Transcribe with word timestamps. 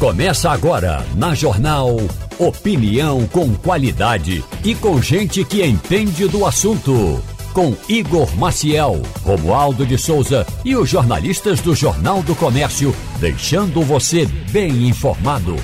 Começa 0.00 0.50
agora 0.50 1.04
na 1.14 1.34
Jornal 1.34 1.94
Opinião 2.38 3.26
com 3.26 3.54
qualidade 3.54 4.42
e 4.64 4.74
com 4.74 4.98
gente 5.02 5.44
que 5.44 5.62
entende 5.62 6.26
do 6.26 6.46
assunto. 6.46 7.22
Com 7.52 7.76
Igor 7.86 8.34
Maciel, 8.38 9.02
Romualdo 9.22 9.84
de 9.84 9.98
Souza 9.98 10.46
e 10.64 10.74
os 10.74 10.88
jornalistas 10.88 11.60
do 11.60 11.74
Jornal 11.74 12.22
do 12.22 12.34
Comércio, 12.34 12.96
deixando 13.18 13.82
você 13.82 14.24
bem 14.50 14.88
informado. 14.88 15.56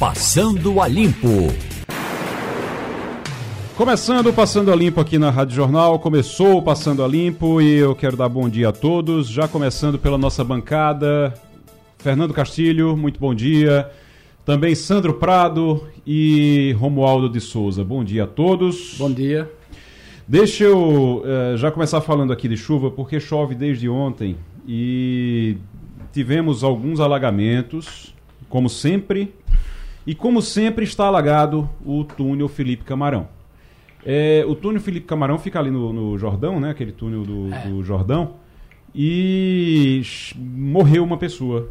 Passando 0.00 0.80
a 0.80 0.88
Limpo. 0.88 1.54
Começando 3.76 4.32
Passando 4.32 4.72
a 4.72 4.74
Limpo 4.74 5.00
aqui 5.00 5.16
na 5.16 5.30
Rádio 5.30 5.54
Jornal, 5.54 6.00
começou 6.00 6.60
Passando 6.60 7.04
a 7.04 7.08
Limpo 7.08 7.62
e 7.62 7.76
eu 7.76 7.94
quero 7.94 8.16
dar 8.16 8.28
bom 8.28 8.48
dia 8.48 8.70
a 8.70 8.72
todos. 8.72 9.28
Já 9.28 9.46
começando 9.46 9.96
pela 9.96 10.18
nossa 10.18 10.42
bancada, 10.42 11.32
Fernando 12.02 12.32
Castilho, 12.32 12.96
muito 12.96 13.20
bom 13.20 13.34
dia. 13.34 13.90
Também 14.46 14.74
Sandro 14.74 15.14
Prado 15.14 15.86
e 16.06 16.74
Romualdo 16.78 17.28
de 17.28 17.42
Souza. 17.42 17.84
Bom 17.84 18.02
dia 18.02 18.24
a 18.24 18.26
todos. 18.26 18.94
Bom 18.96 19.12
dia. 19.12 19.50
Deixa 20.26 20.64
eu 20.64 21.22
uh, 21.22 21.58
já 21.58 21.70
começar 21.70 22.00
falando 22.00 22.32
aqui 22.32 22.48
de 22.48 22.56
chuva, 22.56 22.90
porque 22.90 23.20
chove 23.20 23.54
desde 23.54 23.86
ontem 23.86 24.38
e 24.66 25.58
tivemos 26.10 26.64
alguns 26.64 27.00
alagamentos, 27.00 28.14
como 28.48 28.70
sempre. 28.70 29.34
E 30.06 30.14
como 30.14 30.40
sempre 30.40 30.84
está 30.84 31.04
alagado 31.04 31.68
o 31.84 32.02
túnel 32.02 32.48
Felipe 32.48 32.82
Camarão. 32.82 33.28
É, 34.06 34.42
o 34.48 34.54
túnel 34.54 34.80
Felipe 34.80 35.06
Camarão 35.06 35.38
fica 35.38 35.58
ali 35.58 35.70
no, 35.70 35.92
no 35.92 36.16
Jordão, 36.16 36.58
né? 36.58 36.70
Aquele 36.70 36.92
túnel 36.92 37.24
do, 37.24 37.54
é. 37.54 37.68
do 37.68 37.82
Jordão. 37.82 38.36
E 38.94 40.00
morreu 40.34 41.04
uma 41.04 41.18
pessoa 41.18 41.70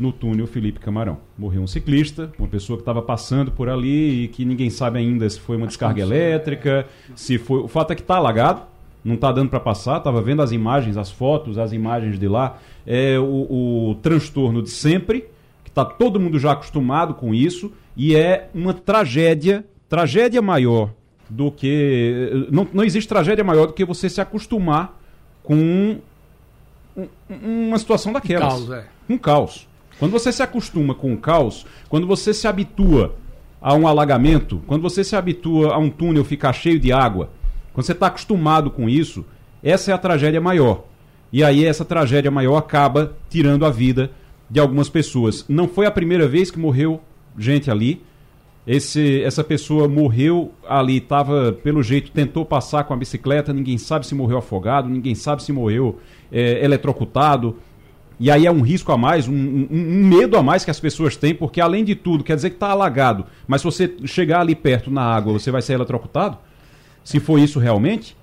no 0.00 0.10
túnel 0.10 0.46
Felipe 0.46 0.80
Camarão. 0.80 1.18
Morreu 1.36 1.60
um 1.60 1.66
ciclista, 1.66 2.32
uma 2.38 2.48
pessoa 2.48 2.78
que 2.78 2.80
estava 2.80 3.02
passando 3.02 3.52
por 3.52 3.68
ali 3.68 4.24
e 4.24 4.28
que 4.28 4.44
ninguém 4.46 4.70
sabe 4.70 4.98
ainda 4.98 5.28
se 5.28 5.38
foi 5.38 5.56
uma 5.56 5.66
descarga 5.66 6.00
elétrica, 6.00 6.86
se 7.14 7.38
foi. 7.38 7.60
O 7.60 7.68
fato 7.68 7.92
é 7.92 7.94
que 7.94 8.00
está 8.00 8.16
alagado, 8.16 8.62
não 9.04 9.14
está 9.14 9.30
dando 9.30 9.50
para 9.50 9.60
passar. 9.60 9.98
Estava 9.98 10.22
vendo 10.22 10.40
as 10.40 10.52
imagens, 10.52 10.96
as 10.96 11.10
fotos, 11.10 11.58
as 11.58 11.72
imagens 11.72 12.18
de 12.18 12.26
lá. 12.26 12.58
É 12.86 13.18
o, 13.18 13.90
o 13.90 13.94
transtorno 13.96 14.62
de 14.62 14.70
sempre, 14.70 15.26
que 15.62 15.68
está 15.70 15.84
todo 15.84 16.18
mundo 16.18 16.38
já 16.38 16.52
acostumado 16.52 17.12
com 17.12 17.34
isso 17.34 17.70
e 17.94 18.16
é 18.16 18.48
uma 18.54 18.72
tragédia, 18.72 19.66
tragédia 19.86 20.40
maior 20.40 20.90
do 21.28 21.52
que 21.52 22.48
não, 22.50 22.66
não 22.72 22.82
existe 22.82 23.08
tragédia 23.08 23.44
maior 23.44 23.66
do 23.66 23.72
que 23.74 23.84
você 23.84 24.08
se 24.08 24.20
acostumar 24.20 24.98
com 25.42 25.54
um, 26.96 27.08
uma 27.28 27.78
situação 27.78 28.12
daquelas. 28.12 28.54
Um 28.54 28.66
caos, 28.66 28.70
é. 28.70 28.86
Um 29.08 29.18
caos. 29.18 29.69
Quando 30.00 30.12
você 30.12 30.32
se 30.32 30.42
acostuma 30.42 30.94
com 30.94 31.12
o 31.12 31.18
caos, 31.18 31.66
quando 31.90 32.06
você 32.06 32.32
se 32.32 32.48
habitua 32.48 33.14
a 33.60 33.74
um 33.74 33.86
alagamento, 33.86 34.62
quando 34.66 34.80
você 34.80 35.04
se 35.04 35.14
habitua 35.14 35.74
a 35.74 35.78
um 35.78 35.90
túnel 35.90 36.24
ficar 36.24 36.54
cheio 36.54 36.80
de 36.80 36.90
água, 36.90 37.28
quando 37.74 37.84
você 37.84 37.92
está 37.92 38.06
acostumado 38.06 38.70
com 38.70 38.88
isso, 38.88 39.26
essa 39.62 39.90
é 39.90 39.94
a 39.94 39.98
tragédia 39.98 40.40
maior. 40.40 40.84
E 41.30 41.44
aí 41.44 41.66
essa 41.66 41.84
tragédia 41.84 42.30
maior 42.30 42.56
acaba 42.56 43.14
tirando 43.28 43.66
a 43.66 43.70
vida 43.70 44.10
de 44.48 44.58
algumas 44.58 44.88
pessoas. 44.88 45.44
Não 45.46 45.68
foi 45.68 45.84
a 45.84 45.90
primeira 45.90 46.26
vez 46.26 46.50
que 46.50 46.58
morreu 46.58 47.02
gente 47.38 47.70
ali. 47.70 48.02
Esse, 48.66 49.22
essa 49.22 49.44
pessoa 49.44 49.86
morreu 49.86 50.52
ali, 50.66 50.96
estava, 50.96 51.52
pelo 51.52 51.82
jeito, 51.82 52.10
tentou 52.10 52.46
passar 52.46 52.84
com 52.84 52.94
a 52.94 52.96
bicicleta, 52.96 53.52
ninguém 53.52 53.76
sabe 53.76 54.06
se 54.06 54.14
morreu 54.14 54.38
afogado, 54.38 54.88
ninguém 54.88 55.14
sabe 55.14 55.42
se 55.42 55.52
morreu 55.52 55.98
é, 56.32 56.64
eletrocutado. 56.64 57.58
E 58.20 58.30
aí 58.30 58.44
é 58.44 58.52
um 58.52 58.60
risco 58.60 58.92
a 58.92 58.98
mais, 58.98 59.26
um, 59.26 59.32
um, 59.32 59.68
um, 59.70 60.06
medo 60.06 60.36
a 60.36 60.42
mais 60.42 60.62
que 60.62 60.70
as 60.70 60.78
pessoas 60.78 61.16
têm, 61.16 61.34
porque 61.34 61.58
além 61.58 61.82
de 61.82 61.94
tudo, 61.94 62.22
quer 62.22 62.36
dizer 62.36 62.50
que 62.50 62.56
está 62.56 62.68
alagado, 62.68 63.24
mas 63.48 63.62
se 63.62 63.64
você 63.64 63.94
chegar 64.04 64.42
ali 64.42 64.54
perto 64.54 64.90
na 64.90 65.02
água, 65.02 65.32
você 65.32 65.50
vai 65.50 65.62
ser 65.62 65.72
eletrocutado? 65.72 66.36
Se 67.02 67.18
for 67.18 67.38
isso 67.38 67.58
realmente? 67.58 68.14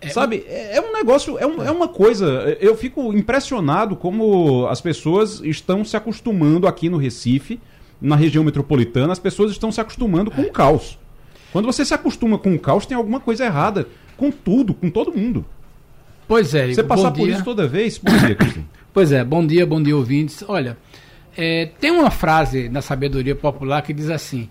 É, 0.00 0.08
Sabe, 0.08 0.42
é, 0.48 0.78
é 0.78 0.80
um 0.80 0.90
negócio, 0.94 1.38
é, 1.38 1.46
um, 1.46 1.62
é 1.62 1.70
uma 1.70 1.86
coisa. 1.86 2.56
Eu 2.58 2.74
fico 2.74 3.12
impressionado 3.12 3.94
como 3.94 4.66
as 4.68 4.80
pessoas 4.80 5.42
estão 5.44 5.84
se 5.84 5.98
acostumando 5.98 6.66
aqui 6.66 6.88
no 6.88 6.96
Recife, 6.96 7.60
na 8.00 8.16
região 8.16 8.42
metropolitana, 8.42 9.12
as 9.12 9.18
pessoas 9.18 9.50
estão 9.52 9.70
se 9.70 9.82
acostumando 9.82 10.30
com 10.30 10.40
o 10.40 10.50
caos. 10.50 10.98
Quando 11.52 11.66
você 11.66 11.84
se 11.84 11.92
acostuma 11.92 12.38
com 12.38 12.54
o 12.54 12.58
caos, 12.58 12.86
tem 12.86 12.96
alguma 12.96 13.20
coisa 13.20 13.44
errada 13.44 13.86
com 14.16 14.30
tudo, 14.30 14.72
com 14.72 14.88
todo 14.88 15.12
mundo. 15.12 15.44
Pois 16.26 16.54
é, 16.54 16.72
Você 16.72 16.82
passar 16.82 17.10
por 17.10 17.28
isso 17.28 17.44
toda 17.44 17.68
vez? 17.68 17.98
Bom 17.98 18.16
dia, 18.16 18.34
Cristina. 18.34 18.64
Pois 18.92 19.12
é, 19.12 19.22
bom 19.22 19.46
dia, 19.46 19.64
bom 19.64 19.80
dia, 19.80 19.96
ouvintes. 19.96 20.42
Olha, 20.48 20.76
é, 21.36 21.66
tem 21.78 21.92
uma 21.92 22.10
frase 22.10 22.68
na 22.68 22.82
sabedoria 22.82 23.36
popular 23.36 23.82
que 23.82 23.92
diz 23.92 24.10
assim: 24.10 24.48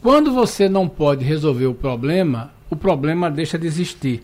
quando 0.00 0.32
você 0.32 0.68
não 0.68 0.88
pode 0.88 1.24
resolver 1.24 1.66
o 1.66 1.74
problema, 1.74 2.52
o 2.70 2.76
problema 2.76 3.28
deixa 3.28 3.58
de 3.58 3.66
existir. 3.66 4.22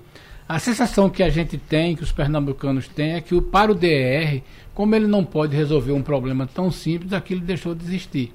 A 0.48 0.60
sensação 0.60 1.10
que 1.10 1.20
a 1.20 1.28
gente 1.28 1.58
tem, 1.58 1.96
que 1.96 2.04
os 2.04 2.12
pernambucanos 2.12 2.86
têm, 2.86 3.14
é 3.14 3.20
que 3.20 3.40
para 3.40 3.72
o 3.72 3.74
DR, 3.74 4.40
como 4.72 4.94
ele 4.94 5.08
não 5.08 5.24
pode 5.24 5.56
resolver 5.56 5.90
um 5.90 6.02
problema 6.02 6.46
tão 6.46 6.70
simples, 6.70 7.12
aquilo 7.12 7.40
deixou 7.40 7.74
de 7.74 7.84
existir. 7.84 8.32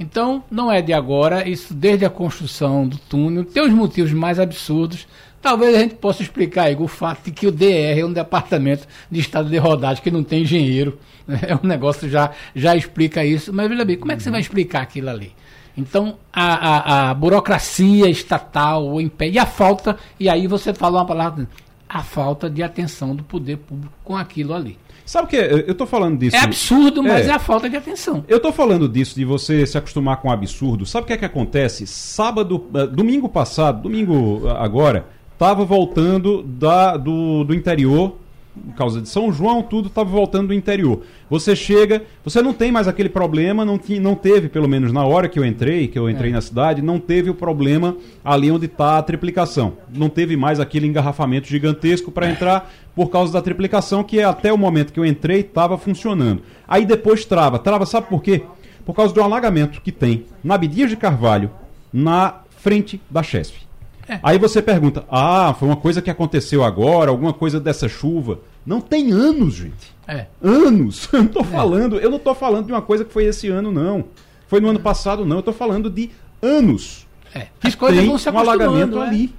Então, 0.00 0.42
não 0.50 0.72
é 0.72 0.80
de 0.80 0.94
agora, 0.94 1.46
isso 1.46 1.74
desde 1.74 2.06
a 2.06 2.10
construção 2.10 2.88
do 2.88 2.96
túnel, 2.96 3.44
tem 3.44 3.62
os 3.62 3.72
motivos 3.72 4.12
mais 4.12 4.40
absurdos, 4.40 5.06
Talvez 5.42 5.74
a 5.74 5.80
gente 5.80 5.96
possa 5.96 6.22
explicar, 6.22 6.70
Igor, 6.70 6.84
o 6.84 6.88
fato 6.88 7.24
de 7.24 7.32
que 7.32 7.48
o 7.48 7.52
DR 7.52 7.98
é 7.98 8.04
um 8.04 8.12
departamento 8.12 8.86
de 9.10 9.18
estado 9.18 9.50
de 9.50 9.58
rodagem 9.58 10.00
que 10.00 10.10
não 10.10 10.22
tem 10.22 10.42
engenheiro. 10.42 10.98
Né? 11.26 11.40
É 11.48 11.54
um 11.54 11.66
negócio 11.66 12.08
já 12.08 12.30
já 12.54 12.76
explica 12.76 13.24
isso. 13.24 13.52
Mas 13.52 13.68
veja 13.68 13.84
bem, 13.84 13.96
como 13.96 14.12
é 14.12 14.16
que 14.16 14.22
você 14.22 14.30
vai 14.30 14.40
explicar 14.40 14.82
aquilo 14.82 15.10
ali? 15.10 15.32
Então, 15.76 16.18
a, 16.32 16.54
a, 16.54 17.10
a 17.10 17.14
burocracia 17.14 18.08
estatal, 18.08 18.86
o 18.86 19.00
impede, 19.00 19.36
e 19.36 19.38
a 19.38 19.46
falta, 19.46 19.96
e 20.20 20.28
aí 20.28 20.46
você 20.46 20.72
fala 20.74 20.98
uma 20.98 21.06
palavra, 21.06 21.48
a 21.88 22.02
falta 22.02 22.48
de 22.48 22.62
atenção 22.62 23.16
do 23.16 23.22
poder 23.22 23.56
público 23.56 23.92
com 24.04 24.16
aquilo 24.16 24.54
ali. 24.54 24.78
Sabe 25.04 25.26
o 25.26 25.28
que? 25.28 25.36
Eu 25.36 25.72
estou 25.72 25.86
falando 25.86 26.18
disso. 26.18 26.36
É 26.36 26.40
absurdo, 26.40 27.02
mas 27.02 27.26
é. 27.26 27.30
é. 27.30 27.32
a 27.32 27.38
falta 27.38 27.68
de 27.68 27.76
atenção. 27.76 28.24
Eu 28.28 28.36
estou 28.36 28.52
falando 28.52 28.88
disso, 28.88 29.14
de 29.14 29.24
você 29.24 29.66
se 29.66 29.76
acostumar 29.76 30.18
com 30.18 30.28
o 30.28 30.30
absurdo. 30.30 30.86
Sabe 30.86 31.04
o 31.04 31.06
que 31.06 31.12
é 31.12 31.16
que 31.16 31.24
acontece? 31.24 31.86
Sábado, 31.86 32.66
eh, 32.74 32.86
domingo 32.86 33.28
passado, 33.28 33.82
domingo 33.82 34.42
eh, 34.46 34.54
agora, 34.58 35.06
estava 35.32 35.64
voltando 35.64 36.42
da, 36.42 36.96
do, 36.96 37.44
do 37.44 37.54
interior, 37.54 38.16
por 38.54 38.74
causa 38.74 39.00
de 39.00 39.08
São 39.08 39.32
João, 39.32 39.62
tudo 39.62 39.88
estava 39.88 40.10
voltando 40.10 40.48
do 40.48 40.54
interior. 40.54 41.00
Você 41.30 41.56
chega, 41.56 42.02
você 42.22 42.42
não 42.42 42.52
tem 42.52 42.70
mais 42.70 42.86
aquele 42.86 43.08
problema, 43.08 43.64
não, 43.64 43.78
tinha, 43.78 44.00
não 44.00 44.14
teve, 44.14 44.48
pelo 44.48 44.68
menos 44.68 44.92
na 44.92 45.04
hora 45.04 45.28
que 45.28 45.38
eu 45.38 45.44
entrei, 45.44 45.88
que 45.88 45.98
eu 45.98 46.08
entrei 46.08 46.30
é. 46.30 46.34
na 46.34 46.40
cidade, 46.40 46.82
não 46.82 46.98
teve 46.98 47.30
o 47.30 47.34
problema 47.34 47.96
ali 48.22 48.50
onde 48.50 48.66
está 48.66 48.98
a 48.98 49.02
triplicação. 49.02 49.78
Não 49.88 50.08
teve 50.08 50.36
mais 50.36 50.60
aquele 50.60 50.86
engarrafamento 50.86 51.48
gigantesco 51.48 52.10
para 52.10 52.28
é. 52.28 52.32
entrar 52.32 52.70
por 52.94 53.08
causa 53.08 53.32
da 53.32 53.40
triplicação, 53.40 54.04
que 54.04 54.20
até 54.20 54.52
o 54.52 54.58
momento 54.58 54.92
que 54.92 55.00
eu 55.00 55.06
entrei 55.06 55.40
estava 55.40 55.78
funcionando. 55.78 56.42
Aí 56.68 56.84
depois 56.84 57.24
trava. 57.24 57.58
Trava, 57.58 57.86
sabe 57.86 58.08
por 58.08 58.22
quê? 58.22 58.42
Por 58.84 58.94
causa 58.94 59.14
do 59.14 59.22
alagamento 59.22 59.80
que 59.80 59.92
tem 59.92 60.26
na 60.44 60.56
Abdias 60.56 60.90
de 60.90 60.96
Carvalho, 60.96 61.50
na 61.90 62.42
frente 62.50 63.00
da 63.10 63.22
Chesf. 63.22 63.71
É. 64.14 64.20
Aí 64.22 64.38
você 64.38 64.60
pergunta: 64.60 65.04
ah, 65.10 65.54
foi 65.58 65.68
uma 65.68 65.76
coisa 65.76 66.02
que 66.02 66.10
aconteceu 66.10 66.64
agora, 66.64 67.10
alguma 67.10 67.32
coisa 67.32 67.60
dessa 67.60 67.88
chuva. 67.88 68.40
Não 68.64 68.80
tem 68.80 69.10
anos, 69.12 69.54
gente. 69.54 69.92
É. 70.06 70.26
Anos. 70.42 71.08
Eu 71.12 71.22
não 71.22 71.28
tô 71.28 71.40
é. 71.40 71.44
falando, 71.44 71.98
eu 71.98 72.10
não 72.10 72.18
tô 72.18 72.34
falando 72.34 72.66
de 72.66 72.72
uma 72.72 72.82
coisa 72.82 73.04
que 73.04 73.12
foi 73.12 73.24
esse 73.24 73.48
ano, 73.48 73.72
não. 73.72 74.04
Foi 74.46 74.60
no 74.60 74.68
ano 74.68 74.80
passado, 74.80 75.24
não. 75.24 75.36
Eu 75.36 75.42
tô 75.42 75.52
falando 75.52 75.88
de 75.88 76.10
anos. 76.40 77.06
É. 77.34 77.46
As 77.62 77.74
coisas 77.74 78.04
vão 78.04 78.18
se 78.18 78.28
um 78.28 78.38
alagamento 78.38 78.98
é. 78.98 79.06
ali. 79.06 79.34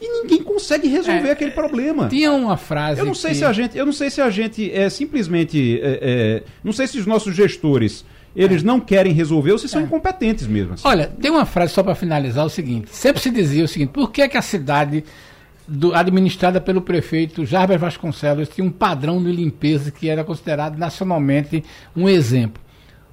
E 0.00 0.22
ninguém 0.22 0.42
consegue 0.42 0.86
resolver 0.86 1.28
é, 1.28 1.32
aquele 1.32 1.50
problema. 1.50 2.08
Tinha 2.08 2.32
uma 2.32 2.56
frase. 2.56 3.00
Eu 3.00 3.06
não 3.06 3.14
sei 3.14 3.32
que... 3.32 3.38
se 3.38 3.44
a 3.44 3.52
gente, 3.52 3.76
eu 3.76 3.84
não 3.84 3.92
sei 3.92 4.08
se 4.08 4.20
a 4.20 4.30
gente 4.30 4.70
é 4.72 4.88
simplesmente, 4.88 5.80
é, 5.82 5.98
é, 6.00 6.42
não 6.62 6.72
sei 6.72 6.86
se 6.86 6.98
os 6.98 7.06
nossos 7.06 7.34
gestores 7.34 8.04
eles 8.34 8.62
não 8.62 8.80
querem 8.80 9.12
resolver 9.12 9.52
ou 9.52 9.58
se 9.58 9.68
são 9.68 9.80
é. 9.80 9.84
incompetentes 9.84 10.46
mesmo. 10.46 10.74
Assim. 10.74 10.86
Olha, 10.86 11.06
tem 11.06 11.30
uma 11.30 11.44
frase 11.44 11.72
só 11.72 11.82
para 11.82 11.94
finalizar 11.94 12.44
o 12.44 12.50
seguinte: 12.50 12.90
sempre 12.92 13.22
se 13.22 13.30
dizia 13.30 13.64
o 13.64 13.68
seguinte, 13.68 13.90
por 13.90 14.10
que, 14.10 14.28
que 14.28 14.36
a 14.36 14.42
cidade 14.42 15.04
do, 15.66 15.94
administrada 15.94 16.60
pelo 16.60 16.80
prefeito 16.80 17.44
Jarbas 17.44 17.80
Vasconcelos 17.80 18.48
tinha 18.48 18.66
um 18.66 18.70
padrão 18.70 19.22
de 19.22 19.32
limpeza 19.32 19.90
que 19.90 20.08
era 20.08 20.24
considerado 20.24 20.78
nacionalmente 20.78 21.64
um 21.96 22.08
exemplo? 22.08 22.62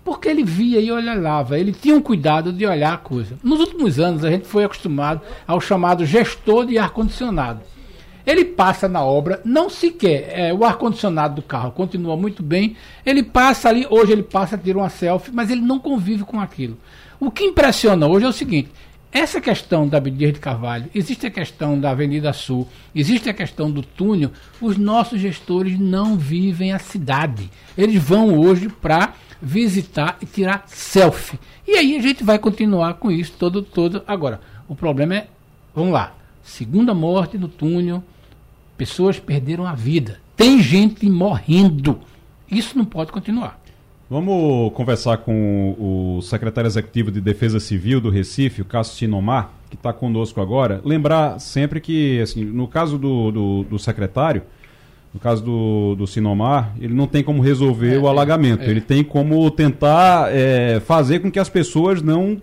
Porque 0.04 0.30
ele 0.30 0.44
via 0.44 0.80
e 0.80 0.92
olhava, 0.92 1.58
ele 1.58 1.72
tinha 1.72 1.96
um 1.96 2.02
cuidado 2.02 2.54
de 2.54 2.64
olhar 2.66 2.94
a 2.94 2.98
coisa. 2.98 3.40
Nos 3.44 3.60
últimos 3.60 4.00
anos, 4.00 4.24
a 4.24 4.30
gente 4.30 4.46
foi 4.46 4.64
acostumado 4.64 5.22
ao 5.48 5.60
chamado 5.60 6.06
gestor 6.06 6.68
de 6.68 6.78
ar-condicionado 6.78 7.62
ele 8.26 8.46
passa 8.46 8.88
na 8.88 9.04
obra, 9.04 9.42
não 9.46 9.70
sequer. 9.70 10.30
É, 10.32 10.54
o 10.54 10.64
ar-condicionado 10.64 11.36
do 11.36 11.42
carro 11.42 11.72
continua 11.72 12.18
muito 12.18 12.42
bem. 12.42 12.76
Ele 13.06 13.22
passa 13.22 13.70
ali, 13.70 13.86
hoje 13.90 14.12
ele 14.12 14.24
passa, 14.24 14.58
tira 14.58 14.80
uma 14.80 14.90
selfie, 14.90 15.32
mas 15.32 15.50
ele 15.50 15.62
não 15.62 15.80
convive 15.80 16.24
com 16.24 16.40
aquilo. 16.40 16.78
O 17.20 17.30
que 17.32 17.44
impressiona 17.44 18.08
hoje 18.08 18.26
é 18.26 18.30
o 18.30 18.34
seguinte: 18.34 18.72
essa 19.12 19.40
questão 19.40 19.88
da 19.88 19.98
Abdias 19.98 20.34
de 20.34 20.40
Carvalho, 20.40 20.90
existe 20.94 21.26
a 21.26 21.32
questão 21.32 21.80
da 21.80 21.92
Avenida 21.92 22.34
Sul, 22.34 22.68
existe 22.94 23.30
a 23.30 23.34
questão 23.34 23.72
do 23.72 23.82
túnel, 23.82 24.32
os 24.60 24.76
nossos 24.76 25.22
gestores 25.22 25.80
não 25.80 26.18
vivem 26.18 26.74
a 26.74 26.80
cidade. 26.80 27.50
Eles 27.78 28.04
vão 28.04 28.38
hoje 28.38 28.68
para 28.68 29.14
visitar 29.42 30.18
e 30.22 30.26
tirar 30.26 30.64
selfie. 30.68 31.40
E 31.66 31.78
aí 31.78 31.96
a 31.96 32.02
gente 32.02 32.24
vai 32.24 32.38
continuar 32.38 32.96
com 32.96 33.10
isso 33.10 33.34
todo, 33.40 33.62
todo. 33.62 34.04
Agora, 34.06 34.42
o 34.68 34.76
problema 34.76 35.16
é, 35.16 35.28
vamos 35.74 35.94
lá, 35.94 36.14
segunda 36.44 36.94
morte 36.94 37.38
no 37.38 37.48
túnel, 37.48 38.04
pessoas 38.78 39.20
perderam 39.20 39.66
a 39.66 39.74
vida, 39.74 40.20
tem 40.36 40.62
gente 40.62 41.10
morrendo. 41.10 42.00
Isso 42.50 42.78
não 42.78 42.86
pode 42.86 43.12
continuar. 43.12 43.60
Vamos 44.08 44.72
conversar 44.74 45.18
com 45.18 45.76
o 45.80 46.22
secretário 46.22 46.68
executivo 46.68 47.10
de 47.10 47.20
Defesa 47.20 47.60
Civil 47.60 48.00
do 48.00 48.12
Recife, 48.12 48.62
o 48.62 48.66
Cássio 48.66 48.96
Sinomar, 48.96 49.52
que 49.68 49.76
está 49.76 49.92
conosco 49.92 50.40
agora. 50.40 50.80
Lembrar 50.86 51.40
sempre 51.40 51.82
que, 51.82 52.22
assim, 52.22 52.46
no 52.46 52.68
caso 52.68 53.00
do, 53.00 53.32
do, 53.32 53.64
do 53.64 53.80
secretário, 53.80 54.44
no 55.12 55.20
caso 55.20 55.44
do, 55.44 55.96
do 55.96 56.06
Sinomar, 56.06 56.76
ele 56.80 56.94
não 56.94 57.08
tem 57.08 57.24
como 57.24 57.42
resolver 57.42 57.96
é, 57.96 57.98
o 57.98 58.08
alagamento. 58.08 58.64
É, 58.64 58.68
é. 58.68 58.70
Ele 58.70 58.82
tem 58.82 59.04
como 59.04 59.50
tentar 59.50 60.30
é, 60.32 60.80
fazer 60.82 61.20
com 61.20 61.32
que 61.32 61.40
as 61.40 61.50
pessoas 61.50 62.02
não 62.02 62.40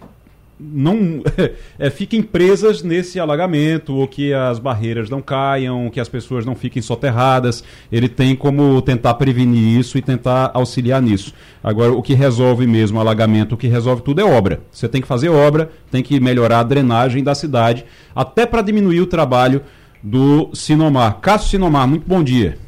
não 0.62 1.22
é, 1.78 1.90
fiquem 1.90 2.22
presas 2.22 2.82
nesse 2.82 3.18
alagamento, 3.18 3.94
ou 3.94 4.06
que 4.06 4.32
as 4.32 4.58
barreiras 4.58 5.10
não 5.10 5.20
caiam, 5.20 5.90
que 5.90 5.98
as 5.98 6.08
pessoas 6.08 6.46
não 6.46 6.54
fiquem 6.54 6.80
soterradas. 6.80 7.64
Ele 7.90 8.08
tem 8.08 8.36
como 8.36 8.80
tentar 8.80 9.14
prevenir 9.14 9.80
isso 9.80 9.98
e 9.98 10.02
tentar 10.02 10.50
auxiliar 10.54 11.02
nisso. 11.02 11.34
Agora, 11.62 11.92
o 11.92 12.02
que 12.02 12.14
resolve 12.14 12.66
mesmo 12.66 13.00
alagamento, 13.00 13.54
o 13.54 13.58
que 13.58 13.66
resolve 13.66 14.02
tudo 14.02 14.20
é 14.20 14.24
obra. 14.24 14.60
Você 14.70 14.88
tem 14.88 15.00
que 15.00 15.08
fazer 15.08 15.28
obra, 15.28 15.70
tem 15.90 16.02
que 16.02 16.20
melhorar 16.20 16.60
a 16.60 16.64
drenagem 16.64 17.24
da 17.24 17.34
cidade, 17.34 17.84
até 18.14 18.46
para 18.46 18.62
diminuir 18.62 19.00
o 19.00 19.06
trabalho 19.06 19.62
do 20.02 20.50
Sinomar. 20.52 21.20
Cássio 21.20 21.50
Sinomar, 21.50 21.88
muito 21.88 22.06
bom 22.06 22.22
dia. 22.22 22.58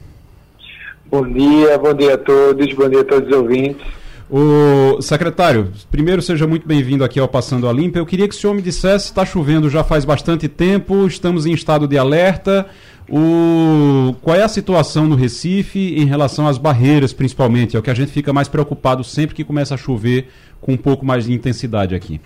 Bom 1.06 1.30
dia, 1.30 1.78
bom 1.78 1.94
dia 1.94 2.14
a 2.14 2.18
todos, 2.18 2.72
bom 2.72 2.88
dia 2.88 3.02
a 3.02 3.04
todos 3.04 3.28
os 3.28 3.36
ouvintes. 3.36 4.03
O 4.30 5.02
secretário, 5.02 5.70
primeiro 5.90 6.22
seja 6.22 6.46
muito 6.46 6.66
bem-vindo 6.66 7.04
aqui 7.04 7.20
ao 7.20 7.28
Passando 7.28 7.68
a 7.68 7.72
Limpa. 7.72 7.98
Eu 7.98 8.06
queria 8.06 8.26
que 8.26 8.34
o 8.34 8.38
senhor 8.38 8.54
me 8.54 8.62
dissesse, 8.62 9.06
está 9.06 9.24
chovendo 9.24 9.68
já 9.68 9.84
faz 9.84 10.04
bastante 10.04 10.48
tempo, 10.48 11.06
estamos 11.06 11.44
em 11.44 11.52
estado 11.52 11.86
de 11.86 11.98
alerta. 11.98 12.66
O... 13.06 14.14
Qual 14.22 14.34
é 14.34 14.42
a 14.42 14.48
situação 14.48 15.06
no 15.06 15.14
Recife 15.14 15.94
em 15.98 16.06
relação 16.06 16.48
às 16.48 16.56
barreiras, 16.56 17.12
principalmente? 17.12 17.76
É 17.76 17.78
o 17.78 17.82
que 17.82 17.90
a 17.90 17.94
gente 17.94 18.12
fica 18.12 18.32
mais 18.32 18.48
preocupado 18.48 19.04
sempre 19.04 19.34
que 19.34 19.44
começa 19.44 19.74
a 19.74 19.78
chover 19.78 20.28
com 20.58 20.72
um 20.72 20.78
pouco 20.78 21.04
mais 21.04 21.26
de 21.26 21.32
intensidade 21.34 21.94
aqui. 21.94 22.18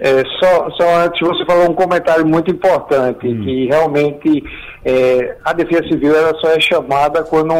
É, 0.00 0.24
só, 0.40 0.68
só 0.70 1.04
antes 1.04 1.20
você 1.20 1.44
falou 1.46 1.70
um 1.70 1.74
comentário 1.74 2.26
muito 2.26 2.50
importante, 2.50 3.28
hum. 3.28 3.44
que 3.44 3.66
realmente 3.66 4.42
é, 4.84 5.36
a 5.44 5.52
Defesa 5.52 5.86
Civil 5.86 6.16
ela 6.16 6.36
só 6.40 6.48
é 6.48 6.58
chamada 6.58 7.22
quando 7.22 7.54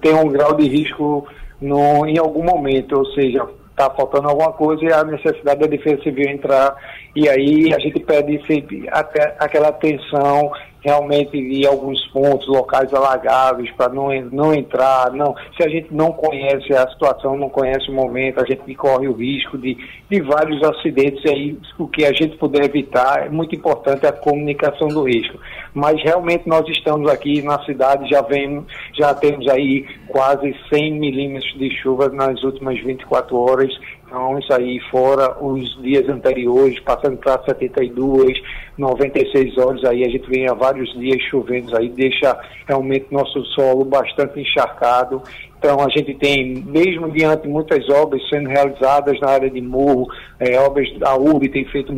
tem 0.00 0.14
um 0.14 0.28
grau 0.28 0.54
de 0.54 0.68
risco 0.68 1.26
no, 1.60 2.06
em 2.06 2.18
algum 2.18 2.42
momento, 2.42 2.98
ou 2.98 3.06
seja, 3.12 3.46
está 3.70 3.90
faltando 3.90 4.28
alguma 4.28 4.52
coisa 4.52 4.84
e 4.84 4.92
a 4.92 5.02
necessidade 5.04 5.60
da 5.60 5.66
Defesa 5.66 6.02
Civil 6.02 6.28
entrar. 6.28 6.76
E 7.16 7.28
aí 7.28 7.72
a 7.74 7.78
gente 7.78 7.98
pede 8.00 8.40
sempre 8.46 8.86
até 8.90 9.34
aquela 9.38 9.68
atenção 9.68 10.52
realmente 10.82 11.32
de 11.32 11.66
alguns 11.66 12.06
pontos, 12.08 12.48
locais 12.48 12.92
alagáveis, 12.92 13.70
para 13.72 13.92
não, 13.92 14.08
não 14.32 14.54
entrar. 14.54 15.12
não 15.12 15.34
Se 15.56 15.62
a 15.62 15.68
gente 15.68 15.92
não 15.92 16.12
conhece 16.12 16.72
a 16.74 16.88
situação, 16.88 17.36
não 17.36 17.48
conhece 17.48 17.90
o 17.90 17.94
momento, 17.94 18.40
a 18.40 18.46
gente 18.46 18.74
corre 18.74 19.06
o 19.06 19.12
risco 19.12 19.58
de, 19.58 19.76
de 20.08 20.20
vários 20.22 20.62
acidentes. 20.62 21.22
E 21.24 21.28
aí 21.28 21.58
o 21.78 21.86
que 21.86 22.04
a 22.04 22.12
gente 22.12 22.36
puder 22.36 22.64
evitar 22.64 23.26
é 23.26 23.28
muito 23.28 23.54
importante 23.54 24.06
a 24.06 24.12
comunicação 24.12 24.88
do 24.88 25.04
risco. 25.04 25.38
Mas 25.74 26.02
realmente 26.02 26.48
nós 26.48 26.66
estamos 26.68 27.10
aqui 27.10 27.42
na 27.42 27.62
cidade, 27.64 28.08
já, 28.08 28.22
vem, 28.22 28.64
já 28.94 29.14
temos 29.14 29.46
aí 29.48 29.86
quase 30.08 30.54
100 30.72 30.98
milímetros 30.98 31.52
de 31.58 31.70
chuva 31.76 32.08
nas 32.08 32.42
últimas 32.42 32.78
24 32.82 33.36
horas 33.36 33.70
então, 34.10 34.36
isso 34.40 34.52
aí, 34.52 34.80
fora 34.90 35.36
os 35.40 35.80
dias 35.80 36.08
anteriores, 36.08 36.80
passando 36.80 37.16
para 37.18 37.40
72, 37.44 38.42
96 38.76 39.56
horas, 39.56 39.84
aí 39.84 40.02
a 40.02 40.08
gente 40.08 40.28
vem 40.28 40.48
há 40.48 40.52
vários 40.52 40.92
dias 40.98 41.22
chovendo, 41.30 41.76
aí 41.76 41.88
deixa 41.88 42.36
realmente 42.66 43.06
nosso 43.12 43.44
solo 43.54 43.84
bastante 43.84 44.40
encharcado. 44.40 45.22
Então, 45.56 45.78
a 45.78 45.88
gente 45.90 46.12
tem, 46.14 46.56
mesmo 46.56 47.08
diante 47.12 47.46
muitas 47.46 47.88
obras 47.88 48.20
sendo 48.28 48.48
realizadas 48.48 49.20
na 49.20 49.30
área 49.30 49.48
de 49.48 49.60
morro, 49.60 50.08
é, 50.40 50.58
obras 50.58 50.92
da 50.98 51.16
URB 51.16 51.48
tem 51.48 51.64
feito 51.66 51.94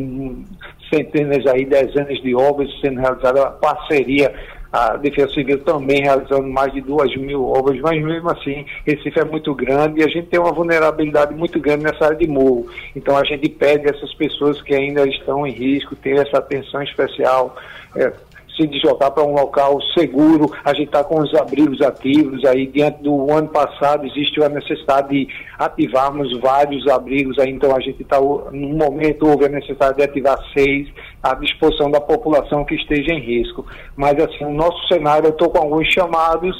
centenas 0.93 1.47
aí, 1.47 1.65
dezenas 1.65 2.21
de 2.21 2.35
obras 2.35 2.69
sendo 2.79 2.99
realizadas, 2.99 3.41
a 3.41 3.49
parceria 3.49 4.31
a 4.73 4.97
Defesa 4.97 5.31
Civil 5.31 5.59
também 5.59 6.01
realizando 6.01 6.47
mais 6.47 6.73
de 6.73 6.81
duas 6.81 7.15
mil 7.15 7.47
obras, 7.47 7.79
mas 7.79 8.03
mesmo 8.03 8.27
assim, 8.31 8.65
Recife 8.83 9.19
é 9.19 9.23
muito 9.23 9.53
grande 9.53 10.01
e 10.01 10.03
a 10.03 10.07
gente 10.07 10.29
tem 10.29 10.39
uma 10.39 10.51
vulnerabilidade 10.51 11.35
muito 11.35 11.59
grande 11.59 11.83
nessa 11.83 12.05
área 12.05 12.17
de 12.17 12.27
morro. 12.27 12.65
Então 12.95 13.15
a 13.15 13.23
gente 13.23 13.47
pede 13.49 13.87
essas 13.87 14.11
pessoas 14.15 14.59
que 14.63 14.73
ainda 14.73 15.07
estão 15.07 15.45
em 15.45 15.51
risco 15.51 15.95
ter 15.95 16.17
essa 16.17 16.39
atenção 16.39 16.81
especial. 16.81 17.55
É, 17.95 18.11
se 18.55 18.67
deslocar 18.67 19.11
para 19.11 19.23
um 19.23 19.33
local 19.33 19.79
seguro, 19.97 20.51
a 20.63 20.73
gente 20.73 20.87
está 20.87 21.03
com 21.03 21.19
os 21.19 21.33
abrigos 21.33 21.81
ativos 21.81 22.45
aí, 22.45 22.67
diante 22.67 23.01
do 23.01 23.31
ano 23.31 23.47
passado 23.47 24.05
existe 24.05 24.43
a 24.43 24.49
necessidade 24.49 25.09
de 25.09 25.27
ativarmos 25.57 26.39
vários 26.39 26.87
abrigos 26.87 27.37
aí, 27.39 27.49
então 27.49 27.75
a 27.75 27.79
gente 27.79 28.01
está, 28.01 28.19
no 28.19 28.75
momento 28.75 29.27
houve 29.27 29.45
a 29.45 29.49
necessidade 29.49 29.97
de 29.97 30.03
ativar 30.03 30.37
seis 30.53 30.87
à 31.21 31.33
disposição 31.35 31.89
da 31.89 31.99
população 31.99 32.63
que 32.63 32.75
esteja 32.75 33.13
em 33.13 33.19
risco. 33.19 33.65
Mas 33.95 34.21
assim, 34.21 34.45
o 34.45 34.53
nosso 34.53 34.87
cenário, 34.87 35.27
eu 35.27 35.31
estou 35.31 35.49
com 35.49 35.59
alguns 35.59 35.87
chamados 35.91 36.55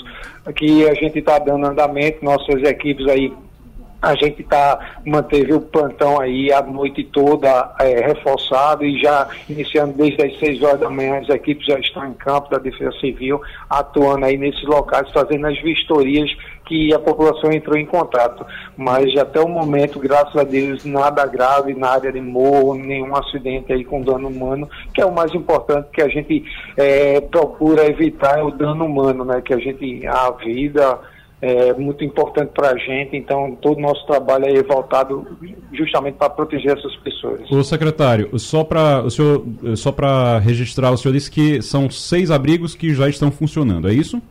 que 0.56 0.88
a 0.88 0.94
gente 0.94 1.20
está 1.20 1.38
dando 1.40 1.68
andamento, 1.68 2.24
nossas 2.24 2.64
equipes 2.64 3.08
aí 3.08 3.32
a 4.04 4.16
gente 4.16 4.42
está 4.42 4.78
manteve 5.06 5.54
o 5.54 5.62
plantão 5.62 6.20
aí 6.20 6.52
a 6.52 6.62
noite 6.62 7.06
toda 7.06 7.74
é, 7.80 8.06
reforçado 8.06 8.84
e 8.84 9.02
já 9.02 9.30
iniciando 9.50 9.94
desde 9.94 10.22
as 10.22 10.38
6 10.40 10.62
horas 10.62 10.80
da 10.82 10.90
manhã, 10.90 11.20
as 11.20 11.30
equipes 11.30 11.66
já 11.66 11.80
estão 11.80 12.06
em 12.06 12.14
campo 12.14 12.50
da 12.50 12.58
Defesa 12.58 12.92
Civil, 13.00 13.42
atuando 13.70 14.26
aí 14.26 14.38
nesses 14.38 14.64
locais, 14.64 15.10
fazendo 15.12 15.48
as 15.48 15.58
vistorias 15.62 16.30
que 16.66 16.94
a 16.94 17.00
população 17.00 17.52
entrou 17.52 17.78
em 17.78 17.86
contato. 17.86 18.46
Mas 18.76 19.16
até 19.18 19.40
o 19.40 19.48
momento, 19.48 20.00
graças 20.00 20.36
a 20.36 20.44
Deus, 20.44 20.84
nada 20.84 21.26
grave 21.26 21.74
na 21.74 21.92
área 21.92 22.12
de 22.12 22.20
morro, 22.20 22.76
nenhum 22.76 23.16
acidente 23.16 23.72
aí 23.72 23.86
com 23.86 24.02
dano 24.02 24.28
humano, 24.28 24.70
que 24.94 25.02
é 25.02 25.06
o 25.06 25.14
mais 25.14 25.34
importante 25.34 25.88
que 25.94 26.02
a 26.02 26.10
gente 26.10 26.44
é, 26.76 27.22
procura 27.22 27.86
evitar 27.86 28.40
é 28.40 28.44
o 28.44 28.52
dano 28.52 28.86
humano, 28.86 29.24
né? 29.24 29.42
Que 29.42 29.54
a 29.54 29.58
gente, 29.58 30.06
a 30.08 30.32
vida 30.32 31.00
é 31.46 31.74
muito 31.74 32.06
importante 32.06 32.52
para 32.54 32.70
a 32.70 32.78
gente, 32.78 33.18
então 33.18 33.58
todo 33.62 33.78
o 33.78 33.82
nosso 33.82 34.08
trabalho 34.08 34.46
é 34.46 34.64
voltado 34.64 35.28
justamente 35.74 36.16
para 36.16 36.30
proteger 36.30 36.78
essas 36.78 36.96
pessoas. 36.98 37.52
O 37.52 37.62
secretário, 37.64 38.40
só 38.40 38.64
para 38.64 39.02
o 39.04 39.12
senhor, 39.12 39.44
só 39.76 39.92
para 39.92 40.40
registrar, 40.40 40.92
o 40.92 40.98
senhor 40.98 41.14
disse 41.14 41.30
que 41.30 41.62
são 41.62 41.90
seis 41.90 42.32
abrigos 42.32 42.76
que 42.76 42.94
já 42.94 43.10
estão 43.10 43.30
funcionando, 43.30 43.90
é 43.90 43.94
isso? 43.94 44.22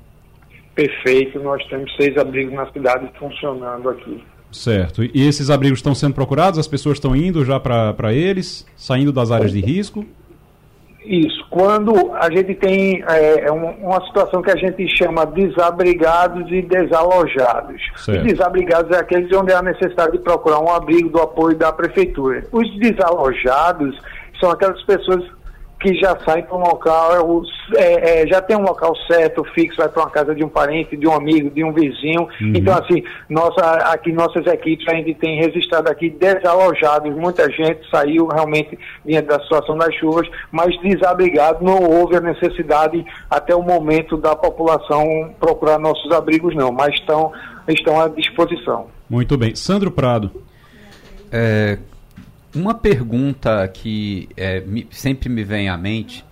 Perfeito, 0.75 1.39
nós 1.41 1.63
temos 1.67 1.95
seis 1.97 2.17
abrigos 2.17 2.55
na 2.55 2.65
cidade 2.73 3.11
funcionando 3.19 3.91
aqui. 3.91 4.25
Certo. 4.51 5.03
E 5.03 5.27
esses 5.27 5.51
abrigos 5.51 5.81
estão 5.81 5.95
sendo 5.95 6.15
procurados? 6.15 6.59
As 6.59 6.67
pessoas 6.67 6.97
estão 6.97 7.15
indo 7.15 7.45
já 7.45 7.61
para 7.61 8.13
eles, 8.15 8.67
saindo 8.75 9.13
das 9.13 9.31
áreas 9.31 9.53
de 9.53 9.61
risco? 9.61 10.07
Isso. 11.05 11.45
Quando 11.51 12.13
a 12.15 12.31
gente 12.31 12.55
tem 12.55 13.03
é, 13.09 13.47
é 13.47 13.51
uma 13.51 14.05
situação 14.07 14.41
que 14.41 14.51
a 14.51 14.57
gente 14.57 14.87
chama 14.97 15.27
desabrigados 15.27 16.51
e 16.51 16.63
desalojados. 16.63 17.81
Certo. 17.97 18.21
Os 18.21 18.33
desabrigados 18.33 18.97
é 18.97 19.01
aqueles 19.01 19.33
onde 19.37 19.53
há 19.53 19.63
necessidade 19.63 20.13
de 20.13 20.19
procurar 20.19 20.61
um 20.61 20.71
abrigo 20.71 21.09
do 21.09 21.21
apoio 21.21 21.57
da 21.57 21.73
prefeitura. 21.73 22.45
Os 22.53 22.79
desalojados 22.79 23.99
são 24.41 24.51
aquelas 24.51 24.83
pessoas 24.85 25.25
que 25.83 25.95
já 25.97 26.17
sai 26.25 26.45
para 26.45 26.57
um 26.57 26.61
local, 26.61 27.43
é, 27.75 28.23
é, 28.23 28.27
já 28.29 28.41
tem 28.41 28.57
um 28.57 28.63
local 28.63 28.95
certo, 29.09 29.43
fixo, 29.53 29.79
vai 29.79 29.89
para 29.89 30.03
uma 30.03 30.11
casa 30.11 30.33
de 30.33 30.45
um 30.45 30.49
parente, 30.49 30.97
de 30.97 31.09
um 31.09 31.13
amigo, 31.13 31.51
de 31.51 31.65
um 31.65 31.73
vizinho. 31.73 32.23
Uhum. 32.41 32.53
Então, 32.55 32.73
assim, 32.75 33.03
nossa, 33.29 33.61
aqui 33.93 34.13
nossas 34.13 34.47
equipes 34.47 34.87
a 34.89 34.95
gente 34.95 35.15
tem 35.15 35.41
registrado 35.41 35.91
aqui 35.91 36.09
desalojados, 36.09 37.13
muita 37.17 37.51
gente 37.51 37.81
saiu 37.91 38.29
realmente 38.29 38.79
diante 39.05 39.27
da 39.27 39.41
situação 39.41 39.77
das 39.77 39.93
chuvas, 39.97 40.29
mas 40.53 40.79
desabrigado, 40.81 41.65
não 41.65 41.83
houve 41.83 42.17
a 42.17 42.21
necessidade 42.21 43.05
até 43.29 43.55
o 43.55 43.63
momento 43.63 44.17
da 44.17 44.37
população 44.37 45.35
procurar 45.41 45.81
nossos 45.81 46.11
abrigos, 46.13 46.55
não, 46.55 46.71
mas 46.71 46.95
estão, 46.95 47.33
estão 47.69 48.01
à 48.01 48.09
disposição. 48.09 48.87
Muito 49.11 49.37
bem. 49.37 49.55
Sandro 49.57 49.91
Prado. 49.91 50.31
É, 51.33 51.79
uma 52.55 52.75
pergunta 52.75 53.67
que 53.69 54.29
é, 54.37 54.61
me, 54.61 54.87
sempre 54.91 55.29
me 55.29 55.43
vem 55.43 55.69
à 55.69 55.77
mente 55.77 56.25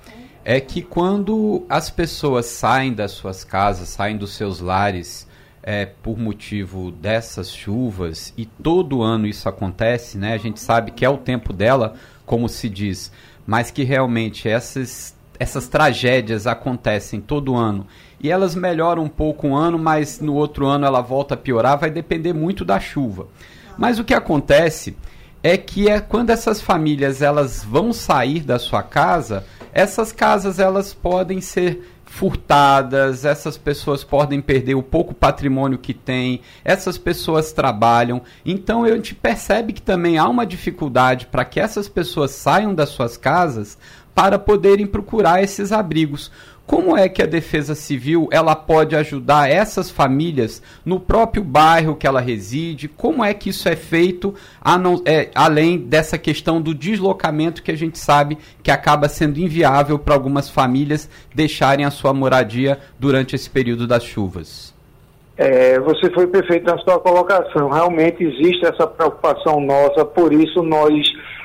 é 0.44 0.60
que 0.60 0.82
quando 0.82 1.64
as 1.68 1.90
pessoas 1.90 2.46
saem 2.46 2.92
das 2.92 3.12
suas 3.12 3.44
casas, 3.44 3.88
saem 3.88 4.16
dos 4.16 4.32
seus 4.32 4.60
lares 4.60 5.26
é, 5.62 5.86
por 5.86 6.18
motivo 6.18 6.90
dessas 6.90 7.50
chuvas, 7.50 8.32
e 8.36 8.46
todo 8.46 9.02
ano 9.02 9.26
isso 9.26 9.48
acontece, 9.48 10.16
né? 10.16 10.32
A 10.32 10.38
gente 10.38 10.58
sabe 10.58 10.90
que 10.90 11.04
é 11.04 11.08
o 11.08 11.18
tempo 11.18 11.52
dela, 11.52 11.94
como 12.24 12.48
se 12.48 12.68
diz, 12.68 13.12
mas 13.46 13.70
que 13.70 13.82
realmente 13.82 14.48
essas, 14.48 15.14
essas 15.38 15.68
tragédias 15.68 16.46
acontecem 16.46 17.20
todo 17.20 17.54
ano 17.56 17.86
e 18.18 18.30
elas 18.30 18.54
melhoram 18.54 19.04
um 19.04 19.08
pouco 19.08 19.48
um 19.48 19.56
ano, 19.56 19.78
mas 19.78 20.20
no 20.20 20.34
outro 20.34 20.66
ano 20.66 20.86
ela 20.86 21.00
volta 21.00 21.34
a 21.34 21.38
piorar, 21.38 21.78
vai 21.78 21.90
depender 21.90 22.32
muito 22.32 22.64
da 22.64 22.80
chuva. 22.80 23.28
Mas 23.76 23.98
o 23.98 24.04
que 24.04 24.14
acontece 24.14 24.96
é 25.42 25.56
que 25.56 25.88
é 25.88 26.00
quando 26.00 26.30
essas 26.30 26.60
famílias 26.60 27.22
elas 27.22 27.64
vão 27.64 27.92
sair 27.92 28.40
da 28.40 28.58
sua 28.58 28.82
casa, 28.82 29.44
essas 29.72 30.12
casas 30.12 30.58
elas 30.58 30.92
podem 30.92 31.40
ser 31.40 31.82
furtadas, 32.04 33.24
essas 33.24 33.56
pessoas 33.56 34.02
podem 34.02 34.40
perder 34.40 34.74
o 34.74 34.82
pouco 34.82 35.14
patrimônio 35.14 35.78
que 35.78 35.94
têm, 35.94 36.40
essas 36.64 36.98
pessoas 36.98 37.52
trabalham. 37.52 38.20
Então 38.44 38.82
a 38.82 38.90
gente 38.90 39.14
percebe 39.14 39.72
que 39.72 39.80
também 39.80 40.18
há 40.18 40.28
uma 40.28 40.44
dificuldade 40.44 41.26
para 41.26 41.44
que 41.44 41.60
essas 41.60 41.88
pessoas 41.88 42.32
saiam 42.32 42.74
das 42.74 42.88
suas 42.88 43.16
casas 43.16 43.78
para 44.12 44.38
poderem 44.40 44.86
procurar 44.86 45.42
esses 45.42 45.70
abrigos. 45.70 46.32
Como 46.70 46.96
é 46.96 47.08
que 47.08 47.20
a 47.20 47.26
Defesa 47.26 47.74
Civil 47.74 48.28
ela 48.30 48.54
pode 48.54 48.94
ajudar 48.94 49.50
essas 49.50 49.90
famílias 49.90 50.62
no 50.84 51.00
próprio 51.00 51.42
bairro 51.42 51.96
que 51.96 52.06
ela 52.06 52.20
reside? 52.20 52.86
Como 52.86 53.24
é 53.24 53.34
que 53.34 53.50
isso 53.50 53.68
é 53.68 53.74
feito, 53.74 54.32
não, 54.80 55.02
é, 55.04 55.30
além 55.34 55.78
dessa 55.78 56.16
questão 56.16 56.62
do 56.62 56.72
deslocamento 56.72 57.60
que 57.60 57.72
a 57.72 57.76
gente 57.76 57.98
sabe 57.98 58.38
que 58.62 58.70
acaba 58.70 59.08
sendo 59.08 59.40
inviável 59.40 59.98
para 59.98 60.14
algumas 60.14 60.48
famílias 60.48 61.10
deixarem 61.34 61.84
a 61.84 61.90
sua 61.90 62.14
moradia 62.14 62.78
durante 63.00 63.34
esse 63.34 63.50
período 63.50 63.84
das 63.84 64.04
chuvas? 64.04 64.72
É, 65.36 65.80
você 65.80 66.08
foi 66.12 66.28
perfeito 66.28 66.66
na 66.66 66.78
sua 66.78 67.00
colocação. 67.00 67.68
Realmente 67.68 68.22
existe 68.22 68.64
essa 68.64 68.86
preocupação 68.86 69.60
nossa, 69.60 70.04
por 70.04 70.32
isso 70.32 70.62
nós 70.62 70.94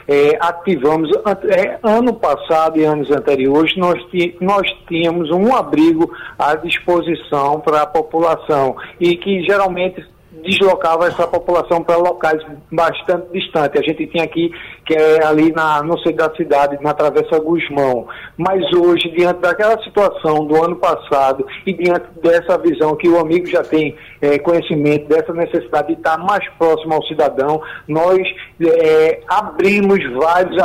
é, 0.08 0.38
ativamos, 0.40 1.10
é, 1.50 1.80
ano 1.84 2.14
passado 2.14 2.78
e 2.78 2.84
anos 2.84 3.10
anteriores, 3.10 3.76
nós, 3.78 4.00
nós 4.40 4.68
tínhamos 4.88 5.30
um 5.32 5.56
abrigo 5.56 6.12
à 6.38 6.56
disposição 6.56 7.60
para 7.60 7.82
a 7.82 7.88
população 7.88 8.76
e 9.00 9.18
que 9.18 9.44
geralmente 9.44 10.04
deslocava 10.46 11.08
essa 11.08 11.28
população 11.28 11.84
para 11.84 11.98
locais 11.98 12.42
bastante 12.72 13.28
distantes. 13.34 13.82
A 13.82 13.84
gente 13.84 14.08
tinha 14.08 14.24
aqui, 14.24 14.52
que 14.86 14.94
é 14.94 15.26
ali 15.26 15.52
na, 15.52 15.82
no 15.82 15.98
centro 16.00 16.28
da 16.28 16.36
cidade, 16.36 16.78
na 16.82 16.94
Travessa 16.94 17.40
Guzmão. 17.40 18.08
Mas 18.38 18.62
hoje, 18.74 19.10
diante 19.10 19.40
daquela 19.42 19.82
situação 19.84 20.46
do 20.46 20.64
ano 20.64 20.76
passado 20.76 21.46
e 21.66 21.74
diante 21.74 22.06
dessa 22.22 22.58
visão 22.58 22.96
que 22.96 23.10
o 23.10 23.20
amigo 23.20 23.48
já 23.48 23.64
tem 23.64 23.96
é, 24.22 24.38
conhecimento 24.38 25.08
dessa 25.08 25.34
necessidade 25.34 25.88
de 25.88 25.94
estar 25.94 26.18
mais 26.18 26.48
próximo 26.58 26.94
ao 26.94 27.04
cidadão, 27.06 27.62
nós 27.88 28.22
é, 28.62 29.20
abrimos 29.28 30.00
vários 30.14 30.62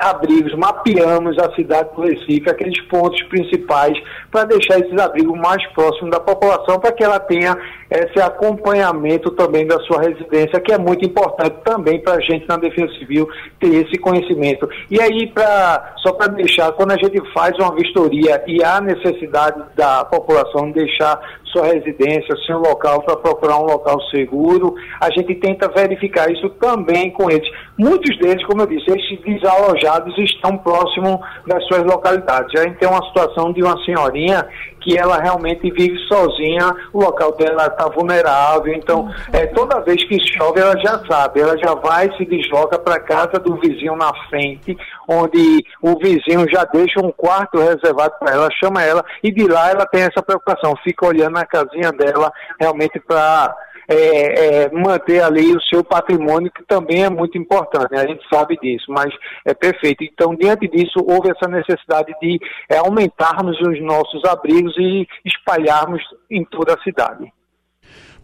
abrigos, 0.00 0.54
mapeamos 0.56 1.36
a 1.38 1.52
cidade 1.54 1.90
do 1.94 2.02
Recife, 2.02 2.48
aqueles 2.48 2.80
pontos 2.82 3.20
principais, 3.24 3.98
para 4.30 4.44
deixar 4.44 4.78
esses 4.78 4.98
abrigos 4.98 5.38
mais 5.38 5.64
próximos 5.72 6.10
da 6.10 6.20
população, 6.20 6.78
para 6.78 6.92
que 6.92 7.02
ela 7.02 7.18
tenha 7.18 7.56
esse 7.90 8.20
acompanhamento 8.20 8.91
também 9.32 9.66
da 9.66 9.78
sua 9.80 10.02
residência, 10.02 10.60
que 10.60 10.72
é 10.72 10.78
muito 10.78 11.04
importante 11.04 11.56
também 11.64 12.00
para 12.00 12.14
a 12.14 12.20
gente 12.20 12.46
na 12.48 12.56
Defesa 12.56 12.92
Civil 12.98 13.28
ter 13.60 13.86
esse 13.86 13.98
conhecimento. 13.98 14.68
E 14.90 15.00
aí, 15.00 15.26
pra, 15.28 15.94
só 15.98 16.12
para 16.12 16.32
deixar, 16.32 16.72
quando 16.72 16.92
a 16.92 16.96
gente 16.96 17.20
faz 17.32 17.56
uma 17.58 17.74
vistoria 17.74 18.42
e 18.46 18.62
há 18.62 18.80
necessidade 18.80 19.62
da 19.76 20.04
população 20.04 20.70
deixar 20.70 21.20
sua 21.52 21.66
residência, 21.66 22.34
seu 22.46 22.58
local 22.58 23.02
para 23.02 23.16
procurar 23.16 23.58
um 23.58 23.66
local 23.66 24.00
seguro. 24.10 24.74
A 25.00 25.10
gente 25.10 25.34
tenta 25.36 25.68
verificar 25.68 26.30
isso 26.30 26.48
também 26.50 27.10
com 27.10 27.30
eles. 27.30 27.48
Muitos 27.78 28.18
deles, 28.18 28.44
como 28.46 28.62
eu 28.62 28.66
disse, 28.66 28.90
esses 28.90 29.20
desalojados 29.24 30.16
estão 30.18 30.56
próximos 30.58 31.18
das 31.46 31.64
suas 31.66 31.82
localidades. 31.84 32.58
A 32.60 32.64
gente 32.64 32.78
tem 32.78 32.88
uma 32.88 33.04
situação 33.06 33.52
de 33.52 33.62
uma 33.62 33.76
senhorinha 33.84 34.46
que 34.82 34.98
ela 34.98 35.18
realmente 35.18 35.70
vive 35.70 35.96
sozinha, 36.08 36.74
o 36.92 37.00
local 37.00 37.32
dela 37.36 37.66
está 37.66 37.88
vulnerável, 37.88 38.72
então 38.74 39.08
é, 39.32 39.46
toda 39.46 39.80
vez 39.80 40.02
que 40.04 40.18
chove 40.20 40.60
ela 40.60 40.76
já 40.78 40.98
sabe, 41.06 41.40
ela 41.40 41.56
já 41.56 41.74
vai 41.74 42.12
se 42.16 42.24
desloca 42.24 42.78
para 42.78 43.00
casa 43.00 43.38
do 43.38 43.56
vizinho 43.56 43.96
na 43.96 44.12
frente, 44.28 44.76
onde 45.08 45.64
o 45.80 45.96
vizinho 45.98 46.46
já 46.50 46.64
deixa 46.64 47.00
um 47.00 47.12
quarto 47.12 47.58
reservado 47.58 48.14
para 48.18 48.32
ela, 48.32 48.48
chama 48.52 48.82
ela 48.82 49.04
e 49.22 49.30
de 49.30 49.46
lá 49.46 49.70
ela 49.70 49.86
tem 49.86 50.02
essa 50.02 50.22
preocupação, 50.22 50.74
fica 50.82 51.06
olhando 51.06 51.38
na 51.42 51.46
casinha 51.46 51.92
dela 51.92 52.32
realmente 52.58 53.00
para 53.00 53.54
é, 53.88 54.64
é, 54.64 54.70
manter 54.70 55.22
ali 55.22 55.54
o 55.54 55.60
seu 55.62 55.82
patrimônio, 55.82 56.50
que 56.52 56.64
também 56.64 57.04
é 57.04 57.10
muito 57.10 57.36
importante, 57.36 57.92
né? 57.92 58.00
a 58.00 58.06
gente 58.06 58.22
sabe 58.32 58.56
disso, 58.62 58.86
mas 58.88 59.12
é 59.44 59.52
perfeito. 59.52 60.04
Então, 60.04 60.34
diante 60.34 60.68
disso, 60.68 61.04
houve 61.04 61.30
essa 61.30 61.50
necessidade 61.50 62.12
de 62.20 62.38
é, 62.70 62.78
aumentarmos 62.78 63.60
os 63.60 63.80
nossos 63.82 64.24
abrigos 64.24 64.74
e 64.78 65.06
espalharmos 65.24 66.02
em 66.30 66.44
toda 66.44 66.74
a 66.74 66.82
cidade. 66.82 67.32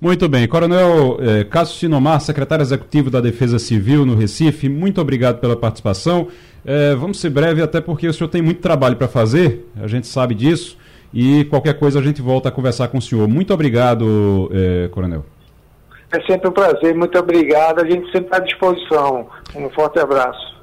Muito 0.00 0.28
bem. 0.28 0.46
Coronel 0.46 1.18
eh, 1.20 1.42
Cássio 1.42 1.76
Sinomar, 1.76 2.20
secretário 2.20 2.62
executivo 2.62 3.10
da 3.10 3.20
Defesa 3.20 3.58
Civil 3.58 4.06
no 4.06 4.14
Recife, 4.14 4.68
muito 4.68 5.00
obrigado 5.00 5.40
pela 5.40 5.56
participação. 5.56 6.28
Eh, 6.64 6.94
vamos 6.94 7.18
ser 7.18 7.30
breve, 7.30 7.62
até 7.62 7.80
porque 7.80 8.06
o 8.06 8.12
senhor 8.14 8.28
tem 8.28 8.40
muito 8.40 8.60
trabalho 8.60 8.94
para 8.94 9.08
fazer, 9.08 9.68
a 9.82 9.88
gente 9.88 10.06
sabe 10.06 10.36
disso, 10.36 10.78
e 11.12 11.44
qualquer 11.46 11.78
coisa 11.78 11.98
a 11.98 12.02
gente 12.02 12.20
volta 12.20 12.48
a 12.48 12.52
conversar 12.52 12.88
com 12.88 12.98
o 12.98 13.02
senhor. 13.02 13.26
Muito 13.28 13.52
obrigado, 13.52 14.50
eh, 14.52 14.88
Coronel. 14.90 15.24
É 16.10 16.20
sempre 16.22 16.48
um 16.48 16.52
prazer, 16.52 16.94
muito 16.94 17.18
obrigado. 17.18 17.80
A 17.80 17.84
gente 17.84 18.04
sempre 18.06 18.26
está 18.26 18.38
à 18.38 18.40
disposição. 18.40 19.26
Um 19.54 19.68
forte 19.70 19.98
abraço. 19.98 20.56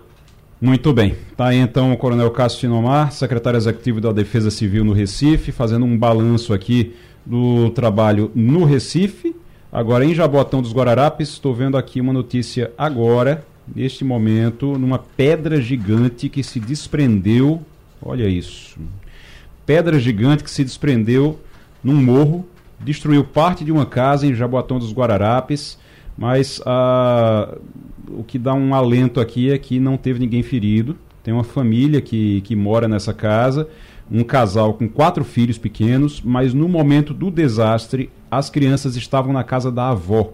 Muito 0.59 0.91
bem. 0.93 1.15
Tá 1.37 1.47
aí 1.47 1.57
então 1.57 1.93
o 1.93 1.97
Coronel 1.97 2.31
Cássio 2.31 2.61
Sinomar, 2.61 3.11
secretário 3.11 3.57
executivo 3.57 4.01
da 4.01 4.11
Defesa 4.11 4.49
Civil 4.49 4.83
no 4.83 4.93
Recife, 4.93 5.51
fazendo 5.51 5.85
um 5.85 5.97
balanço 5.97 6.53
aqui 6.53 6.95
do 7.25 7.69
trabalho 7.71 8.31
no 8.33 8.63
Recife. 8.63 9.35
Agora 9.71 10.05
em 10.05 10.15
Jabotão 10.15 10.61
dos 10.61 10.73
Guararapes, 10.73 11.29
estou 11.29 11.53
vendo 11.53 11.77
aqui 11.77 11.99
uma 11.99 12.13
notícia 12.13 12.71
agora, 12.77 13.45
neste 13.75 14.05
momento, 14.05 14.77
numa 14.77 14.97
pedra 14.97 15.59
gigante 15.59 16.29
que 16.29 16.41
se 16.41 16.59
desprendeu. 16.59 17.61
Olha 18.01 18.27
isso. 18.27 18.79
Pedra 19.65 19.99
gigante 19.99 20.43
que 20.43 20.51
se 20.51 20.63
desprendeu 20.63 21.39
num 21.83 21.95
morro 21.95 22.45
destruiu 22.79 23.23
parte 23.23 23.63
de 23.63 23.71
uma 23.71 23.85
casa 23.85 24.27
em 24.27 24.33
Jaboatão 24.33 24.79
dos 24.79 24.93
Guararapes, 24.93 25.77
mas 26.17 26.61
ah, 26.65 27.57
o 28.07 28.23
que 28.23 28.37
dá 28.37 28.53
um 28.53 28.73
alento 28.73 29.19
aqui 29.19 29.51
é 29.51 29.57
que 29.57 29.79
não 29.79 29.97
teve 29.97 30.19
ninguém 30.19 30.43
ferido. 30.43 30.97
Tem 31.23 31.33
uma 31.33 31.43
família 31.43 32.01
que, 32.01 32.41
que 32.41 32.55
mora 32.55 32.87
nessa 32.87 33.13
casa, 33.13 33.67
um 34.11 34.23
casal 34.23 34.75
com 34.75 34.87
quatro 34.87 35.23
filhos 35.23 35.57
pequenos, 35.57 36.21
mas 36.23 36.53
no 36.53 36.69
momento 36.69 37.13
do 37.13 37.31
desastre 37.31 38.09
as 38.29 38.49
crianças 38.49 38.95
estavam 38.95 39.33
na 39.33 39.43
casa 39.43 39.71
da 39.71 39.89
avó. 39.89 40.31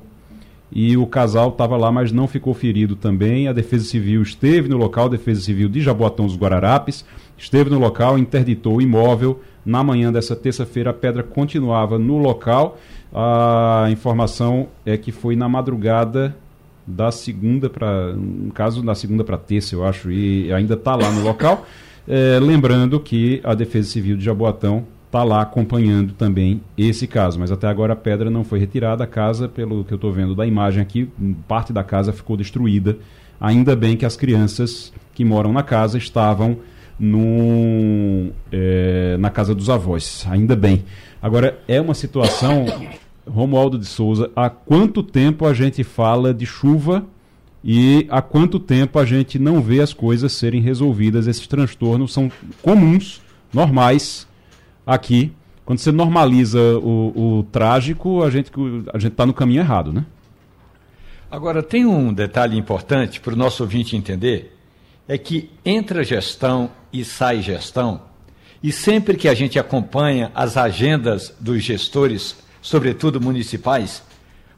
E 0.73 0.95
o 0.95 1.05
casal 1.05 1.49
estava 1.49 1.75
lá, 1.75 1.91
mas 1.91 2.13
não 2.13 2.27
ficou 2.27 2.53
ferido 2.53 2.95
também. 2.95 3.47
A 3.47 3.53
Defesa 3.53 3.85
Civil 3.85 4.21
esteve 4.21 4.69
no 4.69 4.77
local, 4.77 5.05
a 5.05 5.09
Defesa 5.09 5.41
Civil 5.41 5.67
de 5.67 5.81
Jaboatão 5.81 6.25
dos 6.25 6.37
Guararapes, 6.37 7.05
esteve 7.41 7.69
no 7.69 7.79
local, 7.79 8.17
interditou 8.17 8.77
o 8.77 8.81
imóvel, 8.81 9.41
na 9.65 9.83
manhã 9.83 10.11
dessa 10.11 10.35
terça-feira, 10.35 10.91
a 10.91 10.93
pedra 10.93 11.23
continuava 11.23 11.97
no 11.97 12.17
local. 12.17 12.77
A 13.13 13.87
informação 13.91 14.67
é 14.85 14.95
que 14.97 15.11
foi 15.11 15.35
na 15.35 15.49
madrugada 15.49 16.35
da 16.85 17.11
segunda 17.11 17.69
para, 17.69 18.13
no 18.13 18.51
caso 18.51 18.81
da 18.81 18.95
segunda 18.95 19.23
para 19.23 19.37
terça, 19.37 19.75
eu 19.75 19.85
acho, 19.85 20.11
e 20.11 20.51
ainda 20.53 20.75
está 20.75 20.95
lá 20.95 21.11
no 21.11 21.21
local. 21.21 21.65
É, 22.07 22.39
lembrando 22.39 22.99
que 22.99 23.39
a 23.43 23.53
Defesa 23.53 23.89
Civil 23.89 24.17
de 24.17 24.23
Jaboatão 24.23 24.85
está 25.05 25.23
lá 25.23 25.41
acompanhando 25.41 26.13
também 26.13 26.61
esse 26.77 27.05
caso, 27.05 27.39
mas 27.39 27.51
até 27.51 27.67
agora 27.67 27.93
a 27.93 27.95
pedra 27.95 28.29
não 28.29 28.43
foi 28.43 28.59
retirada. 28.59 29.03
A 29.03 29.07
casa, 29.07 29.47
pelo 29.47 29.83
que 29.83 29.93
eu 29.93 29.97
estou 29.97 30.11
vendo 30.11 30.33
da 30.33 30.45
imagem 30.45 30.81
aqui, 30.81 31.09
parte 31.47 31.73
da 31.73 31.83
casa 31.83 32.13
ficou 32.13 32.35
destruída. 32.35 32.97
Ainda 33.39 33.75
bem 33.75 33.97
que 33.97 34.05
as 34.05 34.15
crianças 34.15 34.93
que 35.13 35.25
moram 35.25 35.51
na 35.51 35.63
casa 35.63 35.97
estavam 35.97 36.57
é, 38.51 39.17
na 39.17 39.29
casa 39.29 39.55
dos 39.55 39.69
avós. 39.69 40.25
Ainda 40.29 40.55
bem. 40.55 40.85
Agora, 41.21 41.59
é 41.67 41.81
uma 41.81 41.93
situação, 41.93 42.65
Romualdo 43.27 43.77
de 43.77 43.85
Souza, 43.85 44.31
há 44.35 44.49
quanto 44.49 45.01
tempo 45.01 45.45
a 45.45 45.53
gente 45.53 45.83
fala 45.83 46.33
de 46.33 46.45
chuva 46.45 47.05
e 47.63 48.07
há 48.09 48.21
quanto 48.21 48.59
tempo 48.59 48.99
a 48.99 49.05
gente 49.05 49.39
não 49.39 49.61
vê 49.61 49.81
as 49.81 49.93
coisas 49.93 50.31
serem 50.31 50.61
resolvidas? 50.61 51.27
Esses 51.27 51.47
transtornos 51.47 52.13
são 52.13 52.31
comuns, 52.61 53.21
normais, 53.53 54.27
aqui. 54.85 55.31
Quando 55.65 55.79
você 55.79 55.91
normaliza 55.91 56.59
o, 56.79 57.39
o 57.39 57.43
trágico, 57.43 58.23
a 58.23 58.29
gente 58.29 58.51
a 58.93 58.97
está 58.97 59.25
no 59.25 59.33
caminho 59.33 59.61
errado, 59.61 59.93
né? 59.93 60.05
Agora, 61.29 61.63
tem 61.63 61.85
um 61.85 62.11
detalhe 62.13 62.57
importante 62.57 63.21
para 63.21 63.33
o 63.33 63.37
nosso 63.37 63.63
ouvinte 63.63 63.95
entender 63.95 64.53
é 65.11 65.17
que 65.17 65.49
entra 65.65 66.05
gestão 66.05 66.69
e 66.93 67.03
sai 67.03 67.41
gestão, 67.41 68.03
e 68.63 68.71
sempre 68.71 69.17
que 69.17 69.27
a 69.27 69.33
gente 69.33 69.59
acompanha 69.59 70.31
as 70.33 70.55
agendas 70.55 71.33
dos 71.37 71.61
gestores, 71.61 72.37
sobretudo 72.61 73.19
municipais, 73.19 74.01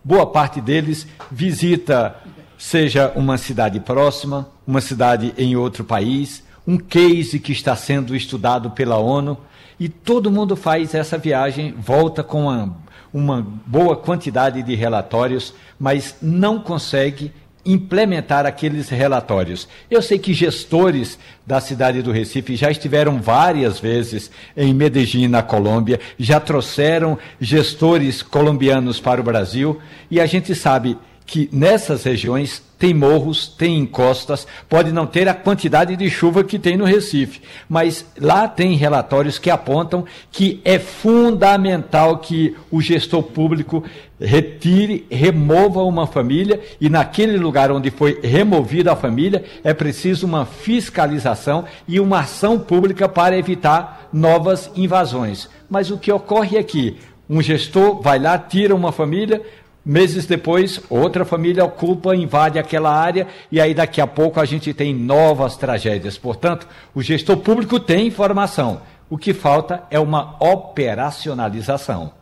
boa 0.04 0.28
parte 0.28 0.62
deles 0.62 1.08
visita, 1.32 2.16
seja 2.56 3.12
uma 3.16 3.36
cidade 3.36 3.80
próxima, 3.80 4.48
uma 4.68 4.80
cidade 4.80 5.34
em 5.40 5.56
outro 5.56 5.84
país, 5.84 6.44
um 6.68 6.78
case 6.78 7.40
que 7.40 7.52
está 7.52 7.76
sendo 7.76 8.16
estudado 8.16 8.70
pela 8.70 8.98
ONU, 8.98 9.36
e 9.80 9.90
todo 9.90 10.30
mundo 10.30 10.56
faz 10.56 10.94
essa 10.94 11.18
viagem, 11.18 11.74
volta 11.76 12.24
com 12.24 12.44
uma, 12.44 12.78
uma 13.12 13.42
boa 13.66 13.98
quantidade 13.98 14.62
de 14.62 14.76
relatórios, 14.76 15.52
mas 15.80 16.16
não 16.22 16.60
consegue 16.60 17.34
implementar 17.66 18.46
aqueles 18.46 18.90
relatórios. 18.90 19.68
Eu 19.90 20.02
sei 20.02 20.20
que 20.20 20.34
gestores 20.34 21.18
da 21.46 21.62
cidade 21.62 22.02
do 22.02 22.12
Recife 22.12 22.56
já 22.56 22.70
estiveram 22.70 23.22
várias 23.22 23.80
vezes 23.80 24.30
em 24.56 24.74
Medellín, 24.74 25.28
na 25.28 25.42
Colômbia, 25.42 26.00
já 26.18 26.40
trouxeram 26.40 27.18
gestores 27.40 28.22
colombianos 28.22 29.00
para 29.00 29.22
o 29.22 29.24
Brasil 29.24 29.80
e 30.12 30.20
a 30.20 30.26
gente 30.26 30.54
sabe 30.54 30.98
que 31.26 31.50
nessas 31.52 32.04
regiões 32.04 32.62
tem 32.78 32.94
morros, 32.94 33.48
tem 33.48 33.78
encostas, 33.78 34.46
pode 34.68 34.92
não 34.92 35.06
ter 35.06 35.30
a 35.30 35.34
quantidade 35.34 35.96
de 35.96 36.10
chuva 36.10 36.44
que 36.44 36.60
tem 36.60 36.76
no 36.76 36.84
Recife, 36.84 37.42
mas 37.70 38.06
lá 38.20 38.46
tem 38.46 38.76
relatórios 38.76 39.40
que 39.40 39.50
apontam 39.50 40.04
que 40.30 40.60
é 40.66 40.78
fundamental 40.78 42.18
que 42.18 42.56
o 42.70 42.82
gestor 42.82 43.24
público 43.24 43.86
retire, 44.20 45.06
remova 45.10 45.82
uma 45.84 46.06
família 46.06 46.60
e 46.80 46.90
naquele 46.90 47.38
lugar 47.38 47.72
onde 47.72 47.90
foi 47.90 48.20
removida 48.22 48.92
a 48.92 48.98
família 48.98 49.46
é 49.64 49.74
preciso 49.74 50.26
uma 50.26 50.46
fiscalização 50.46 51.64
e 51.88 52.02
uma 52.02 52.20
ação 52.20 52.60
pública 52.60 53.08
para 53.08 53.38
evitar 53.38 54.10
novas 54.12 54.70
invasões. 54.76 55.50
Mas 55.70 55.90
o 55.90 55.98
que 55.98 56.12
ocorre 56.12 56.58
é 56.58 56.64
que 56.64 56.98
um 57.30 57.42
gestor 57.42 58.02
vai 58.02 58.20
lá, 58.20 58.38
tira 58.38 58.76
uma 58.76 58.92
família, 58.92 59.42
Meses 59.86 60.26
depois, 60.26 60.82
outra 60.90 61.26
família 61.26 61.66
ocupa, 61.66 62.16
invade 62.16 62.58
aquela 62.58 62.90
área 62.90 63.28
e 63.52 63.60
aí 63.60 63.74
daqui 63.74 64.00
a 64.00 64.08
pouco 64.08 64.40
a 64.40 64.46
gente 64.46 64.74
tem 64.74 64.96
novas 64.96 65.58
tragédias. 65.58 66.18
Portanto, 66.18 66.66
o 66.96 67.02
gestor 67.02 67.36
público 67.38 67.78
tem 67.82 68.08
informação. 68.08 68.82
O 69.10 69.18
que 69.18 69.34
falta 69.34 69.84
é 69.92 70.00
uma 70.00 70.38
operacionalização. 70.40 72.14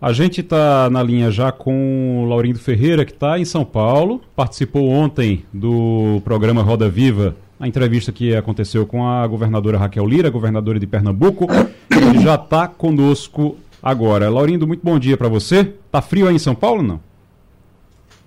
A 0.00 0.12
gente 0.12 0.42
está 0.42 0.88
na 0.88 1.02
linha 1.02 1.28
já 1.28 1.50
com 1.50 2.22
o 2.22 2.24
Laurindo 2.26 2.60
Ferreira, 2.60 3.04
que 3.04 3.10
está 3.10 3.36
em 3.36 3.44
São 3.44 3.64
Paulo, 3.64 4.22
participou 4.36 4.88
ontem 4.88 5.44
do 5.52 6.22
programa 6.24 6.62
Roda 6.62 6.88
Viva, 6.88 7.34
a 7.58 7.66
entrevista 7.66 8.12
que 8.12 8.36
aconteceu 8.36 8.86
com 8.86 9.08
a 9.08 9.26
governadora 9.26 9.76
Raquel 9.76 10.06
Lira, 10.06 10.30
governadora 10.30 10.78
de 10.78 10.86
Pernambuco. 10.86 11.48
Ele 11.90 12.20
já 12.20 12.36
está 12.36 12.68
conosco 12.68 13.56
agora. 13.82 14.30
Laurindo, 14.30 14.68
muito 14.68 14.84
bom 14.84 15.00
dia 15.00 15.16
para 15.16 15.28
você. 15.28 15.64
Tá 15.90 16.00
frio 16.00 16.28
aí 16.28 16.36
em 16.36 16.38
São 16.38 16.54
Paulo, 16.54 16.80
não? 16.80 17.07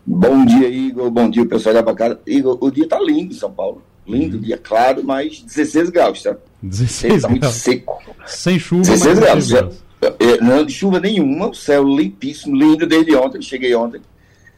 Bom 0.06 0.46
dia, 0.46 0.68
Igor. 0.68 1.10
Bom 1.12 1.30
dia, 1.30 1.46
pessoal 1.46 1.76
da 1.76 1.82
bancada. 1.82 2.20
Igor, 2.26 2.58
o 2.60 2.72
dia 2.72 2.88
tá 2.88 3.00
lindo 3.00 3.34
em 3.34 3.38
São 3.38 3.52
Paulo. 3.52 3.82
Lindo, 4.08 4.38
uhum. 4.38 4.42
dia 4.42 4.58
claro, 4.58 5.04
mas 5.04 5.42
16 5.42 5.90
graus, 5.90 6.24
tá? 6.24 6.36
16 6.62 7.22
tá 7.22 7.30
muito 7.30 7.48
seco. 7.50 8.02
Sem 8.26 8.58
chuva, 8.58 8.82
16 8.82 9.20
graus. 9.20 9.52
graus. 9.52 9.84
É, 10.20 10.42
não 10.42 10.66
de 10.66 10.74
chuva 10.74 11.00
nenhuma, 11.00 11.50
o 11.50 11.54
céu 11.54 11.84
limpíssimo, 11.84 12.56
lindo 12.56 12.88
desde 12.88 13.16
ontem, 13.16 13.42
cheguei 13.42 13.76
ontem. 13.76 14.02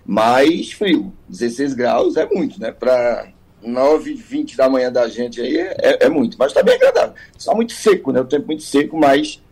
Mas 0.06 0.72
frio. 0.72 1.12
16 1.28 1.74
graus 1.74 2.16
é 2.16 2.26
muito, 2.26 2.60
né? 2.60 2.72
Para 2.72 3.28
9, 3.62 4.14
20 4.14 4.56
da 4.56 4.70
manhã 4.70 4.92
da 4.92 5.08
gente 5.10 5.42
aí 5.42 5.58
é, 5.58 5.76
é, 5.80 6.06
é 6.06 6.10
muito. 6.10 6.38
Mas 6.40 6.54
tá 6.54 6.64
bem 6.64 6.76
agradável. 6.76 7.14
Só 7.38 7.54
muito 7.54 7.74
seco, 7.74 8.12
né? 8.14 8.22
O 8.22 8.26
tempo 8.26 8.48
muito 8.48 8.64
seco, 8.64 8.98
mas 8.98 9.43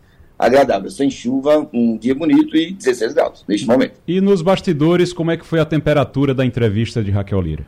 agradável, 0.42 0.90
sem 0.90 1.08
chuva, 1.08 1.68
um 1.72 1.96
dia 1.96 2.14
bonito 2.16 2.56
e 2.56 2.72
16 2.72 3.14
graus 3.14 3.44
neste 3.46 3.64
momento. 3.66 4.00
E 4.08 4.20
nos 4.20 4.42
bastidores, 4.42 5.12
como 5.12 5.30
é 5.30 5.36
que 5.36 5.46
foi 5.46 5.60
a 5.60 5.64
temperatura 5.64 6.34
da 6.34 6.44
entrevista 6.44 7.02
de 7.02 7.12
Raquel 7.12 7.40
Lira? 7.40 7.64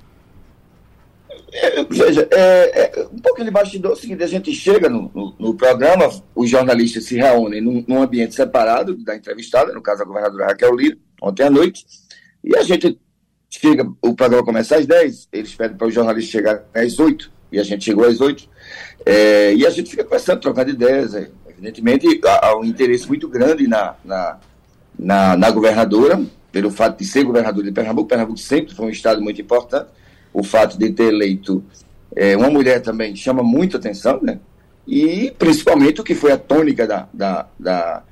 É, 1.52 1.84
veja, 1.84 2.28
é, 2.32 2.98
é, 2.98 3.06
um 3.12 3.20
pouquinho 3.20 3.44
de 3.44 3.52
bastidor 3.52 3.92
é 3.92 3.94
o 3.94 3.96
seguinte, 3.96 4.24
a 4.24 4.26
gente 4.26 4.52
chega 4.52 4.88
no, 4.88 5.08
no, 5.14 5.36
no 5.38 5.54
programa, 5.54 6.10
os 6.34 6.50
jornalistas 6.50 7.04
se 7.04 7.14
reúnem 7.14 7.60
num, 7.60 7.84
num, 7.86 8.02
ambiente 8.02 8.34
separado 8.34 8.96
da 8.96 9.14
entrevistada, 9.14 9.72
no 9.72 9.80
caso 9.80 10.02
a 10.02 10.04
governadora 10.04 10.46
Raquel 10.46 10.74
Lira, 10.74 10.96
ontem 11.22 11.44
à 11.44 11.50
noite, 11.50 11.86
e 12.42 12.56
a 12.56 12.62
gente 12.64 12.98
chega, 13.48 13.88
o 14.02 14.14
programa 14.16 14.44
começa 14.44 14.76
às 14.76 14.84
10, 14.84 15.28
eles 15.32 15.54
pedem 15.54 15.76
para 15.76 15.86
os 15.86 15.94
jornalistas 15.94 16.32
chegarem 16.32 16.62
às 16.74 16.98
8, 16.98 17.30
e 17.52 17.60
a 17.60 17.62
gente 17.62 17.84
chegou 17.84 18.04
às 18.04 18.20
8, 18.20 18.48
é, 19.06 19.54
e 19.54 19.64
a 19.64 19.70
gente 19.70 19.90
fica 19.90 20.02
conversando, 20.02 20.40
trocando 20.40 20.70
ideias, 20.70 21.14
é, 21.14 21.30
Evidentemente, 21.64 22.20
há, 22.26 22.54
um 22.58 22.64
interesse 22.64 23.08
muito 23.08 23.26
grande 23.26 23.66
na, 23.66 23.94
na, 24.04 24.38
na, 24.98 25.36
na, 25.36 25.50
governadora, 25.50 26.22
pelo 26.52 26.70
fato 26.70 26.98
de 26.98 27.06
ser 27.06 27.24
governadora 27.24 27.64
de 27.66 27.72
Pernambuco. 27.72 28.06
Pernambuco 28.06 28.38
sempre 28.38 28.74
foi 28.74 28.86
um 28.86 28.90
estado 28.90 29.22
muito 29.22 29.40
importante. 29.40 29.88
O 30.32 30.42
fato 30.42 30.78
de 30.78 30.90
ter 30.90 31.04
eleito 31.04 31.64
é, 32.14 32.36
uma 32.36 32.50
mulher 32.50 32.82
também 32.82 33.16
chama 33.16 33.42
muito 33.42 33.78
atenção, 33.78 34.20
né? 34.22 34.40
E 34.86 35.34
principalmente 35.38 36.02
o 36.02 36.04
que 36.04 36.14
foi 36.14 36.32
a 36.32 36.36
tônica 36.36 36.86
da, 36.86 37.08
da, 37.14 37.46
da, 37.58 38.02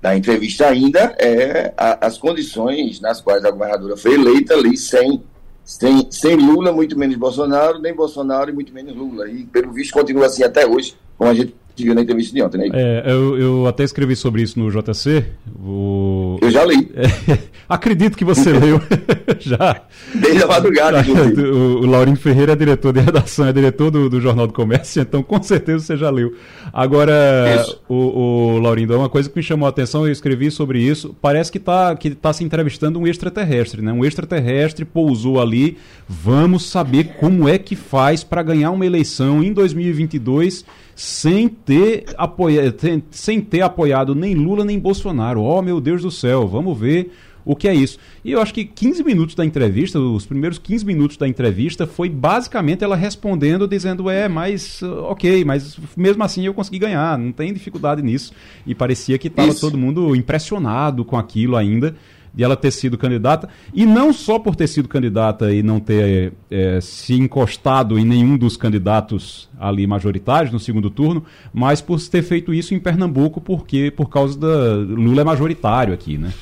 da 0.00 0.16
entrevista 0.16 0.66
ainda 0.66 1.14
é 1.18 1.74
a, 1.76 2.06
as 2.06 2.16
condições 2.16 3.00
nas 3.00 3.20
quais 3.20 3.44
a 3.44 3.50
governadora 3.50 3.98
foi 3.98 4.14
eleita 4.14 4.54
ali 4.54 4.78
sem, 4.78 5.22
sem, 5.62 6.10
sem 6.10 6.36
Lula, 6.36 6.72
muito 6.72 6.98
menos 6.98 7.16
Bolsonaro, 7.16 7.78
nem 7.78 7.94
Bolsonaro 7.94 8.48
e 8.48 8.54
muito 8.54 8.72
menos 8.72 8.96
Lula. 8.96 9.28
E 9.28 9.44
pelo 9.44 9.72
visto 9.72 9.92
continua 9.92 10.24
assim 10.24 10.42
até 10.42 10.66
hoje, 10.66 10.96
como 11.18 11.30
a 11.30 11.34
gente 11.34 11.54
viu 11.84 11.94
na 11.94 12.02
entrevista 12.02 12.34
de 12.34 12.42
ontem, 12.42 12.58
né? 12.58 12.68
É, 12.72 13.04
eu, 13.06 13.38
eu 13.38 13.66
até 13.66 13.84
escrevi 13.84 14.16
sobre 14.16 14.42
isso 14.42 14.58
no 14.58 14.70
JC. 14.70 15.24
O... 15.60 16.38
Eu 16.40 16.50
já 16.50 16.64
li. 16.64 16.90
É, 16.94 17.38
acredito 17.68 18.16
que 18.16 18.24
você 18.24 18.52
leu. 18.52 18.80
já. 19.38 19.82
Desde 20.14 20.42
a 20.42 20.46
madrugada. 20.46 21.04
o, 21.08 21.80
o 21.80 21.86
Laurinho 21.86 22.16
Ferreira 22.16 22.52
é 22.52 22.56
diretor 22.56 22.92
de 22.92 23.00
redação, 23.00 23.46
é 23.46 23.52
diretor 23.52 23.90
do, 23.90 24.08
do 24.08 24.20
Jornal 24.20 24.46
do 24.46 24.52
Comércio, 24.52 25.02
então 25.02 25.22
com 25.22 25.42
certeza 25.42 25.84
você 25.84 25.96
já 25.96 26.10
leu. 26.10 26.34
Agora, 26.72 27.64
o, 27.88 27.94
o 27.94 28.58
Laurindo, 28.58 28.94
é 28.94 28.96
uma 28.96 29.08
coisa 29.08 29.28
que 29.28 29.36
me 29.36 29.42
chamou 29.42 29.66
a 29.66 29.70
atenção, 29.70 30.06
eu 30.06 30.12
escrevi 30.12 30.50
sobre 30.50 30.80
isso. 30.80 31.14
Parece 31.20 31.50
que 31.50 31.58
está 31.58 31.94
que 31.96 32.10
tá 32.10 32.32
se 32.32 32.44
entrevistando 32.44 32.98
um 32.98 33.06
extraterrestre, 33.06 33.82
né? 33.82 33.92
Um 33.92 34.04
extraterrestre 34.04 34.84
pousou 34.84 35.40
ali. 35.40 35.76
Vamos 36.08 36.66
saber 36.66 37.14
como 37.18 37.48
é 37.48 37.58
que 37.58 37.76
faz 37.76 38.24
para 38.24 38.42
ganhar 38.42 38.70
uma 38.70 38.86
eleição 38.86 39.42
em 39.42 39.52
2022 39.52 40.64
sem 40.98 41.48
ter, 41.48 42.06
apoia, 42.16 42.74
sem 43.12 43.40
ter 43.40 43.60
apoiado 43.60 44.16
nem 44.16 44.34
Lula 44.34 44.64
nem 44.64 44.80
Bolsonaro. 44.80 45.40
Oh, 45.40 45.62
meu 45.62 45.80
Deus 45.80 46.02
do 46.02 46.10
céu, 46.10 46.48
vamos 46.48 46.76
ver 46.76 47.12
o 47.44 47.54
que 47.54 47.68
é 47.68 47.74
isso. 47.74 48.00
E 48.24 48.32
eu 48.32 48.42
acho 48.42 48.52
que 48.52 48.64
15 48.64 49.04
minutos 49.04 49.36
da 49.36 49.44
entrevista, 49.44 50.00
os 50.00 50.26
primeiros 50.26 50.58
15 50.58 50.84
minutos 50.84 51.16
da 51.16 51.28
entrevista, 51.28 51.86
foi 51.86 52.08
basicamente 52.08 52.82
ela 52.82 52.96
respondendo, 52.96 53.68
dizendo: 53.68 54.10
é, 54.10 54.26
mas 54.26 54.82
ok, 54.82 55.44
mas 55.44 55.78
mesmo 55.96 56.24
assim 56.24 56.44
eu 56.44 56.52
consegui 56.52 56.80
ganhar, 56.80 57.16
não 57.16 57.30
tem 57.30 57.52
dificuldade 57.52 58.02
nisso. 58.02 58.32
E 58.66 58.74
parecia 58.74 59.16
que 59.18 59.28
estava 59.28 59.54
todo 59.54 59.78
mundo 59.78 60.16
impressionado 60.16 61.04
com 61.04 61.16
aquilo 61.16 61.54
ainda 61.54 61.94
de 62.34 62.44
ela 62.44 62.56
ter 62.56 62.70
sido 62.70 62.96
candidata, 62.96 63.48
e 63.72 63.84
não 63.84 64.12
só 64.12 64.38
por 64.38 64.54
ter 64.54 64.66
sido 64.66 64.88
candidata 64.88 65.52
e 65.52 65.62
não 65.62 65.80
ter 65.80 66.32
é, 66.50 66.80
se 66.80 67.14
encostado 67.14 67.98
em 67.98 68.04
nenhum 68.04 68.36
dos 68.36 68.56
candidatos 68.56 69.48
ali 69.58 69.86
majoritários 69.86 70.52
no 70.52 70.60
segundo 70.60 70.90
turno, 70.90 71.24
mas 71.52 71.80
por 71.80 72.00
ter 72.00 72.22
feito 72.22 72.54
isso 72.54 72.74
em 72.74 72.78
Pernambuco, 72.78 73.40
porque 73.40 73.90
por 73.90 74.08
causa 74.08 74.38
da 74.38 74.74
Lula 74.74 75.22
é 75.22 75.24
majoritário 75.24 75.92
aqui, 75.92 76.16
né? 76.16 76.32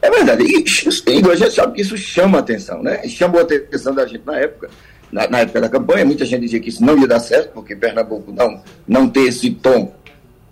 É 0.00 0.10
verdade. 0.10 0.44
E, 0.44 1.30
a 1.30 1.34
gente 1.34 1.52
sabe 1.52 1.74
que 1.74 1.80
isso 1.80 1.96
chama 1.96 2.38
atenção, 2.38 2.82
né? 2.82 3.06
Chamou 3.08 3.40
a 3.40 3.42
atenção 3.42 3.94
da 3.94 4.06
gente 4.06 4.22
na 4.26 4.36
época, 4.36 4.68
na, 5.10 5.28
na, 5.28 5.40
época 5.40 5.60
da 5.62 5.68
campanha. 5.68 6.04
Muita 6.04 6.24
gente 6.24 6.42
dizia 6.42 6.60
que 6.60 6.68
isso 6.68 6.84
não 6.84 6.98
ia 6.98 7.08
dar 7.08 7.20
certo, 7.20 7.52
porque 7.54 7.74
Pernambuco 7.74 8.32
não, 8.32 8.62
não 8.86 9.08
tem 9.08 9.26
esse 9.26 9.50
tom 9.50 9.94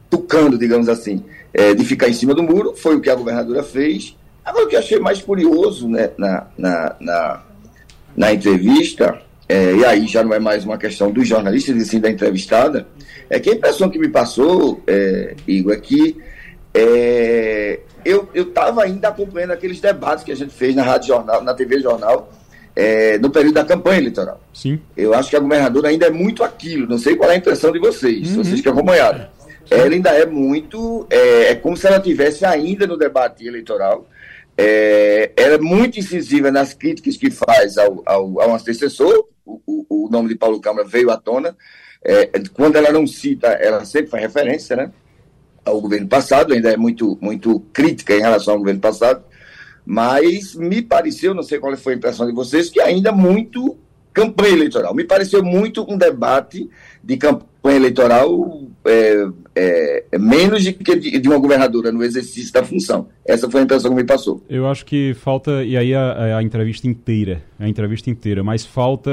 tucando, 0.09 0.59
digamos 0.59 0.89
assim 0.89 1.23
é, 1.53 1.75
de 1.75 1.85
ficar 1.85 2.09
em 2.09 2.13
cima 2.13 2.35
do 2.35 2.43
muro, 2.43 2.75
foi 2.77 2.97
o 2.97 3.01
que 3.01 3.11
a 3.11 3.15
governadora 3.15 3.63
fez. 3.63 4.17
Agora, 4.45 4.65
o 4.65 4.69
que 4.69 4.77
eu 4.77 4.81
achei 4.81 4.99
mais 4.99 5.21
curioso 5.21 5.89
né, 5.89 6.11
na, 6.17 6.47
na, 6.57 6.97
na, 7.01 7.43
na 8.17 8.33
entrevista, 8.33 9.21
é, 9.49 9.75
e 9.75 9.85
aí 9.85 10.07
já 10.07 10.23
não 10.23 10.33
é 10.33 10.39
mais 10.39 10.65
uma 10.65 10.79
questão 10.79 11.11
dos 11.11 11.27
jornalistas 11.27 11.77
e 11.77 11.85
sim 11.85 12.01
da 12.01 12.11
entrevistada, 12.11 12.87
é 13.29 13.39
que 13.39 13.51
a 13.51 13.55
impressão 13.55 13.91
que 13.91 13.99
me 13.99 14.09
passou, 14.09 14.83
é, 14.87 15.35
Igor, 15.47 15.73
é 15.73 15.77
que 15.77 16.17
é, 16.73 17.81
eu 18.05 18.29
estava 18.35 18.83
ainda 18.85 19.09
acompanhando 19.09 19.53
aqueles 19.53 19.81
debates 19.81 20.25
que 20.25 20.33
a 20.33 20.37
gente 20.37 20.55
fez 20.55 20.75
na 20.75 20.83
Rádio 20.83 21.09
Jornal, 21.09 21.43
na 21.43 21.53
TV 21.53 21.81
Jornal, 21.81 22.31
é, 22.75 23.19
no 23.19 23.29
período 23.29 23.55
da 23.55 23.65
campanha 23.65 23.99
eleitoral. 23.99 24.41
Sim. 24.55 24.81
Eu 24.97 25.13
acho 25.13 25.29
que 25.29 25.37
a 25.37 25.41
governadora 25.41 25.89
ainda 25.89 26.07
é 26.07 26.11
muito 26.11 26.43
aquilo. 26.43 26.89
Não 26.89 26.99
sei 26.99 27.17
qual 27.17 27.31
é 27.31 27.35
a 27.35 27.37
impressão 27.37 27.73
de 27.73 27.79
vocês, 27.79 28.31
uhum. 28.31 28.43
vocês 28.43 28.61
que 28.61 28.69
acompanharam 28.69 29.27
ela 29.71 29.95
ainda 29.95 30.11
é 30.11 30.27
muito. 30.27 31.07
É, 31.09 31.51
é 31.51 31.55
como 31.55 31.77
se 31.77 31.87
ela 31.87 31.99
estivesse 31.99 32.45
ainda 32.45 32.87
no 32.87 32.99
debate 32.99 33.47
eleitoral. 33.47 34.09
É, 34.59 35.31
ela 35.37 35.55
é 35.55 35.59
muito 35.59 35.99
incisiva 35.99 36.51
nas 36.51 36.75
críticas 36.75 37.17
que 37.17 37.31
faz 37.31 37.79
ao, 37.79 38.03
ao, 38.05 38.41
ao 38.41 38.55
antecessor. 38.55 39.29
O, 39.47 39.61
o, 39.65 40.07
o 40.07 40.11
nome 40.11 40.29
de 40.29 40.35
Paulo 40.35 40.61
Câmara 40.61 40.87
veio 40.87 41.11
à 41.11 41.17
tona. 41.17 41.57
É, 42.05 42.29
quando 42.53 42.77
ela 42.77 42.91
não 42.91 43.07
cita, 43.07 43.47
ela 43.47 43.85
sempre 43.85 44.11
faz 44.11 44.23
referência 44.23 44.75
né, 44.75 44.91
ao 45.65 45.81
governo 45.81 46.09
passado, 46.09 46.53
ainda 46.53 46.71
é 46.73 46.77
muito, 46.77 47.17
muito 47.21 47.61
crítica 47.73 48.15
em 48.15 48.21
relação 48.21 48.55
ao 48.55 48.61
governo 48.61 48.81
passado. 48.81 49.23
Mas 49.87 50.55
me 50.55 50.83
pareceu, 50.83 51.33
não 51.33 51.43
sei 51.43 51.59
qual 51.59 51.77
foi 51.77 51.95
a 51.95 51.97
impressão 51.97 52.27
de 52.27 52.33
vocês, 52.33 52.69
que 52.69 52.81
ainda 52.81 53.13
muito 53.13 53.79
campanha 54.13 54.53
eleitoral. 54.53 54.95
Me 54.95 55.05
pareceu 55.05 55.43
muito 55.43 55.87
um 55.89 55.97
debate 55.97 56.69
de 57.03 57.17
campanha 57.17 57.50
eleitoral 57.69 58.63
é, 58.85 59.27
é, 59.55 60.05
é 60.13 60.19
menos 60.19 60.63
de 60.63 60.73
que 60.73 60.97
de, 60.97 61.29
uma 61.29 61.39
governadora 61.39 61.93
no 61.93 62.03
exercício 62.03 62.53
da 62.53 62.65
função. 62.65 63.09
Essa 63.27 63.51
foi 63.51 63.61
a 63.61 63.65
impressão 63.65 63.91
que 63.91 63.97
me 63.97 64.05
passou. 64.05 64.43
Eu 64.49 64.67
acho 64.67 64.85
que 64.87 65.15
falta, 65.15 65.63
e 65.63 65.77
aí 65.77 65.95
a, 65.95 66.39
a 66.39 66.43
entrevista 66.43 66.87
inteira, 66.87 67.43
a 67.59 67.69
entrevista 67.69 68.09
inteira, 68.09 68.43
mas 68.43 68.65
falta 68.65 69.11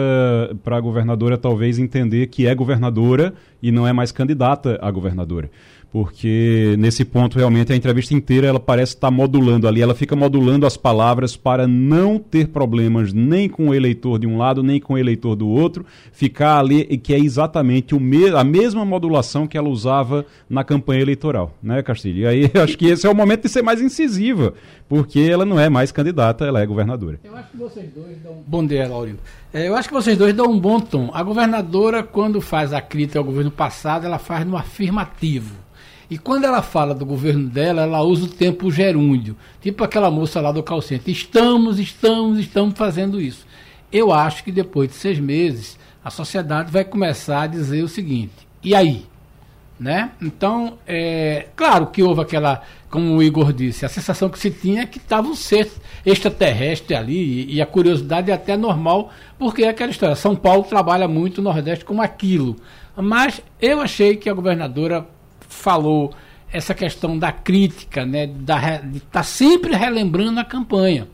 para 0.63 0.77
a 0.77 0.81
governadora 0.81 1.37
talvez 1.37 1.77
entender 1.77 2.27
que 2.27 2.47
é 2.47 2.55
governadora 2.55 3.33
e 3.61 3.71
não 3.71 3.87
é 3.87 3.91
mais 3.91 4.11
candidata 4.11 4.77
a 4.81 4.89
governadora 4.89 5.49
porque 5.91 6.75
nesse 6.77 7.05
ponto 7.05 7.37
realmente 7.37 7.71
a 7.71 7.75
entrevista 7.75 8.13
inteira 8.13 8.47
ela 8.47 8.59
parece 8.59 8.93
estar 8.93 9.09
modulando 9.09 9.67
ali, 9.67 9.81
ela 9.81 9.95
fica 9.95 10.15
modulando 10.15 10.65
as 10.65 10.75
palavras 10.75 11.35
para 11.35 11.67
não 11.67 12.19
ter 12.19 12.49
problemas 12.49 13.13
nem 13.13 13.47
com 13.47 13.69
o 13.69 13.73
eleitor 13.73 14.19
de 14.19 14.27
um 14.27 14.37
lado, 14.37 14.61
nem 14.61 14.79
com 14.79 14.93
o 14.93 14.97
eleitor 14.97 15.35
do 15.35 15.47
outro, 15.47 15.85
ficar 16.11 16.59
ali 16.59 16.85
que 16.97 17.13
é 17.13 17.19
exatamente 17.19 17.95
o 17.95 17.99
me 17.99 18.27
a 18.29 18.43
mesma 18.43 18.83
modulação 18.83 19.47
que 19.47 19.57
ela 19.57 19.69
usava 19.69 20.25
na 20.49 20.63
campanha 20.63 21.01
eleitoral, 21.01 21.53
né, 21.61 21.81
Castilho? 21.81 22.21
E 22.21 22.27
aí 22.27 22.51
acho 22.61 22.77
que 22.77 22.87
esse 22.87 23.05
é 23.05 23.09
o 23.09 23.15
momento 23.15 23.43
de 23.43 23.49
ser 23.49 23.61
mais 23.61 23.81
incisiva, 23.81 24.53
porque 24.89 25.19
ela 25.19 25.45
não 25.45 25.59
é 25.59 25.69
mais 25.69 25.91
candidata, 25.91 26.45
ela 26.45 26.61
é 26.61 26.65
governadora. 26.65 27.19
Eu 27.23 27.35
acho 27.35 27.51
que 27.51 27.57
vocês 27.57 27.89
dois 27.93 28.17
dão... 28.23 28.37
Bom 28.45 28.65
dia, 28.65 28.87
Laurindo. 28.87 29.19
É, 29.57 29.67
eu 29.67 29.75
acho 29.75 29.87
que 29.87 29.93
vocês 29.93 30.17
dois 30.17 30.33
dão 30.33 30.51
um 30.51 30.59
bom 30.59 30.79
tom. 30.79 31.09
A 31.13 31.23
governadora, 31.23 32.03
quando 32.03 32.39
faz 32.39 32.73
a 32.73 32.81
crítica 32.81 33.17
ao 33.17 33.25
governo 33.25 33.49
passado, 33.49 34.05
ela 34.05 34.19
faz 34.19 34.45
no 34.45 34.55
afirmativo 34.55 35.67
e 36.09 36.17
quando 36.17 36.45
ela 36.45 36.61
fala 36.61 36.95
do 36.95 37.05
governo 37.05 37.49
dela, 37.49 37.81
ela 37.81 38.01
usa 38.01 38.25
o 38.25 38.29
tempo 38.29 38.71
gerúndio. 38.71 39.35
Tipo 39.61 39.83
aquela 39.83 40.09
moça 40.09 40.39
lá 40.39 40.51
do 40.51 40.63
calcente. 40.63 41.11
Estamos, 41.11 41.79
estamos, 41.79 42.39
estamos 42.39 42.77
fazendo 42.77 43.19
isso. 43.19 43.45
Eu 43.91 44.13
acho 44.13 44.43
que 44.43 44.51
depois 44.51 44.89
de 44.89 44.95
seis 44.95 45.19
meses, 45.19 45.77
a 46.03 46.09
sociedade 46.09 46.71
vai 46.71 46.85
começar 46.85 47.41
a 47.41 47.47
dizer 47.47 47.83
o 47.83 47.89
seguinte: 47.89 48.47
e 48.63 48.73
aí? 48.73 49.05
Né? 49.79 50.11
Então, 50.21 50.79
é, 50.87 51.47
claro 51.55 51.87
que 51.87 52.01
houve 52.01 52.21
aquela, 52.21 52.63
como 52.89 53.17
o 53.17 53.23
Igor 53.23 53.51
disse, 53.51 53.85
a 53.85 53.89
sensação 53.89 54.29
que 54.29 54.39
se 54.39 54.49
tinha 54.49 54.83
é 54.83 54.85
que 54.85 54.97
estava 54.97 55.27
um 55.27 55.35
ser 55.35 55.69
extraterrestre 56.05 56.95
ali, 56.95 57.53
e, 57.53 57.61
a 57.61 57.65
curiosidade 57.65 58.31
é 58.31 58.33
até 58.33 58.55
normal, 58.55 59.11
porque 59.37 59.63
é 59.63 59.69
aquela 59.69 59.91
história. 59.91 60.15
São 60.15 60.35
Paulo 60.35 60.63
trabalha 60.63 61.07
muito 61.07 61.39
o 61.39 61.41
Nordeste 61.41 61.83
como 61.83 62.01
aquilo. 62.01 62.55
Mas 62.95 63.41
eu 63.61 63.81
achei 63.81 64.15
que 64.15 64.29
a 64.29 64.33
governadora 64.33 65.05
falou 65.49 66.13
essa 66.51 66.73
questão 66.73 67.17
da 67.17 67.31
crítica, 67.31 68.05
né, 68.05 68.25
da, 68.25 68.77
de 68.77 68.97
estar 68.97 69.09
tá 69.11 69.23
sempre 69.23 69.75
relembrando 69.75 70.39
a 70.39 70.45
campanha. 70.45 71.07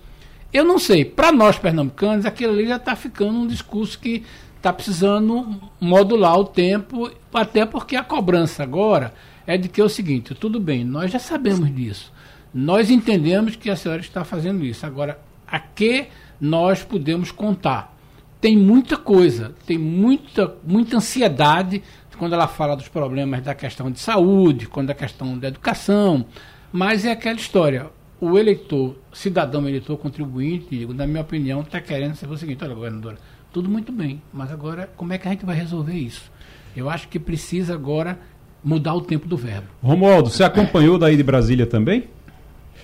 Eu 0.53 0.63
não 0.63 0.77
sei, 0.77 1.03
para 1.03 1.31
nós 1.31 1.57
pernambucanos, 1.57 2.25
aquilo 2.25 2.53
ali 2.53 2.67
já 2.67 2.75
está 2.75 2.95
ficando 2.95 3.39
um 3.39 3.47
discurso 3.47 3.97
que 3.97 4.23
está 4.55 4.71
precisando 4.71 5.59
modular 5.81 6.38
o 6.38 6.45
tempo, 6.45 7.12
até 7.33 7.65
porque 7.65 7.95
a 7.95 8.03
cobrança 8.03 8.62
agora 8.62 9.12
é 9.45 9.58
de 9.58 9.69
que 9.69 9.82
é 9.82 9.84
o 9.84 9.89
seguinte: 9.89 10.36
tudo 10.36 10.60
bem, 10.60 10.84
nós 10.84 11.12
já 11.12 11.19
sabemos 11.19 11.73
disso, 11.73 12.12
nós 12.53 12.89
entendemos 12.89 13.56
que 13.56 13.69
a 13.69 13.75
senhora 13.75 14.01
está 14.01 14.23
fazendo 14.23 14.63
isso, 14.65 14.86
agora, 14.86 15.19
a 15.47 15.60
que 15.60 16.08
nós 16.39 16.84
podemos 16.84 17.32
contar? 17.32 17.93
Tem 18.39 18.58
muita 18.58 18.97
coisa, 18.97 19.56
tem 19.65 19.77
muita, 19.77 20.56
muita 20.65 20.97
ansiedade 20.97 21.82
quando 22.17 22.34
ela 22.34 22.47
fala 22.47 22.75
dos 22.75 22.88
problemas 22.88 23.41
da 23.41 23.56
questão 23.56 23.91
de 23.91 23.99
saúde, 23.99 24.67
quando 24.67 24.89
a 24.89 24.93
questão 24.93 25.38
da 25.38 25.47
educação, 25.47 26.25
mas 26.71 27.06
é 27.06 27.12
aquela 27.12 27.36
história. 27.36 27.89
O 28.19 28.38
eleitor, 28.38 28.95
cidadão 29.12 29.67
eleitor 29.67 29.97
contribuinte, 29.97 30.86
na 30.88 31.06
minha 31.06 31.21
opinião, 31.21 31.62
está 31.62 31.82
querendo 31.82 32.15
saber 32.15 32.34
o 32.34 32.38
seguinte, 32.38 32.63
olha, 32.63 32.73
governadora, 32.73 33.17
tudo 33.51 33.69
muito 33.69 33.91
bem, 33.91 34.21
mas 34.32 34.51
agora 34.51 34.89
como 34.95 35.12
é 35.12 35.17
que 35.17 35.27
a 35.27 35.32
gente 35.32 35.45
vai 35.45 35.56
resolver 35.56 35.93
isso? 35.93 36.32
Eu 36.75 36.89
acho 36.89 37.08
que 37.08 37.19
precisa 37.19 37.73
agora 37.73 38.17
mudar 38.63 38.93
o 38.95 39.02
tempo 39.02 39.28
do 39.28 39.36
verbo. 39.36 39.67
Romualdo, 39.82 40.30
você 40.30 40.43
acompanhou 40.43 40.97
daí 40.97 41.17
de 41.17 41.23
Brasília 41.23 41.65
também? 41.65 42.06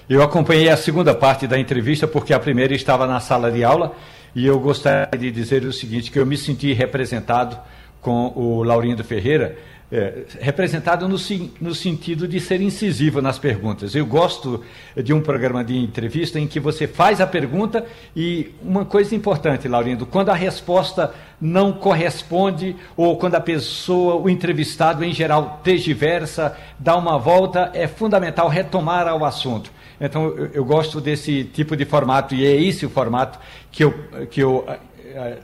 Eu 0.09 0.23
acompanhei 0.23 0.69
a 0.69 0.77
segunda 0.77 1.13
parte 1.13 1.45
da 1.45 1.59
entrevista 1.59 2.07
porque 2.07 2.33
a 2.33 2.39
primeira 2.39 2.73
estava 2.73 3.05
na 3.05 3.19
sala 3.19 3.51
de 3.51 3.63
aula 3.63 3.95
e 4.35 4.45
eu 4.45 4.59
gostaria 4.59 5.17
de 5.17 5.31
dizer 5.31 5.63
o 5.63 5.73
seguinte, 5.73 6.11
que 6.11 6.19
eu 6.19 6.25
me 6.25 6.37
senti 6.37 6.73
representado 6.73 7.57
com 8.01 8.31
o 8.35 8.63
Laurindo 8.63 9.03
Ferreira, 9.03 9.57
é, 9.91 10.23
representado 10.39 11.07
no, 11.07 11.17
no, 11.59 11.73
sentido 11.73 12.27
de 12.27 12.39
ser 12.39 12.61
incisivo 12.61 13.21
nas 13.21 13.39
perguntas. 13.39 13.95
Eu 13.95 14.05
gosto 14.05 14.63
de 14.95 15.11
um 15.13 15.21
programa 15.21 15.63
de 15.63 15.77
entrevista 15.77 16.39
em 16.39 16.47
que 16.47 16.59
você 16.59 16.87
faz 16.87 17.19
a 17.19 17.25
pergunta 17.25 17.83
e 18.15 18.51
uma 18.61 18.85
coisa 18.85 19.15
importante, 19.15 19.67
Laurindo, 19.67 20.05
quando 20.05 20.29
a 20.29 20.35
resposta 20.35 21.13
não 21.41 21.73
corresponde 21.73 22.75
ou 22.95 23.17
quando 23.17 23.35
a 23.35 23.41
pessoa, 23.41 24.15
o 24.15 24.29
entrevistado 24.29 25.03
em 25.03 25.11
geral, 25.11 25.59
tergiversa, 25.63 26.55
dá 26.77 26.95
uma 26.95 27.17
volta, 27.17 27.71
é 27.73 27.87
fundamental 27.87 28.47
retomar 28.47 29.07
ao 29.07 29.25
assunto. 29.25 29.71
Então, 29.99 30.27
eu, 30.27 30.49
eu 30.53 30.65
gosto 30.65 31.01
desse 31.01 31.43
tipo 31.43 31.75
de 31.75 31.83
formato 31.83 32.35
e 32.35 32.45
é 32.45 32.55
esse 32.55 32.85
o 32.85 32.89
formato 32.89 33.39
que 33.71 33.83
eu, 33.83 33.93
que 34.29 34.41
eu 34.41 34.65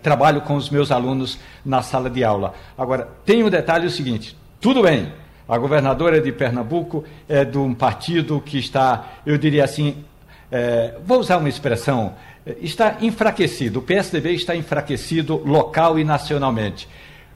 trabalho 0.02 0.42
com 0.42 0.56
os 0.56 0.70
meus 0.70 0.92
alunos 0.92 1.40
na 1.66 1.82
sala 1.82 2.10
de 2.10 2.24
aula. 2.24 2.54
Agora, 2.78 3.08
tem 3.26 3.44
um 3.44 3.50
detalhe 3.50 3.88
o 3.88 3.90
seguinte: 3.90 4.36
tudo 4.60 4.84
bem, 4.84 5.12
a 5.48 5.58
governadora 5.58 6.20
de 6.20 6.32
Pernambuco 6.32 7.04
é 7.30 7.46
de 7.46 7.58
um 7.58 7.74
partido 7.74 8.42
que 8.42 8.58
está, 8.58 9.14
eu 9.26 9.38
diria 9.38 9.64
assim, 9.64 10.04
é, 10.52 10.96
vou 11.06 11.20
usar 11.20 11.38
uma 11.38 11.50
expressão, 11.50 12.16
está 12.62 12.98
enfraquecido. 13.02 13.80
O 13.80 13.82
PSDB 13.82 14.32
está 14.34 14.56
enfraquecido 14.56 15.42
local 15.46 16.00
e 16.00 16.04
nacionalmente. 16.04 16.88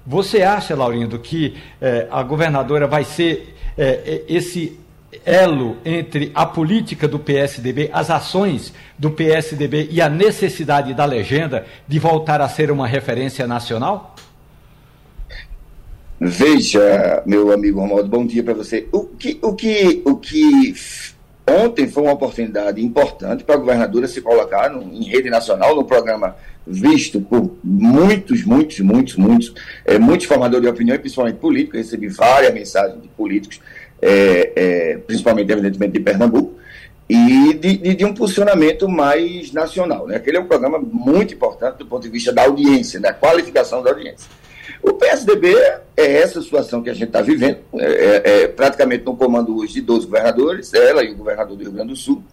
Você 0.05 0.41
acha, 0.41 0.75
Laurindo, 0.75 1.19
que 1.19 1.57
é, 1.79 2.07
a 2.09 2.23
governadora 2.23 2.87
vai 2.87 3.03
ser 3.03 3.55
é, 3.77 4.23
esse 4.27 4.79
elo 5.25 5.77
entre 5.83 6.31
a 6.33 6.45
política 6.45 7.07
do 7.07 7.19
PSDB, 7.19 7.89
as 7.91 8.09
ações 8.09 8.73
do 8.97 9.11
PSDB 9.11 9.87
e 9.91 10.01
a 10.01 10.09
necessidade 10.09 10.93
da 10.93 11.05
legenda 11.05 11.65
de 11.87 11.99
voltar 11.99 12.41
a 12.41 12.49
ser 12.49 12.71
uma 12.71 12.87
referência 12.87 13.47
nacional? 13.47 14.15
Veja, 16.19 17.23
meu 17.25 17.51
amigo 17.51 17.79
Romualdo, 17.79 18.09
bom 18.09 18.25
dia 18.25 18.43
para 18.43 18.53
você. 18.53 18.87
O 18.91 19.05
que, 19.05 19.39
o, 19.41 19.53
que, 19.53 20.01
o 20.05 20.17
que 20.17 20.73
ontem 21.49 21.87
foi 21.87 22.03
uma 22.03 22.11
oportunidade 22.11 22.83
importante 22.83 23.43
para 23.43 23.55
a 23.55 23.57
governadora 23.57 24.07
se 24.07 24.21
colocar 24.21 24.69
no, 24.69 24.81
em 24.93 25.03
rede 25.05 25.29
nacional, 25.29 25.75
no 25.75 25.85
programa 25.85 26.35
visto 26.67 27.19
por 27.21 27.57
muitos, 27.63 28.43
muitos, 28.43 28.79
muitos, 28.79 29.15
muitos, 29.15 29.53
é, 29.85 29.97
muitos 29.97 30.27
formadores 30.27 30.63
de 30.63 30.69
opinião, 30.69 30.97
principalmente 30.99 31.37
políticos. 31.37 31.75
Eu 31.75 31.83
recebi 31.83 32.07
várias 32.09 32.53
mensagens 32.53 33.01
de 33.01 33.07
políticos 33.07 33.59
é, 34.01 34.51
é, 34.55 34.97
principalmente, 34.97 35.51
evidentemente, 35.51 35.93
de 35.93 35.99
Pernambuco, 35.99 36.59
e 37.09 37.53
de, 37.55 37.77
de, 37.77 37.95
de, 37.95 38.05
um 38.05 38.13
posicionamento 38.13 38.87
mais 38.87 39.51
nacional. 39.51 40.05
Né? 40.05 40.15
Aquele 40.15 40.37
é 40.37 40.39
um 40.39 40.45
programa 40.45 40.77
muito 40.77 41.33
importante 41.33 41.77
do 41.77 41.85
ponto 41.87 42.03
de 42.03 42.09
vista 42.09 42.31
da 42.31 42.43
audiência, 42.43 42.99
da 42.99 43.11
qualificação 43.11 43.81
da 43.81 43.89
audiência. 43.89 44.29
O 44.83 44.93
PSDB 44.93 45.55
é 45.97 46.21
essa 46.21 46.41
situação 46.41 46.81
que 46.83 46.89
a 46.89 46.93
gente 46.93 47.07
está 47.07 47.21
vivendo, 47.21 47.57
é, 47.73 47.85
é, 47.85 48.43
é, 48.43 48.47
praticamente 48.47 49.03
no 49.05 49.15
comando 49.15 49.57
hoje 49.57 49.73
de 49.73 49.81
12 49.81 50.05
governadores, 50.05 50.73
ela 50.73 51.03
e 51.03 51.11
o 51.11 51.15
governador 51.15 51.57
do 51.57 51.63
Rio 51.63 51.71
Grande 51.71 51.89
do 51.89 51.95
Sul, 51.95 52.23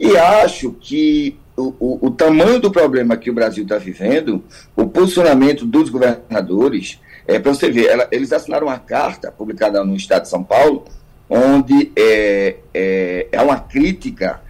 e 0.00 0.16
acho 0.16 0.72
que 0.72 1.38
o, 1.56 1.74
o, 1.78 2.06
o 2.06 2.10
tamanho 2.10 2.58
do 2.58 2.70
problema 2.70 3.16
que 3.16 3.30
o 3.30 3.34
Brasil 3.34 3.62
está 3.62 3.78
vivendo, 3.78 4.42
o 4.74 4.86
posicionamento 4.86 5.64
dos 5.64 5.88
governadores, 5.88 6.98
é, 7.28 7.38
para 7.38 7.54
você 7.54 7.70
ver, 7.70 7.86
ela, 7.86 8.08
eles 8.10 8.32
assinaram 8.32 8.66
uma 8.66 8.78
carta 8.78 9.30
publicada 9.30 9.84
no 9.84 9.94
Estado 9.94 10.22
de 10.22 10.28
São 10.30 10.42
Paulo, 10.42 10.84
onde 11.28 11.90
é, 11.96 12.56
é, 12.72 13.26
é 13.32 13.40
uma 13.40 13.58
crítica 13.58 14.40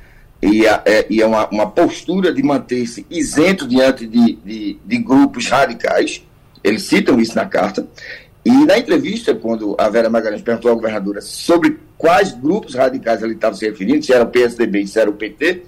e, 0.42 0.66
é, 0.66 1.06
e 1.08 1.22
é 1.22 1.26
uma, 1.26 1.48
uma, 1.48 1.70
postura 1.70 2.32
de 2.32 2.42
manter-se 2.42 3.06
isento 3.08 3.66
diante 3.66 4.06
de, 4.06 4.34
de, 4.44 4.78
de, 4.84 4.98
grupos 4.98 5.48
radicais. 5.48 6.22
Eles 6.62 6.82
citam 6.82 7.18
isso 7.18 7.34
na 7.34 7.46
carta. 7.46 7.86
E 8.44 8.50
na 8.66 8.76
entrevista, 8.76 9.34
quando 9.34 9.74
a 9.78 9.88
Vera 9.88 10.10
Magalhães 10.10 10.42
perguntou 10.42 10.70
à 10.70 10.74
governadora 10.74 11.22
sobre 11.22 11.78
quais 11.96 12.32
grupos 12.32 12.74
radicais 12.74 13.22
ele 13.22 13.32
estava 13.34 13.54
se 13.54 13.66
referindo, 13.66 14.04
se 14.04 14.12
era 14.12 14.24
o 14.24 14.28
PSDB, 14.28 14.86
se 14.86 14.98
era 14.98 15.08
o 15.08 15.14
PT, 15.14 15.62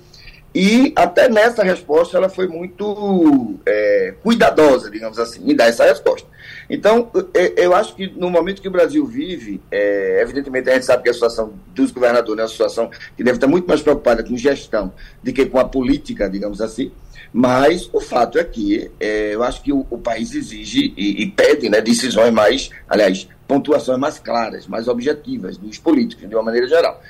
e 0.55 0.93
até 0.95 1.29
nessa 1.29 1.63
resposta 1.63 2.17
ela 2.17 2.29
foi 2.29 2.47
muito 2.47 3.55
é, 3.65 4.15
cuidadosa, 4.23 4.91
digamos 4.91 5.19
assim, 5.19 5.51
em 5.51 5.55
dar 5.55 5.69
essa 5.69 5.85
resposta. 5.85 6.29
Então, 6.69 7.11
eu 7.57 7.75
acho 7.75 7.95
que 7.95 8.09
no 8.09 8.29
momento 8.29 8.61
que 8.61 8.69
o 8.69 8.71
Brasil 8.71 9.07
vive, 9.07 9.61
é, 9.71 10.21
evidentemente 10.21 10.69
a 10.69 10.75
gente 10.75 10.85
sabe 10.85 11.05
que 11.05 11.09
a 11.09 11.15
situação 11.15 11.53
dos 11.75 11.93
governadores 11.93 12.41
é 12.41 12.43
uma 12.43 12.49
situação 12.49 12.91
que 13.17 13.23
deve 13.23 13.37
estar 13.37 13.47
muito 13.47 13.69
mais 13.69 13.81
preocupada 13.81 14.25
com 14.25 14.37
gestão 14.37 14.93
do 15.23 15.33
que 15.33 15.47
com 15.47 15.59
a 15.59 15.65
política, 15.65 16.29
digamos 16.29 16.61
assim. 16.61 16.91
Mas 17.33 17.89
o 17.93 18.01
fato 18.01 18.39
é 18.39 18.45
que 18.45 18.91
é, 18.99 19.35
eu 19.35 19.43
acho 19.43 19.63
que 19.63 19.73
o, 19.73 19.87
o 19.91 19.99
país 19.99 20.35
exige 20.35 20.93
e, 20.97 21.23
e, 21.23 21.31
pede 21.31 21.69
né, 21.69 21.81
decisões 21.81 22.33
mais, 22.33 22.71
aliás, 22.89 23.29
pontuações 23.47 23.99
mais 23.99 24.19
claras, 24.19 24.67
mais 24.67 24.89
objetivas 24.89 25.57
dos 25.57 25.79
políticos, 25.79 26.29
de 26.29 26.35
uma 26.35 26.43
maneira 26.43 26.67
geral. 26.67 27.01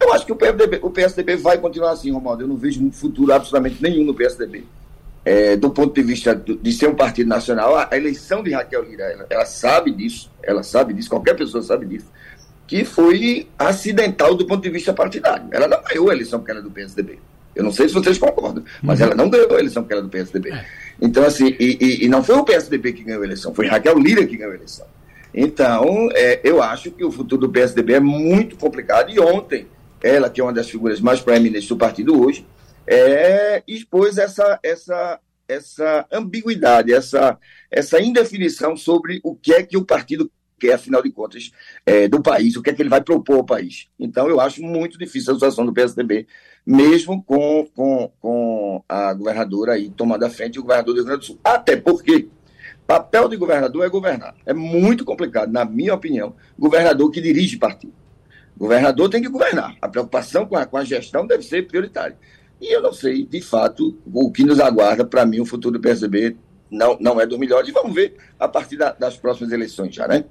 Eu 0.00 0.12
acho 0.12 0.26
que 0.26 0.32
o 0.32 0.36
PSDB, 0.36 0.80
o 0.82 0.90
PSDB 0.90 1.36
vai 1.36 1.58
continuar 1.58 1.92
assim, 1.92 2.10
Romualdo. 2.10 2.42
Eu 2.42 2.48
não 2.48 2.56
vejo 2.56 2.84
um 2.84 2.90
futuro 2.90 3.32
absolutamente 3.32 3.82
nenhum 3.82 4.04
no 4.04 4.14
PSDB. 4.14 4.64
É, 5.24 5.56
do 5.56 5.70
ponto 5.70 5.94
de 5.94 6.02
vista 6.02 6.34
de 6.34 6.72
ser 6.72 6.88
um 6.88 6.94
partido 6.94 7.28
nacional, 7.28 7.76
a, 7.76 7.96
eleição 7.96 8.42
de 8.42 8.52
Raquel 8.52 8.82
Lira, 8.82 9.04
ela, 9.04 9.26
ela, 9.30 9.46
sabe 9.46 9.90
disso, 9.90 10.30
ela 10.42 10.62
sabe 10.62 10.92
disso, 10.92 11.08
qualquer 11.08 11.34
pessoa 11.34 11.62
sabe 11.62 11.86
disso, 11.86 12.06
que 12.66 12.84
foi 12.84 13.48
acidental 13.58 14.34
do 14.34 14.46
ponto 14.46 14.62
de 14.62 14.70
vista 14.70 14.92
partidário. 14.92 15.46
Ela 15.50 15.66
não 15.66 15.82
ganhou 15.82 16.10
a 16.10 16.14
eleição 16.14 16.38
porque 16.38 16.52
era 16.52 16.62
do 16.62 16.70
PSDB. 16.70 17.18
Eu 17.54 17.62
não 17.62 17.72
sei 17.72 17.88
se 17.88 17.94
vocês 17.94 18.18
concordam, 18.18 18.64
mas 18.82 18.98
uhum. 18.98 19.06
ela 19.06 19.14
não 19.14 19.30
ganhou 19.30 19.54
a 19.54 19.60
eleição 19.60 19.82
porque 19.82 19.94
era 19.94 20.02
do 20.02 20.08
PSDB. 20.08 20.50
É. 20.50 20.66
Então, 21.00 21.24
assim, 21.24 21.56
e, 21.58 21.78
e, 21.80 22.04
e, 22.04 22.08
não 22.08 22.22
foi 22.22 22.36
o 22.36 22.44
PSDB 22.44 22.92
que 22.92 23.04
ganhou 23.04 23.22
a 23.22 23.24
eleição, 23.24 23.54
foi 23.54 23.66
Raquel 23.66 23.98
Lira 23.98 24.26
que 24.26 24.36
ganhou 24.36 24.52
a 24.52 24.56
eleição. 24.56 24.86
Então, 25.32 26.08
é, 26.12 26.40
eu 26.44 26.62
acho 26.62 26.90
que 26.90 27.04
o 27.04 27.10
futuro 27.10 27.42
do 27.42 27.52
PSDB 27.52 27.94
é 27.94 28.00
muito 28.00 28.56
complicado. 28.56 29.10
E 29.10 29.18
ontem, 29.18 29.66
ela, 30.00 30.30
que 30.30 30.40
é 30.40 30.44
uma 30.44 30.52
das 30.52 30.70
figuras 30.70 31.00
mais 31.00 31.20
proeminentes 31.20 31.68
do 31.68 31.76
partido 31.76 32.24
hoje, 32.24 32.46
é, 32.86 33.62
expôs 33.66 34.18
essa, 34.18 34.58
essa, 34.62 35.20
essa 35.48 36.06
ambiguidade, 36.12 36.92
essa, 36.92 37.38
essa 37.70 38.00
indefinição 38.00 38.76
sobre 38.76 39.20
o 39.22 39.34
que 39.34 39.52
é 39.52 39.62
que 39.62 39.76
o 39.76 39.84
partido 39.84 40.30
quer, 40.58 40.74
afinal 40.74 41.02
de 41.02 41.10
contas, 41.10 41.50
é, 41.84 42.08
do 42.08 42.22
país, 42.22 42.56
o 42.56 42.62
que 42.62 42.70
é 42.70 42.72
que 42.72 42.80
ele 42.80 42.88
vai 42.88 43.02
propor 43.02 43.36
ao 43.36 43.44
país. 43.44 43.88
Então, 43.98 44.28
eu 44.28 44.40
acho 44.40 44.62
muito 44.62 44.98
difícil 44.98 45.32
a 45.32 45.34
situação 45.34 45.66
do 45.66 45.72
PSDB, 45.72 46.26
mesmo 46.66 47.22
com, 47.22 47.68
com, 47.74 48.10
com 48.20 48.84
a 48.88 49.12
governadora 49.12 49.72
aí 49.72 49.90
tomando 49.90 50.24
a 50.24 50.30
frente 50.30 50.56
e 50.56 50.58
o 50.58 50.62
governador 50.62 50.94
do 50.94 50.98
Rio 50.98 51.06
Grande 51.06 51.20
do 51.20 51.26
Sul. 51.26 51.40
Até 51.44 51.76
porque 51.76 52.28
papel 52.86 53.28
de 53.28 53.36
governador 53.36 53.84
é 53.84 53.88
governar. 53.88 54.34
É 54.46 54.54
muito 54.54 55.04
complicado, 55.04 55.50
na 55.50 55.64
minha 55.64 55.94
opinião, 55.94 56.34
governador 56.58 57.10
que 57.10 57.20
dirige 57.20 57.56
partido. 57.56 57.92
Governador 58.56 59.10
tem 59.10 59.20
que 59.20 59.28
governar. 59.28 59.76
A 59.82 59.88
preocupação 59.88 60.46
com 60.46 60.56
a, 60.56 60.64
com 60.64 60.76
a 60.76 60.84
gestão 60.84 61.26
deve 61.26 61.42
ser 61.42 61.66
prioritária. 61.66 62.16
E 62.60 62.74
eu 62.74 62.80
não 62.80 62.92
sei, 62.92 63.24
de 63.24 63.40
fato, 63.40 63.96
o 64.12 64.30
que 64.30 64.44
nos 64.44 64.60
aguarda, 64.60 65.04
para 65.04 65.26
mim, 65.26 65.40
o 65.40 65.46
futuro 65.46 65.78
do 65.78 65.80
PSDB 65.80 66.36
não, 66.70 66.96
não 67.00 67.20
é 67.20 67.26
do 67.26 67.38
melhor. 67.38 67.66
E 67.66 67.72
vamos 67.72 67.94
ver 67.94 68.14
a 68.38 68.48
partir 68.48 68.76
da, 68.76 68.92
das 68.92 69.16
próximas 69.16 69.52
eleições 69.52 69.94
já, 69.94 70.08
né? 70.08 70.24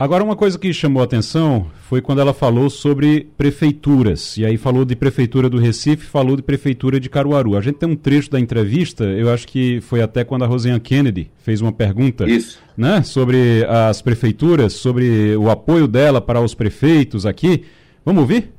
Agora, 0.00 0.22
uma 0.22 0.36
coisa 0.36 0.56
que 0.56 0.72
chamou 0.72 1.02
a 1.02 1.04
atenção 1.04 1.66
foi 1.88 2.00
quando 2.00 2.20
ela 2.20 2.32
falou 2.32 2.70
sobre 2.70 3.32
prefeituras. 3.36 4.36
E 4.36 4.44
aí 4.44 4.56
falou 4.56 4.84
de 4.84 4.94
prefeitura 4.94 5.50
do 5.50 5.58
Recife, 5.58 6.06
falou 6.06 6.36
de 6.36 6.42
prefeitura 6.42 7.00
de 7.00 7.10
Caruaru. 7.10 7.56
A 7.56 7.60
gente 7.60 7.78
tem 7.78 7.88
um 7.88 7.96
trecho 7.96 8.30
da 8.30 8.38
entrevista, 8.38 9.02
eu 9.02 9.28
acho 9.28 9.48
que 9.48 9.80
foi 9.80 10.00
até 10.00 10.22
quando 10.22 10.44
a 10.44 10.46
Rosinha 10.46 10.78
Kennedy 10.78 11.32
fez 11.42 11.60
uma 11.60 11.72
pergunta 11.72 12.30
Isso. 12.30 12.60
Né, 12.76 13.02
sobre 13.02 13.66
as 13.68 14.00
prefeituras, 14.00 14.74
sobre 14.74 15.34
o 15.34 15.50
apoio 15.50 15.88
dela 15.88 16.20
para 16.20 16.40
os 16.40 16.54
prefeitos 16.54 17.26
aqui. 17.26 17.64
Vamos 18.04 18.20
ouvir? 18.20 18.52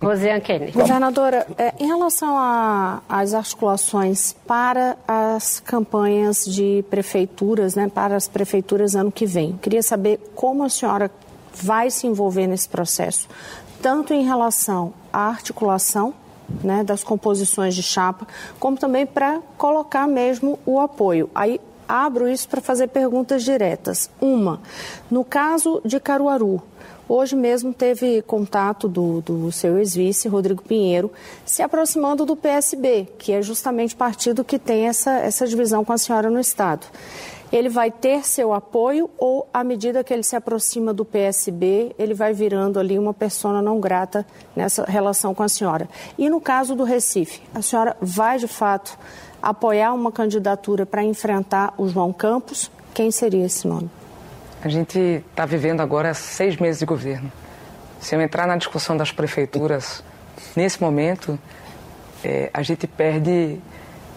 Rosiane 0.00 0.40
Kennedy. 0.40 0.72
Governadora, 0.72 1.46
é, 1.58 1.74
em 1.78 1.86
relação 1.86 2.36
às 3.06 3.34
articulações 3.34 4.34
para 4.46 4.96
as 5.06 5.60
campanhas 5.60 6.44
de 6.46 6.82
prefeituras, 6.88 7.74
né, 7.74 7.90
para 7.92 8.16
as 8.16 8.26
prefeituras 8.26 8.96
ano 8.96 9.12
que 9.12 9.26
vem, 9.26 9.58
queria 9.60 9.82
saber 9.82 10.18
como 10.34 10.64
a 10.64 10.70
senhora 10.70 11.10
vai 11.52 11.90
se 11.90 12.06
envolver 12.06 12.46
nesse 12.46 12.68
processo, 12.68 13.28
tanto 13.82 14.14
em 14.14 14.24
relação 14.24 14.94
à 15.12 15.28
articulação 15.28 16.14
né, 16.64 16.82
das 16.82 17.04
composições 17.04 17.74
de 17.74 17.82
chapa, 17.82 18.26
como 18.58 18.78
também 18.78 19.04
para 19.04 19.40
colocar 19.58 20.06
mesmo 20.06 20.58
o 20.64 20.80
apoio. 20.80 21.28
Aí 21.34 21.60
abro 21.86 22.28
isso 22.28 22.48
para 22.48 22.60
fazer 22.60 22.88
perguntas 22.88 23.42
diretas. 23.42 24.10
Uma, 24.20 24.60
no 25.10 25.24
caso 25.24 25.80
de 25.84 25.98
Caruaru, 25.98 26.62
Hoje 27.12 27.34
mesmo 27.34 27.74
teve 27.74 28.22
contato 28.22 28.88
do, 28.88 29.20
do 29.20 29.50
seu 29.50 29.78
ex-vice, 29.78 30.28
Rodrigo 30.28 30.62
Pinheiro, 30.62 31.10
se 31.44 31.60
aproximando 31.60 32.24
do 32.24 32.36
PSB, 32.36 33.08
que 33.18 33.32
é 33.32 33.42
justamente 33.42 33.96
o 33.96 33.98
partido 33.98 34.44
que 34.44 34.60
tem 34.60 34.86
essa, 34.86 35.10
essa 35.18 35.44
divisão 35.44 35.84
com 35.84 35.92
a 35.92 35.98
senhora 35.98 36.30
no 36.30 36.38
Estado. 36.38 36.86
Ele 37.50 37.68
vai 37.68 37.90
ter 37.90 38.24
seu 38.24 38.52
apoio 38.52 39.10
ou, 39.18 39.48
à 39.52 39.64
medida 39.64 40.04
que 40.04 40.14
ele 40.14 40.22
se 40.22 40.36
aproxima 40.36 40.94
do 40.94 41.04
PSB, 41.04 41.96
ele 41.98 42.14
vai 42.14 42.32
virando 42.32 42.78
ali 42.78 42.96
uma 42.96 43.12
persona 43.12 43.60
não 43.60 43.80
grata 43.80 44.24
nessa 44.54 44.84
relação 44.84 45.34
com 45.34 45.42
a 45.42 45.48
senhora? 45.48 45.88
E 46.16 46.30
no 46.30 46.40
caso 46.40 46.76
do 46.76 46.84
Recife, 46.84 47.42
a 47.52 47.60
senhora 47.60 47.96
vai 48.00 48.38
de 48.38 48.46
fato 48.46 48.96
apoiar 49.42 49.92
uma 49.94 50.12
candidatura 50.12 50.86
para 50.86 51.02
enfrentar 51.02 51.74
o 51.76 51.88
João 51.88 52.12
Campos? 52.12 52.70
Quem 52.94 53.10
seria 53.10 53.46
esse 53.46 53.66
nome? 53.66 53.90
A 54.62 54.68
gente 54.68 54.98
está 55.30 55.46
vivendo 55.46 55.80
agora 55.80 56.12
seis 56.12 56.58
meses 56.58 56.80
de 56.80 56.84
governo. 56.84 57.32
Se 57.98 58.14
eu 58.14 58.20
entrar 58.20 58.46
na 58.46 58.56
discussão 58.56 58.94
das 58.94 59.10
prefeituras, 59.10 60.04
nesse 60.54 60.82
momento, 60.82 61.38
é, 62.22 62.50
a 62.52 62.60
gente 62.60 62.86
perde 62.86 63.58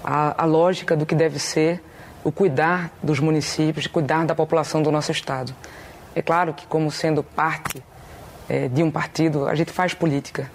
a, 0.04 0.44
a, 0.44 0.46
lógica 0.46 0.98
do 0.98 1.06
que 1.06 1.16
deve 1.16 1.40
ser 1.40 1.82
o 2.26 2.32
cuidar 2.32 2.92
dos 3.02 3.22
municípios, 3.22 3.88
cuidar 3.88 4.26
da 4.26 4.36
população 4.36 4.84
do 4.84 4.92
nosso 4.92 5.14
Estado. 5.14 5.56
É 6.14 6.22
claro 6.22 6.54
que, 6.54 6.68
como 6.68 6.92
sendo 6.92 7.24
parte 7.24 7.82
é, 8.50 8.68
de 8.68 8.84
um 8.84 8.92
partido, 8.92 9.48
a 9.48 9.56
gente 9.56 9.72
faz 9.72 9.94
política. 9.94 10.52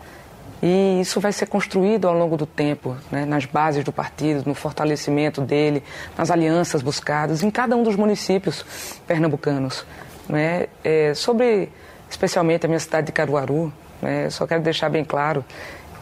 E 0.63 1.01
isso 1.01 1.21
vai 1.21 1.33
ser 1.33 1.47
construído 1.47 2.09
ao 2.09 2.15
longo 2.15 2.37
do 2.37 2.45
tempo, 2.45 2.97
né, 3.13 3.25
nas 3.25 3.45
bases 3.45 3.85
do 3.85 3.93
partido, 3.93 4.43
no 4.45 4.55
fortalecimento 4.55 5.41
dele, 5.41 5.83
nas 6.17 6.31
alianças 6.31 6.83
buscadas 6.83 7.43
em 7.43 7.51
cada 7.51 7.77
um 7.77 7.83
dos 7.83 7.95
municípios 7.95 8.65
pernambucanos. 9.07 9.87
Né? 10.29 10.67
É, 10.83 11.15
sobre, 11.15 11.71
especialmente, 12.11 12.67
a 12.67 12.69
minha 12.69 12.81
cidade 12.81 13.07
de 13.07 13.13
Caruaru, 13.13 13.73
né, 14.03 14.29
só 14.31 14.47
quero 14.47 14.63
deixar 14.63 14.89
bem 14.89 15.05
claro 15.05 15.45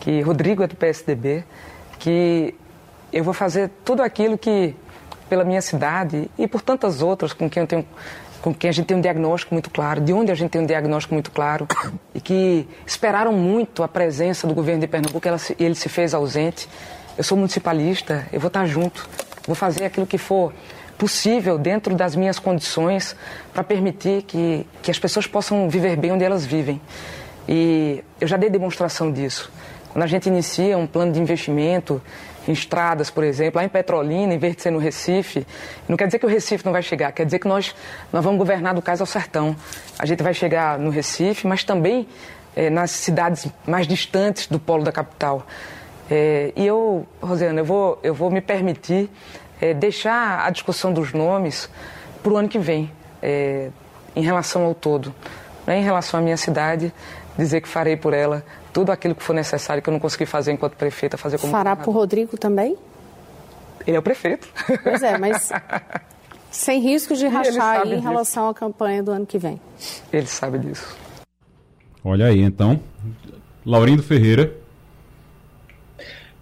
que 0.00 0.20
Rodrigo 0.22 0.62
é 0.62 0.66
do 0.66 0.74
PSDB, 0.74 1.44
que 1.98 2.54
eu 3.12 3.22
vou 3.22 3.34
fazer 3.34 3.70
tudo 3.84 4.02
aquilo 4.02 4.38
que, 4.38 4.74
pela 5.28 5.44
minha 5.44 5.60
cidade 5.60 6.30
e 6.38 6.46
por 6.46 6.62
tantas 6.62 7.02
outras 7.02 7.32
com 7.32 7.48
quem 7.48 7.62
eu 7.62 7.66
tenho 7.66 7.86
com 8.46 8.54
quem 8.54 8.70
a 8.70 8.72
gente 8.72 8.86
tem 8.86 8.96
um 8.96 9.00
diagnóstico 9.00 9.52
muito 9.52 9.68
claro, 9.70 10.00
de 10.00 10.12
onde 10.12 10.30
a 10.30 10.34
gente 10.36 10.50
tem 10.50 10.60
um 10.60 10.66
diagnóstico 10.66 11.12
muito 11.12 11.32
claro, 11.32 11.66
e 12.14 12.20
que 12.20 12.68
esperaram 12.86 13.32
muito 13.32 13.82
a 13.82 13.88
presença 13.88 14.46
do 14.46 14.54
governo 14.54 14.82
de 14.82 14.86
Pernambuco 14.86 15.26
e 15.58 15.64
ele 15.64 15.74
se 15.74 15.88
fez 15.88 16.14
ausente. 16.14 16.68
Eu 17.18 17.24
sou 17.24 17.36
municipalista, 17.36 18.24
eu 18.32 18.38
vou 18.38 18.46
estar 18.46 18.64
junto, 18.64 19.08
vou 19.48 19.56
fazer 19.56 19.86
aquilo 19.86 20.06
que 20.06 20.16
for 20.16 20.52
possível 20.96 21.58
dentro 21.58 21.96
das 21.96 22.14
minhas 22.14 22.38
condições 22.38 23.16
para 23.52 23.64
permitir 23.64 24.22
que, 24.22 24.64
que 24.80 24.92
as 24.92 24.98
pessoas 25.00 25.26
possam 25.26 25.68
viver 25.68 25.96
bem 25.96 26.12
onde 26.12 26.22
elas 26.22 26.46
vivem. 26.46 26.80
E 27.48 28.04
eu 28.20 28.28
já 28.28 28.36
dei 28.36 28.48
demonstração 28.48 29.10
disso. 29.10 29.50
Quando 29.92 30.04
a 30.04 30.06
gente 30.06 30.28
inicia 30.28 30.78
um 30.78 30.86
plano 30.86 31.10
de 31.10 31.18
investimento 31.18 32.00
em 32.48 32.52
estradas, 32.52 33.10
por 33.10 33.24
exemplo, 33.24 33.58
lá 33.58 33.64
em 33.64 33.68
Petrolina, 33.68 34.32
em 34.34 34.38
vez 34.38 34.56
de 34.56 34.62
ser 34.62 34.70
no 34.70 34.78
Recife. 34.78 35.46
Não 35.88 35.96
quer 35.96 36.06
dizer 36.06 36.18
que 36.18 36.26
o 36.26 36.28
Recife 36.28 36.64
não 36.64 36.72
vai 36.72 36.82
chegar, 36.82 37.12
quer 37.12 37.24
dizer 37.24 37.38
que 37.38 37.48
nós, 37.48 37.74
nós 38.12 38.24
vamos 38.24 38.38
governar 38.38 38.74
do 38.74 38.82
cais 38.82 39.00
ao 39.00 39.06
sertão. 39.06 39.56
A 39.98 40.06
gente 40.06 40.22
vai 40.22 40.34
chegar 40.34 40.78
no 40.78 40.90
Recife, 40.90 41.46
mas 41.46 41.64
também 41.64 42.06
é, 42.54 42.70
nas 42.70 42.90
cidades 42.90 43.46
mais 43.66 43.86
distantes 43.86 44.46
do 44.46 44.58
polo 44.58 44.84
da 44.84 44.92
capital. 44.92 45.46
É, 46.10 46.52
e 46.54 46.66
eu, 46.66 47.06
Rosiana, 47.20 47.60
eu 47.60 47.64
vou, 47.64 47.98
eu 48.02 48.14
vou 48.14 48.30
me 48.30 48.40
permitir 48.40 49.10
é, 49.60 49.74
deixar 49.74 50.46
a 50.46 50.50
discussão 50.50 50.92
dos 50.92 51.12
nomes 51.12 51.68
para 52.22 52.32
o 52.32 52.36
ano 52.36 52.48
que 52.48 52.58
vem, 52.58 52.90
em 54.14 54.22
relação 54.22 54.64
ao 54.64 54.74
todo. 54.74 55.12
Né? 55.66 55.78
Em 55.78 55.82
relação 55.82 56.20
à 56.20 56.22
minha 56.22 56.36
cidade, 56.36 56.92
dizer 57.36 57.60
que 57.60 57.68
farei 57.68 57.96
por 57.96 58.14
ela 58.14 58.44
tudo 58.76 58.92
aquilo 58.92 59.14
que 59.14 59.22
for 59.22 59.32
necessário 59.32 59.82
que 59.82 59.88
eu 59.88 59.92
não 59.92 59.98
consegui 59.98 60.26
fazer 60.26 60.52
enquanto 60.52 60.74
prefeita, 60.74 61.16
fazer 61.16 61.38
como 61.38 61.50
Fará 61.50 61.74
por 61.74 61.92
Rodrigo 61.92 62.36
também? 62.36 62.76
Ele 63.86 63.96
é 63.96 63.98
o 63.98 64.02
prefeito. 64.02 64.46
Pois 64.82 65.02
é, 65.02 65.16
mas 65.16 65.48
sem 66.52 66.78
risco 66.82 67.16
de 67.16 67.26
rachar 67.26 67.80
aí 67.80 67.92
em 67.92 67.96
disso. 67.96 68.02
relação 68.06 68.50
à 68.50 68.52
campanha 68.52 69.02
do 69.02 69.10
ano 69.10 69.24
que 69.24 69.38
vem. 69.38 69.58
Ele 70.12 70.26
sabe 70.26 70.58
disso. 70.58 70.94
Olha 72.04 72.26
aí, 72.26 72.42
então. 72.42 72.78
Laurindo 73.64 74.02
Ferreira. 74.02 74.52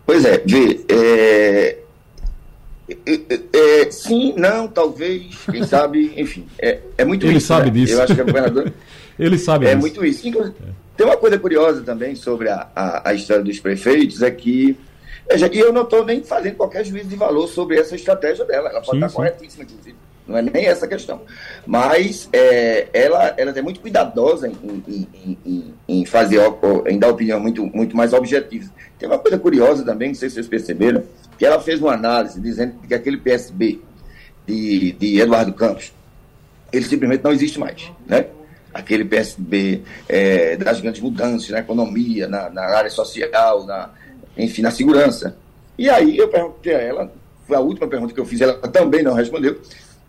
Pois 0.04 0.24
é, 0.24 0.38
vê, 0.38 0.84
é, 0.88 1.78
é, 2.88 3.82
é, 3.82 3.90
sim, 3.92 4.34
não, 4.36 4.66
talvez, 4.66 5.38
quem 5.48 5.62
sabe, 5.62 6.12
enfim, 6.16 6.48
é, 6.58 6.80
é 6.98 7.04
muito 7.04 7.24
Ele 7.26 7.36
isso. 7.36 7.52
Ele 7.52 7.58
sabe 7.60 7.66
né? 7.66 7.70
disso. 7.70 7.92
Eu 7.92 8.02
acho 8.02 8.14
que 8.16 8.20
é 8.20 8.24
governador. 8.24 8.72
Ele 9.16 9.38
sabe 9.38 9.66
é 9.66 9.68
disso. 9.68 9.78
É 9.78 9.80
muito 9.80 10.04
isso. 10.04 10.26
Inclusive, 10.26 10.56
tem 10.96 11.06
uma 11.06 11.16
coisa 11.16 11.38
curiosa 11.38 11.82
também 11.82 12.14
sobre 12.14 12.48
a, 12.48 12.68
a, 12.74 13.10
a 13.10 13.14
história 13.14 13.42
dos 13.42 13.58
prefeitos, 13.60 14.22
é 14.22 14.30
que. 14.30 14.76
Veja, 15.28 15.50
e 15.52 15.58
eu 15.58 15.72
não 15.72 15.82
estou 15.82 16.04
nem 16.04 16.22
fazendo 16.22 16.56
qualquer 16.56 16.84
juízo 16.84 17.08
de 17.08 17.16
valor 17.16 17.48
sobre 17.48 17.78
essa 17.78 17.94
estratégia 17.96 18.44
dela. 18.44 18.68
Ela 18.68 18.80
pode 18.80 18.90
sim, 18.90 18.96
estar 18.96 19.08
sim. 19.08 19.16
corretíssima, 19.16 19.64
inclusive. 19.64 19.96
Não 20.26 20.38
é 20.38 20.42
nem 20.42 20.66
essa 20.66 20.86
a 20.86 20.88
questão. 20.88 21.22
Mas 21.66 22.28
é, 22.32 22.88
ela, 22.92 23.34
ela 23.36 23.50
é 23.50 23.62
muito 23.62 23.80
cuidadosa 23.80 24.48
em, 24.48 24.82
em, 24.88 25.38
em, 25.44 25.74
em, 25.86 26.06
fazer, 26.06 26.40
em 26.86 26.98
dar 26.98 27.08
opinião 27.08 27.40
muito, 27.40 27.66
muito 27.66 27.96
mais 27.96 28.12
objetiva. 28.12 28.70
Tem 28.98 29.08
uma 29.08 29.18
coisa 29.18 29.38
curiosa 29.38 29.84
também, 29.84 30.08
não 30.08 30.14
sei 30.14 30.28
se 30.28 30.36
vocês 30.36 30.48
perceberam, 30.48 31.02
que 31.38 31.44
ela 31.44 31.60
fez 31.60 31.80
uma 31.80 31.92
análise 31.92 32.40
dizendo 32.40 32.74
que 32.86 32.94
aquele 32.94 33.18
PSB 33.18 33.80
de, 34.46 34.92
de 34.92 35.20
Eduardo 35.20 35.52
Campos, 35.52 35.92
ele 36.72 36.84
simplesmente 36.84 37.22
não 37.22 37.32
existe 37.32 37.58
mais. 37.58 37.90
Né? 38.06 38.26
Aquele 38.74 39.04
PSB 39.04 39.82
é, 40.08 40.56
das 40.56 40.80
grandes 40.80 41.00
mudanças 41.00 41.48
na 41.48 41.60
economia, 41.60 42.26
na, 42.26 42.50
na 42.50 42.62
área 42.62 42.90
social, 42.90 43.64
na, 43.64 43.90
enfim, 44.36 44.62
na 44.62 44.72
segurança. 44.72 45.36
E 45.78 45.88
aí 45.88 46.18
eu 46.18 46.28
perguntei 46.28 46.74
a 46.74 46.80
ela, 46.80 47.12
foi 47.46 47.56
a 47.56 47.60
última 47.60 47.86
pergunta 47.86 48.12
que 48.12 48.20
eu 48.20 48.26
fiz, 48.26 48.40
ela 48.40 48.54
também 48.54 49.02
não 49.02 49.14
respondeu, 49.14 49.60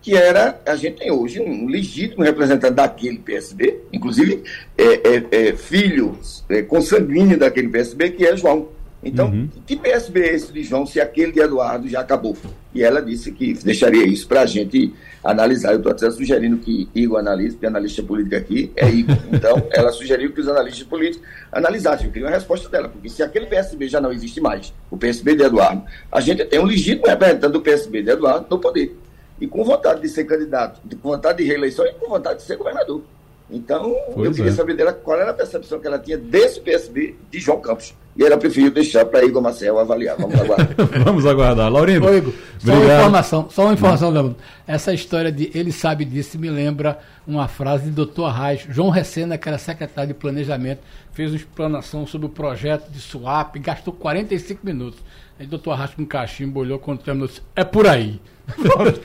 que 0.01 0.15
era, 0.15 0.59
a 0.65 0.75
gente 0.75 0.97
tem 0.97 1.11
hoje 1.11 1.39
um 1.39 1.67
legítimo 1.67 2.23
representante 2.23 2.73
daquele 2.73 3.19
PSB, 3.19 3.81
inclusive 3.93 4.43
é, 4.77 4.83
é, 4.83 5.47
é 5.47 5.55
filho 5.55 6.17
é, 6.49 6.61
consanguíneo 6.61 7.39
daquele 7.39 7.69
PSB, 7.69 8.11
que 8.11 8.25
é 8.25 8.35
João. 8.35 8.69
Então, 9.03 9.29
uhum. 9.29 9.49
que 9.67 9.75
PSB 9.75 10.19
é 10.21 10.33
esse 10.33 10.51
de 10.51 10.63
João 10.63 10.85
se 10.85 10.99
aquele 10.99 11.31
de 11.31 11.39
Eduardo 11.39 11.87
já 11.87 11.99
acabou? 11.99 12.35
E 12.73 12.81
ela 12.81 13.01
disse 13.01 13.31
que 13.31 13.53
deixaria 13.53 14.05
isso 14.05 14.27
para 14.27 14.41
a 14.41 14.45
gente 14.47 14.93
analisar. 15.25 15.71
Eu 15.71 15.77
estou 15.77 15.91
até 15.91 16.09
sugerindo 16.11 16.57
que 16.57 16.87
Igor 16.93 17.19
analise, 17.19 17.55
porque 17.55 17.65
analista 17.65 18.03
político 18.03 18.35
aqui 18.35 18.71
é 18.75 18.87
Igor. 18.87 19.17
Então, 19.33 19.61
ela 19.73 19.91
sugeriu 19.91 20.31
que 20.31 20.39
os 20.39 20.47
analistas 20.47 20.83
políticos 20.83 21.27
analisassem. 21.51 22.05
Eu 22.05 22.13
queria 22.13 22.27
uma 22.27 22.33
resposta 22.33 22.69
dela, 22.69 22.87
porque 22.87 23.09
se 23.09 23.23
aquele 23.23 23.47
PSB 23.47 23.87
já 23.87 23.99
não 23.99 24.11
existe 24.11 24.39
mais, 24.39 24.71
o 24.89 24.95
PSB 24.95 25.35
de 25.35 25.43
Eduardo, 25.43 25.83
a 26.11 26.21
gente 26.21 26.45
tem 26.45 26.59
um 26.59 26.65
legítimo 26.65 27.07
representante 27.07 27.51
do 27.51 27.61
PSB 27.61 28.03
de 28.03 28.11
Eduardo 28.11 28.45
no 28.49 28.59
poder. 28.59 28.95
E 29.41 29.47
com 29.47 29.65
vontade 29.65 30.01
de 30.01 30.07
ser 30.07 30.23
candidato, 30.23 30.79
com 31.01 31.09
vontade 31.09 31.39
de 31.39 31.43
reeleição 31.43 31.85
e 31.85 31.93
com 31.93 32.07
vontade 32.07 32.39
de 32.39 32.45
ser 32.45 32.55
governador. 32.55 33.03
Então, 33.49 33.95
pois 34.13 34.27
eu 34.27 34.33
queria 34.33 34.51
é. 34.51 34.55
saber 34.55 34.75
dela 34.75 34.91
qual 34.91 35.19
era 35.19 35.31
a 35.31 35.33
percepção 35.33 35.79
que 35.79 35.85
ela 35.85 35.99
tinha 35.99 36.17
desse 36.17 36.59
PSB 36.59 37.15
de 37.29 37.39
João 37.39 37.59
Campos. 37.61 37.93
E 38.17 38.23
ela 38.23 38.37
preferiu 38.37 38.71
deixar 38.71 39.05
para 39.05 39.25
Igor 39.25 39.41
Marcel 39.41 39.77
avaliar. 39.77 40.15
Vamos 40.17 40.39
aguardar. 40.39 40.69
Vamos 41.03 41.25
aguardar. 41.25 41.69
Laurindo. 41.69 42.15
Igor, 42.15 42.33
só 42.59 42.71
uma 42.71 42.85
informação, 42.85 43.49
só 43.49 43.63
uma 43.63 43.73
informação, 43.73 44.09
Leandro. 44.09 44.37
Essa 44.65 44.93
história 44.93 45.31
de 45.31 45.51
ele 45.53 45.71
sabe 45.71 46.05
disso 46.05 46.39
me 46.39 46.49
lembra 46.49 46.97
uma 47.27 47.49
frase 47.49 47.91
do 47.91 48.05
Dr. 48.05 48.23
Arraes. 48.23 48.65
João 48.69 48.89
Recena, 48.89 49.37
que 49.37 49.49
era 49.49 49.57
secretário 49.57 50.13
de 50.13 50.19
planejamento, 50.19 50.79
fez 51.11 51.31
uma 51.31 51.37
explanação 51.37 52.07
sobre 52.07 52.27
o 52.27 52.29
projeto 52.29 52.89
de 52.89 53.01
SWAP, 53.01 53.59
gastou 53.59 53.93
45 53.93 54.65
minutos. 54.65 54.99
Aí 55.37 55.45
o 55.45 55.49
doutor 55.49 55.71
Arraes 55.71 55.93
com 55.93 56.05
cachimbo 56.05 56.61
olhou 56.61 56.79
quando 56.79 57.03
terminou. 57.03 57.29
É 57.53 57.65
por 57.65 57.85
aí. 57.85 58.21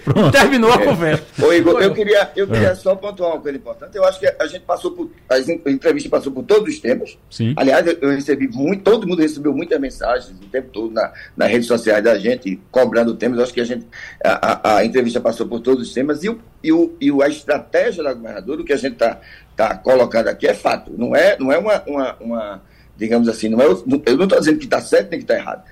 Pronto. 0.04 0.30
Terminou 0.32 0.72
a 0.72 0.80
é. 0.80 0.84
conversa. 0.84 1.24
Ô, 1.42 1.52
Igor, 1.52 1.80
eu 1.80 1.94
queria, 1.94 2.30
eu 2.36 2.46
queria 2.46 2.68
é. 2.68 2.74
só 2.74 2.94
pontuar 2.94 3.32
uma 3.32 3.40
coisa 3.40 3.56
importante. 3.56 3.96
Eu 3.96 4.04
acho 4.04 4.20
que 4.20 4.26
a 4.26 4.46
gente 4.46 4.62
passou 4.62 4.90
por. 4.92 5.10
A 5.28 5.38
entrevista 5.70 6.08
passou 6.08 6.32
por 6.32 6.44
todos 6.44 6.74
os 6.74 6.80
temas. 6.80 7.18
Sim. 7.30 7.54
Aliás, 7.56 7.86
eu 7.86 8.10
recebi 8.10 8.48
muito, 8.48 8.82
todo 8.82 9.06
mundo 9.06 9.20
recebeu 9.20 9.52
muitas 9.52 9.80
mensagens 9.80 10.30
o 10.30 10.46
tempo 10.46 10.68
todo 10.72 10.92
na, 10.92 11.12
nas 11.36 11.50
redes 11.50 11.66
sociais 11.66 12.02
da 12.04 12.18
gente, 12.18 12.60
cobrando 12.70 13.14
temas. 13.14 13.38
Eu 13.38 13.44
acho 13.44 13.54
que 13.54 13.60
a 13.60 13.64
gente. 13.64 13.86
A, 14.22 14.72
a, 14.72 14.76
a 14.78 14.84
entrevista 14.84 15.20
passou 15.20 15.46
por 15.46 15.60
todos 15.60 15.88
os 15.88 15.94
temas. 15.94 16.22
E, 16.22 16.28
o, 16.28 16.40
e, 16.62 16.72
o, 16.72 16.96
e 17.00 17.10
a 17.22 17.28
estratégia 17.28 18.02
da 18.04 18.12
governadora, 18.12 18.60
o 18.60 18.64
que 18.64 18.72
a 18.72 18.76
gente 18.76 18.94
está 18.94 19.20
tá 19.56 19.76
colocando 19.76 20.28
aqui 20.28 20.46
é 20.46 20.54
fato. 20.54 20.92
Não 20.96 21.14
é, 21.16 21.38
não 21.38 21.50
é 21.50 21.58
uma, 21.58 21.82
uma, 21.86 22.16
uma 22.20 22.62
digamos 22.96 23.28
assim, 23.28 23.48
não 23.48 23.60
é, 23.60 23.64
eu 23.64 24.16
não 24.16 24.24
estou 24.24 24.38
dizendo 24.38 24.58
que 24.58 24.64
está 24.64 24.80
certo 24.80 25.10
nem 25.10 25.20
que 25.20 25.24
está 25.24 25.34
errado. 25.34 25.64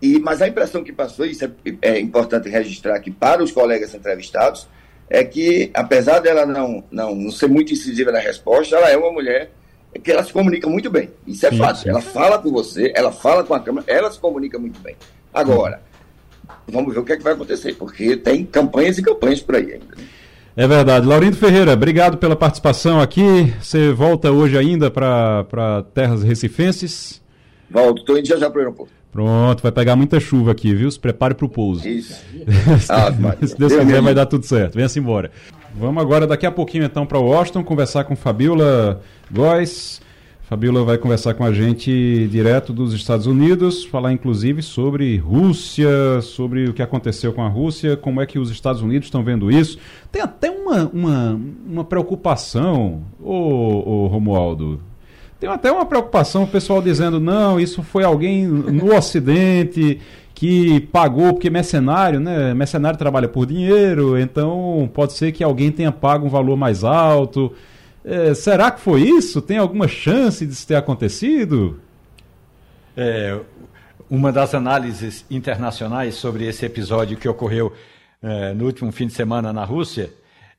E, 0.00 0.18
mas 0.18 0.40
a 0.40 0.48
impressão 0.48 0.84
que 0.84 0.92
passou, 0.92 1.26
isso 1.26 1.44
é, 1.44 1.50
é, 1.82 2.00
importante 2.00 2.48
registrar 2.48 2.94
aqui 2.94 3.10
para 3.10 3.42
os 3.42 3.50
colegas 3.50 3.94
entrevistados, 3.94 4.68
é 5.10 5.24
que, 5.24 5.70
apesar 5.74 6.20
dela 6.20 6.46
não, 6.46 6.84
não, 6.90 7.14
não 7.14 7.30
ser 7.30 7.48
muito 7.48 7.72
incisiva 7.72 8.12
na 8.12 8.18
resposta, 8.18 8.76
ela 8.76 8.90
é 8.90 8.96
uma 8.96 9.10
mulher 9.10 9.50
que 10.02 10.12
ela 10.12 10.22
se 10.22 10.32
comunica 10.32 10.68
muito 10.68 10.90
bem. 10.90 11.10
Isso 11.26 11.46
é 11.46 11.52
fácil. 11.52 11.90
Ela 11.90 12.00
fala 12.00 12.38
com 12.38 12.50
você, 12.50 12.92
ela 12.94 13.10
fala 13.10 13.42
com 13.42 13.54
a 13.54 13.60
Câmara, 13.60 13.86
ela 13.88 14.10
se 14.10 14.20
comunica 14.20 14.58
muito 14.58 14.78
bem. 14.80 14.96
Agora, 15.32 15.80
vamos 16.66 16.92
ver 16.92 17.00
o 17.00 17.04
que, 17.04 17.12
é 17.12 17.16
que 17.16 17.22
vai 17.22 17.32
acontecer, 17.32 17.74
porque 17.74 18.16
tem 18.16 18.44
campanhas 18.44 18.98
e 18.98 19.02
campanhas 19.02 19.40
por 19.40 19.56
aí 19.56 19.72
ainda. 19.72 19.96
É 20.54 20.66
verdade. 20.66 21.06
Laurindo 21.06 21.36
Ferreira, 21.36 21.72
obrigado 21.72 22.18
pela 22.18 22.36
participação 22.36 23.00
aqui. 23.00 23.54
Você 23.60 23.92
volta 23.92 24.30
hoje 24.30 24.58
ainda 24.58 24.90
para 24.90 25.84
terras 25.94 26.22
recifenses? 26.22 27.22
Volto, 27.70 28.00
estou 28.00 28.18
indo 28.18 28.26
já 28.26 28.36
já 28.36 28.50
para 28.50 28.58
o 28.58 28.60
aeroporto. 28.62 28.97
Pronto, 29.18 29.64
vai 29.64 29.72
pegar 29.72 29.96
muita 29.96 30.20
chuva 30.20 30.52
aqui, 30.52 30.72
viu? 30.72 30.88
Se 30.88 30.96
prepare 30.96 31.34
para 31.34 31.44
o 31.44 31.48
pouso. 31.48 31.88
Isso. 31.88 32.22
ah, 32.88 33.10
Se 33.44 33.58
Deus 33.58 33.74
quiser, 33.74 34.00
vai 34.00 34.14
dar 34.14 34.26
tudo 34.26 34.46
certo. 34.46 34.76
Venha-se 34.76 35.00
embora. 35.00 35.32
Vamos 35.74 36.00
agora, 36.00 36.24
daqui 36.24 36.46
a 36.46 36.52
pouquinho, 36.52 36.84
então, 36.84 37.04
para 37.04 37.18
Washington, 37.18 37.64
conversar 37.64 38.04
com 38.04 38.14
Fabiola 38.14 39.02
Góes. 39.28 40.00
Fabiola 40.42 40.84
vai 40.84 40.98
conversar 40.98 41.34
com 41.34 41.42
a 41.42 41.52
gente 41.52 42.28
direto 42.28 42.72
dos 42.72 42.94
Estados 42.94 43.26
Unidos, 43.26 43.84
falar 43.84 44.12
inclusive 44.12 44.62
sobre 44.62 45.16
Rússia, 45.16 46.20
sobre 46.22 46.68
o 46.68 46.72
que 46.72 46.80
aconteceu 46.80 47.32
com 47.32 47.42
a 47.42 47.48
Rússia, 47.48 47.96
como 47.96 48.20
é 48.20 48.26
que 48.26 48.38
os 48.38 48.52
Estados 48.52 48.82
Unidos 48.82 49.08
estão 49.08 49.24
vendo 49.24 49.50
isso. 49.50 49.80
Tem 50.12 50.22
até 50.22 50.48
uma, 50.48 50.88
uma, 50.94 51.40
uma 51.66 51.84
preocupação, 51.84 53.02
ô, 53.20 54.04
ô 54.04 54.06
Romualdo, 54.06 54.80
tem 55.40 55.48
até 55.48 55.70
uma 55.70 55.86
preocupação, 55.86 56.42
o 56.42 56.48
pessoal 56.48 56.82
dizendo, 56.82 57.20
não, 57.20 57.60
isso 57.60 57.82
foi 57.82 58.02
alguém 58.04 58.46
no 58.46 58.94
Ocidente 58.94 60.00
que 60.34 60.80
pagou, 60.92 61.32
porque 61.32 61.50
mercenário, 61.50 62.20
né? 62.20 62.54
Mercenário 62.54 62.98
trabalha 62.98 63.28
por 63.28 63.44
dinheiro, 63.44 64.18
então 64.18 64.88
pode 64.94 65.12
ser 65.12 65.32
que 65.32 65.42
alguém 65.42 65.72
tenha 65.72 65.90
pago 65.90 66.26
um 66.26 66.30
valor 66.30 66.56
mais 66.56 66.84
alto. 66.84 67.52
É, 68.04 68.34
será 68.34 68.70
que 68.70 68.80
foi 68.80 69.02
isso? 69.02 69.42
Tem 69.42 69.58
alguma 69.58 69.88
chance 69.88 70.46
disso 70.46 70.66
ter 70.66 70.76
acontecido? 70.76 71.80
É, 72.96 73.38
uma 74.08 74.32
das 74.32 74.54
análises 74.54 75.24
internacionais 75.30 76.14
sobre 76.14 76.46
esse 76.46 76.64
episódio 76.64 77.16
que 77.16 77.28
ocorreu 77.28 77.72
é, 78.22 78.54
no 78.54 78.64
último 78.64 78.90
fim 78.90 79.06
de 79.06 79.12
semana 79.12 79.52
na 79.52 79.64
Rússia 79.64 80.10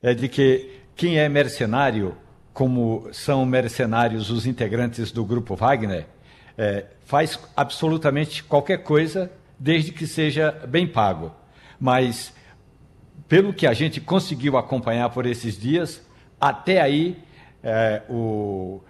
é 0.02 0.13
de 0.13 0.28
que 0.28 0.70
quem 0.96 1.18
é 1.20 1.28
mercenário 1.28 2.15
como 2.60 3.08
são 3.13 3.45
mercenários 3.45 4.30
os 4.30 4.45
integrantes 4.45 5.13
do 5.13 5.24
grupo 5.24 5.56
Wagner, 5.56 6.06
é, 6.58 6.88
faz 7.06 7.39
absolutamente 7.56 8.43
qualquer 8.43 8.80
coisa 8.80 9.32
desde 9.58 9.93
que 9.93 10.06
seja 10.06 10.52
bem 10.67 10.86
pago. 10.86 11.32
Mas, 11.80 12.34
pelo 13.30 13.54
que 13.54 13.65
a 13.65 13.72
gente 13.72 14.02
conseguiu 14.02 14.58
acompanhar 14.58 15.10
por 15.10 15.26
esses 15.26 15.58
dias, 15.58 16.06
até 16.38 16.82
aí 16.82 17.24
é, 17.63 18.02
o, 18.10 18.82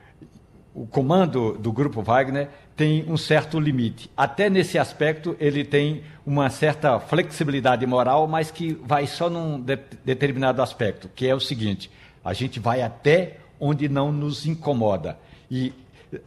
o 0.73 0.88
comando 0.88 1.55
do 1.55 1.71
grupo 1.71 2.01
Wagner 2.01 2.49
tem 2.75 3.05
um 3.08 3.17
certo 3.17 3.60
limite. 3.60 4.10
Até 4.17 4.49
nesse 4.49 4.79
aspecto, 4.79 5.38
ele 5.39 5.63
tem 5.63 6.01
uma 6.25 6.49
certa 6.49 6.99
flexibilidade 6.99 7.86
moral, 7.86 8.27
mas 8.27 8.49
que 8.49 8.73
vai 8.84 9.05
só 9.05 9.29
num 9.29 9.62
de, 9.62 9.77
determinado 10.03 10.60
aspecto, 10.60 11.08
que 11.13 11.27
é 11.27 11.36
o 11.36 11.39
seguinte: 11.39 11.91
a 12.25 12.34
gente 12.34 12.60
vai 12.60 12.82
até 12.82 13.38
onde 13.59 13.89
não 13.89 14.11
nos 14.11 14.45
incomoda. 14.45 15.17
E 15.49 15.73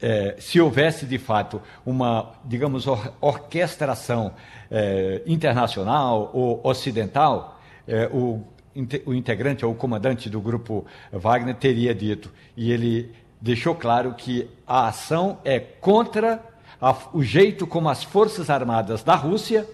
é, 0.01 0.37
se 0.39 0.61
houvesse 0.61 1.07
de 1.07 1.19
fato 1.19 1.61
uma, 1.85 2.33
digamos, 2.45 2.87
or 2.87 3.13
orquestração 3.21 4.33
é, 4.71 5.23
internacional 5.27 6.31
ou 6.33 6.61
ocidental, 6.65 7.61
é, 7.87 8.07
o, 8.13 8.43
o 9.07 9.15
integrante 9.15 9.65
ou 9.65 9.73
o 9.73 9.75
comandante 9.75 10.31
do 10.31 10.41
grupo 10.41 10.87
Wagner 11.13 11.55
teria 11.57 11.95
dito, 11.95 12.31
e 12.57 12.71
ele 12.71 13.13
deixou 13.41 13.75
claro 13.75 14.15
que 14.15 14.49
a 14.67 14.89
ação 14.89 15.39
é 15.45 15.59
contra 15.59 16.41
a, 16.81 16.97
o 17.13 17.23
jeito 17.23 17.67
como 17.67 17.89
as 17.89 18.03
Forças 18.03 18.49
Armadas 18.49 19.03
da 19.03 19.15
Rússia 19.15 19.69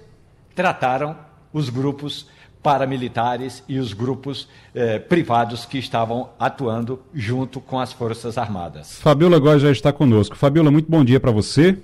trataram 0.54 1.16
os 1.52 1.68
grupos 1.68 2.28
paramilitares 2.62 3.62
e 3.68 3.78
os 3.78 3.92
grupos 3.92 4.48
eh, 4.74 4.98
privados 4.98 5.64
que 5.64 5.78
estavam 5.78 6.30
atuando 6.38 7.00
junto 7.14 7.60
com 7.60 7.78
as 7.78 7.92
Forças 7.92 8.36
Armadas. 8.36 8.98
Fabiola 9.00 9.38
Góes 9.38 9.62
já 9.62 9.70
está 9.70 9.92
conosco. 9.92 10.36
Fabiola, 10.36 10.70
muito 10.70 10.90
bom 10.90 11.04
dia 11.04 11.20
para 11.20 11.30
você. 11.30 11.78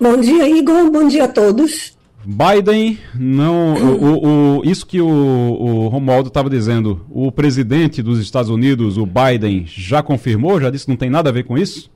Bom 0.00 0.16
dia, 0.20 0.48
Igor. 0.48 0.90
Bom 0.90 1.08
dia 1.08 1.24
a 1.24 1.28
todos. 1.28 1.96
Biden, 2.24 2.98
não, 3.14 3.74
o, 3.74 4.58
o, 4.58 4.62
isso 4.64 4.86
que 4.86 5.00
o, 5.00 5.08
o 5.08 5.88
Romualdo 5.88 6.28
estava 6.28 6.48
dizendo, 6.48 7.04
o 7.10 7.32
presidente 7.32 8.00
dos 8.00 8.20
Estados 8.20 8.48
Unidos, 8.48 8.96
o 8.96 9.04
Biden, 9.04 9.64
já 9.66 10.02
confirmou, 10.02 10.60
já 10.60 10.70
disse 10.70 10.84
que 10.84 10.90
não 10.90 10.96
tem 10.96 11.10
nada 11.10 11.30
a 11.30 11.32
ver 11.32 11.44
com 11.44 11.58
isso? 11.58 11.90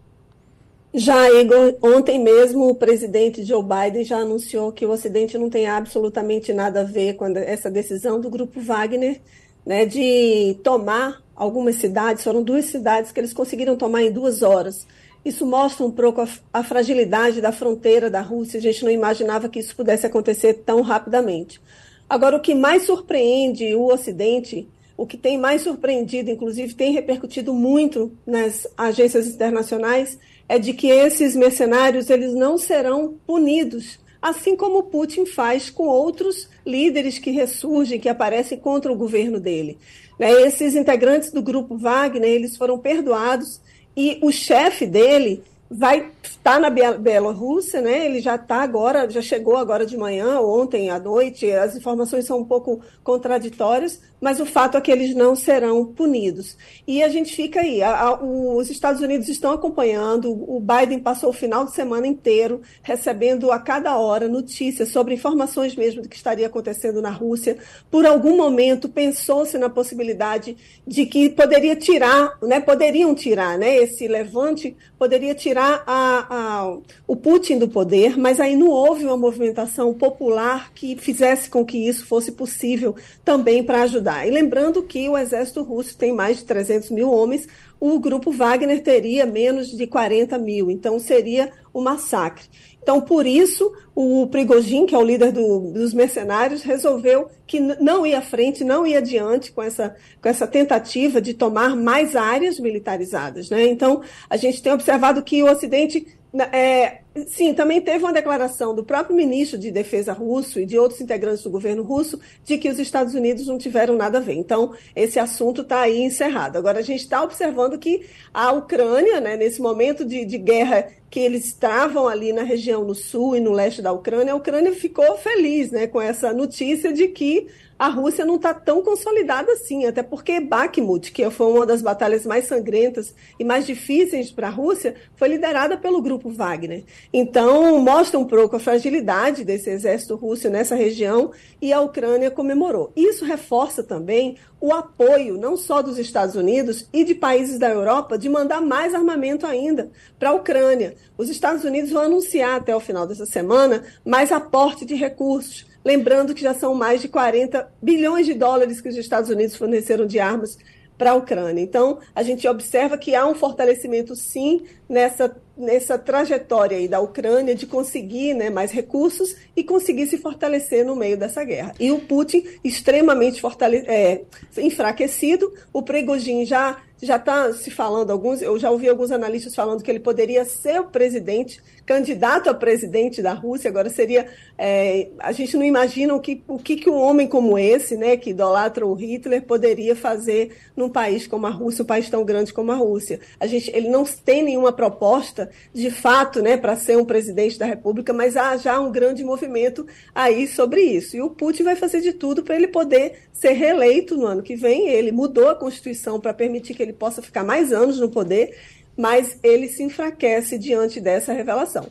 Já, 0.98 1.30
Igor, 1.30 1.76
ontem 1.82 2.18
mesmo 2.18 2.70
o 2.70 2.74
presidente 2.74 3.44
Joe 3.44 3.62
Biden 3.62 4.02
já 4.02 4.16
anunciou 4.16 4.72
que 4.72 4.87
o 4.87 4.90
Ocidente 4.90 5.37
não 5.37 5.50
tem 5.50 5.66
absolutamente 5.66 6.54
nada 6.54 6.80
a 6.80 6.85
ver 6.85 7.16
com 7.16 7.26
essa 7.26 7.70
decisão 7.70 8.18
do 8.18 8.30
Grupo 8.30 8.62
Wagner 8.62 9.20
né, 9.66 9.85
de 9.85 10.56
tomar 10.64 11.22
algumas 11.35 11.74
cidades. 11.76 12.24
Foram 12.24 12.42
duas 12.42 12.64
cidades 12.64 13.12
que 13.12 13.20
eles 13.20 13.35
conseguiram 13.35 13.76
tomar 13.76 14.04
em 14.04 14.11
duas 14.11 14.40
horas. 14.40 14.87
Isso 15.22 15.44
mostra 15.44 15.85
um 15.85 15.90
pouco 15.90 16.23
a, 16.23 16.29
a 16.50 16.64
fragilidade 16.64 17.42
da 17.42 17.52
fronteira 17.52 18.08
da 18.08 18.23
Rússia. 18.23 18.56
A 18.56 18.62
gente 18.62 18.83
não 18.83 18.90
imaginava 18.90 19.50
que 19.50 19.58
isso 19.58 19.77
pudesse 19.77 20.06
acontecer 20.06 20.62
tão 20.64 20.81
rapidamente. 20.81 21.60
Agora, 22.08 22.38
o 22.38 22.40
que 22.40 22.54
mais 22.54 22.85
surpreende 22.85 23.75
o 23.75 23.92
Ocidente 23.92 24.66
o 24.96 25.06
que 25.06 25.16
tem 25.16 25.37
mais 25.37 25.62
surpreendido, 25.62 26.31
inclusive 26.31 26.75
tem 26.75 26.92
repercutido 26.92 27.52
muito 27.52 28.16
nas 28.27 28.66
agências 28.77 29.27
internacionais, 29.27 30.18
é 30.49 30.59
de 30.59 30.73
que 30.73 30.88
esses 30.88 31.35
mercenários 31.35 32.11
eles 32.11 32.35
não 32.35 32.57
serão 32.57 33.15
punidos, 33.27 33.99
assim 34.21 34.57
como 34.57 34.85
Putin 34.85 35.27
faz 35.27 35.71
com 35.71 35.87
outros 35.87 36.49
líderes 36.65 37.19
que 37.19 37.31
ressurgem, 37.31 38.01
que 38.01 38.09
aparecem 38.09 38.59
contra 38.59 38.92
o 38.92 38.97
governo 38.97 39.40
dele. 39.40 39.79
Né? 40.19 40.31
Esses 40.42 40.75
integrantes 40.75 41.33
do 41.33 41.42
grupo 41.42 41.77
Wagner 41.77 42.31
eles 42.31 42.57
foram 42.57 42.79
perdoados 42.79 43.61
e 43.97 44.19
o 44.23 44.31
chefe 44.31 44.87
dele 44.87 45.42
vai 45.71 46.11
estar 46.23 46.55
tá 46.55 46.59
na 46.59 46.71
Bielorrússia, 46.71 47.81
né? 47.81 48.07
Ele 48.07 48.21
já 48.21 48.37
está 48.37 48.63
agora, 48.63 49.11
já 49.11 49.21
chegou 49.21 49.57
agora 49.57 49.85
de 49.85 49.97
manhã, 49.97 50.40
ontem 50.40 50.90
à 50.90 50.99
noite. 50.99 51.51
As 51.51 51.75
informações 51.75 52.25
são 52.25 52.38
um 52.38 52.44
pouco 52.44 52.81
contraditórias, 53.03 54.01
mas 54.21 54.40
o 54.40 54.46
fato 54.46 54.77
é 54.77 54.81
que 54.81 54.90
eles 54.90 55.14
não 55.14 55.37
serão 55.37 55.85
punidos. 55.85 56.56
E 56.87 57.02
a 57.02 57.08
gente 57.08 57.35
fica 57.35 57.60
aí. 57.60 57.83
A, 57.83 58.00
a, 58.00 58.23
os 58.23 58.71
Estados 58.71 59.02
Unidos 59.02 59.29
estão 59.29 59.52
acompanhando. 59.52 60.31
O 60.31 60.60
Biden 60.60 60.98
passou 60.98 61.31
o 61.31 61.35
final 61.35 61.64
de 61.64 61.73
semana 61.73 62.06
inteiro 62.06 62.62
recebendo 62.83 63.52
a 63.52 63.58
cada 63.58 63.96
hora 63.98 64.29
notícias 64.29 64.88
sobre 64.88 65.14
informações 65.14 65.77
mesmo 65.77 66.02
do 66.02 66.08
que 66.08 66.17
estaria 66.17 66.46
acontecendo 66.46 67.02
na 67.02 67.10
Rússia. 67.10 67.58
Por 67.90 68.06
algum 68.06 68.37
momento 68.37 68.88
pensou-se 68.88 69.58
na 69.58 69.69
possibilidade 69.69 70.56
de 70.87 71.04
que 71.06 71.29
poderia 71.29 71.77
tirar, 71.77 72.38
né? 72.42 72.60
Poderiam 72.60 73.14
tirar, 73.14 73.58
né? 73.58 73.77
Esse 73.77 74.08
levante 74.08 74.77
poderia 74.98 75.35
tirar 75.35 75.85
a, 75.87 76.77
o 77.06 77.17
Putin 77.17 77.58
do 77.58 77.69
poder, 77.69 78.17
mas 78.17 78.40
aí 78.40 78.56
não 78.56 78.69
houve 78.69 79.04
uma 79.04 79.17
movimentação 79.17 79.92
popular 79.92 80.73
que 80.75 80.96
fizesse 80.96 81.50
com 81.50 81.64
que 81.64 81.77
isso 81.87 82.06
fosse 82.06 82.33
possível 82.33 82.96
também 83.25 83.62
para 83.62 83.83
ajudar. 83.83 84.06
E 84.27 84.31
lembrando 84.31 84.83
que 84.83 85.09
o 85.09 85.17
exército 85.17 85.63
russo 85.63 85.96
tem 85.96 86.13
mais 86.13 86.38
de 86.38 86.44
300 86.44 86.90
mil 86.90 87.11
homens, 87.11 87.48
o 87.79 87.98
grupo 87.98 88.31
Wagner 88.31 88.83
teria 88.83 89.27
menos 89.27 89.69
de 89.69 89.87
40 89.87 90.38
mil, 90.38 90.71
então 90.71 90.98
seria 90.98 91.52
um 91.75 91.83
massacre. 91.83 92.44
Então, 92.83 93.00
por 93.00 93.27
isso, 93.27 93.73
o 93.94 94.29
Prigozhin, 94.29 94.87
que 94.87 94.94
é 94.94 94.98
o 94.98 95.02
líder 95.02 95.33
do, 95.33 95.73
dos 95.73 95.92
mercenários, 95.92 96.63
resolveu 96.63 97.29
que 97.44 97.59
não 97.59 98.07
ia 98.07 98.19
à 98.19 98.23
frente, 98.23 98.63
não 98.63 98.87
ia 98.87 98.98
adiante 98.98 99.50
com 99.50 99.61
essa, 99.61 99.96
com 100.23 100.29
essa 100.29 100.46
tentativa 100.46 101.21
de 101.21 101.35
tomar 101.35 101.75
mais 101.75 102.15
áreas 102.15 102.61
militarizadas. 102.61 103.50
Né? 103.50 103.67
Então, 103.67 104.02
a 104.31 104.37
gente 104.37 104.63
tem 104.63 104.73
observado 104.73 105.23
que 105.23 105.42
o 105.42 105.50
Ocidente 105.50 106.07
é, 106.52 107.00
sim, 107.27 107.54
também 107.54 107.81
teve 107.81 108.04
uma 108.04 108.12
declaração 108.12 108.75
do 108.75 108.85
próprio 108.85 109.17
ministro 109.17 109.58
de 109.58 109.71
Defesa 109.71 110.12
russo 110.12 110.60
e 110.60 110.67
de 110.67 110.79
outros 110.79 111.00
integrantes 111.00 111.42
do 111.42 111.50
governo 111.50 111.83
russo 111.83 112.21
de 112.44 112.58
que 112.58 112.69
os 112.69 112.79
Estados 112.79 113.14
Unidos 113.14 113.46
não 113.46 113.58
tiveram 113.58 113.96
nada 113.96 114.19
a 114.19 114.21
ver. 114.21 114.35
Então, 114.35 114.75
esse 114.94 115.19
assunto 115.19 115.62
está 115.62 115.81
aí 115.83 116.02
encerrado. 116.02 116.56
Agora, 116.56 116.79
a 116.79 116.83
gente 116.83 117.00
está 117.00 117.23
observando 117.23 117.79
que 117.79 118.06
a 118.33 118.52
Ucrânia, 118.52 119.21
né, 119.21 119.37
nesse 119.37 119.60
momento 119.60 120.04
de, 120.04 120.25
de 120.25 120.38
guerra 120.38 120.88
que 121.10 121.21
eles 121.21 121.46
estavam 121.46 122.08
ali 122.08 122.33
na 122.33 122.42
região 122.42 122.85
no 122.85 122.94
sul 122.94 123.37
e 123.37 123.40
no 123.40 123.52
leste 123.52 123.81
da 123.81 123.92
Ucrânia, 123.92 124.33
a 124.33 124.37
Ucrânia 124.37 124.73
ficou 124.73 125.17
feliz 125.17 125.71
né, 125.71 125.87
com 125.87 126.00
essa 126.00 126.33
notícia 126.33 126.92
de 126.92 127.08
que 127.08 127.46
a 127.79 127.88
Rússia 127.88 128.24
não 128.24 128.37
está 128.37 128.54
tão 128.54 128.83
consolidada 128.83 129.52
assim, 129.52 129.85
até 129.85 130.02
porque 130.02 130.40
Bakhmut, 130.40 131.12
que 131.12 131.29
foi 131.31 131.52
uma 131.52 131.66
das 131.66 131.83
batalhas 131.83 132.24
mais 132.24 132.46
sangrentas 132.46 133.14
e 133.38 133.44
mais 133.44 133.66
difíceis 133.66 134.31
para 134.31 134.48
a 134.48 134.50
Rússia, 134.50 134.94
foi 135.14 135.29
liderada 135.29 135.77
pelo 135.77 136.00
grupo 136.00 136.31
Wagner. 136.31 136.85
Então, 137.12 137.79
mostra 137.79 138.18
um 138.18 138.24
pouco 138.24 138.56
a 138.56 138.60
fragilidade 138.60 139.44
desse 139.44 139.68
exército 139.68 140.16
russo 140.16 140.48
nessa 140.48 140.74
região 140.74 141.33
e 141.60 141.72
a 141.72 141.81
Ucrânia 141.81 142.31
comemorou. 142.31 142.92
Isso 142.96 143.24
reforça 143.24 143.83
também 143.83 144.37
o 144.58 144.72
apoio, 144.72 145.37
não 145.37 145.54
só 145.54 145.83
dos 145.83 145.98
Estados 145.98 146.35
Unidos 146.35 146.88
e 146.92 147.04
de 147.04 147.14
países 147.14 147.58
da 147.58 147.68
Europa, 147.68 148.16
de 148.16 148.29
mandar 148.29 148.62
mais 148.62 148.94
armamento 148.94 149.46
ainda 149.46 149.90
para 150.18 150.31
a 150.31 150.35
Ucrânia. 150.35 150.94
Os 151.18 151.29
Estados 151.29 151.62
Unidos 151.62 151.90
vão 151.90 152.02
anunciar 152.02 152.56
até 152.56 152.74
o 152.74 152.81
final 152.81 153.06
dessa 153.06 153.27
semana 153.27 153.85
mais 154.04 154.33
aporte 154.33 154.87
de 154.87 154.94
recursos 154.94 155.66
Lembrando 155.87 156.34
que 156.34 156.42
já 156.42 156.52
são 156.52 156.74
mais 156.74 157.00
de 157.00 157.06
40 157.06 157.72
bilhões 157.80 158.26
de 158.26 158.34
dólares 158.34 158.80
que 158.80 158.88
os 158.88 158.96
Estados 158.96 159.30
Unidos 159.30 159.54
forneceram 159.54 160.04
de 160.04 160.18
armas 160.18 160.58
para 160.98 161.12
a 161.12 161.14
Ucrânia. 161.14 161.62
Então, 161.62 162.00
a 162.12 162.24
gente 162.24 162.48
observa 162.48 162.98
que 162.98 163.14
há 163.14 163.24
um 163.24 163.37
fortalecimento, 163.37 164.16
sim, 164.16 164.62
nessa, 164.88 165.37
nessa 165.56 165.96
trajetória 165.96 166.76
aí 166.76 166.88
da 166.88 166.98
Ucrânia 166.98 167.54
de 167.54 167.68
conseguir 167.68 168.34
né, 168.34 168.50
mais 168.50 168.72
recursos 168.72 169.37
e 169.54 169.62
conseguir 169.62 170.08
se 170.08 170.18
fortalecer 170.18 170.84
no 170.84 170.96
meio 170.96 171.16
dessa 171.16 171.44
guerra. 171.44 171.72
E 171.78 171.92
o 171.92 172.00
Putin 172.00 172.44
extremamente 172.64 173.40
é, 173.87 174.22
enfraquecido, 174.58 175.54
o 175.72 175.82
Prigozhin 175.82 176.44
já 176.44 176.78
já 177.03 177.17
está 177.17 177.53
se 177.53 177.71
falando 177.71 178.11
alguns, 178.11 178.40
eu 178.40 178.59
já 178.59 178.71
ouvi 178.71 178.88
alguns 178.88 179.11
analistas 179.11 179.55
falando 179.55 179.83
que 179.83 179.90
ele 179.90 180.01
poderia 180.01 180.44
ser 180.44 180.81
o 180.81 180.85
presidente, 180.85 181.61
candidato 181.85 182.49
a 182.49 182.55
presidente 182.55 183.21
da 183.21 183.35
Rússia. 183.35 183.69
Agora 183.69 183.90
seria, 183.90 184.27
é, 184.57 185.09
a 185.19 185.31
gente 185.33 185.57
não 185.57 185.65
imagina 185.65 186.15
o 186.15 186.21
que, 186.21 186.42
o 186.49 186.59
que, 186.59 186.77
que 186.77 186.88
um 186.88 186.97
homem 186.97 187.27
como 187.27 187.59
esse, 187.59 187.97
né, 187.97 188.17
que 188.17 188.31
idolatra 188.31 188.87
o 188.87 188.94
Hitler, 188.94 189.42
poderia 189.42 189.94
fazer 189.94 190.57
num 190.75 190.88
país 190.88 191.27
como 191.27 191.47
a 191.47 191.51
Rússia, 191.51 191.83
um 191.83 191.87
país 191.87 192.09
tão 192.09 192.25
grande 192.25 192.53
como 192.53 192.73
a 192.73 192.77
Rússia. 192.77 193.21
A 193.38 193.47
gente, 193.47 193.71
ele 193.75 193.88
não 193.88 194.05
tem 194.05 194.42
nenhuma 194.42 194.73
proposta 194.73 195.51
de 195.75 195.90
fato, 195.90 196.40
né, 196.40 196.57
para 196.57 196.77
ser 196.77 196.97
um 196.97 197.05
presidente 197.05 197.59
da 197.59 197.67
República, 197.67 198.13
mas 198.13 198.37
há 198.37 198.57
já 198.57 198.81
um 198.81 198.90
grande 198.90 199.23
movimento 199.23 199.87
aí 200.15 200.49
sobre 200.49 200.81
isso. 200.81 201.15
E 201.17 201.21
o 201.21 201.29
Putin 201.29 201.63
vai 201.63 201.77
fazer 201.77 202.01
de 202.01 202.15
tudo 202.15 202.42
para 202.42 202.57
ele 202.57 202.69
poder 202.69 203.27
ser 203.33 203.53
reeleito 203.53 204.17
no 204.17 204.27
ano 204.27 204.42
que 204.42 204.57
vem. 204.57 204.88
Ele 204.88 205.13
mudou 205.13 205.51
a 205.51 205.55
Constituição 205.55 206.19
para 206.19 206.33
permitir 206.33 206.75
que 206.75 206.85
ele 206.87 206.92
possa 206.92 207.20
ficar 207.20 207.44
mais 207.44 207.72
anos 207.72 208.00
no 208.00 208.08
poder, 208.08 208.56
mas 208.96 209.38
ele 209.42 209.68
se 209.68 209.82
enfraquece 209.82 210.58
diante 210.58 211.00
dessa 211.00 211.32
revelação. 211.32 211.87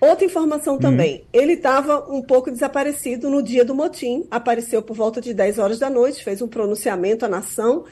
Outra 0.00 0.24
informação 0.24 0.78
também, 0.78 1.18
hum. 1.18 1.24
ele 1.30 1.52
estava 1.52 2.10
um 2.10 2.22
pouco 2.22 2.50
desaparecido 2.50 3.28
no 3.28 3.42
dia 3.42 3.64
do 3.64 3.74
motim, 3.74 4.26
apareceu 4.30 4.80
por 4.82 4.96
volta 4.96 5.20
de 5.20 5.34
10 5.34 5.58
horas 5.58 5.78
da 5.78 5.90
noite, 5.90 6.24
fez 6.24 6.40
um 6.40 6.48
pronunciamento 6.48 7.24
à 7.26 7.28
nação 7.28 7.84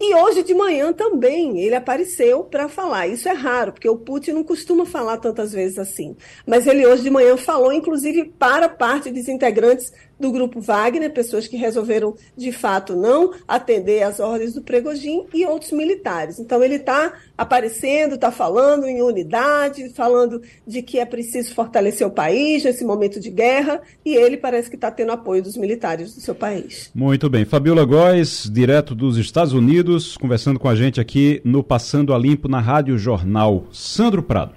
e 0.00 0.16
hoje 0.16 0.42
de 0.42 0.52
manhã 0.52 0.92
também 0.92 1.60
ele 1.60 1.76
apareceu 1.76 2.42
para 2.42 2.68
falar. 2.68 3.06
Isso 3.06 3.28
é 3.28 3.32
raro, 3.32 3.72
porque 3.72 3.88
o 3.88 3.96
Putin 3.96 4.32
não 4.32 4.42
costuma 4.42 4.84
falar 4.84 5.18
tantas 5.18 5.52
vezes 5.52 5.78
assim. 5.78 6.16
Mas 6.44 6.66
ele 6.66 6.84
hoje 6.84 7.04
de 7.04 7.10
manhã 7.10 7.36
falou, 7.36 7.72
inclusive, 7.72 8.24
para 8.36 8.68
parte 8.68 9.12
dos 9.12 9.28
integrantes 9.28 9.92
do 10.22 10.30
grupo 10.30 10.60
Wagner, 10.60 11.12
pessoas 11.12 11.48
que 11.48 11.56
resolveram 11.56 12.14
de 12.36 12.52
fato 12.52 12.94
não 12.94 13.34
atender 13.46 14.04
às 14.04 14.20
ordens 14.20 14.54
do 14.54 14.62
Pregogin 14.62 15.26
e 15.34 15.44
outros 15.44 15.72
militares. 15.72 16.38
Então 16.38 16.62
ele 16.62 16.76
está 16.76 17.12
aparecendo, 17.36 18.14
está 18.14 18.30
falando 18.30 18.86
em 18.86 19.02
unidade, 19.02 19.90
falando 19.90 20.40
de 20.66 20.80
que 20.80 21.00
é 21.00 21.04
preciso 21.04 21.52
fortalecer 21.54 22.06
o 22.06 22.10
país 22.10 22.62
nesse 22.62 22.84
momento 22.84 23.18
de 23.18 23.30
guerra 23.30 23.82
e 24.04 24.14
ele 24.14 24.36
parece 24.36 24.70
que 24.70 24.76
está 24.76 24.90
tendo 24.90 25.10
apoio 25.10 25.42
dos 25.42 25.56
militares 25.56 26.14
do 26.14 26.20
seu 26.20 26.34
país. 26.34 26.90
Muito 26.94 27.28
bem. 27.28 27.44
Fabiola 27.44 27.84
Góes, 27.84 28.48
direto 28.50 28.94
dos 28.94 29.18
Estados 29.18 29.52
Unidos, 29.52 30.16
conversando 30.16 30.60
com 30.60 30.68
a 30.68 30.76
gente 30.76 31.00
aqui 31.00 31.42
no 31.44 31.64
Passando 31.64 32.14
a 32.14 32.18
Limpo 32.18 32.48
na 32.48 32.60
Rádio 32.60 32.96
Jornal. 32.96 33.66
Sandro 33.72 34.22
Prado. 34.22 34.52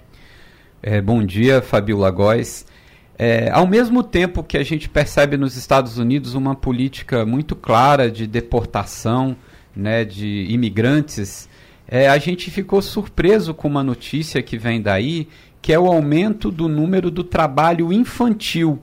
É, 0.83 1.01
bom 1.01 1.25
dia, 1.25 1.63
Fabiola 1.63 2.11
Góes. 2.11 2.67
É, 3.17 3.49
ao 3.51 3.65
mesmo 3.65 4.03
tempo 4.03 4.43
que 4.43 4.57
a 4.57 4.63
gente 4.63 4.89
percebe 4.89 5.37
nos 5.37 5.55
Estados 5.55 5.97
Unidos 5.97 6.33
uma 6.33 6.53
política 6.53 7.25
muito 7.25 7.55
clara 7.55 8.11
de 8.11 8.27
deportação 8.27 9.37
né, 9.73 10.03
de 10.03 10.47
imigrantes, 10.49 11.47
é, 11.87 12.09
a 12.09 12.17
gente 12.17 12.51
ficou 12.51 12.81
surpreso 12.81 13.53
com 13.53 13.67
uma 13.67 13.83
notícia 13.83 14.41
que 14.41 14.57
vem 14.57 14.81
daí, 14.81 15.29
que 15.61 15.71
é 15.71 15.79
o 15.79 15.87
aumento 15.87 16.51
do 16.51 16.67
número 16.67 17.09
do 17.09 17.23
trabalho 17.23 17.93
infantil. 17.93 18.79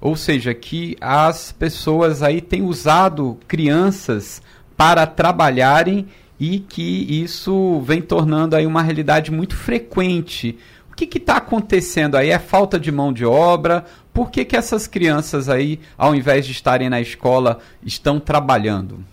Ou 0.00 0.16
seja, 0.16 0.54
que 0.54 0.96
as 1.00 1.52
pessoas 1.52 2.22
aí 2.22 2.40
têm 2.40 2.62
usado 2.62 3.38
crianças 3.48 4.42
para 4.76 5.06
trabalharem 5.06 6.06
e 6.38 6.58
que 6.58 7.22
isso 7.22 7.80
vem 7.80 8.02
tornando 8.02 8.56
aí 8.56 8.66
uma 8.66 8.82
realidade 8.82 9.30
muito 9.30 9.54
frequente 9.54 10.58
que 11.06 11.18
está 11.18 11.36
acontecendo 11.36 12.16
aí? 12.16 12.30
É 12.30 12.38
falta 12.38 12.78
de 12.78 12.90
mão 12.90 13.12
de 13.12 13.24
obra? 13.24 13.84
Por 14.12 14.30
que, 14.30 14.44
que 14.44 14.56
essas 14.56 14.86
crianças 14.86 15.48
aí, 15.48 15.80
ao 15.96 16.14
invés 16.14 16.44
de 16.46 16.52
estarem 16.52 16.90
na 16.90 17.00
escola, 17.00 17.58
estão 17.82 18.20
trabalhando? 18.20 19.04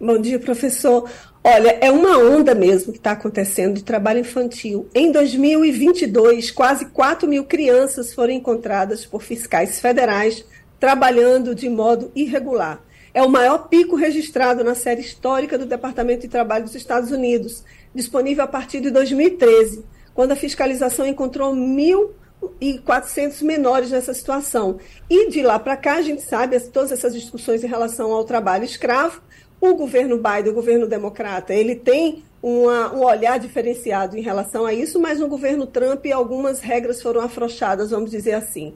Bom 0.00 0.20
dia, 0.20 0.38
professor. 0.38 1.08
Olha, 1.42 1.78
é 1.80 1.90
uma 1.90 2.18
onda 2.18 2.54
mesmo 2.54 2.92
que 2.92 2.98
está 2.98 3.12
acontecendo 3.12 3.76
de 3.76 3.84
trabalho 3.84 4.20
infantil. 4.20 4.88
Em 4.94 5.10
2022, 5.10 6.50
quase 6.50 6.86
4 6.86 7.28
mil 7.28 7.44
crianças 7.44 8.12
foram 8.12 8.32
encontradas 8.32 9.06
por 9.06 9.22
fiscais 9.22 9.80
federais 9.80 10.44
trabalhando 10.78 11.54
de 11.54 11.68
modo 11.68 12.12
irregular. 12.14 12.80
É 13.14 13.22
o 13.22 13.28
maior 13.28 13.68
pico 13.68 13.96
registrado 13.96 14.62
na 14.62 14.74
série 14.74 15.00
histórica 15.00 15.58
do 15.58 15.66
Departamento 15.66 16.22
de 16.22 16.28
Trabalho 16.28 16.64
dos 16.64 16.74
Estados 16.74 17.10
Unidos, 17.10 17.64
disponível 17.94 18.44
a 18.44 18.48
partir 18.48 18.80
de 18.80 18.90
2013 18.90 19.84
quando 20.18 20.32
a 20.32 20.36
fiscalização 20.36 21.06
encontrou 21.06 21.54
1.400 21.54 23.40
menores 23.44 23.92
nessa 23.92 24.12
situação. 24.12 24.80
E 25.08 25.30
de 25.30 25.42
lá 25.42 25.60
para 25.60 25.76
cá, 25.76 25.94
a 25.94 26.02
gente 26.02 26.22
sabe 26.22 26.58
todas 26.58 26.90
essas 26.90 27.14
discussões 27.14 27.62
em 27.62 27.68
relação 27.68 28.10
ao 28.10 28.24
trabalho 28.24 28.64
escravo. 28.64 29.22
O 29.60 29.76
governo 29.76 30.16
Biden, 30.16 30.50
o 30.50 30.54
governo 30.56 30.88
democrata, 30.88 31.54
ele 31.54 31.76
tem 31.76 32.24
uma, 32.42 32.92
um 32.92 33.04
olhar 33.04 33.38
diferenciado 33.38 34.18
em 34.18 34.20
relação 34.20 34.66
a 34.66 34.74
isso, 34.74 34.98
mas 34.98 35.20
no 35.20 35.28
governo 35.28 35.68
Trump 35.68 36.04
algumas 36.12 36.58
regras 36.58 37.00
foram 37.00 37.20
afrouxadas, 37.20 37.90
vamos 37.90 38.10
dizer 38.10 38.32
assim. 38.32 38.74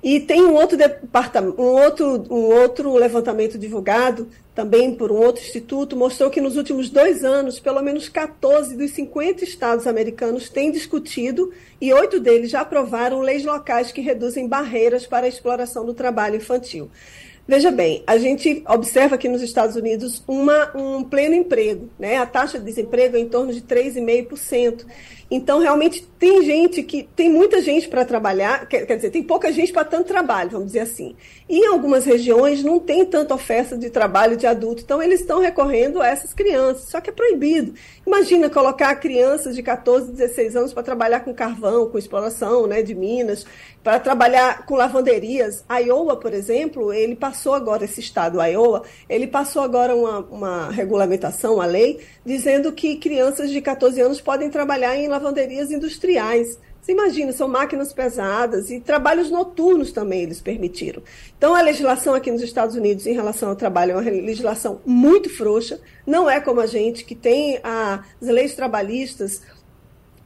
E 0.00 0.20
tem 0.20 0.44
um 0.44 0.54
outro 0.54 0.78
um 1.58 1.62
outro, 1.62 2.24
um 2.30 2.54
outro 2.54 2.94
levantamento 2.94 3.58
divulgado 3.58 4.28
também 4.54 4.94
por 4.94 5.10
um 5.10 5.16
outro 5.16 5.42
instituto, 5.42 5.96
mostrou 5.96 6.30
que 6.30 6.40
nos 6.40 6.56
últimos 6.56 6.88
dois 6.88 7.24
anos, 7.24 7.58
pelo 7.58 7.82
menos 7.82 8.08
14 8.08 8.76
dos 8.76 8.92
50 8.92 9.42
estados 9.42 9.86
americanos 9.86 10.48
têm 10.48 10.70
discutido 10.70 11.52
e 11.80 11.92
oito 11.92 12.20
deles 12.20 12.50
já 12.50 12.60
aprovaram 12.60 13.20
leis 13.20 13.44
locais 13.44 13.90
que 13.90 14.00
reduzem 14.00 14.46
barreiras 14.46 15.06
para 15.06 15.26
a 15.26 15.28
exploração 15.28 15.84
do 15.84 15.92
trabalho 15.92 16.36
infantil. 16.36 16.88
Veja 17.46 17.70
bem, 17.70 18.02
a 18.06 18.16
gente 18.16 18.64
observa 18.66 19.16
aqui 19.16 19.28
nos 19.28 19.42
Estados 19.42 19.76
Unidos 19.76 20.22
uma, 20.26 20.74
um 20.74 21.04
pleno 21.04 21.34
emprego, 21.34 21.90
né? 21.98 22.16
A 22.16 22.24
taxa 22.24 22.58
de 22.58 22.64
desemprego 22.64 23.16
é 23.16 23.20
em 23.20 23.28
torno 23.28 23.52
de 23.52 23.60
3,5%. 23.60 24.86
Então, 25.34 25.58
realmente, 25.58 26.06
tem 26.16 26.44
gente 26.44 26.80
que. 26.80 27.02
Tem 27.02 27.28
muita 27.28 27.60
gente 27.60 27.88
para 27.88 28.04
trabalhar, 28.04 28.66
quer, 28.68 28.86
quer, 28.86 28.94
dizer, 28.94 29.10
tem 29.10 29.22
pouca 29.22 29.50
gente 29.50 29.72
para 29.72 29.84
tanto 29.84 30.06
trabalho, 30.06 30.50
vamos 30.50 30.68
dizer 30.68 30.80
assim. 30.80 31.16
E 31.48 31.58
em 31.58 31.66
algumas 31.66 32.04
regiões 32.04 32.62
não 32.62 32.78
tem 32.78 33.04
tanta 33.04 33.34
oferta 33.34 33.76
de 33.76 33.90
trabalho 33.90 34.36
de 34.36 34.46
adulto, 34.46 34.82
então 34.82 35.02
eles 35.02 35.20
estão 35.20 35.40
recorrendo 35.40 36.00
a 36.00 36.06
essas 36.06 36.32
crianças, 36.32 36.88
só 36.88 37.00
que 37.00 37.10
é 37.10 37.12
proibido. 37.12 37.74
Imagina 38.06 38.48
colocar 38.48 38.94
crianças 38.94 39.56
de 39.56 39.62
14, 39.62 40.12
16 40.12 40.54
anos 40.54 40.72
para 40.72 40.84
trabalhar 40.84 41.20
com 41.20 41.34
carvão, 41.34 41.90
com 41.90 41.98
exploração 41.98 42.68
né, 42.68 42.80
de 42.80 42.94
minas, 42.94 43.44
para 43.82 43.98
trabalhar 43.98 44.64
com 44.64 44.76
lavanderias. 44.76 45.64
A 45.68 45.78
Iowa, 45.78 46.16
por 46.16 46.32
exemplo, 46.32 46.92
ele 46.92 47.16
passou 47.16 47.54
agora, 47.54 47.84
esse 47.84 48.00
estado, 48.00 48.40
a 48.40 48.46
Iowa, 48.46 48.84
ele 49.08 49.26
passou 49.26 49.62
agora 49.62 49.96
uma, 49.96 50.20
uma 50.20 50.70
regulamentação, 50.70 51.60
a 51.60 51.66
lei, 51.66 52.00
dizendo 52.24 52.72
que 52.72 52.96
crianças 52.96 53.50
de 53.50 53.60
14 53.60 54.00
anos 54.00 54.20
podem 54.20 54.48
trabalhar 54.48 54.96
em 54.96 55.08
lavanderias 55.08 55.23
industriais. 55.70 56.58
Você 56.80 56.92
imagina, 56.92 57.32
são 57.32 57.48
máquinas 57.48 57.94
pesadas 57.94 58.70
e 58.70 58.78
trabalhos 58.78 59.30
noturnos 59.30 59.90
também 59.90 60.22
eles 60.22 60.42
permitiram. 60.42 61.02
Então, 61.36 61.54
a 61.54 61.62
legislação 61.62 62.12
aqui 62.12 62.30
nos 62.30 62.42
Estados 62.42 62.76
Unidos 62.76 63.06
em 63.06 63.14
relação 63.14 63.48
ao 63.48 63.56
trabalho 63.56 63.92
é 63.92 63.94
uma 63.94 64.02
legislação 64.02 64.82
muito 64.84 65.30
frouxa, 65.30 65.80
não 66.06 66.28
é 66.28 66.40
como 66.40 66.60
a 66.60 66.66
gente 66.66 67.04
que 67.06 67.14
tem 67.14 67.58
as 67.62 68.28
leis 68.28 68.54
trabalhistas 68.54 69.40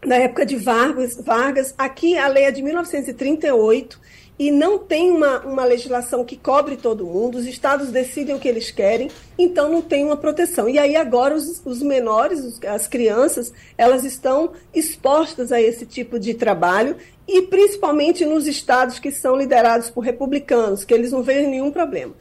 na 0.05 0.17
época 0.17 0.45
de 0.45 0.57
Vargas, 0.57 1.17
Vargas. 1.17 1.75
Aqui 1.79 2.19
a 2.19 2.27
lei 2.27 2.45
é 2.45 2.51
de 2.51 2.63
1938 2.63 4.01
e 4.39 4.51
não 4.53 4.79
tem 4.79 5.11
uma, 5.11 5.41
uma 5.41 5.65
legislação 5.65 6.25
que 6.25 6.37
cobre 6.37 6.77
todo 6.77 7.05
mundo, 7.05 7.39
os 7.39 7.47
estados 7.47 7.91
decidem 7.91 8.35
o 8.35 8.39
que 8.39 8.49
eles 8.49 8.71
querem, 8.71 9.11
então 9.37 9.69
não 9.69 9.83
tem 9.83 10.05
uma 10.05 10.17
proteção. 10.17 10.69
E 10.69 10.79
aí 10.79 10.95
agora 10.95 11.35
os, 11.35 11.61
os 11.65 11.83
menores, 11.83 12.61
as 12.65 12.87
crianças, 12.87 13.53
elas 13.77 14.05
estão 14.05 14.53
expostas 14.73 15.51
a 15.51 15.61
esse 15.61 15.85
tipo 15.85 16.19
de 16.19 16.35
trabalho 16.35 16.97
e 17.27 17.43
principalmente 17.43 18.25
nos 18.25 18.47
estados 18.47 18.99
que 18.99 19.11
são 19.11 19.37
liderados 19.37 19.91
por 19.91 20.01
republicanos, 20.01 20.85
que 20.85 20.95
eles 20.95 21.11
não 21.11 21.23
veem 21.23 21.49
nenhum 21.49 21.71
problema. 21.71 22.15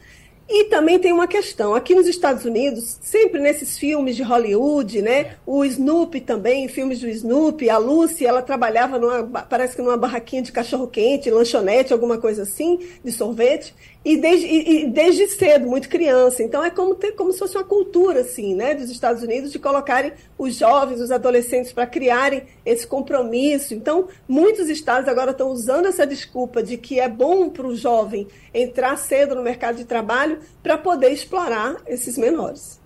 E 0.50 0.66
também 0.66 0.98
tem 0.98 1.12
uma 1.12 1.28
questão, 1.28 1.76
aqui 1.76 1.94
nos 1.94 2.08
Estados 2.08 2.46
Unidos, 2.46 2.98
sempre 3.02 3.40
nesses 3.42 3.78
filmes 3.78 4.16
de 4.16 4.24
Hollywood, 4.24 5.02
né? 5.02 5.36
O 5.46 5.66
Snoopy 5.66 6.22
também, 6.22 6.70
filmes 6.70 7.02
do 7.02 7.10
Snoopy, 7.10 7.70
a 7.70 7.78
Lucy, 7.78 8.26
ela 8.26 8.42
trabalhava 8.42 8.98
numa, 8.98 9.24
parece 9.42 9.76
que 9.76 9.82
numa 9.82 9.98
barraquinha 9.98 10.42
de 10.42 10.54
cachorro 10.54 10.88
quente, 10.88 11.30
lanchonete, 11.30 11.92
alguma 11.92 12.18
coisa 12.18 12.44
assim, 12.44 12.80
de 13.04 13.12
sorvete 13.12 13.76
e 14.04 14.18
desde, 14.18 14.46
e, 14.46 14.84
e 14.84 14.90
desde 14.90 15.28
cedo, 15.28 15.68
muito 15.68 15.90
criança. 15.90 16.42
Então 16.42 16.64
é 16.64 16.70
como 16.70 16.96
ter 16.96 17.12
como 17.12 17.32
se 17.32 17.40
fosse 17.40 17.58
uma 17.58 17.64
cultura 17.64 18.22
assim, 18.22 18.56
né, 18.56 18.74
dos 18.74 18.90
Estados 18.90 19.22
Unidos 19.22 19.52
de 19.52 19.60
colocarem 19.60 20.14
os 20.38 20.56
jovens, 20.56 21.02
os 21.02 21.12
adolescentes 21.12 21.74
para 21.74 21.86
criarem 21.86 22.44
esse 22.66 22.88
compromisso. 22.88 23.74
Então 23.74 24.08
muitos 24.28 24.70
estados 24.70 25.10
agora 25.10 25.32
estão 25.32 25.50
usando 25.50 25.88
essa 25.88 26.06
desculpa 26.06 26.64
de 26.64 26.78
que 26.78 27.00
é 27.00 27.10
bom 27.10 27.50
para 27.50 27.68
o 27.68 27.76
jovem 27.76 28.28
entrar 28.54 28.98
cedo 28.98 29.36
no 29.36 29.44
mercado 29.44 29.78
de 29.78 29.86
trabalho 29.86 30.40
para 30.64 30.78
poder 30.78 31.12
explorar 31.12 31.78
esses 31.88 32.18
menores. 32.18 32.80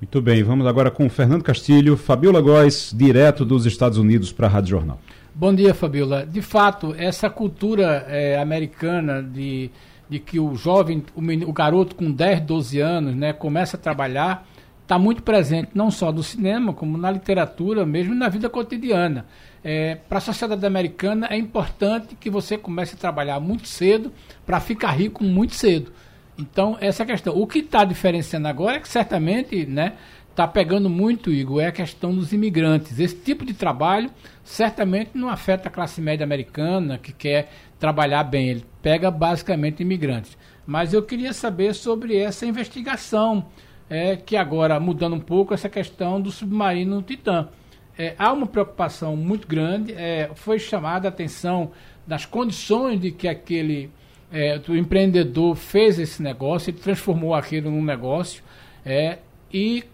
Muito 0.00 0.22
bem, 0.22 0.44
vamos 0.44 0.64
agora 0.64 0.92
com 0.92 1.10
Fernando 1.10 1.42
Castilho, 1.42 1.96
Fabiola 1.96 2.40
Góes, 2.40 2.94
direto 2.96 3.44
dos 3.44 3.66
Estados 3.66 3.98
Unidos 3.98 4.32
para 4.32 4.46
a 4.46 4.50
Rádio 4.50 4.70
Jornal. 4.70 5.00
Bom 5.34 5.52
dia, 5.52 5.74
Fabiola. 5.74 6.24
De 6.24 6.40
fato, 6.40 6.94
essa 6.96 7.28
cultura 7.28 8.06
é, 8.08 8.38
americana 8.40 9.20
de 9.20 9.70
de 10.08 10.18
que 10.18 10.40
o 10.40 10.54
jovem, 10.54 11.04
o, 11.14 11.20
menino, 11.20 11.50
o 11.50 11.52
garoto 11.52 11.94
com 11.94 12.10
10, 12.10 12.40
12 12.42 12.80
anos, 12.80 13.14
né, 13.14 13.32
começa 13.32 13.76
a 13.76 13.80
trabalhar, 13.80 14.46
está 14.82 14.98
muito 14.98 15.22
presente 15.22 15.70
não 15.74 15.90
só 15.90 16.10
no 16.10 16.22
cinema, 16.22 16.72
como 16.72 16.96
na 16.96 17.10
literatura, 17.10 17.84
mesmo 17.84 18.14
na 18.14 18.28
vida 18.28 18.48
cotidiana. 18.48 19.26
É, 19.62 19.96
para 19.96 20.18
a 20.18 20.20
sociedade 20.20 20.64
americana 20.64 21.26
é 21.30 21.36
importante 21.36 22.14
que 22.14 22.30
você 22.30 22.56
comece 22.56 22.94
a 22.94 22.98
trabalhar 22.98 23.38
muito 23.40 23.68
cedo 23.68 24.12
para 24.46 24.60
ficar 24.60 24.92
rico 24.92 25.22
muito 25.22 25.54
cedo. 25.54 25.92
Então, 26.38 26.78
essa 26.80 27.02
é 27.02 27.04
a 27.04 27.06
questão. 27.06 27.36
O 27.36 27.46
que 27.46 27.58
está 27.58 27.84
diferenciando 27.84 28.46
agora 28.48 28.76
é 28.76 28.80
que 28.80 28.88
certamente, 28.88 29.66
né, 29.66 29.94
está 30.30 30.46
pegando 30.46 30.88
muito, 30.88 31.32
Igor, 31.32 31.60
é 31.60 31.66
a 31.66 31.72
questão 31.72 32.14
dos 32.14 32.32
imigrantes. 32.32 33.00
Esse 33.00 33.16
tipo 33.16 33.44
de 33.44 33.52
trabalho 33.52 34.08
certamente 34.44 35.10
não 35.14 35.28
afeta 35.28 35.68
a 35.68 35.70
classe 35.70 36.00
média 36.00 36.22
americana 36.22 36.96
que 36.96 37.12
quer 37.12 37.50
trabalhar 37.78 38.24
bem. 38.24 38.48
Ele 38.48 38.64
pega 38.82 39.10
basicamente 39.10 39.80
imigrantes. 39.80 40.36
Mas 40.66 40.92
eu 40.92 41.02
queria 41.02 41.32
saber 41.32 41.74
sobre 41.74 42.16
essa 42.16 42.44
investigação, 42.44 43.46
é, 43.88 44.16
que 44.16 44.36
agora, 44.36 44.78
mudando 44.78 45.16
um 45.16 45.20
pouco, 45.20 45.54
essa 45.54 45.68
questão 45.68 46.20
do 46.20 46.30
submarino 46.30 47.02
Titã. 47.02 47.48
É, 47.96 48.14
há 48.18 48.32
uma 48.32 48.46
preocupação 48.46 49.16
muito 49.16 49.48
grande, 49.48 49.92
é, 49.92 50.30
foi 50.34 50.58
chamada 50.58 51.08
a 51.08 51.10
atenção 51.10 51.72
das 52.06 52.24
condições 52.24 53.00
de 53.00 53.10
que 53.10 53.26
aquele 53.26 53.90
é, 54.30 54.60
o 54.68 54.76
empreendedor 54.76 55.54
fez 55.56 55.98
esse 55.98 56.22
negócio, 56.22 56.70
ele 56.70 56.78
transformou 56.78 57.34
aquilo 57.34 57.70
num 57.70 57.82
negócio, 57.82 58.42
é, 58.84 59.18
e 59.52 59.84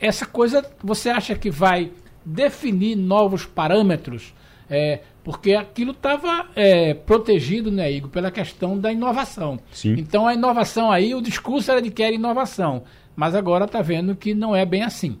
essa 0.00 0.26
coisa 0.26 0.68
você 0.82 1.10
acha 1.10 1.34
que 1.34 1.50
vai 1.50 1.90
definir 2.24 2.96
novos 2.96 3.46
parâmetros? 3.46 4.34
É, 4.68 5.00
porque 5.22 5.54
aquilo 5.54 5.92
estava 5.92 6.46
é, 6.54 6.94
protegido, 6.94 7.70
né, 7.70 7.90
Igor, 7.90 8.10
pela 8.10 8.30
questão 8.30 8.78
da 8.78 8.92
inovação. 8.92 9.58
Sim. 9.72 9.94
Então 9.98 10.26
a 10.26 10.34
inovação 10.34 10.90
aí, 10.90 11.14
o 11.14 11.22
discurso 11.22 11.70
era 11.70 11.80
de 11.80 11.90
que 11.90 12.02
era 12.02 12.14
inovação, 12.14 12.84
mas 13.16 13.34
agora 13.34 13.64
está 13.64 13.80
vendo 13.80 14.14
que 14.14 14.34
não 14.34 14.54
é 14.54 14.64
bem 14.66 14.82
assim. 14.82 15.18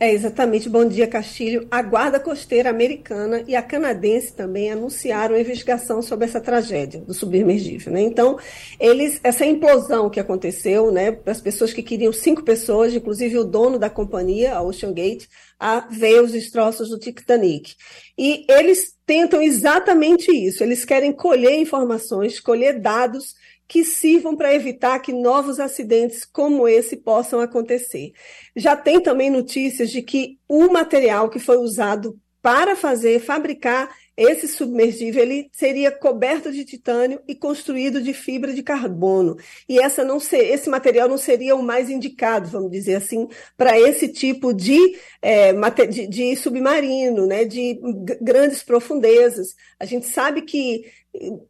É, 0.00 0.12
exatamente. 0.12 0.68
Bom 0.68 0.84
dia, 0.84 1.06
Castilho. 1.06 1.68
A 1.70 1.80
Guarda 1.80 2.18
Costeira 2.18 2.68
Americana 2.68 3.44
e 3.46 3.54
a 3.54 3.62
canadense 3.62 4.34
também 4.34 4.70
anunciaram 4.72 5.36
a 5.36 5.40
investigação 5.40 6.02
sobre 6.02 6.24
essa 6.24 6.40
tragédia 6.40 7.00
do 7.00 7.14
submergível. 7.14 7.92
Né? 7.92 8.00
Então, 8.00 8.36
eles, 8.80 9.20
essa 9.22 9.46
implosão 9.46 10.10
que 10.10 10.18
aconteceu, 10.18 10.90
né, 10.90 11.16
as 11.24 11.40
pessoas 11.40 11.72
que 11.72 11.84
queriam 11.84 12.12
cinco 12.12 12.42
pessoas, 12.42 12.92
inclusive 12.92 13.38
o 13.38 13.44
dono 13.44 13.78
da 13.78 13.88
companhia, 13.88 14.54
a 14.54 14.62
Ocean 14.62 14.92
Gate, 14.92 15.26
a 15.58 15.86
ver 15.88 16.20
os 16.20 16.32
destroços 16.32 16.88
do 16.88 16.98
Titanic. 16.98 17.76
E 18.18 18.44
eles 18.50 18.96
tentam 19.06 19.40
exatamente 19.40 20.32
isso. 20.32 20.64
Eles 20.64 20.84
querem 20.84 21.12
colher 21.12 21.56
informações, 21.56 22.40
colher 22.40 22.80
dados 22.80 23.36
que 23.72 23.86
sirvam 23.86 24.36
para 24.36 24.54
evitar 24.54 24.98
que 24.98 25.14
novos 25.14 25.58
acidentes 25.58 26.26
como 26.26 26.68
esse 26.68 26.94
possam 26.94 27.40
acontecer. 27.40 28.12
Já 28.54 28.76
tem 28.76 29.00
também 29.00 29.30
notícias 29.30 29.90
de 29.90 30.02
que 30.02 30.38
o 30.46 30.70
material 30.70 31.30
que 31.30 31.38
foi 31.38 31.56
usado 31.56 32.20
para 32.42 32.76
fazer, 32.76 33.18
fabricar 33.18 33.88
esse 34.14 34.46
submergível, 34.46 35.22
ele 35.22 35.48
seria 35.52 35.90
coberto 35.90 36.52
de 36.52 36.66
titânio 36.66 37.18
e 37.26 37.34
construído 37.34 38.02
de 38.02 38.12
fibra 38.12 38.52
de 38.52 38.62
carbono. 38.62 39.38
E 39.66 39.78
essa 39.78 40.04
não 40.04 40.20
ser, 40.20 40.52
esse 40.52 40.68
material 40.68 41.08
não 41.08 41.16
seria 41.16 41.56
o 41.56 41.62
mais 41.62 41.88
indicado, 41.88 42.50
vamos 42.50 42.70
dizer 42.70 42.96
assim, 42.96 43.26
para 43.56 43.80
esse 43.80 44.08
tipo 44.08 44.52
de, 44.52 44.98
é, 45.22 45.54
de, 45.86 46.06
de 46.06 46.36
submarino, 46.36 47.26
né, 47.26 47.46
de 47.46 47.80
grandes 48.20 48.62
profundezas. 48.62 49.54
A 49.80 49.86
gente 49.86 50.06
sabe 50.06 50.42
que 50.42 50.84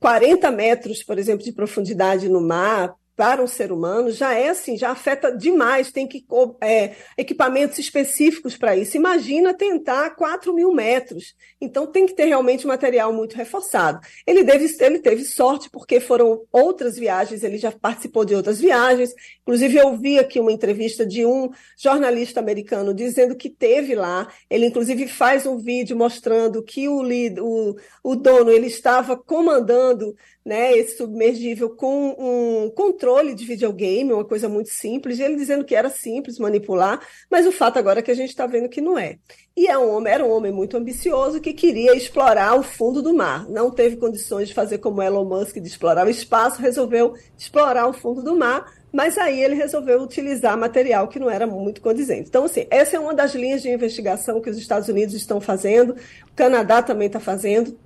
40 0.00 0.50
metros, 0.50 1.02
por 1.02 1.18
exemplo, 1.18 1.44
de 1.44 1.52
profundidade 1.52 2.28
no 2.28 2.40
mar, 2.40 2.94
para 3.14 3.42
um 3.42 3.46
ser 3.46 3.70
humano 3.70 4.10
já 4.10 4.32
é 4.34 4.48
assim, 4.48 4.76
já 4.76 4.90
afeta 4.90 5.30
demais, 5.30 5.92
tem 5.92 6.06
que 6.06 6.24
é, 6.60 6.94
equipamentos 7.16 7.78
específicos 7.78 8.56
para 8.56 8.76
isso. 8.76 8.96
Imagina 8.96 9.52
tentar 9.52 10.10
4 10.10 10.52
mil 10.54 10.72
metros. 10.72 11.34
Então 11.60 11.86
tem 11.86 12.06
que 12.06 12.14
ter 12.14 12.24
realmente 12.24 12.66
material 12.66 13.12
muito 13.12 13.36
reforçado. 13.36 14.00
Ele, 14.26 14.42
deve, 14.42 14.66
ele 14.80 14.98
teve 14.98 15.24
sorte, 15.24 15.68
porque 15.70 16.00
foram 16.00 16.42
outras 16.50 16.96
viagens, 16.96 17.42
ele 17.42 17.58
já 17.58 17.70
participou 17.70 18.24
de 18.24 18.34
outras 18.34 18.58
viagens. 18.58 19.12
Inclusive, 19.42 19.76
eu 19.76 19.96
vi 19.96 20.18
aqui 20.18 20.40
uma 20.40 20.52
entrevista 20.52 21.04
de 21.04 21.26
um 21.26 21.50
jornalista 21.76 22.40
americano 22.40 22.94
dizendo 22.94 23.36
que 23.36 23.50
teve 23.50 23.94
lá. 23.94 24.26
Ele, 24.48 24.66
inclusive, 24.66 25.06
faz 25.06 25.46
um 25.46 25.58
vídeo 25.58 25.96
mostrando 25.96 26.62
que 26.62 26.88
o, 26.88 27.02
o, 27.02 27.76
o 28.02 28.16
dono 28.16 28.50
ele 28.50 28.66
estava 28.66 29.16
comandando 29.16 30.14
né, 30.44 30.76
esse 30.76 30.96
submergível 30.96 31.70
com 31.70 32.16
um 32.18 32.70
controle 32.70 33.34
de 33.34 33.44
videogame, 33.44 34.12
uma 34.12 34.24
coisa 34.24 34.48
muito 34.48 34.70
simples, 34.70 35.20
ele 35.20 35.36
dizendo 35.36 35.64
que 35.64 35.74
era 35.74 35.88
simples 35.88 36.38
manipular, 36.38 37.00
mas 37.30 37.46
o 37.46 37.52
fato 37.52 37.78
agora 37.78 38.00
é 38.00 38.02
que 38.02 38.10
a 38.10 38.14
gente 38.14 38.30
está 38.30 38.46
vendo 38.46 38.68
que 38.68 38.80
não 38.80 38.98
é. 38.98 39.18
E 39.56 39.66
é 39.66 39.78
um 39.78 39.90
homem, 39.94 40.12
era 40.12 40.24
um 40.24 40.30
homem 40.30 40.50
muito 40.50 40.76
ambicioso 40.76 41.40
que 41.40 41.52
queria 41.52 41.94
explorar 41.94 42.54
o 42.54 42.62
fundo 42.62 43.02
do 43.02 43.14
mar. 43.14 43.46
Não 43.48 43.70
teve 43.70 43.96
condições 43.96 44.48
de 44.48 44.54
fazer 44.54 44.78
como 44.78 45.02
Elon 45.02 45.26
Musk, 45.26 45.58
de 45.58 45.68
explorar 45.68 46.06
o 46.06 46.10
espaço, 46.10 46.60
resolveu 46.60 47.14
explorar 47.38 47.86
o 47.86 47.92
fundo 47.92 48.22
do 48.22 48.34
mar, 48.34 48.72
mas 48.90 49.18
aí 49.18 49.42
ele 49.42 49.54
resolveu 49.54 50.00
utilizar 50.00 50.56
material 50.56 51.06
que 51.06 51.18
não 51.18 51.30
era 51.30 51.46
muito 51.46 51.80
condizente. 51.80 52.28
Então, 52.28 52.44
assim, 52.44 52.66
essa 52.70 52.96
é 52.96 53.00
uma 53.00 53.14
das 53.14 53.34
linhas 53.34 53.62
de 53.62 53.70
investigação 53.70 54.40
que 54.40 54.50
os 54.50 54.58
Estados 54.58 54.88
Unidos 54.88 55.14
estão 55.14 55.40
fazendo, 55.40 55.90
o 55.92 56.34
Canadá 56.34 56.82
também 56.82 57.06
está 57.06 57.20
fazendo, 57.20 57.78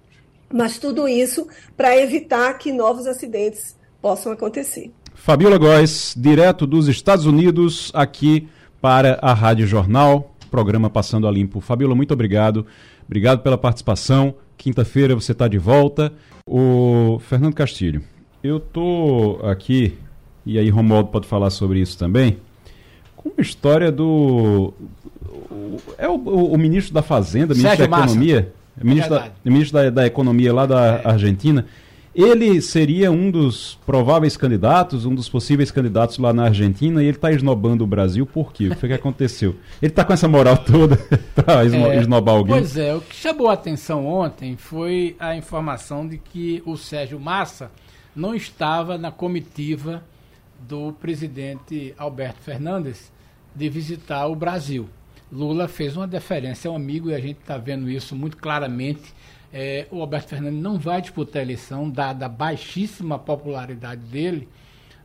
mas 0.53 0.79
tudo 0.79 1.09
isso 1.09 1.47
para 1.77 1.97
evitar 1.97 2.55
que 2.55 2.73
novos 2.73 3.07
acidentes 3.07 3.77
possam 4.01 4.33
acontecer. 4.33 4.93
Fabiola 5.15 5.59
Góes, 5.59 6.15
direto 6.17 6.67
dos 6.67 6.89
Estados 6.89 7.27
Unidos, 7.27 7.91
aqui 7.95 8.49
para 8.81 9.19
a 9.21 9.33
Rádio 9.33 9.67
Jornal, 9.67 10.35
programa 10.51 10.89
Passando 10.89 11.27
a 11.27 11.31
Limpo. 11.31 11.61
Fabiola, 11.61 11.95
muito 11.95 12.13
obrigado. 12.15 12.67
Obrigado 13.07 13.43
pela 13.43 13.59
participação. 13.59 14.35
Quinta-feira 14.57 15.15
você 15.15 15.33
está 15.33 15.49
de 15.49 15.59
volta. 15.59 16.13
O 16.47 17.19
Fernando 17.21 17.55
Castilho, 17.55 18.03
eu 18.43 18.61
tô 18.61 19.41
aqui, 19.43 19.99
e 20.45 20.59
aí 20.59 20.71
Romualdo 20.71 21.09
pode 21.09 21.27
falar 21.27 21.51
sobre 21.51 21.81
isso 21.81 21.99
também, 21.99 22.39
com 23.17 23.31
uma 23.31 23.43
história 23.43 23.91
do. 23.91 24.73
É 25.99 26.09
o, 26.09 26.15
o, 26.15 26.53
o 26.53 26.59
ministro 26.59 26.95
da 26.95 27.03
Fazenda, 27.03 27.55
ministro 27.55 27.77
Sérgio 27.77 27.89
da 27.89 27.99
Economia. 27.99 28.41
Massa 28.41 28.66
ministro, 28.83 29.15
da, 29.15 29.31
ministro 29.45 29.79
da, 29.79 29.91
da, 29.91 30.07
Economia 30.07 30.53
lá 30.53 30.67
da 30.67 31.01
é. 31.05 31.09
Argentina, 31.09 31.67
ele 32.15 32.63
seria 32.63 33.13
um 33.13 33.31
dos 33.31 33.79
prováveis 33.85 34.37
candidatos, 34.37 35.05
um 35.05 35.15
dos 35.15 35.29
possíveis 35.29 35.71
candidatos 35.71 36.17
lá 36.19 36.33
na 36.33 36.45
Argentina, 36.45 37.03
e 37.03 37.07
ele 37.07 37.17
está 37.17 37.31
esnobando 37.31 37.85
o 37.85 37.87
Brasil 37.87 38.25
por 38.25 38.53
quê? 38.53 38.69
O 38.69 38.77
que 38.77 38.89
que 38.89 38.95
aconteceu? 38.95 39.57
Ele 39.83 39.93
está 39.93 40.03
com 40.03 40.15
essa 40.15 40.27
moral 40.27 40.57
toda 40.57 40.97
para 41.37 41.63
é, 41.63 41.99
esnobar 41.99 42.35
alguém? 42.35 42.57
Pois 42.57 42.77
é, 42.77 42.95
o 42.95 43.03
que 43.03 43.15
chamou 43.15 43.51
a 43.51 43.53
atenção 43.53 44.07
ontem 44.07 44.57
foi 44.57 45.15
a 45.19 45.37
informação 45.37 46.09
de 46.09 46.17
que 46.17 46.63
o 46.65 46.77
Sérgio 46.77 47.21
Massa 47.21 47.71
não 48.15 48.35
estava 48.35 48.97
na 48.97 49.13
comitiva 49.13 50.03
do 50.67 50.93
presidente 50.95 51.95
Alberto 51.99 52.41
Fernandes 52.41 53.13
de 53.55 53.69
visitar 53.69 54.27
o 54.27 54.35
Brasil. 54.35 54.89
Lula 55.31 55.67
fez 55.67 55.97
uma 55.97 56.07
deferência 56.07 56.69
ao 56.69 56.77
amigo 56.77 57.11
e 57.11 57.15
a 57.15 57.21
gente 57.21 57.39
está 57.41 57.59
vendo 57.59 57.91
isso 57.91 58.15
muito 58.15 58.37
claramente. 58.37 59.13
É, 59.53 59.87
o 59.91 60.01
Alberto 60.01 60.31
Fernandes 60.31 60.61
não 60.61 60.79
vai 60.79 61.01
disputar 61.01 61.41
a 61.41 61.45
eleição, 61.45 61.91
dada 61.91 62.27
a 62.27 62.29
baixíssima 62.29 63.19
popularidade 63.19 64.03
dele, 64.03 64.49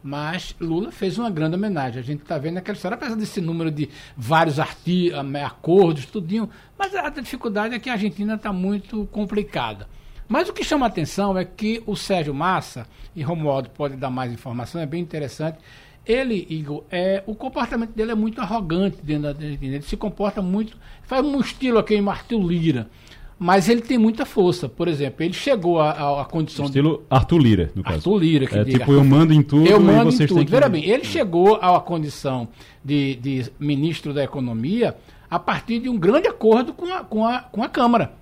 mas 0.03 0.55
Lula 0.59 0.91
fez 0.91 1.17
uma 1.17 1.30
grande 1.30 1.55
homenagem. 1.55 1.99
A 1.99 2.03
gente 2.03 2.22
está 2.22 2.38
vendo 2.38 2.57
aquela 2.57 2.76
história, 2.76 2.95
apesar 2.95 3.15
desse 3.15 3.39
número 3.39 3.72
de 3.72 3.89
vários 4.15 4.59
arti 4.59 5.11
acordos, 5.43 6.05
tudinho, 6.05 6.49
mas 6.78 6.93
a 6.95 7.09
dificuldade 7.09 7.76
é 7.76 7.80
que 7.80 7.89
a 7.89 7.93
Argentina 7.93 8.36
está 8.36 8.51
muito 8.51 9.07
complicada. 9.07 9.88
Mas 10.28 10.47
o 10.47 10.53
que 10.53 10.63
chama 10.63 10.86
a 10.86 10.89
atenção 10.89 11.38
é 11.38 11.43
que 11.43 11.84
o 11.86 11.95
Sérgio 11.95 12.34
Massa, 12.34 12.88
e 13.15 13.22
Romualdo 13.22 13.69
pode 13.69 13.97
dar 13.97 14.09
mais 14.09 14.32
informação, 14.32 14.80
é 14.80 14.86
bem 14.86 15.01
interessante, 15.01 15.59
ele, 16.05 16.47
Igor, 16.49 16.83
é, 16.89 17.23
o 17.27 17.35
comportamento 17.35 17.91
dele 17.91 18.11
é 18.11 18.15
muito 18.15 18.41
arrogante 18.41 18.97
dentro 19.03 19.23
da 19.23 19.29
Argentina. 19.29 19.75
Ele 19.75 19.83
se 19.83 19.95
comporta 19.95 20.41
muito. 20.41 20.77
Faz 21.03 21.25
um 21.25 21.39
estilo 21.39 21.77
aqui 21.77 21.95
em 21.95 22.07
Arthur 22.07 22.41
Lira. 22.41 22.89
Mas 23.37 23.67
ele 23.67 23.81
tem 23.81 23.97
muita 23.97 24.23
força. 24.25 24.69
Por 24.69 24.87
exemplo, 24.87 25.23
ele 25.23 25.33
chegou 25.33 25.81
à 25.81 26.25
condição. 26.29 26.65
Estilo 26.65 26.97
de... 26.97 27.03
Arthur 27.09 27.37
Lira, 27.39 27.71
no 27.75 27.83
caso. 27.83 27.95
Arthur 27.95 28.17
Lira, 28.19 28.45
que 28.45 28.55
é, 28.55 28.63
diga, 28.63 28.79
Tipo, 28.79 28.93
eu 28.93 29.03
mando 29.03 29.33
em 29.33 29.41
tudo 29.41 29.65
eu 29.65 29.79
mando 29.79 30.09
e 30.09 30.11
vocês 30.11 30.29
em 30.29 30.33
tudo. 30.33 30.45
Que... 30.45 30.51
Veja 30.51 30.69
bem, 30.69 30.87
ele 30.87 31.03
chegou 31.03 31.55
à 31.55 31.79
condição 31.79 32.47
de, 32.85 33.15
de 33.15 33.51
ministro 33.59 34.13
da 34.13 34.23
Economia 34.23 34.95
a 35.29 35.39
partir 35.39 35.79
de 35.79 35.89
um 35.89 35.97
grande 35.97 36.27
acordo 36.27 36.71
com 36.73 36.85
a, 36.85 37.03
com 37.03 37.25
a, 37.25 37.39
com 37.41 37.63
a 37.63 37.69
Câmara. 37.69 38.13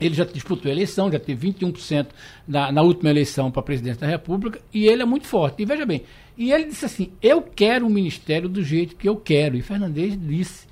Ele 0.00 0.14
já 0.14 0.24
disputou 0.24 0.70
a 0.70 0.72
eleição, 0.72 1.10
já 1.10 1.18
teve 1.18 1.50
21% 1.52 2.06
na, 2.46 2.70
na 2.70 2.82
última 2.82 3.10
eleição 3.10 3.50
para 3.50 3.62
presidente 3.62 3.98
da 3.98 4.06
República, 4.06 4.60
e 4.72 4.86
ele 4.86 5.02
é 5.02 5.04
muito 5.04 5.26
forte. 5.26 5.62
E 5.62 5.66
veja 5.66 5.84
bem, 5.84 6.02
e 6.38 6.52
ele 6.52 6.66
disse 6.66 6.84
assim: 6.84 7.12
eu 7.20 7.42
quero 7.42 7.84
o 7.86 7.90
ministério 7.90 8.48
do 8.48 8.62
jeito 8.62 8.94
que 8.94 9.08
eu 9.08 9.16
quero. 9.16 9.56
E 9.56 9.62
Fernandes 9.62 10.16
disse. 10.18 10.68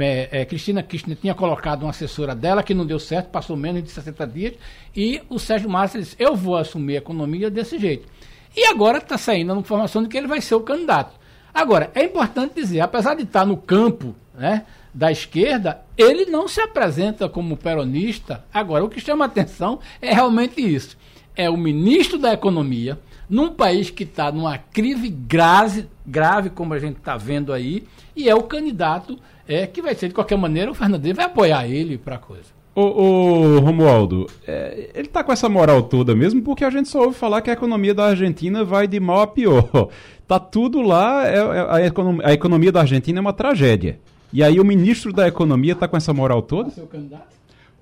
É, 0.00 0.40
é, 0.40 0.44
Cristina 0.46 0.82
Kirchner 0.82 1.18
tinha 1.18 1.34
colocado 1.34 1.82
uma 1.82 1.90
assessora 1.90 2.34
dela 2.34 2.62
que 2.62 2.72
não 2.72 2.86
deu 2.86 2.98
certo, 2.98 3.28
passou 3.28 3.54
menos 3.54 3.82
de 3.82 3.90
60 3.90 4.26
dias, 4.26 4.54
e 4.96 5.20
o 5.28 5.38
Sérgio 5.38 5.68
Massa 5.68 5.98
disse: 5.98 6.16
Eu 6.18 6.34
vou 6.34 6.56
assumir 6.56 6.94
a 6.94 6.98
economia 6.98 7.50
desse 7.50 7.78
jeito. 7.78 8.08
E 8.56 8.64
agora 8.64 8.96
está 8.96 9.18
saindo 9.18 9.52
a 9.52 9.56
informação 9.56 10.02
de 10.02 10.08
que 10.08 10.16
ele 10.16 10.26
vai 10.26 10.40
ser 10.40 10.54
o 10.54 10.60
candidato. 10.60 11.20
Agora, 11.52 11.90
é 11.94 12.04
importante 12.04 12.54
dizer, 12.54 12.80
apesar 12.80 13.14
de 13.14 13.24
estar 13.24 13.44
no 13.44 13.56
campo 13.58 14.14
né, 14.34 14.64
da 14.94 15.12
esquerda, 15.12 15.82
ele 15.96 16.24
não 16.24 16.48
se 16.48 16.60
apresenta 16.60 17.28
como 17.28 17.56
peronista. 17.56 18.44
Agora, 18.52 18.84
o 18.84 18.88
que 18.88 19.00
chama 19.00 19.26
atenção 19.26 19.78
é 20.00 20.14
realmente 20.14 20.60
isso. 20.62 20.96
É 21.36 21.50
o 21.50 21.56
ministro 21.56 22.18
da 22.18 22.32
Economia, 22.32 22.98
num 23.32 23.48
país 23.48 23.88
que 23.88 24.04
está 24.04 24.30
numa 24.30 24.58
crise 24.58 25.08
grave, 25.08 25.86
grave, 26.06 26.50
como 26.50 26.74
a 26.74 26.78
gente 26.78 26.98
está 26.98 27.16
vendo 27.16 27.50
aí, 27.50 27.82
e 28.14 28.28
é 28.28 28.34
o 28.34 28.42
candidato 28.42 29.18
é, 29.48 29.66
que 29.66 29.80
vai 29.80 29.94
ser, 29.94 30.08
de 30.08 30.14
qualquer 30.14 30.36
maneira, 30.36 30.70
o 30.70 30.74
Fernandes 30.74 31.16
vai 31.16 31.24
apoiar 31.24 31.66
ele 31.66 31.96
para 31.96 32.16
a 32.16 32.18
coisa. 32.18 32.44
Ô, 32.74 32.82
ô 32.82 33.58
Romualdo, 33.60 34.26
é, 34.46 34.90
ele 34.94 35.08
tá 35.08 35.24
com 35.24 35.32
essa 35.32 35.48
moral 35.48 35.82
toda 35.82 36.14
mesmo 36.14 36.42
porque 36.42 36.62
a 36.62 36.68
gente 36.68 36.90
só 36.90 37.04
ouve 37.04 37.16
falar 37.16 37.40
que 37.40 37.48
a 37.48 37.54
economia 37.54 37.94
da 37.94 38.04
Argentina 38.08 38.64
vai 38.64 38.86
de 38.86 39.00
mal 39.00 39.22
a 39.22 39.26
pior. 39.26 39.88
Tá 40.24 40.38
tudo 40.38 40.80
lá, 40.80 41.26
é, 41.26 41.36
é, 41.36 41.66
a, 41.68 41.86
economia, 41.86 42.26
a 42.26 42.32
economia 42.32 42.72
da 42.72 42.80
Argentina 42.80 43.18
é 43.18 43.20
uma 43.20 43.34
tragédia. 43.34 43.98
E 44.32 44.42
aí 44.42 44.58
o 44.58 44.64
ministro 44.64 45.12
da 45.12 45.28
Economia 45.28 45.74
está 45.74 45.86
com 45.86 45.94
essa 45.94 46.14
moral 46.14 46.40
toda? 46.40 46.70
Seu 46.70 46.86
candidato? 46.86 47.26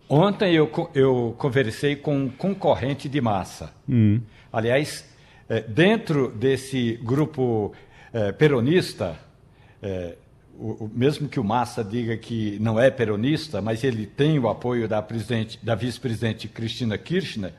Ontem 0.09 0.53
eu, 0.55 0.69
eu 0.93 1.33
conversei 1.39 1.95
com 1.95 2.17
um 2.17 2.29
concorrente 2.29 3.09
de 3.09 3.21
massa. 3.21 3.71
Hum. 3.89 4.21
Aliás, 4.53 5.05
é, 5.51 5.61
dentro 5.61 6.29
desse 6.29 6.99
grupo 7.03 7.75
é, 8.13 8.31
peronista, 8.31 9.19
é, 9.83 10.15
o, 10.57 10.85
o, 10.85 10.91
mesmo 10.95 11.29
que 11.29 11.41
o 11.41 11.45
Massa 11.45 11.83
diga 11.83 12.17
que 12.17 12.57
não 12.61 12.79
é 12.79 12.91
peronista, 12.91 13.61
mas 13.61 13.83
ele 13.83 14.07
tem 14.07 14.39
o 14.39 14.49
apoio 14.49 14.87
da, 14.87 15.05
da 15.63 15.75
vice-presidente 15.75 16.47
Cristina 16.47 16.97
Kirchner, 16.97 17.53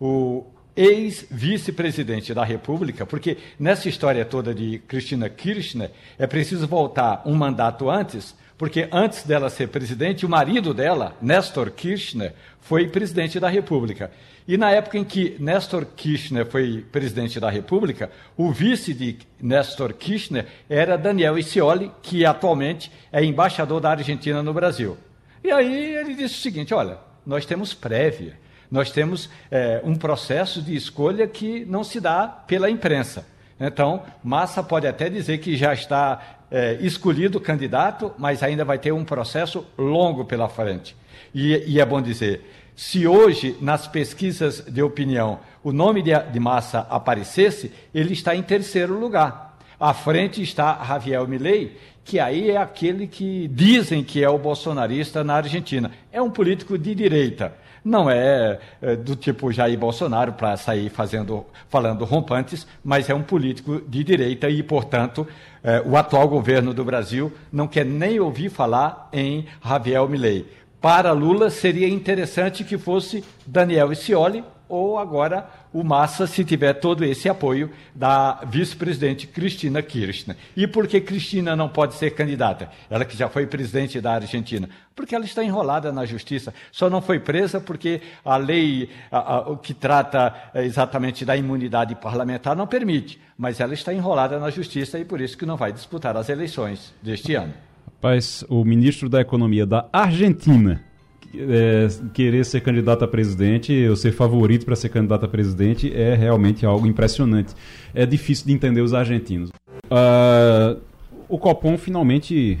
o, 0.00 0.44
ex-vice-presidente 0.76 2.32
da 2.32 2.44
República, 2.44 3.04
porque 3.04 3.36
nessa 3.58 3.88
história 3.88 4.24
toda 4.24 4.54
de 4.54 4.78
Cristina 4.80 5.28
Kirchner 5.28 5.90
é 6.18 6.26
preciso 6.26 6.66
voltar 6.66 7.22
um 7.26 7.34
mandato 7.34 7.90
antes, 7.90 8.34
porque 8.60 8.90
antes 8.92 9.22
dela 9.22 9.48
ser 9.48 9.68
presidente, 9.68 10.26
o 10.26 10.28
marido 10.28 10.74
dela, 10.74 11.16
Nestor 11.22 11.70
Kirchner, 11.70 12.34
foi 12.60 12.86
presidente 12.86 13.40
da 13.40 13.48
República. 13.48 14.10
E 14.46 14.58
na 14.58 14.70
época 14.70 14.98
em 14.98 15.04
que 15.04 15.34
Nestor 15.38 15.86
Kirchner 15.96 16.44
foi 16.44 16.84
presidente 16.92 17.40
da 17.40 17.48
República, 17.48 18.10
o 18.36 18.52
vice 18.52 18.92
de 18.92 19.16
Nestor 19.40 19.94
Kirchner 19.94 20.44
era 20.68 20.98
Daniel 20.98 21.42
Scioli, 21.42 21.90
que 22.02 22.26
atualmente 22.26 22.92
é 23.10 23.24
embaixador 23.24 23.80
da 23.80 23.92
Argentina 23.92 24.42
no 24.42 24.52
Brasil. 24.52 24.98
E 25.42 25.50
aí 25.50 25.94
ele 25.94 26.14
disse 26.14 26.34
o 26.34 26.42
seguinte: 26.42 26.74
olha, 26.74 26.98
nós 27.24 27.46
temos 27.46 27.72
prévia 27.72 28.36
nós 28.70 28.92
temos 28.92 29.28
é, 29.50 29.80
um 29.82 29.96
processo 29.96 30.62
de 30.62 30.76
escolha 30.76 31.26
que 31.26 31.64
não 31.64 31.82
se 31.82 31.98
dá 31.98 32.28
pela 32.28 32.70
imprensa. 32.70 33.26
Então, 33.60 34.02
Massa 34.24 34.62
pode 34.62 34.86
até 34.86 35.10
dizer 35.10 35.38
que 35.38 35.54
já 35.54 35.74
está 35.74 36.38
é, 36.50 36.78
escolhido 36.80 37.36
o 37.36 37.40
candidato, 37.40 38.10
mas 38.18 38.42
ainda 38.42 38.64
vai 38.64 38.78
ter 38.78 38.90
um 38.90 39.04
processo 39.04 39.66
longo 39.76 40.24
pela 40.24 40.48
frente. 40.48 40.96
E, 41.34 41.62
e, 41.66 41.78
é 41.78 41.84
bom 41.84 42.00
dizer, 42.00 42.42
se 42.74 43.06
hoje, 43.06 43.56
nas 43.60 43.86
pesquisas 43.86 44.64
de 44.66 44.82
opinião, 44.82 45.40
o 45.62 45.72
nome 45.72 46.02
de, 46.02 46.18
de 46.18 46.40
Massa 46.40 46.86
aparecesse, 46.88 47.70
ele 47.94 48.14
está 48.14 48.34
em 48.34 48.42
terceiro 48.42 48.98
lugar. 48.98 49.58
À 49.78 49.92
frente 49.92 50.42
está 50.42 50.82
Javier 50.82 51.26
Milei, 51.28 51.76
que 52.02 52.18
aí 52.18 52.50
é 52.50 52.56
aquele 52.56 53.06
que 53.06 53.46
dizem 53.48 54.02
que 54.02 54.24
é 54.24 54.28
o 54.28 54.38
bolsonarista 54.38 55.22
na 55.22 55.34
Argentina. 55.34 55.90
É 56.10 56.20
um 56.20 56.30
político 56.30 56.78
de 56.78 56.94
direita 56.94 57.54
não 57.84 58.10
é, 58.10 58.58
é 58.80 58.96
do 58.96 59.16
tipo 59.16 59.52
Jair 59.52 59.78
Bolsonaro 59.78 60.32
para 60.32 60.56
sair 60.56 60.88
fazendo, 60.88 61.44
falando 61.68 62.04
rompantes, 62.04 62.66
mas 62.84 63.08
é 63.08 63.14
um 63.14 63.22
político 63.22 63.80
de 63.86 64.04
direita 64.04 64.48
e, 64.48 64.62
portanto, 64.62 65.26
é, 65.62 65.82
o 65.84 65.96
atual 65.96 66.28
governo 66.28 66.72
do 66.72 66.84
Brasil 66.84 67.32
não 67.52 67.66
quer 67.66 67.84
nem 67.84 68.20
ouvir 68.20 68.48
falar 68.48 69.08
em 69.12 69.46
Javier 69.64 70.08
Milei. 70.08 70.46
Para 70.80 71.12
Lula 71.12 71.50
seria 71.50 71.88
interessante 71.88 72.64
que 72.64 72.78
fosse 72.78 73.22
Daniel 73.46 73.94
Scioli 73.94 74.42
ou 74.70 74.98
agora 74.98 75.50
o 75.72 75.82
Massa, 75.82 76.26
se 76.26 76.44
tiver 76.44 76.74
todo 76.74 77.04
esse 77.04 77.28
apoio 77.28 77.70
da 77.94 78.40
vice-presidente 78.46 79.26
Cristina 79.26 79.82
Kirchner. 79.82 80.36
E 80.56 80.66
por 80.66 80.86
que 80.86 81.00
Cristina 81.00 81.54
não 81.54 81.68
pode 81.68 81.94
ser 81.94 82.10
candidata? 82.10 82.70
Ela 82.88 83.04
que 83.04 83.16
já 83.16 83.28
foi 83.28 83.46
presidente 83.46 84.00
da 84.00 84.14
Argentina. 84.14 84.68
Porque 84.94 85.14
ela 85.14 85.24
está 85.24 85.42
enrolada 85.42 85.92
na 85.92 86.06
justiça. 86.06 86.54
Só 86.70 86.88
não 86.88 87.02
foi 87.02 87.18
presa 87.18 87.60
porque 87.60 88.00
a 88.24 88.36
lei 88.36 88.88
a, 89.10 89.38
a, 89.38 89.56
que 89.56 89.74
trata 89.74 90.34
eh, 90.54 90.64
exatamente 90.64 91.24
da 91.24 91.36
imunidade 91.36 91.94
parlamentar 91.94 92.56
não 92.56 92.66
permite. 92.66 93.20
Mas 93.36 93.60
ela 93.60 93.74
está 93.74 93.92
enrolada 93.92 94.38
na 94.38 94.50
justiça 94.50 94.98
e 94.98 95.04
por 95.04 95.20
isso 95.20 95.36
que 95.36 95.46
não 95.46 95.56
vai 95.56 95.72
disputar 95.72 96.16
as 96.16 96.28
eleições 96.28 96.94
deste 97.02 97.34
ano. 97.34 97.52
Rapaz, 97.86 98.44
o 98.48 98.64
ministro 98.64 99.08
da 99.08 99.20
Economia 99.20 99.66
da 99.66 99.86
Argentina 99.92 100.89
é, 101.34 101.88
querer 102.12 102.44
ser 102.44 102.60
candidato 102.60 103.04
a 103.04 103.08
presidente, 103.08 103.86
ou 103.88 103.96
ser 103.96 104.12
favorito 104.12 104.64
para 104.64 104.76
ser 104.76 104.88
candidato 104.88 105.24
a 105.24 105.28
presidente, 105.28 105.92
é 105.94 106.14
realmente 106.14 106.66
algo 106.66 106.86
impressionante. 106.86 107.54
É 107.94 108.04
difícil 108.04 108.46
de 108.46 108.52
entender 108.52 108.80
os 108.80 108.92
argentinos. 108.94 109.50
Uh, 109.86 110.80
o 111.28 111.38
Copom 111.38 111.78
finalmente 111.78 112.58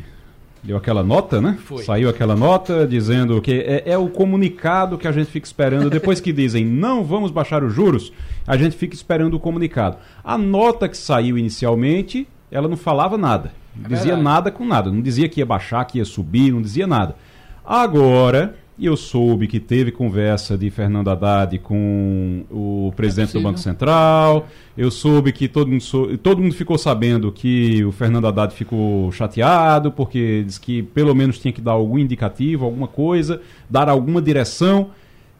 deu 0.62 0.76
aquela 0.76 1.02
nota, 1.02 1.40
né? 1.40 1.58
Foi. 1.64 1.82
Saiu 1.82 2.08
aquela 2.08 2.36
nota 2.36 2.86
dizendo 2.86 3.40
que 3.40 3.52
é, 3.52 3.82
é, 3.86 3.98
o 3.98 4.08
comunicado 4.08 4.98
que 4.98 5.08
a 5.08 5.12
gente 5.12 5.30
fica 5.30 5.46
esperando. 5.46 5.90
Depois 5.90 6.20
que 6.20 6.32
dizem 6.32 6.64
não 6.64 7.02
vamos 7.02 7.30
baixar 7.30 7.64
os 7.64 7.72
juros, 7.72 8.12
a 8.46 8.56
gente 8.56 8.76
fica 8.76 8.94
esperando 8.94 9.34
o 9.34 9.40
comunicado. 9.40 9.96
A 10.22 10.36
nota 10.36 10.88
que 10.88 10.96
saiu 10.96 11.38
inicialmente, 11.38 12.28
ela 12.50 12.68
não 12.68 12.76
falava 12.76 13.16
nada. 13.16 13.52
Não 13.74 13.86
é 13.86 13.88
dizia 13.88 14.14
verdade. 14.14 14.22
nada 14.22 14.50
com 14.50 14.64
nada. 14.64 14.90
Não 14.90 15.00
dizia 15.00 15.28
que 15.28 15.40
ia 15.40 15.46
baixar, 15.46 15.84
que 15.84 15.98
ia 15.98 16.04
subir, 16.04 16.52
não 16.52 16.60
dizia 16.60 16.86
nada. 16.86 17.16
Agora, 17.64 18.56
eu 18.78 18.96
soube 18.96 19.46
que 19.46 19.60
teve 19.60 19.92
conversa 19.92 20.56
de 20.56 20.70
Fernando 20.70 21.10
Haddad 21.10 21.58
com 21.58 22.44
o 22.50 22.92
presidente 22.96 23.36
é 23.36 23.38
do 23.38 23.42
Banco 23.42 23.58
Central. 23.58 24.46
Eu 24.76 24.90
soube 24.90 25.32
que 25.32 25.46
todo 25.48 25.68
mundo, 25.68 25.82
sou, 25.82 26.16
todo 26.16 26.40
mundo 26.40 26.54
ficou 26.54 26.78
sabendo 26.78 27.30
que 27.30 27.84
o 27.84 27.92
Fernando 27.92 28.26
Haddad 28.26 28.54
ficou 28.54 29.12
chateado, 29.12 29.92
porque 29.92 30.42
disse 30.44 30.58
que 30.58 30.82
pelo 30.82 31.14
menos 31.14 31.38
tinha 31.38 31.52
que 31.52 31.60
dar 31.60 31.72
algum 31.72 31.98
indicativo, 31.98 32.64
alguma 32.64 32.88
coisa, 32.88 33.42
dar 33.68 33.88
alguma 33.88 34.22
direção. 34.22 34.90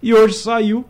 E 0.03 0.13
hoje 0.13 0.35
saiu 0.35 0.85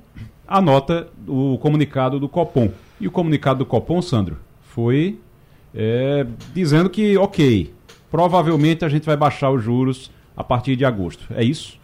a 0.46 0.60
nota, 0.60 1.08
o 1.28 1.56
comunicado 1.58 2.18
do 2.18 2.28
Copom. 2.28 2.70
E 3.00 3.06
o 3.06 3.10
comunicado 3.12 3.60
do 3.60 3.66
Copom, 3.66 4.02
Sandro, 4.02 4.36
foi 4.60 5.20
é, 5.72 6.26
dizendo 6.52 6.90
que, 6.90 7.16
ok, 7.16 7.72
provavelmente 8.10 8.84
a 8.84 8.88
gente 8.88 9.06
vai 9.06 9.16
baixar 9.16 9.52
os 9.52 9.62
juros 9.62 10.10
a 10.40 10.44
partir 10.44 10.74
de 10.74 10.84
agosto. 10.84 11.26
É 11.34 11.44
isso? 11.44 11.78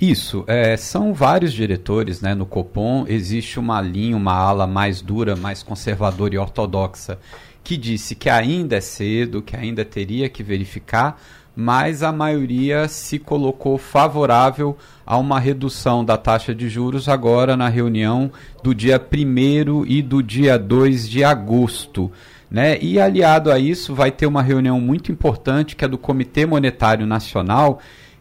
Isso, 0.00 0.44
é, 0.46 0.76
são 0.78 1.12
vários 1.12 1.52
diretores 1.52 2.20
né, 2.20 2.34
no 2.34 2.46
Copom. 2.46 3.04
Existe 3.06 3.58
uma 3.58 3.80
linha, 3.80 4.16
uma 4.16 4.32
ala 4.32 4.66
mais 4.66 5.02
dura, 5.02 5.36
mais 5.36 5.62
conservadora 5.62 6.34
e 6.34 6.38
ortodoxa, 6.38 7.18
que 7.62 7.76
disse 7.76 8.14
que 8.14 8.30
ainda 8.30 8.76
é 8.76 8.80
cedo, 8.80 9.42
que 9.42 9.54
ainda 9.54 9.84
teria 9.84 10.28
que 10.28 10.42
verificar, 10.42 11.20
mas 11.54 12.02
a 12.02 12.10
maioria 12.10 12.88
se 12.88 13.18
colocou 13.18 13.76
favorável 13.76 14.76
a 15.04 15.18
uma 15.18 15.38
redução 15.38 16.02
da 16.02 16.16
taxa 16.16 16.54
de 16.54 16.68
juros 16.68 17.06
agora 17.06 17.54
na 17.54 17.68
reunião 17.68 18.32
do 18.62 18.74
dia 18.74 18.98
1 18.98 19.84
e 19.86 20.00
do 20.00 20.22
dia 20.22 20.58
2 20.58 21.08
de 21.10 21.22
agosto. 21.22 22.10
Né? 22.50 22.78
E 22.80 22.98
aliado 22.98 23.50
a 23.52 23.58
isso, 23.58 23.94
vai 23.94 24.10
ter 24.10 24.26
uma 24.26 24.42
reunião 24.42 24.80
muito 24.80 25.12
importante 25.12 25.76
que 25.76 25.84
é 25.84 25.88
do 25.88 25.96
Comitê 25.96 26.44
Monetário 26.44 27.06
Nacional 27.06 27.80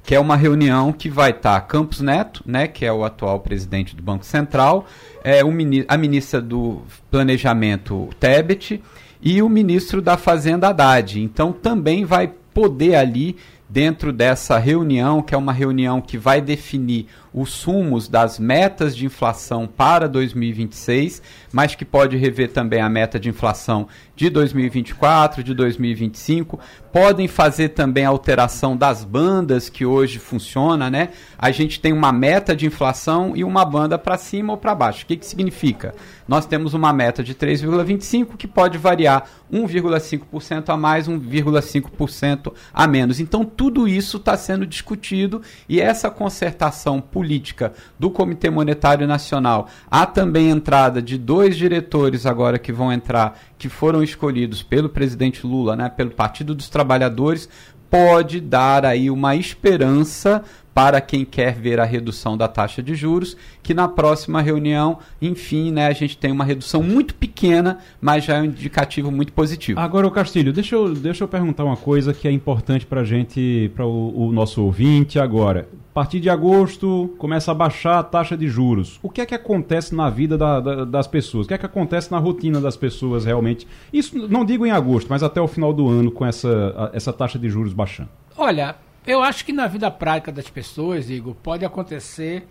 que 0.09 0.15
é 0.15 0.19
uma 0.19 0.35
reunião 0.35 0.91
que 0.91 1.07
vai 1.07 1.29
estar 1.29 1.59
tá 1.59 1.61
Campos 1.61 2.01
Neto, 2.01 2.41
né, 2.43 2.67
que 2.67 2.83
é 2.83 2.91
o 2.91 3.03
atual 3.03 3.39
presidente 3.41 3.95
do 3.95 4.01
Banco 4.01 4.25
Central, 4.25 4.87
é, 5.23 5.43
o, 5.43 5.49
a 5.87 5.97
ministra 5.97 6.41
do 6.41 6.81
Planejamento, 7.11 8.09
Tebet, 8.19 8.81
e 9.21 9.41
o 9.41 9.47
ministro 9.47 10.01
da 10.01 10.17
Fazenda, 10.17 10.69
Haddad. 10.69 11.21
Então 11.21 11.51
também 11.51 12.05
vai 12.05 12.31
poder 12.53 12.95
ali, 12.95 13.35
dentro 13.69 14.11
dessa 14.11 14.57
reunião, 14.57 15.21
que 15.21 15.35
é 15.35 15.37
uma 15.37 15.53
reunião 15.53 16.01
que 16.01 16.17
vai 16.17 16.41
definir 16.41 17.05
os 17.33 17.51
sumos 17.51 18.07
das 18.07 18.39
metas 18.39 18.95
de 18.95 19.05
inflação 19.05 19.67
para 19.67 20.07
2026, 20.07 21.21
mas 21.51 21.75
que 21.75 21.85
pode 21.85 22.17
rever 22.17 22.51
também 22.51 22.81
a 22.81 22.89
meta 22.89 23.19
de 23.19 23.29
inflação 23.29 23.87
de 24.15 24.29
2024, 24.29 25.43
de 25.43 25.53
2025. 25.53 26.59
Podem 26.91 27.27
fazer 27.27 27.69
também 27.69 28.05
a 28.05 28.09
alteração 28.09 28.75
das 28.75 29.03
bandas 29.03 29.69
que 29.69 29.85
hoje 29.85 30.19
funciona, 30.19 30.89
né? 30.89 31.09
A 31.37 31.51
gente 31.51 31.79
tem 31.79 31.93
uma 31.93 32.11
meta 32.11 32.55
de 32.55 32.65
inflação 32.65 33.33
e 33.35 33.43
uma 33.43 33.63
banda 33.63 33.97
para 33.97 34.17
cima 34.17 34.53
ou 34.53 34.57
para 34.57 34.75
baixo. 34.75 35.03
O 35.03 35.07
que, 35.07 35.15
que 35.15 35.25
significa? 35.25 35.93
Nós 36.27 36.45
temos 36.45 36.73
uma 36.73 36.91
meta 36.91 37.23
de 37.23 37.33
3,25 37.33 38.35
que 38.37 38.47
pode 38.47 38.77
variar 38.77 39.25
1,5% 39.51 40.69
a 40.69 40.77
mais, 40.77 41.07
1,5% 41.07 42.53
a 42.73 42.87
menos. 42.87 43.19
Então 43.19 43.43
tudo 43.43 43.87
isso 43.87 44.17
está 44.17 44.37
sendo 44.37 44.65
discutido 44.65 45.41
e 45.67 45.79
essa 45.79 46.09
concertação 46.09 47.01
política 47.19 47.73
do 47.99 48.09
Comitê 48.09 48.49
Monetário 48.49 49.05
Nacional. 49.05 49.67
Há 49.91 50.05
também 50.05 50.49
entrada 50.49 51.01
de 51.01 51.17
dois 51.17 51.57
diretores 51.57 52.25
agora 52.25 52.57
que 52.57 52.71
vão 52.71 52.93
entrar, 52.93 53.37
que 53.57 53.67
foram 53.67 54.01
escolhidos 54.01 54.63
pelo 54.63 54.87
presidente 54.87 55.45
Lula, 55.45 55.75
né, 55.75 55.89
pelo 55.89 56.11
Partido 56.11 56.55
dos 56.55 56.69
Trabalhadores, 56.69 57.49
pode 57.89 58.39
dar 58.39 58.85
aí 58.85 59.09
uma 59.09 59.35
esperança 59.35 60.41
para 60.79 61.01
quem 61.01 61.25
quer 61.25 61.55
ver 61.55 61.77
a 61.77 61.83
redução 61.83 62.37
da 62.37 62.47
taxa 62.47 62.81
de 62.81 62.95
juros, 62.95 63.35
que 63.61 63.73
na 63.73 63.85
próxima 63.85 64.41
reunião, 64.41 64.99
enfim, 65.21 65.73
né, 65.73 65.87
a 65.87 65.91
gente 65.91 66.17
tem 66.17 66.31
uma 66.31 66.45
redução 66.45 66.81
muito 66.81 67.15
pequena, 67.15 67.79
mas 67.99 68.23
já 68.23 68.37
é 68.37 68.41
um 68.41 68.45
indicativo 68.45 69.11
muito 69.11 69.33
positivo. 69.33 69.77
Agora, 69.77 70.07
o 70.07 70.11
Castilho, 70.11 70.53
deixa 70.53 70.75
eu, 70.75 70.93
deixa 70.93 71.25
eu 71.25 71.27
perguntar 71.27 71.65
uma 71.65 71.75
coisa 71.75 72.13
que 72.13 72.29
é 72.29 72.31
importante 72.31 72.85
para 72.85 73.01
a 73.01 73.03
gente, 73.03 73.69
para 73.75 73.85
o, 73.85 74.27
o 74.27 74.31
nosso 74.31 74.63
ouvinte 74.63 75.19
agora. 75.19 75.67
A 75.91 75.93
partir 75.93 76.21
de 76.21 76.29
agosto 76.29 77.13
começa 77.17 77.51
a 77.51 77.53
baixar 77.53 77.99
a 77.99 78.03
taxa 78.03 78.37
de 78.37 78.47
juros. 78.47 79.01
O 79.03 79.09
que 79.09 79.19
é 79.19 79.25
que 79.25 79.35
acontece 79.35 79.93
na 79.93 80.09
vida 80.09 80.37
da, 80.37 80.61
da, 80.61 80.85
das 80.85 81.07
pessoas? 81.07 81.45
O 81.45 81.49
que 81.49 81.55
é 81.55 81.57
que 81.57 81.65
acontece 81.65 82.09
na 82.09 82.19
rotina 82.19 82.61
das 82.61 82.77
pessoas 82.77 83.25
realmente? 83.25 83.67
Isso 83.91 84.17
não 84.29 84.45
digo 84.45 84.65
em 84.65 84.71
agosto, 84.71 85.07
mas 85.09 85.23
até 85.23 85.41
o 85.41 85.47
final 85.47 85.73
do 85.73 85.89
ano 85.89 86.09
com 86.09 86.25
essa, 86.25 86.89
essa 86.93 87.11
taxa 87.11 87.37
de 87.37 87.49
juros 87.49 87.73
baixando. 87.73 88.07
Olha, 88.37 88.77
eu 89.05 89.21
acho 89.21 89.45
que 89.45 89.53
na 89.53 89.67
vida 89.67 89.89
prática 89.89 90.31
das 90.31 90.49
pessoas, 90.49 91.09
Igor, 91.09 91.35
pode 91.35 91.65
acontecer 91.65 92.47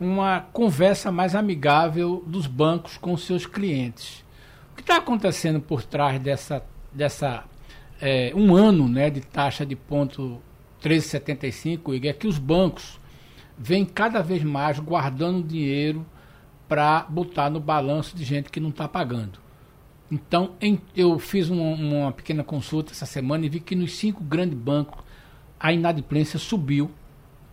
uma 0.00 0.40
conversa 0.52 1.10
mais 1.10 1.34
amigável 1.34 2.22
dos 2.26 2.46
bancos 2.46 2.96
com 2.96 3.16
seus 3.16 3.46
clientes. 3.46 4.24
O 4.72 4.76
que 4.76 4.82
está 4.82 4.96
acontecendo 4.96 5.60
por 5.60 5.82
trás 5.82 6.20
dessa, 6.20 6.64
dessa 6.92 7.44
é, 8.00 8.32
um 8.34 8.54
ano 8.54 8.88
né, 8.88 9.10
de 9.10 9.20
taxa 9.20 9.66
de 9.66 9.74
ponto 9.74 10.40
13,75, 10.82 11.94
Igor, 11.94 12.10
é 12.10 12.12
que 12.12 12.28
os 12.28 12.38
bancos 12.38 13.00
vêm 13.58 13.84
cada 13.84 14.22
vez 14.22 14.44
mais 14.44 14.78
guardando 14.78 15.46
dinheiro 15.46 16.06
para 16.68 17.04
botar 17.08 17.50
no 17.50 17.58
balanço 17.58 18.16
de 18.16 18.24
gente 18.24 18.50
que 18.50 18.60
não 18.60 18.68
está 18.68 18.86
pagando. 18.86 19.40
Então, 20.10 20.54
em, 20.60 20.80
eu 20.96 21.18
fiz 21.18 21.50
uma, 21.50 21.74
uma 21.74 22.12
pequena 22.12 22.44
consulta 22.44 22.92
essa 22.92 23.04
semana 23.04 23.44
e 23.44 23.48
vi 23.48 23.60
que 23.60 23.74
nos 23.74 23.96
cinco 23.96 24.22
grandes 24.22 24.56
bancos 24.56 25.02
a 25.58 25.72
inadimplência 25.72 26.38
subiu, 26.38 26.90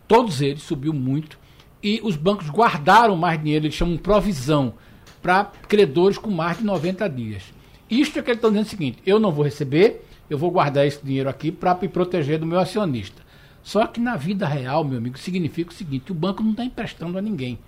todos 0.06 0.40
eles 0.40 0.62
subiu 0.62 0.92
muito, 0.92 1.38
e 1.82 2.00
os 2.02 2.16
bancos 2.16 2.48
guardaram 2.48 3.16
mais 3.16 3.40
dinheiro, 3.40 3.66
eles 3.66 3.76
chamam 3.76 3.96
provisão, 3.96 4.74
para 5.22 5.44
credores 5.68 6.18
com 6.18 6.30
mais 6.30 6.58
de 6.58 6.64
90 6.64 7.08
dias. 7.08 7.42
Isto 7.90 8.18
é 8.18 8.22
que 8.22 8.30
eles 8.30 8.38
estão 8.38 8.50
dizendo 8.50 8.66
o 8.66 8.70
seguinte: 8.70 8.98
eu 9.06 9.18
não 9.18 9.32
vou 9.32 9.44
receber, 9.44 10.04
eu 10.28 10.38
vou 10.38 10.50
guardar 10.50 10.86
esse 10.86 11.04
dinheiro 11.04 11.28
aqui 11.28 11.52
para 11.52 11.74
me 11.74 11.88
proteger 11.88 12.38
do 12.38 12.46
meu 12.46 12.58
acionista. 12.58 13.22
Só 13.62 13.86
que 13.86 14.00
na 14.00 14.16
vida 14.16 14.46
real, 14.46 14.84
meu 14.84 14.98
amigo, 14.98 15.18
significa 15.18 15.70
o 15.70 15.74
seguinte: 15.74 16.12
o 16.12 16.14
banco 16.14 16.42
não 16.42 16.52
está 16.52 16.64
emprestando 16.64 17.18
a 17.18 17.22
ninguém. 17.22 17.58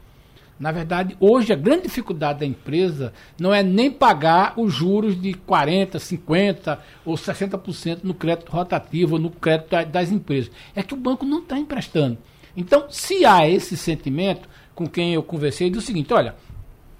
Na 0.58 0.72
verdade, 0.72 1.16
hoje 1.20 1.52
a 1.52 1.56
grande 1.56 1.84
dificuldade 1.84 2.40
da 2.40 2.46
empresa 2.46 3.12
não 3.38 3.54
é 3.54 3.62
nem 3.62 3.90
pagar 3.90 4.54
os 4.56 4.74
juros 4.74 5.20
de 5.20 5.32
40%, 5.32 5.92
50% 5.96 6.78
ou 7.04 7.14
60% 7.14 8.00
no 8.02 8.12
crédito 8.12 8.50
rotativo 8.50 9.14
ou 9.14 9.20
no 9.20 9.30
crédito 9.30 9.70
das 9.90 10.10
empresas. 10.10 10.50
É 10.74 10.82
que 10.82 10.94
o 10.94 10.96
banco 10.96 11.24
não 11.24 11.38
está 11.38 11.56
emprestando. 11.56 12.18
Então, 12.56 12.86
se 12.90 13.24
há 13.24 13.48
esse 13.48 13.76
sentimento, 13.76 14.48
com 14.74 14.88
quem 14.88 15.14
eu 15.14 15.22
conversei, 15.22 15.70
diz 15.70 15.82
o 15.82 15.86
seguinte: 15.86 16.12
olha, 16.12 16.34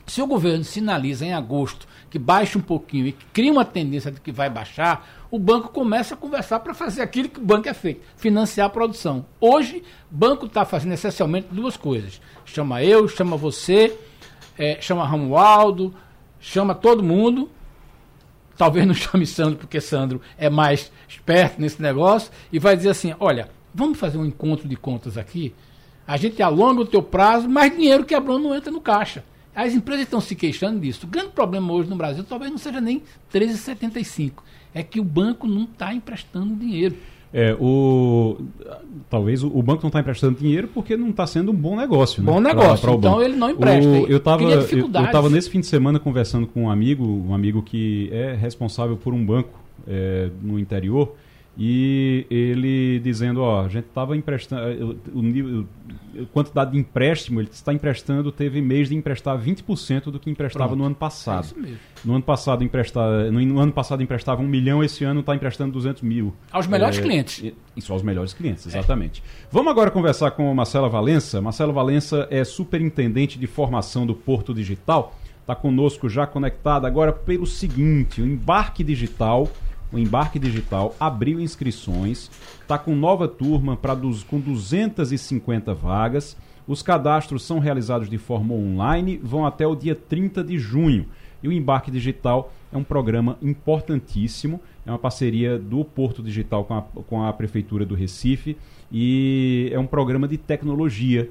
se 0.09 0.23
o 0.23 0.27
governo 0.27 0.65
sinaliza 0.65 1.25
em 1.27 1.35
agosto 1.35 1.87
que 2.11 2.19
baixa 2.19 2.59
um 2.59 2.63
pouquinho 2.63 3.07
e 3.07 3.13
cria 3.13 3.53
uma 3.53 3.65
tendência 3.65 4.11
de 4.11 4.21
que 4.21 4.33
vai 4.33 4.49
baixar, 4.49 5.07
o 5.31 5.39
banco 5.39 5.69
começa 5.69 6.15
a 6.15 6.17
conversar 6.17 6.61
para 6.61 6.73
fazer 6.73 7.03
aquilo 7.03 7.29
que 7.29 7.39
o 7.39 7.45
banco 7.45 7.69
é 7.69 7.75
feito, 7.75 8.01
financiar 8.17 8.67
a 8.67 8.71
produção. 8.71 9.27
Hoje, 9.41 9.83
o 10.11 10.15
banco 10.15 10.47
está 10.47 10.65
fazendo 10.65 10.95
essencialmente 10.95 11.49
duas 11.51 11.77
coisas. 11.77 12.21
Chama 12.47 12.83
eu, 12.83 13.07
chama 13.07 13.37
você, 13.37 13.95
é, 14.59 14.79
chama 14.81 15.07
Romualdo, 15.07 15.95
chama 16.41 16.75
todo 16.75 17.03
mundo. 17.03 17.51
Talvez 18.57 18.87
não 18.87 18.95
chame 18.97 19.27
Sandro, 19.27 19.59
porque 19.59 19.81
Sandro 19.81 20.21
é 20.39 20.49
mais 20.49 20.91
esperto 21.07 21.61
nesse 21.61 21.83
negócio, 21.83 22.33
e 22.51 22.59
vai 22.59 22.77
dizer 22.77 22.91
assim: 22.91 23.15
olha, 23.21 23.51
vamos 23.75 23.99
fazer 23.99 24.17
um 24.17 24.25
encontro 24.25 24.67
de 24.67 24.77
contas 24.77 25.19
aqui. 25.19 25.55
A 26.07 26.17
gente 26.17 26.43
alonga 26.43 26.81
o 26.81 26.87
teu 26.87 27.03
prazo, 27.03 27.47
mas 27.47 27.71
dinheiro 27.71 28.07
que 28.07 28.15
é 28.15 28.21
bom 28.21 28.39
não 28.39 28.55
entra 28.55 28.73
no 28.73 28.81
caixa. 28.81 29.23
As 29.59 29.75
empresas 29.75 30.05
estão 30.05 30.21
se 30.21 30.37
queixando 30.37 30.79
disso. 30.79 31.05
O 31.05 31.09
grande 31.09 31.31
problema 31.31 31.73
hoje 31.73 31.91
no 31.91 31.97
Brasil 31.97 32.23
talvez 32.23 32.49
não 32.49 32.59
seja 32.59 32.81
nem 32.81 33.03
13,75. 33.35 34.35
É 34.73 34.85
que 34.85 35.01
o 35.01 35.05
banco 35.05 35.49
não 35.49 35.65
está 35.65 35.93
emprestando 35.93 36.55
dinheiro. 36.55 36.95
É, 37.35 37.57
o, 37.59 38.39
talvez 39.11 39.43
o, 39.43 39.61
banco 39.61 39.83
não 39.83 39.89
está 39.89 39.99
emprestando 39.99 40.39
dinheiro 40.39 40.69
porque 40.73 40.97
não 40.97 41.11
está 41.11 41.27
sendo 41.27 41.51
um 41.51 41.55
bom 41.57 41.75
negócio. 41.75 42.23
Bom 42.23 42.41
né, 42.41 42.51
negócio, 42.51 42.87
pra, 42.87 42.97
pra 42.97 43.09
então 43.09 43.21
ele 43.21 43.35
não 43.35 43.51
empresta. 43.51 43.91
O, 43.91 44.07
eu 44.07 44.19
estava 44.19 44.45
eu, 44.45 45.25
eu 45.25 45.31
nesse 45.31 45.51
fim 45.51 45.59
de 45.59 45.67
semana 45.67 45.99
conversando 45.99 46.47
com 46.47 46.63
um 46.63 46.71
amigo, 46.71 47.05
um 47.05 47.35
amigo 47.35 47.61
que 47.61 48.09
é 48.13 48.35
responsável 48.35 48.97
por 48.97 49.13
um 49.13 49.27
banco 49.27 49.59
é, 49.89 50.31
no 50.41 50.57
interior, 50.57 51.17
e 51.61 52.25
ele 52.31 53.01
dizendo, 53.01 53.41
ó, 53.43 53.65
a 53.65 53.69
gente 53.69 53.87
estava 53.87 54.17
emprestando, 54.17 54.97
o 55.13 55.21
nível, 55.21 55.67
quantidade 56.33 56.71
de 56.71 56.79
empréstimo, 56.79 57.41
ele 57.41 57.49
está 57.51 57.73
emprestando, 57.73 58.31
teve 58.31 58.63
mês 58.63 58.89
de 58.89 58.95
emprestar 58.95 59.37
20% 59.37 60.05
do 60.05 60.21
que 60.21 60.31
emprestava 60.31 60.69
Pronto. 60.69 60.79
no 60.79 60.85
ano 60.85 60.95
É 60.97 60.99
passado. 60.99 61.45
isso 61.45 61.59
mesmo. 61.59 61.79
No 62.05 62.15
ano 62.15 62.23
passado 62.23 62.63
emprestava, 62.63 63.29
no, 63.31 63.41
no 63.41 63.59
ano 63.59 63.73
passado 63.73 64.01
emprestava 64.03 64.41
um 64.41 64.47
milhão, 64.47 64.85
esse 64.85 65.03
ano 65.05 65.19
está 65.19 65.35
emprestando 65.35 65.73
200 65.73 66.03
mil. 66.03 66.33
Aos 66.53 66.69
melhores 66.69 66.99
É, 66.99 67.03
clientes. 67.03 67.43
e- 67.43 67.55
Isso, 67.77 67.93
aos 67.93 68.03
melhores 68.03 68.33
clientes, 68.33 68.65
exatamente. 68.65 69.21
Vamos 69.51 69.71
agora 69.73 69.91
conversar 69.91 70.31
com 70.31 70.55
Marcela 70.55 70.89
Valença. 70.89 71.41
Marcela 71.43 71.73
Valença 71.73 72.29
é 72.31 72.45
superintendente 72.45 73.37
de 73.37 73.47
formação 73.49 74.07
do 74.07 74.15
Porto 74.15 74.55
Digital. 74.55 75.19
Está 75.41 75.57
conosco 75.57 76.09
já 76.09 76.25
conectada 76.27 76.87
agora 76.87 77.13
pelo 77.13 77.47
seguinte: 77.47 78.23
o 78.23 78.27
embarque 78.27 78.85
digital. 78.85 79.49
O 79.93 79.99
embarque 79.99 80.39
digital 80.39 80.95
abriu 81.01 81.41
inscrições, 81.41 82.31
está 82.61 82.79
com 82.79 82.95
nova 82.95 83.27
turma 83.27 83.77
para 83.77 83.97
com 84.29 84.39
250 84.39 85.73
vagas. 85.73 86.37
Os 86.67 86.83
cadastros 86.83 87.43
são 87.45 87.59
realizados 87.59 88.11
de 88.11 88.19
forma 88.19 88.55
online, 88.55 89.19
vão 89.23 89.47
até 89.47 89.67
o 89.67 89.75
dia 89.75 89.95
30 89.95 90.45
de 90.45 90.59
junho. 90.59 91.07
E 91.43 91.49
o 91.49 91.53
Embarque 91.53 91.91
Digital 91.91 92.53
é 92.73 92.77
um 92.77 92.85
programa 92.85 93.39
importantíssimo, 93.41 94.61
é 94.85 94.91
uma 94.91 94.99
parceria 94.99 95.59
do 95.59 95.85
Porto 95.85 96.23
Digital 96.23 96.65
com 96.65 96.75
a, 96.75 96.83
com 96.83 97.25
a 97.25 97.33
Prefeitura 97.33 97.87
do 97.87 97.95
Recife 97.95 98.57
e 98.91 99.71
é 99.73 99.79
um 99.79 99.87
programa 99.87 100.27
de 100.27 100.37
tecnologia 100.37 101.29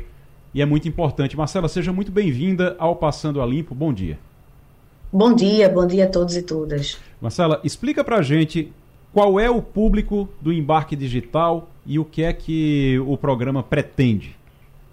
e 0.54 0.62
é 0.62 0.66
muito 0.66 0.88
importante. 0.88 1.38
Marcela, 1.38 1.68
seja 1.68 1.92
muito 1.92 2.12
bem-vinda 2.12 2.76
ao 2.80 2.96
Passando 2.96 3.42
a 3.42 3.46
Limpo. 3.46 3.76
Bom 3.76 3.94
dia. 3.94 4.18
Bom 5.12 5.34
dia, 5.34 5.70
bom 5.70 5.88
dia 5.88 6.04
a 6.04 6.10
todos 6.10 6.36
e 6.36 6.42
todas. 6.42 6.98
Marcela, 7.22 7.62
explica 7.64 8.04
pra 8.04 8.22
gente 8.22 8.74
qual 9.14 9.40
é 9.40 9.50
o 9.50 9.62
público 9.62 10.28
do 10.42 10.52
Embarque 10.52 10.98
Digital 10.98 11.70
e 11.86 11.98
o 11.98 12.04
que 12.04 12.24
é 12.24 12.34
que 12.34 13.00
o 13.08 13.18
programa 13.18 13.64
pretende. 13.64 14.36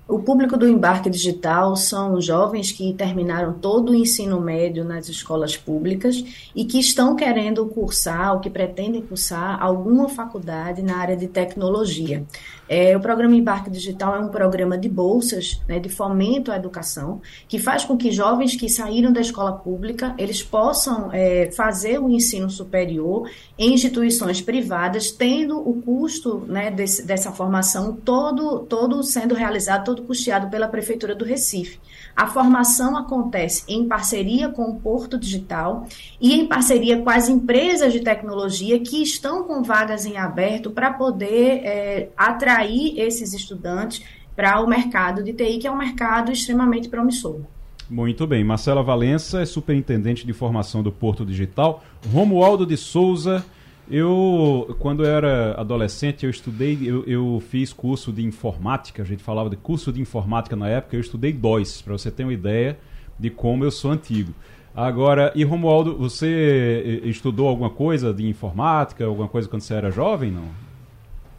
O 0.07 0.19
público 0.19 0.59
do 0.59 0.69
embarque 0.69 1.09
digital 1.09 1.75
são 1.77 2.21
jovens 2.21 2.71
que 2.71 2.93
terminaram 2.93 3.55
todo 3.55 3.91
o 3.91 3.95
ensino 3.95 4.39
médio 4.39 4.85
nas 4.85 5.09
escolas 5.09 5.57
públicas 5.57 6.23
e 6.55 6.67
que 6.67 6.79
estão 6.79 7.17
querendo 7.17 7.65
cursar 7.65 8.35
ou 8.35 8.41
que 8.41 8.51
pretendem 8.51 9.01
cursar 9.01 9.63
alguma 9.63 10.07
faculdade 10.11 10.83
na 10.83 10.99
área 10.99 11.17
de 11.17 11.27
tecnologia. 11.27 12.23
É, 12.69 12.97
o 12.97 13.01
programa 13.01 13.37
Embarque 13.37 13.71
Digital 13.71 14.17
é 14.17 14.19
um 14.21 14.29
programa 14.29 14.79
de 14.79 14.89
bolsas, 14.89 15.61
né, 15.69 15.79
de 15.79 15.89
fomento 15.89 16.51
à 16.51 16.57
educação, 16.57 17.21
que 17.47 17.59
faz 17.59 17.85
com 17.85 17.97
que 17.97 18.11
jovens 18.11 18.57
que 18.57 18.69
saíram 18.69 19.13
da 19.13 19.21
escola 19.21 19.53
pública 19.53 20.15
eles 20.17 20.43
possam 20.43 21.11
é, 21.13 21.51
fazer 21.55 21.99
o 21.99 22.09
ensino 22.09 22.49
superior 22.49 23.31
em 23.59 23.75
instituições 23.75 24.41
privadas, 24.41 25.11
tendo 25.11 25.59
o 25.59 25.83
custo 25.83 26.45
né, 26.47 26.71
desse, 26.71 27.07
dessa 27.07 27.33
formação 27.33 27.93
todo, 27.93 28.61
todo 28.61 29.03
sendo 29.03 29.35
realizado, 29.35 29.85
todo 29.85 30.03
custeado 30.03 30.49
pela 30.49 30.67
Prefeitura 30.69 31.15
do 31.15 31.25
Recife. 31.25 31.79
A 32.17 32.29
formação 32.29 32.97
acontece 32.97 33.65
em 33.69 33.89
parceria 33.89 34.49
com 34.49 34.71
o 34.71 34.77
Porto 34.77 35.19
Digital 35.19 35.87
e 36.21 36.33
em 36.33 36.47
parceria 36.47 37.03
com 37.03 37.11
as 37.11 37.29
empresas 37.29 37.93
de 37.93 38.01
tecnologia 38.01 38.79
que 38.79 39.03
estão 39.03 39.43
com 39.43 39.63
vagas 39.63 40.07
em 40.07 40.17
aberto 40.17 40.71
para 40.71 40.93
poder 40.93 41.61
é, 41.65 42.09
atrair 42.17 42.54
esses 42.63 43.33
estudantes 43.33 44.03
para 44.37 44.61
o 44.61 44.67
mercado 44.67 45.23
de 45.23 45.33
TI, 45.33 45.59
que 45.59 45.67
é 45.67 45.71
um 45.71 45.77
mercado 45.77 46.33
extremamente 46.33 46.89
promissor. 46.89 47.41
Muito 47.89 48.27
bem. 48.27 48.43
Marcela 48.43 48.83
Valença 48.83 49.43
é 49.43 49.47
superintendente 49.47 50.27
de 50.27 50.33
formação 50.33 50.83
do 50.83 50.91
Porto 50.91 51.25
Digital. 51.25 51.85
Romualdo 52.13 52.65
de 52.65 52.77
Souza. 52.77 53.45
Eu, 53.91 54.75
quando 54.79 55.05
eu 55.05 55.11
era 55.11 55.61
adolescente, 55.61 56.25
eu 56.25 56.31
estudei, 56.31 56.79
eu, 56.83 57.05
eu 57.05 57.43
fiz 57.51 57.71
curso 57.71 58.11
de 58.11 58.25
informática, 58.25 59.03
a 59.03 59.05
gente 59.05 59.23
falava 59.23 59.51
de 59.51 59.57
curso 59.57 59.93
de 59.93 60.01
informática 60.01 60.57
na 60.57 60.67
época, 60.69 60.97
eu 60.97 61.01
estudei 61.01 61.35
DOS, 61.35 61.83
para 61.83 61.93
você 61.93 62.11
ter 62.11 62.25
uma 62.25 62.33
ideia 62.33 62.79
de 63.21 63.29
como 63.29 63.63
eu 63.63 63.71
sou 63.71 63.91
antigo. 63.91 64.33
Agora, 64.75 65.31
e 65.35 65.45
Romualdo, 65.45 65.97
você 65.97 67.03
eh, 67.05 67.09
estudou 67.09 67.47
alguma 67.47 67.69
coisa 67.69 68.13
de 68.13 68.27
informática, 68.27 69.05
alguma 69.05 69.29
coisa 69.29 69.49
quando 69.49 69.61
você 69.61 69.75
era 69.75 69.91
jovem, 69.91 70.31
não? 70.33 70.49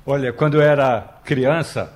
Olha, 0.07 0.31
quando 0.31 0.57
eu 0.57 0.61
era 0.61 1.19
criança, 1.23 1.91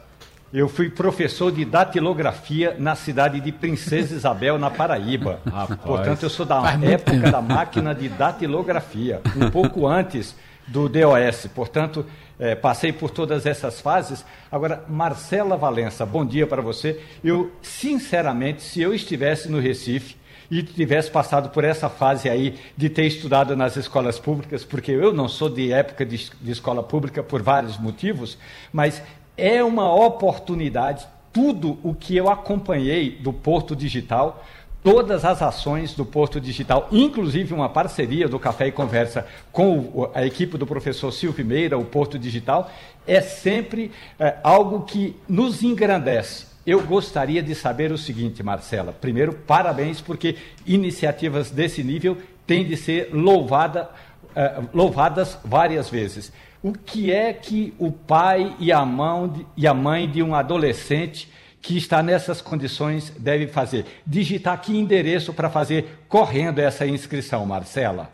eu 0.51 0.67
fui 0.67 0.89
professor 0.89 1.51
de 1.51 1.63
datilografia 1.63 2.75
na 2.79 2.95
cidade 2.95 3.39
de 3.39 3.51
Princesa 3.51 4.15
Isabel, 4.15 4.57
na 4.57 4.71
Paraíba. 4.71 5.39
Rapaz. 5.45 5.79
Portanto, 5.81 6.23
eu 6.23 6.29
sou 6.29 6.43
da 6.43 6.59
Faz 6.59 6.81
época 6.81 7.29
da 7.31 7.39
máquina 7.39 7.93
de 7.93 8.09
datilografia, 8.09 9.21
um 9.35 9.51
pouco 9.51 9.85
antes 9.85 10.35
do 10.65 10.89
DOS. 10.89 11.47
Portanto, 11.53 12.03
eh, 12.39 12.55
passei 12.55 12.91
por 12.91 13.11
todas 13.11 13.45
essas 13.45 13.79
fases. 13.79 14.25
Agora, 14.51 14.83
Marcela 14.89 15.55
Valença, 15.55 16.03
bom 16.03 16.25
dia 16.25 16.47
para 16.47 16.63
você. 16.63 16.99
Eu, 17.23 17.51
sinceramente, 17.61 18.63
se 18.63 18.81
eu 18.81 18.91
estivesse 18.91 19.47
no 19.49 19.59
Recife 19.59 20.15
e 20.49 20.63
tivesse 20.63 21.11
passado 21.11 21.49
por 21.49 21.63
essa 21.63 21.89
fase 21.89 22.29
aí 22.29 22.57
de 22.75 22.89
ter 22.89 23.05
estudado 23.05 23.55
nas 23.55 23.77
escolas 23.77 24.17
públicas, 24.17 24.63
porque 24.63 24.91
eu 24.91 25.13
não 25.13 25.27
sou 25.27 25.49
de 25.49 25.71
época 25.71 26.05
de, 26.05 26.29
de 26.41 26.51
escola 26.51 26.81
pública 26.81 27.21
por 27.21 27.41
vários 27.41 27.77
motivos, 27.77 28.37
mas 28.73 29.01
é 29.37 29.63
uma 29.63 29.93
oportunidade. 29.93 31.07
Tudo 31.31 31.77
o 31.83 31.93
que 31.93 32.17
eu 32.17 32.29
acompanhei 32.29 33.11
do 33.11 33.31
Porto 33.31 33.75
Digital, 33.75 34.43
todas 34.83 35.23
as 35.23 35.41
ações 35.41 35.93
do 35.93 36.03
Porto 36.03 36.41
Digital, 36.41 36.87
inclusive 36.91 37.53
uma 37.53 37.69
parceria 37.69 38.27
do 38.27 38.39
Café 38.39 38.67
e 38.67 38.71
Conversa 38.71 39.27
com 39.51 40.09
a 40.13 40.25
equipe 40.25 40.57
do 40.57 40.65
professor 40.65 41.11
Silvio 41.11 41.45
Meira, 41.45 41.77
o 41.77 41.85
Porto 41.85 42.17
Digital, 42.17 42.71
é 43.05 43.21
sempre 43.21 43.91
é, 44.19 44.37
algo 44.43 44.81
que 44.81 45.15
nos 45.27 45.61
engrandece. 45.61 46.48
Eu 46.69 46.83
gostaria 46.83 47.41
de 47.41 47.55
saber 47.55 47.91
o 47.91 47.97
seguinte, 47.97 48.43
Marcela. 48.43 48.93
Primeiro, 48.93 49.33
parabéns, 49.33 50.01
porque 50.01 50.35
iniciativas 50.67 51.49
desse 51.49 51.83
nível 51.83 52.15
têm 52.45 52.63
de 52.63 52.77
ser 52.77 53.09
louvada, 53.11 53.89
eh, 54.35 54.61
louvadas 54.71 55.39
várias 55.43 55.89
vezes. 55.89 56.31
O 56.61 56.71
que 56.71 57.11
é 57.11 57.33
que 57.33 57.73
o 57.79 57.91
pai 57.91 58.55
e 58.59 58.71
a, 58.71 58.85
mão 58.85 59.47
e 59.57 59.65
a 59.65 59.73
mãe 59.73 60.07
de 60.07 60.21
um 60.21 60.35
adolescente 60.35 61.27
que 61.59 61.75
está 61.75 62.03
nessas 62.03 62.39
condições 62.39 63.11
deve 63.17 63.47
fazer? 63.47 63.87
Digitar 64.05 64.61
que 64.61 64.77
endereço 64.77 65.33
para 65.33 65.49
fazer 65.49 66.03
correndo 66.07 66.59
essa 66.59 66.85
inscrição, 66.85 67.47
Marcela? 67.47 68.11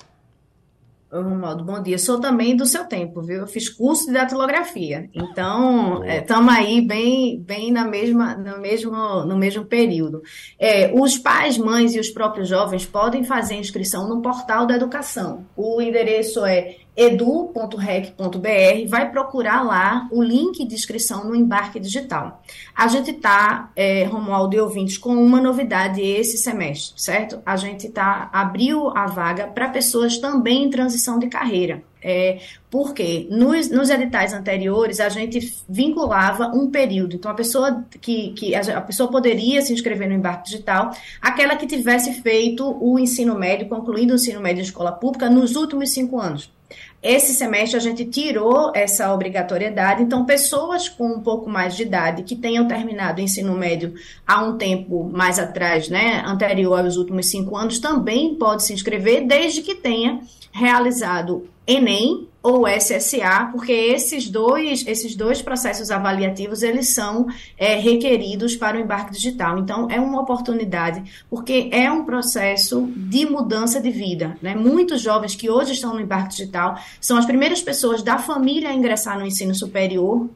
Romualdo, 1.22 1.64
bom 1.64 1.82
dia. 1.82 1.98
Sou 1.98 2.20
também 2.20 2.56
do 2.56 2.66
seu 2.66 2.86
tempo, 2.86 3.22
viu? 3.22 3.42
Eu 3.42 3.48
fiz 3.48 3.70
curso 3.70 4.08
de 4.08 4.14
datilografia. 4.14 5.10
Então, 5.14 6.04
estamos 6.04 6.54
aí 6.54 6.82
bem, 6.82 7.40
bem 7.40 7.72
na 7.72 7.86
mesma, 7.86 8.36
no, 8.36 8.60
mesmo, 8.60 8.92
no 9.26 9.38
mesmo 9.38 9.66
período. 9.66 10.22
É, 10.60 10.92
os 10.94 11.18
pais, 11.18 11.58
mães 11.58 11.96
e 11.96 12.00
os 12.00 12.10
próprios 12.10 12.50
jovens 12.50 12.86
podem 12.86 13.24
fazer 13.24 13.56
inscrição 13.56 14.08
no 14.08 14.22
portal 14.22 14.66
da 14.66 14.76
educação. 14.76 15.46
O 15.56 15.82
endereço 15.82 16.46
é 16.46 16.76
edu.rec.br. 16.96 18.88
Vai 18.88 19.12
procurar 19.12 19.64
lá 19.64 20.08
o 20.12 20.22
link 20.22 20.66
de 20.66 20.74
inscrição 20.74 21.26
no 21.26 21.36
embarque 21.36 21.80
digital. 21.80 22.42
A 22.76 22.88
gente 22.88 23.12
está, 23.12 23.72
é, 23.76 24.04
Romualdo 24.06 24.56
e 24.56 24.60
ouvintes, 24.60 24.98
com 24.98 25.16
uma 25.16 25.42
novidade 25.42 26.02
esse 26.02 26.38
semestre, 26.38 27.02
certo? 27.02 27.42
A 27.46 27.56
gente 27.56 27.90
tá, 27.90 28.30
abriu 28.32 28.90
a 28.96 29.08
vaga 29.08 29.48
para 29.48 29.70
pessoas 29.70 30.18
também 30.18 30.64
em 30.64 30.70
transição 30.70 31.20
de 31.20 31.28
carreira. 31.28 31.84
É, 32.08 32.38
porque 32.70 33.28
nos, 33.32 33.72
nos 33.72 33.90
editais 33.90 34.32
anteriores 34.32 35.00
a 35.00 35.10
gente 35.10 35.52
vinculava 35.68 36.50
um 36.50 36.70
período. 36.70 37.16
Então, 37.16 37.32
a 37.32 37.34
pessoa 37.34 37.84
que, 38.00 38.30
que 38.34 38.54
a, 38.54 38.62
a 38.78 38.82
pessoa 38.82 39.10
poderia 39.10 39.60
se 39.64 39.74
inscrever 39.74 40.08
no 40.08 40.14
embarque 40.14 40.52
digital, 40.52 40.92
aquela 41.20 41.56
que 41.56 41.66
tivesse 41.66 42.22
feito 42.22 42.78
o 42.80 43.00
ensino 43.00 43.34
médio, 43.34 43.68
concluído 43.68 44.12
o 44.12 44.16
ensino 44.16 44.40
médio 44.40 44.62
em 44.62 44.66
escola 44.66 44.92
pública 44.92 45.32
nos 45.32 45.56
últimos 45.56 45.90
cinco 45.90 46.20
anos. 46.20 46.54
Esse 47.02 47.34
semestre 47.34 47.78
a 47.78 47.82
gente 47.82 48.06
tirou 48.06 48.72
essa 48.76 49.12
obrigatoriedade, 49.12 50.04
então 50.04 50.26
pessoas 50.26 50.88
com 50.88 51.08
um 51.08 51.22
pouco 51.22 51.50
mais 51.50 51.76
de 51.76 51.84
idade 51.84 52.22
que 52.22 52.36
tenham 52.36 52.68
terminado 52.68 53.20
o 53.20 53.24
ensino 53.24 53.56
médio 53.56 53.96
há 54.28 54.44
um 54.44 54.58
tempo 54.58 55.10
mais 55.12 55.40
atrás, 55.40 55.90
né, 55.90 56.24
anterior 56.26 56.80
aos 56.80 56.98
últimos 56.98 57.28
cinco 57.32 57.58
anos, 57.58 57.80
também 57.80 58.36
pode 58.36 58.64
se 58.64 58.74
inscrever, 58.74 59.26
desde 59.26 59.64
que 59.64 59.74
tenha 59.74 60.20
realizado 60.52 61.48
Enem 61.68 62.28
ou 62.44 62.68
SSA, 62.68 63.50
porque 63.52 63.72
esses 63.72 64.30
dois, 64.30 64.86
esses 64.86 65.16
dois 65.16 65.42
processos 65.42 65.90
avaliativos, 65.90 66.62
eles 66.62 66.90
são 66.90 67.26
é, 67.58 67.76
requeridos 67.76 68.56
para 68.56 68.78
o 68.78 68.80
embarque 68.80 69.14
digital. 69.14 69.58
Então, 69.58 69.90
é 69.90 70.00
uma 70.00 70.22
oportunidade, 70.22 71.24
porque 71.28 71.70
é 71.72 71.92
um 71.92 72.06
processo 72.06 72.88
de 72.96 73.26
mudança 73.26 73.82
de 73.82 73.90
vida. 73.90 74.38
Né? 74.44 74.54
Muitos 74.54 75.02
jovens 75.02 75.36
que 75.36 75.50
hoje 75.50 75.74
estão 75.74 75.96
no 75.96 76.02
embarque 76.02 76.36
digital 76.36 76.78
são 77.02 77.18
as 77.18 77.26
primeiras 77.26 77.64
pessoas 77.64 78.04
da 78.04 78.20
família 78.20 78.70
a 78.70 78.74
ingressar 78.76 79.18
no 79.18 79.26
ensino 79.26 79.56
superior, 79.56 80.30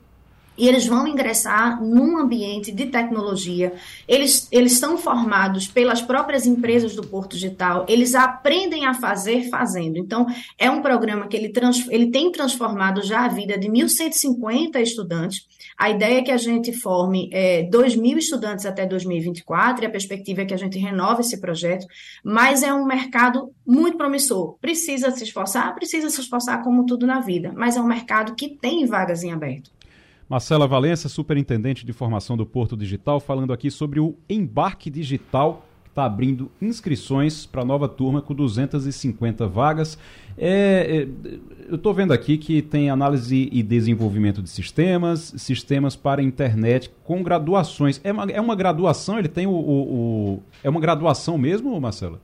e 0.59 0.67
eles 0.67 0.85
vão 0.85 1.07
ingressar 1.07 1.81
num 1.81 2.17
ambiente 2.17 2.71
de 2.71 2.87
tecnologia. 2.87 3.73
Eles, 4.07 4.47
eles 4.51 4.73
são 4.73 4.97
formados 4.97 5.67
pelas 5.67 6.01
próprias 6.01 6.45
empresas 6.45 6.93
do 6.93 7.01
Porto 7.01 7.31
Digital, 7.31 7.85
eles 7.87 8.13
aprendem 8.13 8.85
a 8.85 8.93
fazer 8.93 9.49
fazendo. 9.49 9.97
Então, 9.97 10.27
é 10.57 10.69
um 10.69 10.81
programa 10.81 11.27
que 11.27 11.37
ele, 11.37 11.49
trans, 11.49 11.87
ele 11.89 12.11
tem 12.11 12.29
transformado 12.31 13.01
já 13.01 13.25
a 13.25 13.29
vida 13.29 13.57
de 13.57 13.69
1.150 13.69 14.81
estudantes. 14.81 15.47
A 15.77 15.89
ideia 15.89 16.19
é 16.19 16.21
que 16.21 16.31
a 16.31 16.37
gente 16.37 16.73
forme 16.73 17.29
é, 17.31 17.63
2 17.63 17.95
mil 17.95 18.17
estudantes 18.17 18.65
até 18.65 18.85
2024, 18.85 19.83
e 19.83 19.87
a 19.87 19.89
perspectiva 19.89 20.41
é 20.41 20.45
que 20.45 20.53
a 20.53 20.57
gente 20.57 20.77
renove 20.77 21.21
esse 21.21 21.39
projeto, 21.39 21.87
mas 22.21 22.63
é 22.63 22.73
um 22.73 22.85
mercado 22.85 23.53
muito 23.65 23.97
promissor. 23.97 24.57
Precisa 24.59 25.09
se 25.11 25.23
esforçar? 25.23 25.73
Precisa 25.73 26.09
se 26.09 26.19
esforçar 26.19 26.61
como 26.63 26.85
tudo 26.85 27.07
na 27.07 27.21
vida, 27.21 27.53
mas 27.55 27.77
é 27.77 27.81
um 27.81 27.87
mercado 27.87 28.35
que 28.35 28.57
tem 28.57 28.85
vagas 28.85 29.23
em 29.23 29.31
aberto. 29.31 29.78
Marcela 30.29 30.67
Valença, 30.67 31.09
superintendente 31.09 31.83
de 31.83 31.91
formação 31.91 32.37
do 32.37 32.45
Porto 32.45 32.77
Digital, 32.77 33.19
falando 33.19 33.51
aqui 33.51 33.71
sobre 33.71 33.99
o 33.99 34.15
embarque 34.29 34.87
digital 34.87 35.65
que 35.83 35.89
está 35.89 36.05
abrindo 36.05 36.51
inscrições 36.61 37.47
para 37.47 37.63
a 37.63 37.65
nova 37.65 37.89
turma 37.89 38.21
com 38.21 38.35
250 38.35 39.47
vagas. 39.47 39.97
É, 40.37 41.07
é, 41.07 41.31
eu 41.67 41.77
estou 41.77 41.95
vendo 41.95 42.13
aqui 42.13 42.37
que 42.37 42.61
tem 42.61 42.91
análise 42.91 43.49
e 43.51 43.63
desenvolvimento 43.63 44.39
de 44.43 44.51
sistemas, 44.51 45.33
sistemas 45.35 45.95
para 45.95 46.21
internet 46.21 46.91
com 47.03 47.23
graduações. 47.23 47.99
É 48.03 48.11
uma, 48.11 48.25
é 48.25 48.39
uma 48.39 48.55
graduação? 48.55 49.17
Ele 49.17 49.27
tem 49.27 49.47
o, 49.47 49.51
o, 49.51 50.35
o 50.35 50.43
é 50.63 50.69
uma 50.69 50.79
graduação 50.79 51.39
mesmo, 51.39 51.81
Marcela? 51.81 52.21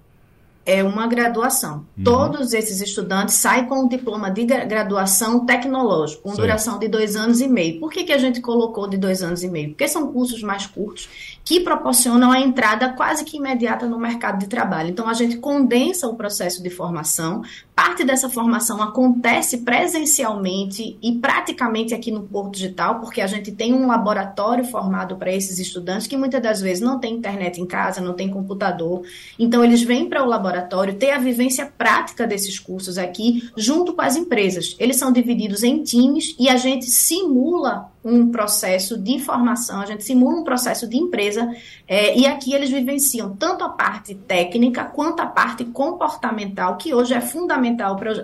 É 0.66 0.84
uma 0.84 1.06
graduação. 1.06 1.86
Uhum. 1.98 2.04
Todos 2.04 2.52
esses 2.54 2.82
estudantes 2.82 3.36
saem 3.36 3.66
com 3.66 3.84
um 3.84 3.88
diploma 3.88 4.32
de 4.32 4.46
graduação 4.46 5.46
tecnológico, 5.46 6.24
com 6.24 6.34
duração 6.34 6.80
de 6.80 6.88
dois 6.88 7.16
anos 7.16 7.40
e 7.40 7.48
meio. 7.48 7.80
Por 7.80 7.92
que, 7.92 8.04
que 8.04 8.12
a 8.12 8.18
gente 8.18 8.42
colocou 8.42 8.88
de 8.88 8.98
dois 8.98 9.22
anos 9.22 9.44
e 9.44 9.48
meio? 9.48 9.70
Porque 9.70 9.88
são 9.88 10.12
cursos 10.12 10.42
mais 10.42 10.66
curtos 10.66 11.08
que 11.44 11.60
proporcionam 11.60 12.32
a 12.32 12.40
entrada 12.40 12.90
quase 12.94 13.24
que 13.24 13.38
imediata 13.38 13.86
no 13.86 14.00
mercado 14.00 14.40
de 14.40 14.48
trabalho. 14.48 14.90
Então, 14.90 15.08
a 15.08 15.14
gente 15.14 15.38
condensa 15.38 16.08
o 16.08 16.16
processo 16.16 16.64
de 16.64 16.72
formação. 16.72 17.44
Parte 17.76 18.06
dessa 18.06 18.30
formação 18.30 18.82
acontece 18.82 19.58
presencialmente 19.58 20.98
e 21.04 21.12
praticamente 21.18 21.94
aqui 21.94 22.10
no 22.10 22.24
Porto 22.24 22.54
Digital, 22.54 23.02
porque 23.02 23.20
a 23.20 23.28
gente 23.28 23.52
tem 23.52 23.74
um 23.74 23.86
laboratório 23.86 24.64
formado 24.64 25.18
para 25.18 25.34
esses 25.34 25.60
estudantes 25.60 26.08
que 26.08 26.16
muitas 26.16 26.42
das 26.42 26.62
vezes 26.62 26.82
não 26.82 26.98
tem 27.02 27.16
internet 27.16 27.60
em 27.60 27.66
casa, 27.66 28.00
não 28.00 28.14
tem 28.14 28.30
computador. 28.30 29.02
Então, 29.38 29.62
eles 29.62 29.84
vêm 29.84 30.08
para 30.08 30.24
o 30.24 30.26
laboratório 30.26 30.96
ter 30.96 31.12
a 31.12 31.18
vivência 31.18 31.70
prática 31.78 32.26
desses 32.26 32.58
cursos 32.58 32.98
aqui, 32.98 33.50
junto 33.58 33.92
com 33.92 34.02
as 34.02 34.16
empresas. 34.16 34.74
Eles 34.80 34.96
são 34.96 35.12
divididos 35.12 35.62
em 35.62 35.84
times 35.84 36.34
e 36.40 36.48
a 36.48 36.56
gente 36.56 36.86
simula 36.86 37.92
um 38.06 38.30
processo 38.30 39.00
de 39.00 39.18
formação, 39.18 39.82
a 39.82 39.86
gente 39.88 40.04
simula 40.04 40.40
um 40.40 40.44
processo 40.44 40.88
de 40.88 40.96
empresa, 40.96 41.52
é, 41.88 42.16
e 42.16 42.28
aqui 42.28 42.54
eles 42.54 42.70
vivenciam 42.70 43.36
tanto 43.36 43.64
a 43.64 43.70
parte 43.70 44.14
técnica 44.14 44.84
quanto 44.84 45.22
a 45.22 45.26
parte 45.26 45.66
comportamental, 45.66 46.78
que 46.78 46.94
hoje 46.94 47.16
é 47.16 47.22
fundamental 47.22 47.65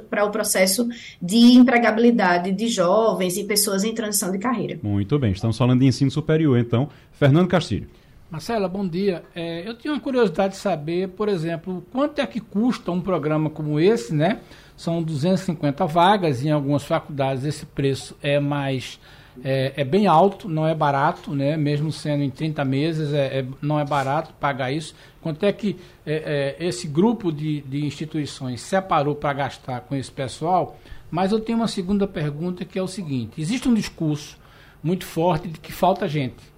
para 0.09 0.25
o 0.25 0.29
processo 0.29 0.87
de 1.21 1.37
empregabilidade 1.53 2.51
de 2.51 2.67
jovens 2.67 3.37
e 3.37 3.43
pessoas 3.43 3.83
em 3.83 3.93
transição 3.93 4.31
de 4.31 4.37
carreira. 4.37 4.79
Muito 4.83 5.17
bem, 5.17 5.31
estamos 5.31 5.57
falando 5.57 5.79
de 5.79 5.85
ensino 5.85 6.11
superior, 6.11 6.59
então. 6.59 6.89
Fernando 7.13 7.47
Castilho. 7.47 7.87
Marcela, 8.29 8.69
bom 8.69 8.87
dia. 8.87 9.23
É, 9.35 9.67
eu 9.67 9.77
tinha 9.77 9.93
uma 9.93 9.99
curiosidade 9.99 10.53
de 10.53 10.59
saber, 10.59 11.09
por 11.09 11.27
exemplo, 11.27 11.85
quanto 11.91 12.19
é 12.19 12.25
que 12.25 12.39
custa 12.39 12.91
um 12.91 13.01
programa 13.01 13.49
como 13.49 13.79
esse, 13.79 14.13
né? 14.13 14.39
São 14.77 15.03
250 15.03 15.85
vagas, 15.85 16.43
em 16.43 16.49
algumas 16.49 16.83
faculdades 16.83 17.43
esse 17.43 17.65
preço 17.65 18.15
é 18.23 18.39
mais 18.39 18.99
é, 19.43 19.73
é, 19.77 19.83
bem 19.83 20.07
alto, 20.07 20.49
não 20.49 20.67
é 20.67 20.73
barato, 20.73 21.33
né? 21.33 21.55
mesmo 21.55 21.91
sendo 21.91 22.23
em 22.23 22.29
30 22.29 22.65
meses, 22.65 23.13
é, 23.13 23.39
é 23.39 23.45
não 23.61 23.79
é 23.79 23.85
barato 23.85 24.33
pagar 24.39 24.71
isso. 24.71 24.95
Quanto 25.21 25.45
é 25.45 25.53
que 25.53 25.77
é, 26.05 26.57
é, 26.59 26.65
esse 26.65 26.87
grupo 26.87 27.31
de, 27.31 27.61
de 27.61 27.85
instituições 27.85 28.61
separou 28.61 29.15
para 29.15 29.33
gastar 29.33 29.81
com 29.81 29.95
esse 29.95 30.11
pessoal? 30.11 30.79
Mas 31.11 31.31
eu 31.31 31.39
tenho 31.39 31.59
uma 31.59 31.67
segunda 31.67 32.07
pergunta 32.07 32.65
que 32.65 32.79
é 32.79 32.81
o 32.81 32.87
seguinte: 32.87 33.39
existe 33.39 33.69
um 33.69 33.73
discurso 33.73 34.37
muito 34.83 35.05
forte 35.05 35.47
de 35.47 35.59
que 35.59 35.71
falta 35.71 36.07
gente. 36.07 36.51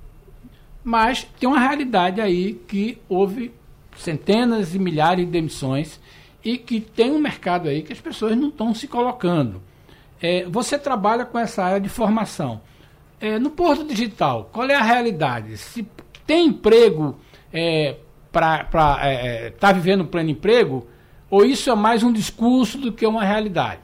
Mas 0.83 1.27
tem 1.39 1.47
uma 1.47 1.59
realidade 1.59 2.21
aí 2.21 2.53
que 2.67 2.97
houve 3.09 3.53
centenas 3.97 4.73
e 4.73 4.79
milhares 4.79 5.25
de 5.25 5.31
demissões 5.31 5.99
e 6.43 6.57
que 6.57 6.79
tem 6.79 7.11
um 7.11 7.19
mercado 7.19 7.69
aí 7.69 7.81
que 7.81 7.93
as 7.93 8.01
pessoas 8.01 8.35
não 8.35 8.49
estão 8.49 8.73
se 8.73 8.87
colocando. 8.87 9.61
É, 10.21 10.45
você 10.45 10.77
trabalha 10.77 11.25
com 11.25 11.37
essa 11.37 11.63
área 11.63 11.81
de 11.81 11.89
formação. 11.89 12.61
É, 13.19 13.39
no 13.39 13.49
Porto 13.49 13.85
Digital, 13.85 14.49
qual 14.51 14.69
é 14.69 14.75
a 14.75 14.83
realidade? 14.83 15.57
Se 15.57 15.87
tem 16.25 16.47
emprego 16.47 17.17
é, 17.51 17.97
para 18.33 18.63
estar 18.63 19.07
é, 19.07 19.45
é, 19.47 19.49
tá 19.51 19.71
vivendo 19.71 20.05
pleno 20.05 20.31
emprego, 20.31 20.87
ou 21.29 21.45
isso 21.45 21.69
é 21.69 21.75
mais 21.75 22.01
um 22.01 22.11
discurso 22.11 22.79
do 22.79 22.91
que 22.91 23.05
uma 23.05 23.23
realidade? 23.23 23.81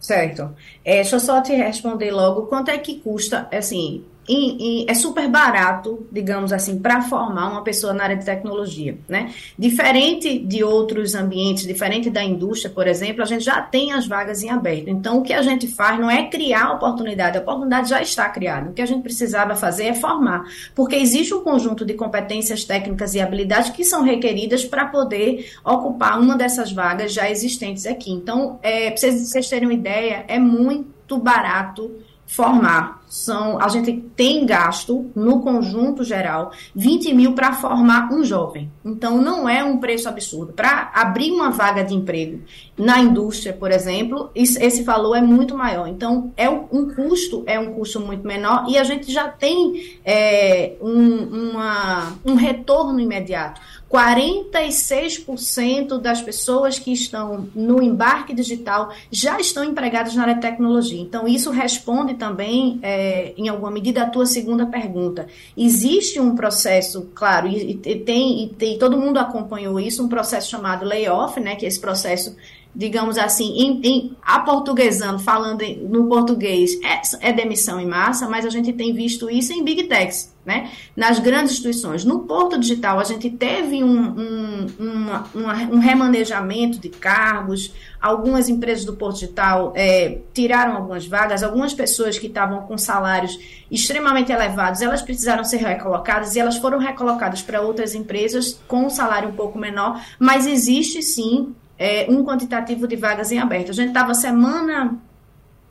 Certo. 0.00 0.54
É, 0.84 0.96
deixa 0.96 1.16
eu 1.16 1.20
só 1.20 1.40
te 1.40 1.54
responder 1.54 2.10
logo. 2.10 2.46
Quanto 2.46 2.70
é 2.72 2.76
que 2.76 2.98
custa, 2.98 3.48
assim, 3.52 4.04
e, 4.28 4.84
e 4.84 4.90
é 4.90 4.94
super 4.94 5.28
barato, 5.28 6.06
digamos 6.10 6.52
assim, 6.52 6.78
para 6.78 7.02
formar 7.02 7.50
uma 7.50 7.62
pessoa 7.62 7.92
na 7.92 8.04
área 8.04 8.16
de 8.16 8.24
tecnologia, 8.24 8.96
né? 9.08 9.32
Diferente 9.58 10.38
de 10.38 10.62
outros 10.62 11.14
ambientes, 11.14 11.66
diferente 11.66 12.08
da 12.08 12.22
indústria, 12.22 12.72
por 12.72 12.86
exemplo, 12.86 13.22
a 13.22 13.26
gente 13.26 13.44
já 13.44 13.60
tem 13.60 13.92
as 13.92 14.06
vagas 14.06 14.42
em 14.42 14.50
aberto. 14.50 14.88
Então, 14.88 15.18
o 15.18 15.22
que 15.22 15.32
a 15.32 15.42
gente 15.42 15.66
faz 15.66 15.98
não 15.98 16.08
é 16.08 16.28
criar 16.28 16.72
oportunidade, 16.72 17.36
a 17.36 17.40
oportunidade 17.40 17.90
já 17.90 18.00
está 18.00 18.28
criada. 18.28 18.70
O 18.70 18.72
que 18.72 18.82
a 18.82 18.86
gente 18.86 19.02
precisava 19.02 19.56
fazer 19.56 19.86
é 19.86 19.94
formar, 19.94 20.44
porque 20.74 20.94
existe 20.94 21.34
um 21.34 21.42
conjunto 21.42 21.84
de 21.84 21.94
competências 21.94 22.64
técnicas 22.64 23.14
e 23.14 23.20
habilidades 23.20 23.70
que 23.70 23.84
são 23.84 24.02
requeridas 24.02 24.64
para 24.64 24.86
poder 24.86 25.50
ocupar 25.64 26.20
uma 26.20 26.36
dessas 26.36 26.70
vagas 26.70 27.12
já 27.12 27.28
existentes 27.28 27.86
aqui. 27.86 28.12
Então, 28.12 28.60
é, 28.62 28.90
para 28.90 29.10
vocês 29.10 29.48
terem 29.48 29.68
uma 29.68 29.74
ideia, 29.74 30.24
é 30.28 30.38
muito 30.38 31.18
barato 31.18 31.90
formar. 32.26 33.01
São, 33.12 33.60
a 33.60 33.68
gente 33.68 33.92
tem 34.16 34.46
gasto, 34.46 35.10
no 35.14 35.42
conjunto 35.42 36.02
geral, 36.02 36.50
20 36.74 37.12
mil 37.12 37.34
para 37.34 37.52
formar 37.52 38.10
um 38.10 38.24
jovem. 38.24 38.72
Então, 38.82 39.20
não 39.20 39.46
é 39.46 39.62
um 39.62 39.76
preço 39.76 40.08
absurdo. 40.08 40.54
Para 40.54 40.90
abrir 40.94 41.30
uma 41.30 41.50
vaga 41.50 41.84
de 41.84 41.94
emprego 41.94 42.40
na 42.82 42.98
indústria, 42.98 43.52
por 43.52 43.70
exemplo, 43.70 44.30
esse 44.34 44.82
valor 44.82 45.14
é 45.14 45.22
muito 45.22 45.56
maior. 45.56 45.86
Então, 45.86 46.32
é 46.36 46.50
um 46.50 46.92
custo, 46.92 47.44
é 47.46 47.58
um 47.58 47.74
custo 47.74 48.00
muito 48.00 48.26
menor 48.26 48.66
e 48.68 48.76
a 48.76 48.82
gente 48.82 49.12
já 49.12 49.28
tem 49.28 49.98
é, 50.04 50.72
um, 50.80 51.52
uma, 51.52 52.18
um 52.24 52.34
retorno 52.34 52.98
imediato. 52.98 53.60
46% 53.88 56.00
das 56.00 56.22
pessoas 56.22 56.78
que 56.78 56.92
estão 56.92 57.46
no 57.54 57.80
embarque 57.80 58.34
digital 58.34 58.90
já 59.10 59.38
estão 59.38 59.62
empregadas 59.62 60.16
na 60.16 60.22
área 60.22 60.34
de 60.34 60.40
tecnologia. 60.40 61.00
Então, 61.00 61.28
isso 61.28 61.50
responde 61.50 62.14
também, 62.14 62.80
é, 62.82 63.32
em 63.36 63.48
alguma 63.48 63.70
medida, 63.70 64.02
a 64.02 64.08
tua 64.08 64.26
segunda 64.26 64.66
pergunta. 64.66 65.28
Existe 65.56 66.18
um 66.18 66.34
processo, 66.34 67.10
claro, 67.14 67.46
e, 67.46 67.80
e 67.84 67.98
tem, 68.00 68.44
e 68.44 68.48
tem, 68.48 68.76
todo 68.76 68.98
mundo 68.98 69.18
acompanhou 69.18 69.78
isso, 69.78 70.02
um 70.02 70.08
processo 70.08 70.50
chamado 70.50 70.84
layoff, 70.84 71.38
né, 71.38 71.54
que 71.54 71.64
é 71.64 71.68
esse 71.68 71.78
processo 71.78 72.34
digamos 72.74 73.18
assim, 73.18 73.52
em, 73.58 73.80
em 73.84 74.16
aportuguesando, 74.22 75.18
falando 75.18 75.60
em, 75.60 75.76
no 75.76 76.08
português, 76.08 76.70
é, 76.82 77.28
é, 77.28 77.32
demissão 77.32 77.78
em 77.78 77.86
massa, 77.86 78.28
mas 78.28 78.46
a 78.46 78.50
gente 78.50 78.72
tem 78.72 78.94
visto 78.94 79.28
isso 79.28 79.52
em 79.52 79.62
big 79.62 79.84
techs, 79.84 80.34
né? 80.44 80.70
nas 80.96 81.18
grandes 81.18 81.52
instituições. 81.52 82.02
No 82.02 82.20
Porto 82.20 82.58
Digital, 82.58 82.98
a 82.98 83.04
gente 83.04 83.28
teve 83.28 83.84
um, 83.84 84.18
um, 84.18 84.66
uma, 84.78 85.24
uma, 85.34 85.54
um 85.64 85.78
remanejamento 85.78 86.78
de 86.78 86.88
cargos, 86.88 87.74
algumas 88.00 88.48
empresas 88.48 88.86
do 88.86 88.94
Porto 88.94 89.16
Digital 89.16 89.74
é, 89.76 90.20
tiraram 90.32 90.74
algumas 90.74 91.06
vagas, 91.06 91.42
algumas 91.42 91.74
pessoas 91.74 92.18
que 92.18 92.26
estavam 92.26 92.62
com 92.62 92.78
salários 92.78 93.38
extremamente 93.70 94.32
elevados, 94.32 94.80
elas 94.80 95.02
precisaram 95.02 95.44
ser 95.44 95.58
recolocadas 95.58 96.36
e 96.36 96.40
elas 96.40 96.56
foram 96.56 96.78
recolocadas 96.78 97.42
para 97.42 97.60
outras 97.60 97.94
empresas 97.94 98.58
com 98.66 98.86
um 98.86 98.90
salário 98.90 99.28
um 99.28 99.34
pouco 99.34 99.58
menor, 99.58 100.02
mas 100.18 100.46
existe 100.46 101.02
sim 101.02 101.54
é, 101.82 102.06
um 102.08 102.24
quantitativo 102.24 102.86
de 102.86 102.94
vagas 102.94 103.32
em 103.32 103.40
aberto. 103.40 103.70
A 103.70 103.74
gente 103.74 103.88
estava 103.88 104.14
semana 104.14 104.98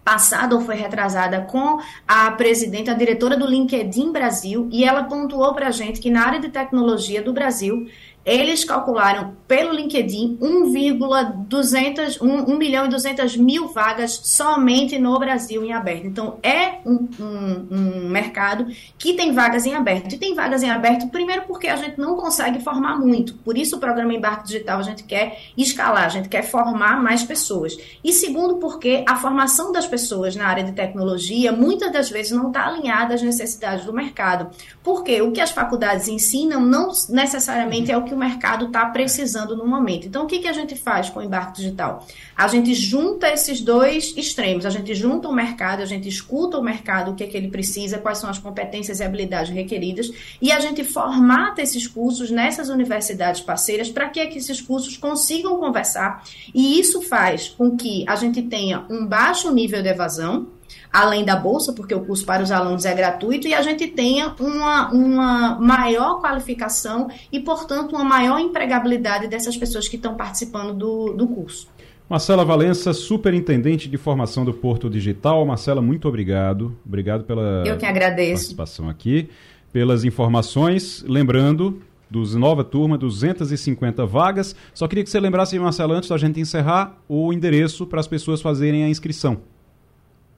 passada 0.03 0.55
ou 0.55 0.61
foi 0.61 0.75
retrasada 0.75 1.41
com 1.41 1.79
a 2.05 2.31
presidente, 2.31 2.89
a 2.89 2.93
diretora 2.93 3.37
do 3.37 3.45
LinkedIn 3.45 4.11
Brasil, 4.11 4.67
e 4.71 4.83
ela 4.83 5.03
pontuou 5.03 5.53
para 5.53 5.67
a 5.67 5.71
gente 5.71 6.01
que 6.01 6.09
na 6.09 6.25
área 6.25 6.39
de 6.39 6.49
tecnologia 6.49 7.21
do 7.21 7.31
Brasil 7.31 7.87
eles 8.25 8.63
calcularam 8.63 9.33
pelo 9.47 9.73
LinkedIn 9.73 10.37
1,200 10.39 12.21
1, 12.21 12.51
1 12.53 12.57
milhão 12.57 12.85
e 12.85 12.89
200 12.89 13.35
mil 13.35 13.67
vagas 13.69 14.21
somente 14.23 14.97
no 14.99 15.17
Brasil 15.19 15.63
em 15.63 15.73
aberto. 15.73 16.05
Então 16.05 16.37
é 16.43 16.79
um, 16.85 17.07
um, 17.19 17.67
um, 17.71 18.09
mercado 18.09 18.67
que 18.97 19.13
tem 19.13 19.33
vagas 19.33 19.65
em 19.65 19.73
aberto. 19.73 20.13
E 20.13 20.17
tem 20.17 20.35
vagas 20.35 20.63
em 20.63 20.69
aberto, 20.69 21.07
primeiro 21.09 21.43
porque 21.43 21.67
a 21.67 21.75
gente 21.75 21.99
não 21.99 22.15
consegue 22.15 22.59
formar 22.59 22.97
muito. 22.97 23.33
Por 23.35 23.57
isso 23.57 23.75
o 23.75 23.79
programa 23.79 24.13
Embarque 24.13 24.47
Digital 24.47 24.79
a 24.79 24.83
gente 24.83 25.03
quer 25.03 25.39
escalar, 25.57 26.05
a 26.05 26.09
gente 26.09 26.29
quer 26.29 26.43
formar 26.43 27.01
mais 27.01 27.23
pessoas. 27.23 27.75
E 28.03 28.13
segundo 28.13 28.55
porque 28.55 29.03
a 29.07 29.15
formação 29.15 29.71
das 29.71 29.87
pessoas 29.87 30.35
na 30.35 30.45
área 30.45 30.63
de 30.63 30.71
tecnologia 30.73 31.51
muitas 31.51 31.91
das 31.91 32.09
vezes 32.09 32.31
não 32.31 32.47
está 32.47 32.67
alinhada 32.67 33.15
às 33.15 33.21
necessidades 33.21 33.85
do 33.85 33.93
mercado. 33.93 34.49
Porque 34.83 35.21
o 35.21 35.31
que 35.31 35.41
as 35.41 35.51
faculdades 35.51 36.07
ensinam 36.07 36.61
não 36.61 36.91
necessariamente 37.09 37.91
é 37.91 37.97
o 37.97 38.03
que 38.03 38.10
o 38.13 38.17
mercado 38.17 38.67
está 38.67 38.85
precisando 38.85 39.55
no 39.55 39.65
momento. 39.65 40.07
Então, 40.07 40.23
o 40.23 40.27
que, 40.27 40.39
que 40.39 40.47
a 40.47 40.53
gente 40.53 40.75
faz 40.75 41.09
com 41.09 41.19
o 41.19 41.23
embarque 41.23 41.57
digital? 41.57 42.05
A 42.35 42.47
gente 42.47 42.73
junta 42.73 43.29
esses 43.29 43.61
dois 43.61 44.13
extremos, 44.17 44.65
a 44.65 44.69
gente 44.69 44.93
junta 44.95 45.27
o 45.27 45.33
mercado, 45.33 45.81
a 45.81 45.85
gente 45.85 46.07
escuta 46.07 46.57
o 46.57 46.63
mercado, 46.63 47.11
o 47.11 47.15
que, 47.15 47.23
é 47.23 47.27
que 47.27 47.37
ele 47.37 47.49
precisa, 47.49 47.97
quais 47.97 48.17
são 48.17 48.29
as 48.29 48.39
competências 48.39 48.99
e 48.99 49.03
habilidades 49.03 49.53
requeridas, 49.53 50.11
e 50.41 50.51
a 50.51 50.59
gente 50.59 50.83
formata 50.83 51.61
esses 51.61 51.87
cursos 51.87 52.31
nessas 52.31 52.69
universidades 52.69 53.41
parceiras 53.41 53.89
para 53.89 54.09
que, 54.09 54.19
é 54.19 54.25
que 54.25 54.37
esses 54.37 54.61
cursos 54.61 54.97
consigam 54.97 55.57
conversar, 55.57 56.23
e 56.53 56.79
isso 56.79 57.01
faz 57.01 57.49
com 57.49 57.75
que 57.75 58.05
a 58.07 58.15
gente 58.15 58.41
tenha 58.41 58.85
um 58.89 59.05
baixo 59.05 59.51
nível 59.53 59.81
de 59.81 59.89
evasão, 59.89 60.47
além 60.91 61.23
da 61.23 61.35
bolsa, 61.35 61.73
porque 61.73 61.93
o 61.93 62.01
curso 62.01 62.25
para 62.25 62.43
os 62.43 62.51
alunos 62.51 62.85
é 62.85 62.93
gratuito, 62.93 63.47
e 63.47 63.53
a 63.53 63.61
gente 63.61 63.87
tenha 63.87 64.35
uma, 64.39 64.91
uma 64.91 65.59
maior 65.59 66.19
qualificação 66.19 67.09
e, 67.31 67.39
portanto, 67.39 67.95
uma 67.95 68.03
maior 68.03 68.39
empregabilidade 68.39 69.27
dessas 69.27 69.55
pessoas 69.55 69.87
que 69.87 69.95
estão 69.95 70.15
participando 70.15 70.73
do, 70.73 71.13
do 71.13 71.27
curso. 71.27 71.67
Marcela 72.09 72.43
Valença, 72.43 72.91
superintendente 72.91 73.87
de 73.87 73.95
formação 73.95 74.43
do 74.43 74.53
Porto 74.53 74.89
Digital. 74.89 75.45
Marcela, 75.45 75.81
muito 75.81 76.09
obrigado. 76.09 76.75
Obrigado 76.85 77.23
pela 77.23 77.63
Eu 77.65 77.77
que 77.77 77.85
agradeço. 77.85 78.33
participação 78.33 78.89
aqui, 78.89 79.29
pelas 79.71 80.03
informações. 80.03 81.05
Lembrando, 81.07 81.81
dos 82.09 82.35
nova 82.35 82.65
turma, 82.65 82.97
250 82.97 84.05
vagas. 84.05 84.53
Só 84.73 84.89
queria 84.89 85.05
que 85.05 85.09
você 85.09 85.21
lembrasse, 85.21 85.57
Marcela, 85.57 85.95
antes 85.95 86.09
da 86.09 86.17
gente 86.17 86.37
encerrar, 86.37 86.97
o 87.07 87.31
endereço 87.31 87.87
para 87.87 88.01
as 88.01 88.07
pessoas 88.07 88.41
fazerem 88.41 88.83
a 88.83 88.89
inscrição. 88.89 89.37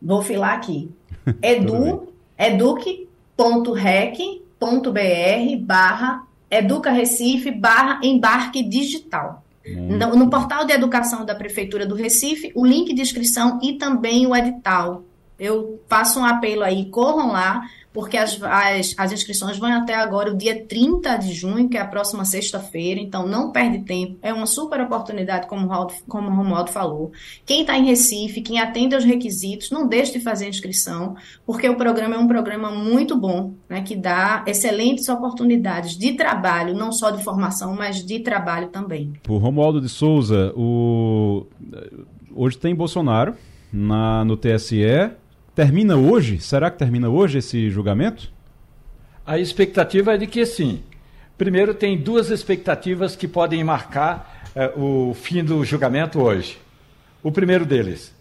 Vou 0.03 0.21
filar 0.21 0.53
aqui. 0.53 0.91
Edu, 1.41 2.13
eduque.rec.br 2.37 3.37
barra 5.61 6.27
Educa 6.51 6.91
Recife 6.91 7.49
barra 7.49 7.99
embarque 8.03 8.61
digital. 8.61 9.43
No, 9.65 10.15
no, 10.15 10.29
portal 10.29 10.65
de 10.65 10.73
educação 10.73 11.25
da 11.25 11.33
Prefeitura 11.33 11.85
do 11.85 11.95
Recife, 11.95 12.51
o 12.53 12.65
link 12.65 12.93
de 12.93 13.01
inscrição 13.01 13.59
e 13.63 13.73
também 13.73 14.27
o 14.27 14.35
edital. 14.35 15.03
Eu 15.39 15.81
faço 15.87 16.19
um 16.19 16.25
apelo 16.25 16.63
aí, 16.63 16.85
corram 16.89 17.31
lá, 17.31 17.63
porque 17.93 18.17
as, 18.17 18.41
as, 18.41 18.95
as 18.97 19.11
inscrições 19.11 19.59
vão 19.59 19.71
até 19.71 19.93
agora 19.93 20.31
o 20.31 20.35
dia 20.35 20.65
30 20.65 21.15
de 21.17 21.31
junho, 21.31 21.69
que 21.69 21.77
é 21.77 21.81
a 21.81 21.87
próxima 21.87 22.25
sexta-feira, 22.25 22.99
então 22.99 23.27
não 23.27 23.51
perde 23.51 23.83
tempo. 23.83 24.17
É 24.21 24.33
uma 24.33 24.47
super 24.47 24.81
oportunidade, 24.81 25.47
como 25.47 25.61
o, 25.61 25.67
Romualdo, 25.67 25.93
como 26.07 26.29
o 26.29 26.35
Romualdo 26.35 26.71
falou. 26.71 27.11
Quem 27.45 27.61
está 27.61 27.77
em 27.77 27.85
Recife, 27.85 28.41
quem 28.41 28.59
atende 28.59 28.95
aos 28.95 29.05
requisitos, 29.05 29.69
não 29.69 29.87
deixe 29.87 30.13
de 30.13 30.19
fazer 30.19 30.45
a 30.45 30.49
inscrição, 30.49 31.15
porque 31.45 31.69
o 31.69 31.75
programa 31.75 32.15
é 32.15 32.17
um 32.17 32.27
programa 32.27 32.71
muito 32.71 33.15
bom, 33.15 33.53
né, 33.69 33.83
que 33.83 33.95
dá 33.95 34.43
excelentes 34.47 35.07
oportunidades 35.07 35.95
de 35.95 36.13
trabalho, 36.13 36.73
não 36.73 36.91
só 36.91 37.11
de 37.11 37.23
formação, 37.23 37.75
mas 37.75 38.03
de 38.03 38.19
trabalho 38.19 38.69
também. 38.69 39.13
O 39.29 39.37
Romualdo 39.37 39.79
de 39.79 39.89
Souza, 39.89 40.51
o... 40.55 41.45
hoje 42.33 42.57
tem 42.57 42.73
Bolsonaro 42.73 43.35
na, 43.71 44.25
no 44.25 44.35
TSE 44.35 45.11
Termina 45.55 45.95
hoje? 45.95 46.39
Será 46.39 46.71
que 46.71 46.79
termina 46.79 47.09
hoje 47.09 47.37
esse 47.37 47.69
julgamento? 47.69 48.31
A 49.23 49.37
expectativa 49.37 50.15
é 50.15 50.17
de 50.17 50.25
que 50.25 50.43
sim. 50.47 50.81
Primeiro, 51.37 51.75
tem 51.75 51.95
duas 51.95 52.31
expectativas 52.31 53.15
que 53.15 53.27
podem 53.27 53.63
marcar 53.63 54.49
eh, 54.55 54.73
o 54.75 55.13
fim 55.13 55.43
do 55.43 55.63
julgamento 55.63 56.19
hoje. 56.19 56.57
O 57.21 57.31
primeiro 57.31 57.67
deles 57.67 58.11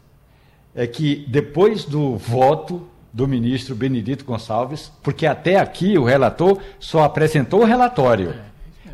é 0.75 0.87
que 0.87 1.25
depois 1.27 1.87
do 1.87 2.17
voto 2.19 2.87
do 3.11 3.27
ministro 3.27 3.75
Benedito 3.75 4.27
Gonçalves, 4.27 4.93
porque 5.03 5.27
até 5.27 5.57
aqui 5.57 5.97
o 5.97 6.05
relator 6.05 6.59
só 6.79 7.03
apresentou 7.05 7.63
o 7.63 7.67
relatório, 7.67 8.35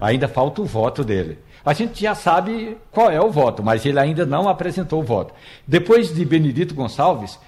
ainda 0.00 0.28
falta 0.28 0.62
o 0.62 0.64
voto 0.64 1.02
dele. 1.02 1.38
A 1.64 1.72
gente 1.72 2.00
já 2.00 2.14
sabe 2.14 2.76
qual 2.92 3.10
é 3.10 3.20
o 3.20 3.30
voto, 3.30 3.64
mas 3.64 3.84
ele 3.84 3.98
ainda 3.98 4.24
não 4.24 4.48
apresentou 4.48 5.00
o 5.00 5.04
voto. 5.04 5.34
Depois 5.66 6.14
de 6.14 6.24
Benedito 6.24 6.74
Gonçalves, 6.74 7.38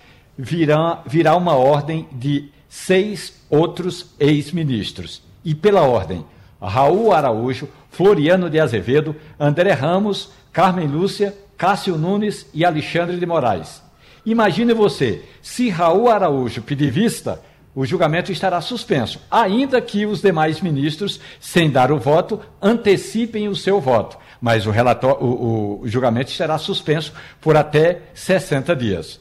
virá, 0.41 1.03
virá 1.07 1.37
uma 1.37 1.55
ordem 1.55 2.09
de 2.13 2.51
seis 2.69 3.41
outros 3.51 4.15
ex-ministros. 4.19 5.23
E 5.45 5.55
pela 5.55 5.83
ordem, 5.83 6.25
Raul 6.61 7.13
Araújo, 7.13 7.69
Floriano 7.91 8.49
de 8.49 8.59
Azevedo, 8.59 9.15
André 9.39 9.73
Ramos, 9.73 10.31
Carmen 10.53 10.87
Lúcia, 10.87 11.35
Cássio 11.57 11.97
Nunes 11.97 12.47
e 12.55 12.65
Alexandre 12.65 13.19
de 13.19 13.27
Moraes. 13.27 13.83
Imagine 14.25 14.73
você, 14.73 15.23
se 15.43 15.69
Raul 15.69 16.09
Araújo 16.09 16.63
pedir 16.63 16.91
vista, 16.91 17.43
o 17.75 17.87
julgamento 17.87 18.33
estará 18.33 18.61
suspenso, 18.61 19.21
ainda 19.31 19.81
que 19.81 20.05
os 20.05 20.21
demais 20.21 20.61
ministros, 20.61 21.21
sem 21.39 21.71
dar 21.71 21.93
o 21.93 21.99
voto, 21.99 22.41
antecipem 22.61 23.49
o 23.49 23.57
seu 23.57 23.81
voto. 23.81 24.19
Mas 24.41 24.67
o, 24.67 24.71
relatório, 24.71 25.23
o, 25.23 25.81
o 25.83 25.89
julgamento 25.89 26.31
estará 26.31 26.57
suspenso 26.59 27.13
por 27.41 27.57
até 27.57 28.03
60 28.15 28.75
dias. 28.75 29.21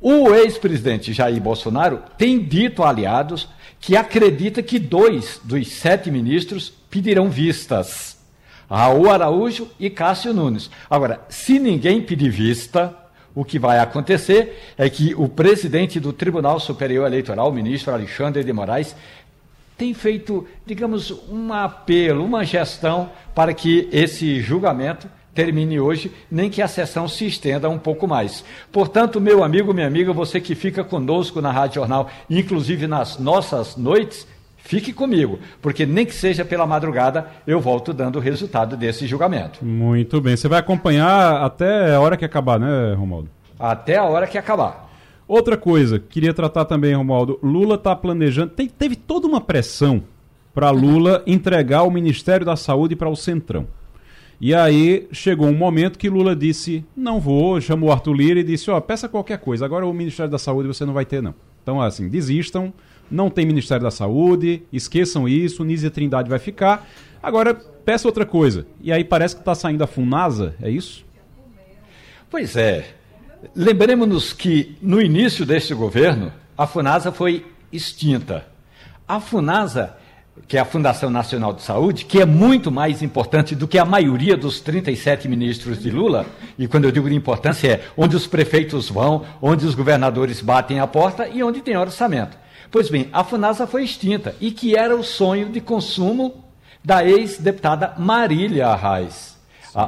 O 0.00 0.34
ex-presidente 0.34 1.12
Jair 1.12 1.40
Bolsonaro 1.40 2.02
tem 2.18 2.38
dito 2.38 2.82
a 2.82 2.90
aliados 2.90 3.48
que 3.80 3.96
acredita 3.96 4.62
que 4.62 4.78
dois 4.78 5.40
dos 5.42 5.68
sete 5.68 6.10
ministros 6.10 6.72
pedirão 6.90 7.30
vistas. 7.30 8.16
Raul 8.68 9.10
Araújo 9.10 9.68
e 9.78 9.88
Cássio 9.88 10.34
Nunes. 10.34 10.70
Agora, 10.90 11.20
se 11.28 11.58
ninguém 11.58 12.02
pedir 12.02 12.30
vista, 12.30 12.94
o 13.34 13.44
que 13.44 13.58
vai 13.58 13.78
acontecer 13.78 14.72
é 14.76 14.90
que 14.90 15.14
o 15.14 15.28
presidente 15.28 16.00
do 16.00 16.12
Tribunal 16.12 16.58
Superior 16.58 17.06
Eleitoral, 17.06 17.48
o 17.48 17.52
ministro 17.52 17.92
Alexandre 17.92 18.42
de 18.42 18.52
Moraes, 18.52 18.96
tem 19.78 19.92
feito, 19.94 20.46
digamos, 20.64 21.10
um 21.30 21.52
apelo, 21.52 22.24
uma 22.24 22.44
gestão 22.44 23.10
para 23.34 23.52
que 23.52 23.88
esse 23.92 24.40
julgamento 24.40 25.08
termine 25.36 25.78
hoje, 25.78 26.10
nem 26.30 26.48
que 26.48 26.62
a 26.62 26.66
sessão 26.66 27.06
se 27.06 27.26
estenda 27.26 27.68
um 27.68 27.78
pouco 27.78 28.08
mais. 28.08 28.42
Portanto, 28.72 29.20
meu 29.20 29.44
amigo, 29.44 29.74
minha 29.74 29.86
amiga, 29.86 30.12
você 30.12 30.40
que 30.40 30.54
fica 30.54 30.82
conosco 30.82 31.42
na 31.42 31.52
Rádio 31.52 31.76
Jornal, 31.76 32.08
inclusive 32.28 32.86
nas 32.86 33.18
nossas 33.18 33.76
noites, 33.76 34.26
fique 34.56 34.94
comigo, 34.94 35.38
porque 35.60 35.84
nem 35.84 36.06
que 36.06 36.14
seja 36.14 36.44
pela 36.44 36.66
madrugada, 36.66 37.26
eu 37.46 37.60
volto 37.60 37.92
dando 37.92 38.16
o 38.16 38.20
resultado 38.20 38.76
desse 38.76 39.06
julgamento. 39.06 39.62
Muito 39.62 40.20
bem. 40.20 40.36
Você 40.36 40.48
vai 40.48 40.58
acompanhar 40.58 41.42
até 41.42 41.94
a 41.94 42.00
hora 42.00 42.16
que 42.16 42.24
acabar, 42.24 42.58
né, 42.58 42.94
Romualdo? 42.94 43.28
Até 43.58 43.96
a 43.96 44.04
hora 44.04 44.26
que 44.26 44.38
acabar. 44.38 44.90
Outra 45.28 45.56
coisa, 45.56 45.98
queria 45.98 46.32
tratar 46.32 46.64
também, 46.64 46.94
Romualdo. 46.94 47.38
Lula 47.42 47.74
está 47.74 47.94
planejando. 47.94 48.52
Teve 48.78 48.96
toda 48.96 49.26
uma 49.26 49.40
pressão 49.40 50.02
para 50.54 50.70
Lula 50.70 51.22
entregar 51.26 51.82
o 51.82 51.90
Ministério 51.90 52.46
da 52.46 52.56
Saúde 52.56 52.96
para 52.96 53.10
o 53.10 53.16
Centrão. 53.16 53.66
E 54.40 54.54
aí 54.54 55.08
chegou 55.12 55.48
um 55.48 55.56
momento 55.56 55.98
que 55.98 56.10
Lula 56.10 56.36
disse: 56.36 56.84
não 56.96 57.18
vou, 57.18 57.60
chamou 57.60 57.90
Arthur 57.90 58.12
Lira 58.12 58.40
e 58.40 58.44
disse: 58.44 58.70
ó, 58.70 58.76
oh, 58.76 58.80
peça 58.80 59.08
qualquer 59.08 59.38
coisa, 59.38 59.64
agora 59.64 59.86
o 59.86 59.92
Ministério 59.92 60.30
da 60.30 60.38
Saúde 60.38 60.68
você 60.68 60.84
não 60.84 60.92
vai 60.92 61.04
ter, 61.04 61.22
não. 61.22 61.34
Então, 61.62 61.80
assim, 61.80 62.08
desistam, 62.08 62.72
não 63.10 63.30
tem 63.30 63.46
Ministério 63.46 63.82
da 63.82 63.90
Saúde, 63.90 64.62
esqueçam 64.72 65.28
isso, 65.28 65.64
Nízia 65.64 65.90
Trindade 65.90 66.28
vai 66.28 66.38
ficar. 66.38 66.86
Agora, 67.22 67.54
peça 67.54 68.06
outra 68.06 68.24
coisa. 68.26 68.66
E 68.80 68.92
aí 68.92 69.02
parece 69.02 69.34
que 69.34 69.40
está 69.40 69.54
saindo 69.54 69.82
a 69.82 69.86
FUNASA, 69.86 70.54
é 70.60 70.70
isso? 70.70 71.04
Pois 72.30 72.56
é. 72.56 72.94
Lembremos-nos 73.54 74.32
que 74.32 74.76
no 74.82 75.00
início 75.00 75.44
deste 75.44 75.74
governo, 75.74 76.32
a 76.56 76.66
FUNASA 76.66 77.10
foi 77.10 77.46
extinta. 77.72 78.46
A 79.08 79.20
FUNASA 79.20 79.96
que 80.46 80.56
é 80.56 80.60
a 80.60 80.64
Fundação 80.64 81.10
Nacional 81.10 81.52
de 81.52 81.62
Saúde, 81.62 82.04
que 82.04 82.20
é 82.20 82.24
muito 82.24 82.70
mais 82.70 83.02
importante 83.02 83.54
do 83.54 83.66
que 83.66 83.78
a 83.78 83.84
maioria 83.84 84.36
dos 84.36 84.60
37 84.60 85.28
ministros 85.28 85.82
de 85.82 85.90
Lula, 85.90 86.26
e 86.58 86.68
quando 86.68 86.84
eu 86.84 86.92
digo 86.92 87.08
de 87.08 87.16
importância 87.16 87.68
é 87.68 87.80
onde 87.96 88.14
os 88.14 88.26
prefeitos 88.26 88.88
vão, 88.88 89.24
onde 89.42 89.66
os 89.66 89.74
governadores 89.74 90.40
batem 90.40 90.78
a 90.78 90.86
porta 90.86 91.28
e 91.28 91.42
onde 91.42 91.60
tem 91.60 91.76
orçamento. 91.76 92.36
Pois 92.70 92.88
bem, 92.88 93.08
a 93.12 93.24
FUNASA 93.24 93.66
foi 93.66 93.84
extinta, 93.84 94.34
e 94.40 94.50
que 94.50 94.76
era 94.76 94.94
o 94.94 95.02
sonho 95.02 95.48
de 95.48 95.60
consumo 95.60 96.44
da 96.84 97.04
ex-deputada 97.04 97.94
Marília 97.98 98.68
Arraes. 98.68 99.36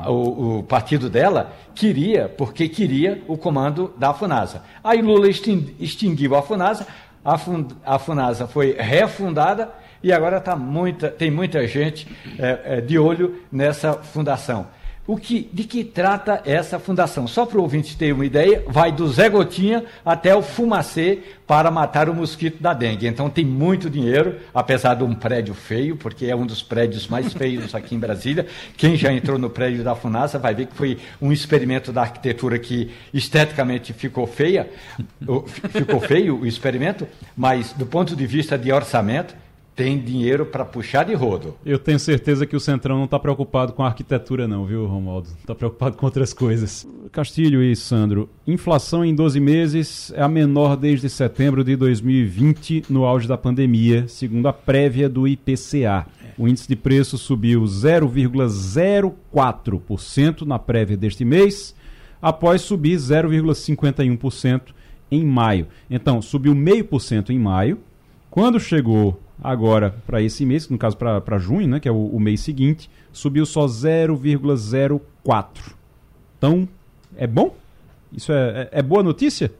O, 0.06 0.58
o, 0.58 0.62
partido 0.64 1.08
dela 1.08 1.52
queria, 1.74 2.28
porque 2.28 2.68
queria 2.68 3.22
o 3.26 3.38
comando 3.38 3.94
da 3.96 4.12
FUNASA. 4.12 4.62
Aí 4.84 5.00
Lula 5.00 5.28
extinguiu 5.28 6.34
a 6.34 6.42
FUNASA, 6.42 6.86
a, 7.24 7.38
a 7.86 7.98
FUNASA 7.98 8.46
foi 8.46 8.72
refundada, 8.72 9.72
e 10.02 10.12
agora 10.12 10.40
tá 10.40 10.54
muita, 10.54 11.08
tem 11.08 11.30
muita 11.30 11.66
gente 11.66 12.06
é, 12.38 12.60
é, 12.64 12.80
de 12.80 12.98
olho 12.98 13.42
nessa 13.50 13.94
fundação. 13.94 14.66
O 15.08 15.16
que, 15.16 15.48
de 15.50 15.64
que 15.64 15.82
trata 15.84 16.42
essa 16.44 16.78
fundação? 16.78 17.26
Só 17.26 17.46
para 17.46 17.56
o 17.56 17.62
ouvinte 17.62 17.96
ter 17.96 18.12
uma 18.12 18.26
ideia, 18.26 18.62
vai 18.68 18.92
do 18.92 19.08
Zé 19.08 19.30
Gotinha 19.30 19.86
até 20.04 20.34
o 20.34 20.42
Fumacê 20.42 21.20
para 21.46 21.70
matar 21.70 22.10
o 22.10 22.14
mosquito 22.14 22.62
da 22.62 22.74
dengue. 22.74 23.06
Então 23.06 23.30
tem 23.30 23.42
muito 23.42 23.88
dinheiro, 23.88 24.36
apesar 24.52 24.96
de 24.96 25.04
um 25.04 25.14
prédio 25.14 25.54
feio, 25.54 25.96
porque 25.96 26.26
é 26.26 26.36
um 26.36 26.44
dos 26.44 26.62
prédios 26.62 27.08
mais 27.08 27.32
feios 27.32 27.74
aqui 27.74 27.94
em 27.94 27.98
Brasília. 27.98 28.46
Quem 28.76 28.98
já 28.98 29.10
entrou 29.10 29.38
no 29.38 29.48
prédio 29.48 29.82
da 29.82 29.94
Funasa 29.94 30.38
vai 30.38 30.54
ver 30.54 30.66
que 30.66 30.76
foi 30.76 30.98
um 31.22 31.32
experimento 31.32 31.90
da 31.90 32.02
arquitetura 32.02 32.58
que 32.58 32.90
esteticamente 33.14 33.94
ficou 33.94 34.26
feia, 34.26 34.68
ficou 35.70 36.00
feio 36.00 36.38
o 36.38 36.46
experimento, 36.46 37.08
mas 37.34 37.72
do 37.72 37.86
ponto 37.86 38.14
de 38.14 38.26
vista 38.26 38.58
de 38.58 38.70
orçamento, 38.70 39.34
tem 39.78 39.96
dinheiro 39.96 40.44
para 40.44 40.64
puxar 40.64 41.04
de 41.04 41.14
rodo. 41.14 41.54
Eu 41.64 41.78
tenho 41.78 42.00
certeza 42.00 42.44
que 42.44 42.56
o 42.56 42.60
Centrão 42.60 42.96
não 42.96 43.04
está 43.04 43.16
preocupado 43.16 43.72
com 43.72 43.84
a 43.84 43.86
arquitetura, 43.86 44.48
não, 44.48 44.66
viu, 44.66 44.84
Romualdo? 44.86 45.28
Está 45.38 45.54
preocupado 45.54 45.96
com 45.96 46.04
outras 46.04 46.34
coisas. 46.34 46.84
Castilho 47.12 47.62
e 47.62 47.76
Sandro, 47.76 48.28
inflação 48.44 49.04
em 49.04 49.14
12 49.14 49.38
meses 49.38 50.12
é 50.16 50.20
a 50.20 50.28
menor 50.28 50.76
desde 50.76 51.08
setembro 51.08 51.62
de 51.62 51.76
2020, 51.76 52.86
no 52.90 53.04
auge 53.04 53.28
da 53.28 53.38
pandemia, 53.38 54.08
segundo 54.08 54.48
a 54.48 54.52
prévia 54.52 55.08
do 55.08 55.28
IPCA. 55.28 56.08
O 56.36 56.48
índice 56.48 56.66
de 56.66 56.74
preço 56.74 57.16
subiu 57.16 57.62
0,04% 57.62 60.44
na 60.44 60.58
prévia 60.58 60.96
deste 60.96 61.24
mês, 61.24 61.72
após 62.20 62.62
subir 62.62 62.96
0,51% 62.96 64.60
em 65.08 65.24
maio. 65.24 65.68
Então, 65.88 66.20
subiu 66.20 66.52
meio 66.52 66.84
por 66.84 67.00
cento 67.00 67.32
em 67.32 67.38
maio. 67.38 67.78
Quando 68.28 68.58
chegou 68.58 69.20
agora 69.42 69.94
para 70.06 70.20
esse 70.22 70.44
mês, 70.44 70.68
no 70.68 70.78
caso 70.78 70.96
para 70.96 71.38
junho, 71.38 71.66
né, 71.68 71.80
que 71.80 71.88
é 71.88 71.92
o, 71.92 72.06
o 72.06 72.20
mês 72.20 72.40
seguinte, 72.40 72.90
subiu 73.12 73.46
só 73.46 73.66
0,04. 73.66 75.48
Então, 76.36 76.68
é 77.16 77.26
bom? 77.26 77.54
Isso 78.12 78.32
é, 78.32 78.68
é, 78.72 78.78
é, 78.78 78.82
boa 78.82 79.02
notícia? 79.02 79.52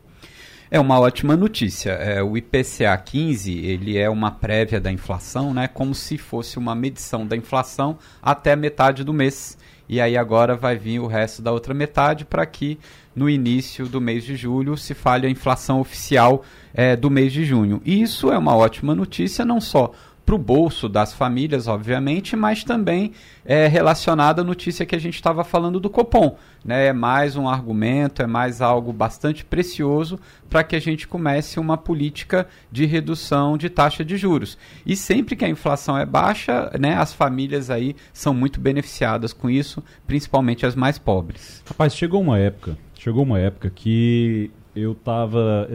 É 0.70 0.78
uma 0.78 1.00
ótima 1.00 1.36
notícia. 1.36 1.92
É, 1.92 2.22
o 2.22 2.36
IPCA 2.36 2.96
15 2.96 3.52
ele 3.52 3.96
é 3.96 4.09
uma 4.09 4.30
prévia 4.30 4.80
da 4.80 4.92
inflação, 4.92 5.55
né, 5.55 5.68
como 5.68 5.94
se 5.94 6.18
fosse 6.18 6.59
uma 6.59 6.74
medição 6.74 7.26
da 7.26 7.36
inflação 7.36 7.98
até 8.22 8.55
metade 8.55 9.02
do 9.05 9.12
mês. 9.12 9.56
E 9.88 10.00
aí 10.00 10.16
agora 10.18 10.55
vai 10.55 10.76
vir 10.76 11.00
o 11.00 11.06
resto 11.06 11.40
da 11.40 11.50
outra 11.50 11.72
metade 11.72 12.26
para 12.26 12.44
que 12.44 12.78
no 13.18 13.28
início 13.28 13.86
do 13.86 14.00
mês 14.00 14.22
de 14.22 14.36
julho 14.36 14.76
se 14.76 14.94
fale 14.94 15.26
a 15.26 15.30
inflação 15.30 15.80
oficial 15.80 16.44
é, 16.72 16.94
do 16.94 17.10
mês 17.10 17.32
de 17.32 17.44
junho. 17.44 17.82
E 17.84 18.00
isso 18.00 18.30
é 18.30 18.38
uma 18.38 18.54
ótima 18.54 18.94
notícia, 18.94 19.44
não 19.44 19.60
só 19.60 19.92
para 20.28 20.34
o 20.34 20.38
bolso 20.38 20.90
das 20.90 21.14
famílias, 21.14 21.66
obviamente, 21.66 22.36
mas 22.36 22.62
também 22.62 23.12
é 23.46 23.66
relacionada 23.66 24.42
à 24.42 24.44
notícia 24.44 24.84
que 24.84 24.94
a 24.94 24.98
gente 24.98 25.14
estava 25.14 25.42
falando 25.42 25.80
do 25.80 25.88
Copom. 25.88 26.36
Né? 26.62 26.88
É 26.88 26.92
mais 26.92 27.34
um 27.34 27.48
argumento, 27.48 28.20
é 28.20 28.26
mais 28.26 28.60
algo 28.60 28.92
bastante 28.92 29.42
precioso 29.42 30.20
para 30.50 30.62
que 30.62 30.76
a 30.76 30.80
gente 30.80 31.08
comece 31.08 31.58
uma 31.58 31.78
política 31.78 32.46
de 32.70 32.84
redução 32.84 33.56
de 33.56 33.70
taxa 33.70 34.04
de 34.04 34.18
juros. 34.18 34.58
E 34.84 34.94
sempre 34.94 35.34
que 35.34 35.46
a 35.46 35.48
inflação 35.48 35.96
é 35.96 36.04
baixa, 36.04 36.70
né, 36.78 36.94
as 36.96 37.14
famílias 37.14 37.70
aí 37.70 37.96
são 38.12 38.34
muito 38.34 38.60
beneficiadas 38.60 39.32
com 39.32 39.48
isso, 39.48 39.82
principalmente 40.06 40.66
as 40.66 40.74
mais 40.74 40.98
pobres. 40.98 41.62
Rapaz, 41.66 41.96
chegou 41.96 42.20
uma 42.20 42.38
época, 42.38 42.76
chegou 42.98 43.24
uma 43.24 43.38
época 43.38 43.70
que 43.70 44.50
eu 44.76 44.92
estava 44.92 45.68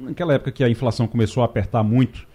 naquela 0.00 0.32
época 0.32 0.50
que 0.50 0.64
a 0.64 0.70
inflação 0.70 1.06
começou 1.06 1.42
a 1.42 1.46
apertar 1.46 1.82
muito 1.82 2.26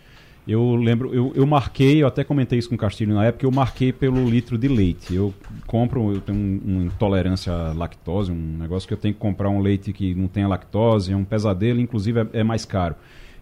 eu 0.45 0.75
lembro, 0.75 1.13
eu, 1.13 1.31
eu 1.35 1.47
marquei, 1.47 2.03
eu 2.03 2.07
até 2.07 2.21
comentei 2.23 2.59
isso 2.59 2.67
com 2.67 2.75
o 2.75 2.77
Castilho 2.77 3.13
na 3.15 3.23
época, 3.25 3.45
eu 3.45 3.51
marquei 3.51 3.93
pelo 3.93 4.29
litro 4.29 4.57
de 4.57 4.67
leite. 4.67 5.15
Eu 5.15 5.33
compro, 5.65 6.13
eu 6.13 6.19
tenho 6.19 6.37
um, 6.37 6.61
uma 6.65 6.83
intolerância 6.83 7.53
à 7.53 7.73
lactose, 7.73 8.31
um 8.31 8.57
negócio 8.57 8.85
que 8.85 8.93
eu 8.93 8.97
tenho 8.97 9.13
que 9.13 9.19
comprar 9.19 9.49
um 9.49 9.61
leite 9.61 9.93
que 9.93 10.13
não 10.13 10.27
tenha 10.27 10.47
lactose, 10.47 11.13
é 11.13 11.15
um 11.15 11.23
pesadelo, 11.23 11.79
inclusive 11.79 12.19
é, 12.19 12.27
é 12.33 12.43
mais 12.43 12.65
caro. 12.65 12.95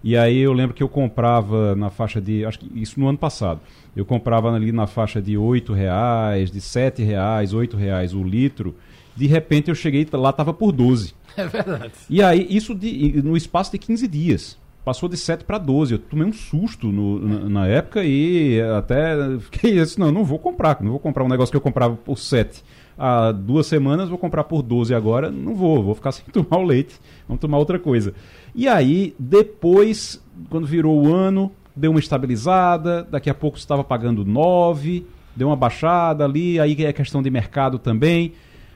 E 0.03 0.15
aí 0.15 0.37
eu 0.37 0.53
lembro 0.53 0.75
que 0.75 0.83
eu 0.83 0.89
comprava 0.89 1.75
na 1.75 1.89
faixa 1.89 2.21
de, 2.21 2.45
acho 2.45 2.59
que 2.59 2.71
isso 2.79 2.99
no 2.99 3.07
ano 3.07 3.17
passado, 3.17 3.61
eu 3.95 4.05
comprava 4.05 4.53
ali 4.53 4.71
na 4.71 4.85
faixa 4.85 5.19
de 5.19 5.37
R$ 5.37 5.73
reais, 5.73 6.51
de 6.51 6.59
R$ 6.59 7.03
reais, 7.03 7.51
R$ 7.51 7.67
reais 7.77 8.13
o 8.13 8.23
litro. 8.23 8.75
De 9.15 9.27
repente 9.27 9.69
eu 9.69 9.75
cheguei, 9.75 10.07
lá 10.13 10.29
estava 10.29 10.53
por 10.53 10.71
12. 10.71 11.13
É 11.35 11.47
verdade. 11.47 11.93
E 12.09 12.21
aí, 12.21 12.45
isso 12.49 12.75
de, 12.75 13.21
no 13.21 13.37
espaço 13.37 13.71
de 13.71 13.77
15 13.77 14.07
dias 14.07 14.57
passou 14.83 15.07
de 15.07 15.15
7 15.17 15.45
para 15.45 15.57
12. 15.57 15.93
Eu 15.93 15.99
tomei 15.99 16.27
um 16.27 16.33
susto 16.33 16.87
no, 16.87 17.19
na, 17.19 17.49
na, 17.49 17.67
época 17.67 18.03
e 18.03 18.61
até 18.61 19.15
fiquei 19.39 19.79
assim, 19.79 19.99
não, 19.99 20.11
não 20.11 20.23
vou 20.23 20.39
comprar, 20.39 20.81
não 20.81 20.91
vou 20.91 20.99
comprar 20.99 21.23
um 21.23 21.29
negócio 21.29 21.51
que 21.51 21.57
eu 21.57 21.61
comprava 21.61 21.95
por 21.95 22.17
7 22.17 22.63
há 22.97 23.31
duas 23.31 23.65
semanas, 23.65 24.09
vou 24.09 24.17
comprar 24.17 24.43
por 24.43 24.61
12 24.61 24.93
agora, 24.93 25.31
não 25.31 25.55
vou, 25.55 25.81
vou 25.81 25.95
ficar 25.95 26.11
sem 26.13 26.25
tomar 26.25 26.57
o 26.57 26.63
leite, 26.63 26.99
vamos 27.27 27.41
tomar 27.41 27.57
outra 27.57 27.79
coisa. 27.79 28.13
E 28.53 28.67
aí, 28.67 29.15
depois, 29.17 30.23
quando 30.49 30.67
virou 30.67 31.03
o 31.03 31.13
ano, 31.13 31.51
deu 31.75 31.91
uma 31.91 31.99
estabilizada, 31.99 33.03
daqui 33.03 33.29
a 33.29 33.33
pouco 33.33 33.57
estava 33.57 33.83
pagando 33.83 34.23
9, 34.23 35.05
deu 35.35 35.47
uma 35.47 35.55
baixada 35.55 36.25
ali, 36.25 36.59
aí 36.59 36.75
é 36.83 36.93
questão 36.93 37.23
de 37.23 37.29
mercado 37.29 37.79
também, 37.79 38.33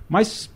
mas 0.08 0.54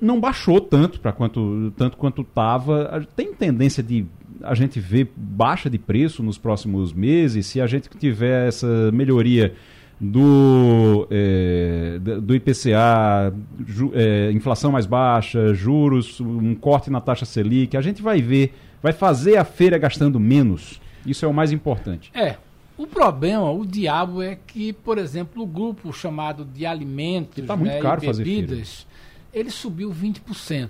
não 0.00 0.20
baixou 0.20 0.60
tanto 0.60 1.00
para 1.00 1.12
quanto 1.12 1.72
tanto 1.76 1.96
quanto 1.96 2.22
estava. 2.22 3.06
Tem 3.16 3.32
tendência 3.34 3.82
de 3.82 4.06
a 4.42 4.54
gente 4.54 4.78
ver 4.78 5.12
baixa 5.16 5.68
de 5.68 5.78
preço 5.78 6.22
nos 6.22 6.38
próximos 6.38 6.92
meses, 6.92 7.46
se 7.46 7.60
a 7.60 7.66
gente 7.66 7.88
tiver 7.98 8.48
essa 8.48 8.92
melhoria 8.92 9.54
do, 10.00 11.08
é, 11.10 11.98
do 11.98 12.34
IPCA, 12.34 13.34
ju, 13.66 13.90
é, 13.94 14.30
inflação 14.32 14.70
mais 14.70 14.86
baixa, 14.86 15.52
juros, 15.54 16.20
um 16.20 16.54
corte 16.54 16.88
na 16.90 17.00
taxa 17.00 17.24
Selic, 17.24 17.76
a 17.76 17.80
gente 17.80 18.00
vai 18.00 18.22
ver, 18.22 18.54
vai 18.80 18.92
fazer 18.92 19.36
a 19.36 19.44
feira 19.44 19.76
gastando 19.76 20.20
menos. 20.20 20.80
Isso 21.04 21.24
é 21.24 21.28
o 21.28 21.34
mais 21.34 21.50
importante. 21.50 22.10
É. 22.14 22.36
O 22.78 22.86
problema, 22.86 23.50
o 23.50 23.66
diabo 23.66 24.22
é 24.22 24.38
que, 24.46 24.72
por 24.72 24.98
exemplo, 24.98 25.42
o 25.42 25.46
grupo 25.46 25.92
chamado 25.92 26.44
de 26.44 26.64
alimentos 26.64 27.44
tá 27.44 27.56
né, 27.56 27.80
e 27.80 28.12
bebidas, 28.12 28.86
ele 29.34 29.50
subiu 29.50 29.90
20%. 29.90 30.68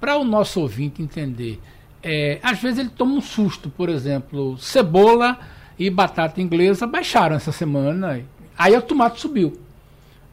Para 0.00 0.16
o 0.16 0.24
nosso 0.24 0.60
ouvinte 0.60 1.00
entender, 1.00 1.60
é, 2.02 2.40
às 2.42 2.60
vezes 2.60 2.80
ele 2.80 2.88
toma 2.88 3.14
um 3.14 3.20
susto, 3.20 3.70
por 3.70 3.88
exemplo, 3.88 4.58
cebola 4.58 5.38
e 5.78 5.88
batata 5.88 6.42
inglesa 6.42 6.88
baixaram 6.88 7.36
essa 7.36 7.52
semana, 7.52 8.20
aí 8.56 8.76
o 8.76 8.82
tomate 8.82 9.20
subiu. 9.20 9.56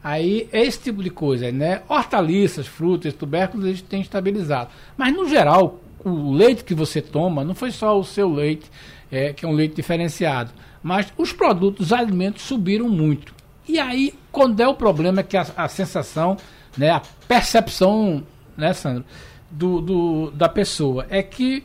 Aí 0.02 0.48
é 0.52 0.64
esse 0.64 0.80
tipo 0.80 1.04
de 1.04 1.10
coisa, 1.10 1.50
né? 1.52 1.82
Hortaliças, 1.88 2.66
frutas, 2.66 3.14
tubérculos, 3.14 3.66
eles 3.66 3.82
têm 3.82 4.00
estabilizado. 4.00 4.70
Mas 4.96 5.14
no 5.14 5.28
geral, 5.28 5.80
o 6.04 6.32
leite 6.32 6.64
que 6.64 6.74
você 6.74 7.00
toma, 7.00 7.44
não 7.44 7.54
foi 7.54 7.70
só 7.70 7.98
o 7.98 8.04
seu 8.04 8.28
leite, 8.32 8.70
é, 9.10 9.32
que 9.32 9.44
é 9.44 9.48
um 9.48 9.52
leite 9.52 9.74
diferenciado, 9.74 10.52
mas 10.86 11.12
os 11.18 11.32
produtos, 11.32 11.86
os 11.86 11.92
alimentos 11.92 12.42
subiram 12.42 12.88
muito. 12.88 13.34
E 13.66 13.76
aí, 13.76 14.14
quando 14.30 14.60
é 14.60 14.68
o 14.68 14.74
problema 14.74 15.18
é 15.18 15.24
que 15.24 15.36
a, 15.36 15.44
a 15.56 15.66
sensação, 15.66 16.36
né, 16.78 16.90
a 16.90 17.02
percepção, 17.26 18.22
né, 18.56 18.72
Sandro, 18.72 19.04
do, 19.50 19.80
do, 19.80 20.30
da 20.30 20.48
pessoa 20.48 21.04
é 21.10 21.24
que 21.24 21.64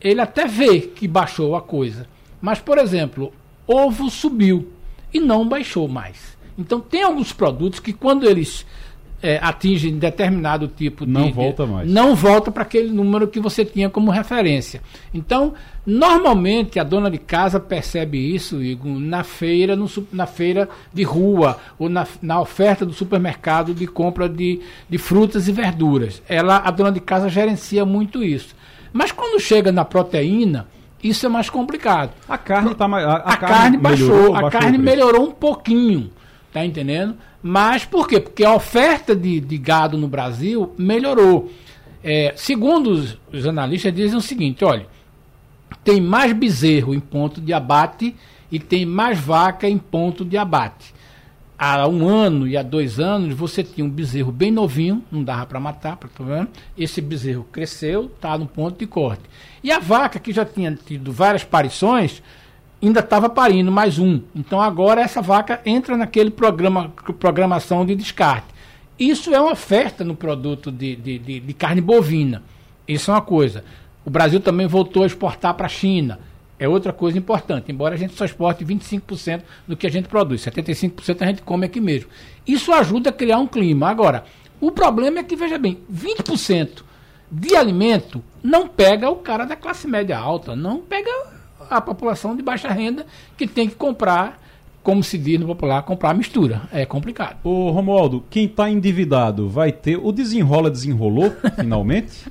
ele 0.00 0.20
até 0.20 0.48
vê 0.48 0.80
que 0.80 1.06
baixou 1.06 1.54
a 1.54 1.62
coisa. 1.62 2.08
Mas, 2.40 2.58
por 2.58 2.78
exemplo, 2.78 3.32
ovo 3.64 4.10
subiu 4.10 4.72
e 5.14 5.20
não 5.20 5.48
baixou 5.48 5.86
mais. 5.86 6.36
Então, 6.58 6.80
tem 6.80 7.04
alguns 7.04 7.32
produtos 7.32 7.78
que, 7.78 7.92
quando 7.92 8.28
eles 8.28 8.66
é, 9.22 9.38
atingem 9.42 9.98
determinado 9.98 10.68
tipo 10.68 11.04
de. 11.04 11.12
Não 11.12 11.32
volta 11.32 11.66
mais. 11.66 11.90
Não 11.90 12.14
volta 12.14 12.50
para 12.50 12.62
aquele 12.62 12.90
número 12.90 13.26
que 13.26 13.40
você 13.40 13.64
tinha 13.64 13.90
como 13.90 14.10
referência. 14.10 14.80
Então, 15.12 15.54
normalmente 15.84 16.78
a 16.78 16.84
dona 16.84 17.10
de 17.10 17.18
casa 17.18 17.58
percebe 17.58 18.18
isso, 18.18 18.62
Igor, 18.62 18.98
na 18.98 19.24
feira, 19.24 19.74
no, 19.74 19.88
na 20.12 20.26
feira 20.26 20.68
de 20.92 21.02
rua, 21.02 21.58
ou 21.78 21.88
na, 21.88 22.06
na 22.22 22.40
oferta 22.40 22.86
do 22.86 22.92
supermercado 22.92 23.74
de 23.74 23.86
compra 23.86 24.28
de, 24.28 24.60
de 24.88 24.98
frutas 24.98 25.48
e 25.48 25.52
verduras. 25.52 26.22
Ela, 26.28 26.58
a 26.58 26.70
dona 26.70 26.92
de 26.92 27.00
casa 27.00 27.28
gerencia 27.28 27.84
muito 27.84 28.22
isso. 28.22 28.54
Mas 28.92 29.10
quando 29.10 29.40
chega 29.40 29.72
na 29.72 29.84
proteína, 29.84 30.68
isso 31.02 31.26
é 31.26 31.28
mais 31.28 31.50
complicado. 31.50 32.12
A 32.28 32.38
carne 32.38 32.74
tá. 32.74 32.86
A, 32.86 32.96
a, 32.96 33.16
a 33.16 33.36
carne, 33.36 33.56
carne, 33.56 33.76
baixou, 33.78 34.08
melhorou, 34.08 34.36
a 34.36 34.50
carne 34.50 34.78
melhorou 34.78 35.28
um 35.28 35.32
pouquinho. 35.32 36.10
Tá 36.52 36.64
entendendo? 36.64 37.14
Mas 37.42 37.84
por 37.84 38.08
quê? 38.08 38.20
Porque 38.20 38.44
a 38.44 38.54
oferta 38.54 39.14
de, 39.14 39.40
de 39.40 39.58
gado 39.58 39.96
no 39.96 40.08
Brasil 40.08 40.74
melhorou. 40.76 41.50
É, 42.02 42.32
segundo 42.36 42.90
os, 42.90 43.18
os 43.32 43.46
analistas, 43.46 43.92
dizem 43.92 44.16
o 44.16 44.20
seguinte: 44.20 44.64
olha, 44.64 44.86
tem 45.84 46.00
mais 46.00 46.32
bezerro 46.32 46.94
em 46.94 47.00
ponto 47.00 47.40
de 47.40 47.52
abate 47.52 48.14
e 48.50 48.58
tem 48.58 48.84
mais 48.84 49.18
vaca 49.18 49.68
em 49.68 49.78
ponto 49.78 50.24
de 50.24 50.36
abate. 50.36 50.94
Há 51.58 51.88
um 51.88 52.06
ano 52.06 52.46
e 52.46 52.56
há 52.56 52.62
dois 52.62 53.00
anos 53.00 53.34
você 53.34 53.64
tinha 53.64 53.84
um 53.84 53.90
bezerro 53.90 54.30
bem 54.30 54.52
novinho, 54.52 55.02
não 55.10 55.24
dava 55.24 55.44
para 55.44 55.58
matar, 55.58 55.96
tá 55.96 56.08
vendo? 56.20 56.48
Esse 56.76 57.00
bezerro 57.00 57.44
cresceu, 57.50 58.06
está 58.06 58.38
no 58.38 58.46
ponto 58.46 58.78
de 58.78 58.86
corte. 58.86 59.22
E 59.62 59.72
a 59.72 59.80
vaca 59.80 60.20
que 60.20 60.32
já 60.32 60.44
tinha 60.44 60.72
tido 60.72 61.10
várias 61.10 61.42
parições, 61.42 62.22
ainda 62.82 63.00
estava 63.00 63.28
parindo 63.28 63.70
mais 63.70 63.98
um. 63.98 64.20
Então 64.34 64.60
agora 64.60 65.00
essa 65.00 65.20
vaca 65.20 65.60
entra 65.64 65.96
naquele 65.96 66.30
programa, 66.30 66.92
programação 67.18 67.84
de 67.84 67.94
descarte. 67.94 68.46
Isso 68.98 69.34
é 69.34 69.40
uma 69.40 69.52
oferta 69.52 70.04
no 70.04 70.14
produto 70.14 70.72
de, 70.72 70.96
de, 70.96 71.18
de, 71.18 71.40
de 71.40 71.54
carne 71.54 71.80
bovina. 71.80 72.42
Isso 72.86 73.10
é 73.10 73.14
uma 73.14 73.20
coisa. 73.20 73.64
O 74.04 74.10
Brasil 74.10 74.40
também 74.40 74.66
voltou 74.66 75.02
a 75.02 75.06
exportar 75.06 75.54
para 75.54 75.66
a 75.66 75.68
China. 75.68 76.18
É 76.58 76.68
outra 76.68 76.92
coisa 76.92 77.16
importante, 77.16 77.70
embora 77.70 77.94
a 77.94 77.98
gente 77.98 78.14
só 78.14 78.24
exporte 78.24 78.64
25% 78.64 79.42
do 79.66 79.76
que 79.76 79.86
a 79.86 79.90
gente 79.90 80.08
produz, 80.08 80.40
75% 80.40 81.22
a 81.22 81.26
gente 81.26 81.42
come 81.42 81.66
aqui 81.66 81.80
mesmo. 81.80 82.10
Isso 82.44 82.72
ajuda 82.72 83.10
a 83.10 83.12
criar 83.12 83.38
um 83.38 83.46
clima. 83.46 83.88
Agora, 83.88 84.24
o 84.60 84.72
problema 84.72 85.20
é 85.20 85.22
que, 85.22 85.36
veja 85.36 85.56
bem, 85.56 85.78
20% 85.92 86.82
de 87.30 87.54
alimento 87.54 88.24
não 88.42 88.66
pega 88.66 89.08
o 89.08 89.16
cara 89.16 89.44
da 89.44 89.54
classe 89.54 89.86
média 89.86 90.18
alta, 90.18 90.56
não 90.56 90.78
pega 90.78 91.10
a 91.70 91.80
população 91.80 92.36
de 92.36 92.42
baixa 92.42 92.68
renda 92.68 93.06
que 93.36 93.46
tem 93.46 93.68
que 93.68 93.74
comprar, 93.74 94.40
como 94.82 95.02
se 95.02 95.18
diz 95.18 95.38
no 95.38 95.46
popular, 95.46 95.82
comprar 95.82 96.14
mistura. 96.14 96.62
É 96.72 96.86
complicado. 96.86 97.36
Ô 97.44 97.70
Romualdo, 97.70 98.24
quem 98.30 98.46
está 98.46 98.70
endividado 98.70 99.48
vai 99.48 99.72
ter. 99.72 99.96
O 99.96 100.12
desenrola 100.12 100.70
desenrolou, 100.70 101.32
finalmente? 101.58 102.26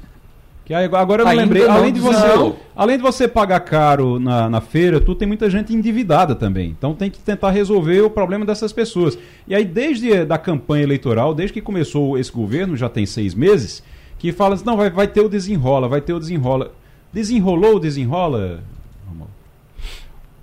Que 0.68 0.74
agora 0.74 1.22
eu 1.22 1.26
não 1.26 1.32
Ainda 1.32 1.44
lembrei. 1.44 1.66
Não, 1.66 1.76
além, 1.76 1.94
de 1.94 2.02
você, 2.02 2.56
além 2.76 2.98
de 2.98 3.02
você 3.02 3.26
pagar 3.26 3.62
caro 3.62 4.20
na, 4.20 4.50
na 4.50 4.60
feira, 4.60 5.00
tu 5.00 5.16
tem 5.16 5.26
muita 5.26 5.50
gente 5.50 5.74
endividada 5.74 6.36
também. 6.36 6.76
Então 6.78 6.94
tem 6.94 7.10
que 7.10 7.20
tentar 7.20 7.52
resolver 7.52 8.02
o 8.02 8.10
problema 8.10 8.46
dessas 8.46 8.74
pessoas. 8.74 9.18
E 9.48 9.56
aí, 9.56 9.64
desde 9.64 10.26
da 10.26 10.38
campanha 10.38 10.84
eleitoral, 10.84 11.34
desde 11.34 11.54
que 11.54 11.62
começou 11.62 12.18
esse 12.18 12.30
governo, 12.30 12.76
já 12.76 12.90
tem 12.90 13.06
seis 13.06 13.34
meses, 13.34 13.82
que 14.20 14.34
fala 14.34 14.56
assim, 14.56 14.66
não, 14.66 14.76
vai, 14.76 14.90
vai 14.90 15.08
ter 15.08 15.22
o 15.22 15.30
desenrola, 15.30 15.88
vai 15.88 16.02
ter 16.02 16.12
o 16.12 16.20
desenrola. 16.20 16.74
Desenrolou 17.14 17.78
o 17.78 17.80
desenrola? 17.80 18.62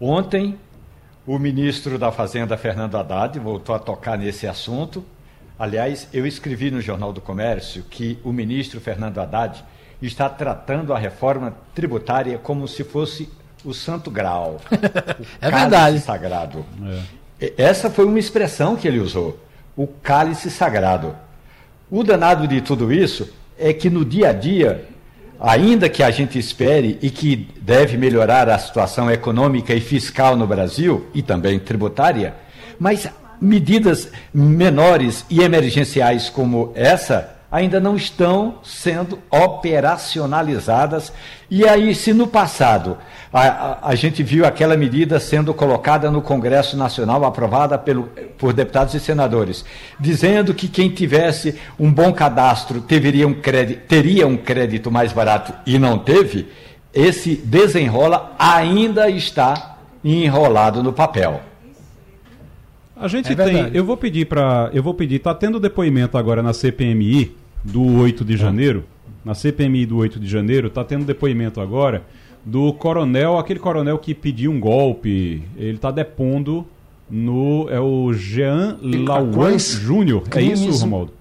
Ontem, 0.00 0.58
o 1.26 1.38
ministro 1.38 1.98
da 1.98 2.10
Fazenda, 2.10 2.56
Fernando 2.56 2.96
Haddad, 2.96 3.38
voltou 3.38 3.74
a 3.74 3.78
tocar 3.78 4.18
nesse 4.18 4.46
assunto. 4.46 5.04
Aliás, 5.58 6.08
eu 6.12 6.26
escrevi 6.26 6.70
no 6.70 6.80
Jornal 6.80 7.12
do 7.12 7.20
Comércio 7.20 7.84
que 7.84 8.18
o 8.24 8.32
ministro 8.32 8.80
Fernando 8.80 9.18
Haddad 9.18 9.64
está 10.02 10.28
tratando 10.28 10.92
a 10.92 10.98
reforma 10.98 11.54
tributária 11.74 12.38
como 12.38 12.66
se 12.66 12.84
fosse 12.84 13.30
o 13.64 13.72
santo 13.72 14.10
grau. 14.10 14.60
O 15.40 15.46
é 15.46 15.50
verdade. 15.50 16.00
sagrado. 16.00 16.64
É. 17.40 17.52
Essa 17.56 17.90
foi 17.90 18.04
uma 18.04 18.18
expressão 18.18 18.76
que 18.76 18.88
ele 18.88 18.98
usou, 18.98 19.38
o 19.76 19.86
cálice 19.86 20.50
sagrado. 20.50 21.14
O 21.90 22.02
danado 22.02 22.48
de 22.48 22.60
tudo 22.60 22.92
isso 22.92 23.32
é 23.58 23.72
que 23.72 23.90
no 23.90 24.04
dia 24.04 24.30
a 24.30 24.32
dia, 24.32 24.88
ainda 25.44 25.90
que 25.90 26.02
a 26.02 26.10
gente 26.10 26.38
espere 26.38 26.98
e 27.02 27.10
que 27.10 27.48
deve 27.60 27.98
melhorar 27.98 28.48
a 28.48 28.58
situação 28.58 29.10
econômica 29.10 29.74
e 29.74 29.80
fiscal 29.80 30.36
no 30.36 30.46
Brasil 30.46 31.06
e 31.14 31.22
também 31.22 31.58
tributária, 31.58 32.34
mas 32.78 33.06
medidas 33.40 34.08
menores 34.32 35.26
e 35.28 35.42
emergenciais 35.42 36.30
como 36.30 36.72
essa 36.74 37.33
ainda 37.54 37.78
não 37.78 37.94
estão 37.94 38.56
sendo 38.64 39.20
operacionalizadas. 39.30 41.12
E 41.48 41.64
aí, 41.64 41.94
se 41.94 42.12
no 42.12 42.26
passado 42.26 42.98
a, 43.32 43.42
a, 43.42 43.88
a, 43.90 43.94
gente 43.94 44.24
viu 44.24 44.44
aquela 44.44 44.76
medida 44.76 45.20
sendo 45.20 45.54
colocada 45.54 46.10
no 46.10 46.20
Congresso 46.20 46.76
Nacional, 46.76 47.24
aprovada 47.24 47.78
pelo, 47.78 48.10
por 48.36 48.52
deputados 48.52 48.92
e 48.94 48.98
senadores, 48.98 49.64
dizendo 50.00 50.52
que 50.52 50.66
quem 50.66 50.90
tivesse 50.90 51.56
um 51.78 51.92
bom 51.92 52.12
cadastro 52.12 52.80
teria 52.80 53.24
um 53.24 53.34
crédito, 53.34 53.86
teria 53.86 54.26
um 54.26 54.36
crédito 54.36 54.90
mais 54.90 55.12
barato 55.12 55.54
e 55.64 55.78
não 55.78 55.96
teve, 55.96 56.48
esse 56.92 57.36
desenrola 57.36 58.34
ainda 58.36 59.08
está 59.08 59.78
enrolado 60.02 60.82
no 60.82 60.92
papel. 60.92 61.40
A 62.96 63.06
gente 63.06 63.32
é 63.32 63.36
tem, 63.36 63.70
eu 63.72 63.84
vou 63.84 63.96
pedir 63.96 64.26
para, 64.26 64.70
eu 64.72 64.82
vou 64.82 64.94
pedir, 64.94 65.20
tá 65.20 65.32
tendo 65.32 65.60
depoimento 65.60 66.18
agora 66.18 66.42
na 66.42 66.52
CPMI 66.52 67.43
do 67.64 67.98
8 67.98 68.24
de 68.24 68.36
janeiro, 68.36 68.84
na 69.24 69.34
CPMI 69.34 69.86
do 69.86 69.96
8 69.96 70.20
de 70.20 70.28
janeiro, 70.28 70.68
está 70.68 70.84
tendo 70.84 71.04
depoimento 71.04 71.60
agora 71.60 72.04
do 72.44 72.72
coronel, 72.74 73.38
aquele 73.38 73.58
coronel 73.58 73.98
que 73.98 74.14
pediu 74.14 74.50
um 74.50 74.60
golpe, 74.60 75.42
ele 75.56 75.76
está 75.76 75.90
depondo 75.90 76.66
no. 77.10 77.66
É 77.70 77.80
o 77.80 78.12
Jean 78.12 78.78
Lauan 78.82 79.58
Júnior. 79.58 80.24
É 80.34 80.42
isso, 80.42 80.70
Romualdo? 80.82 81.12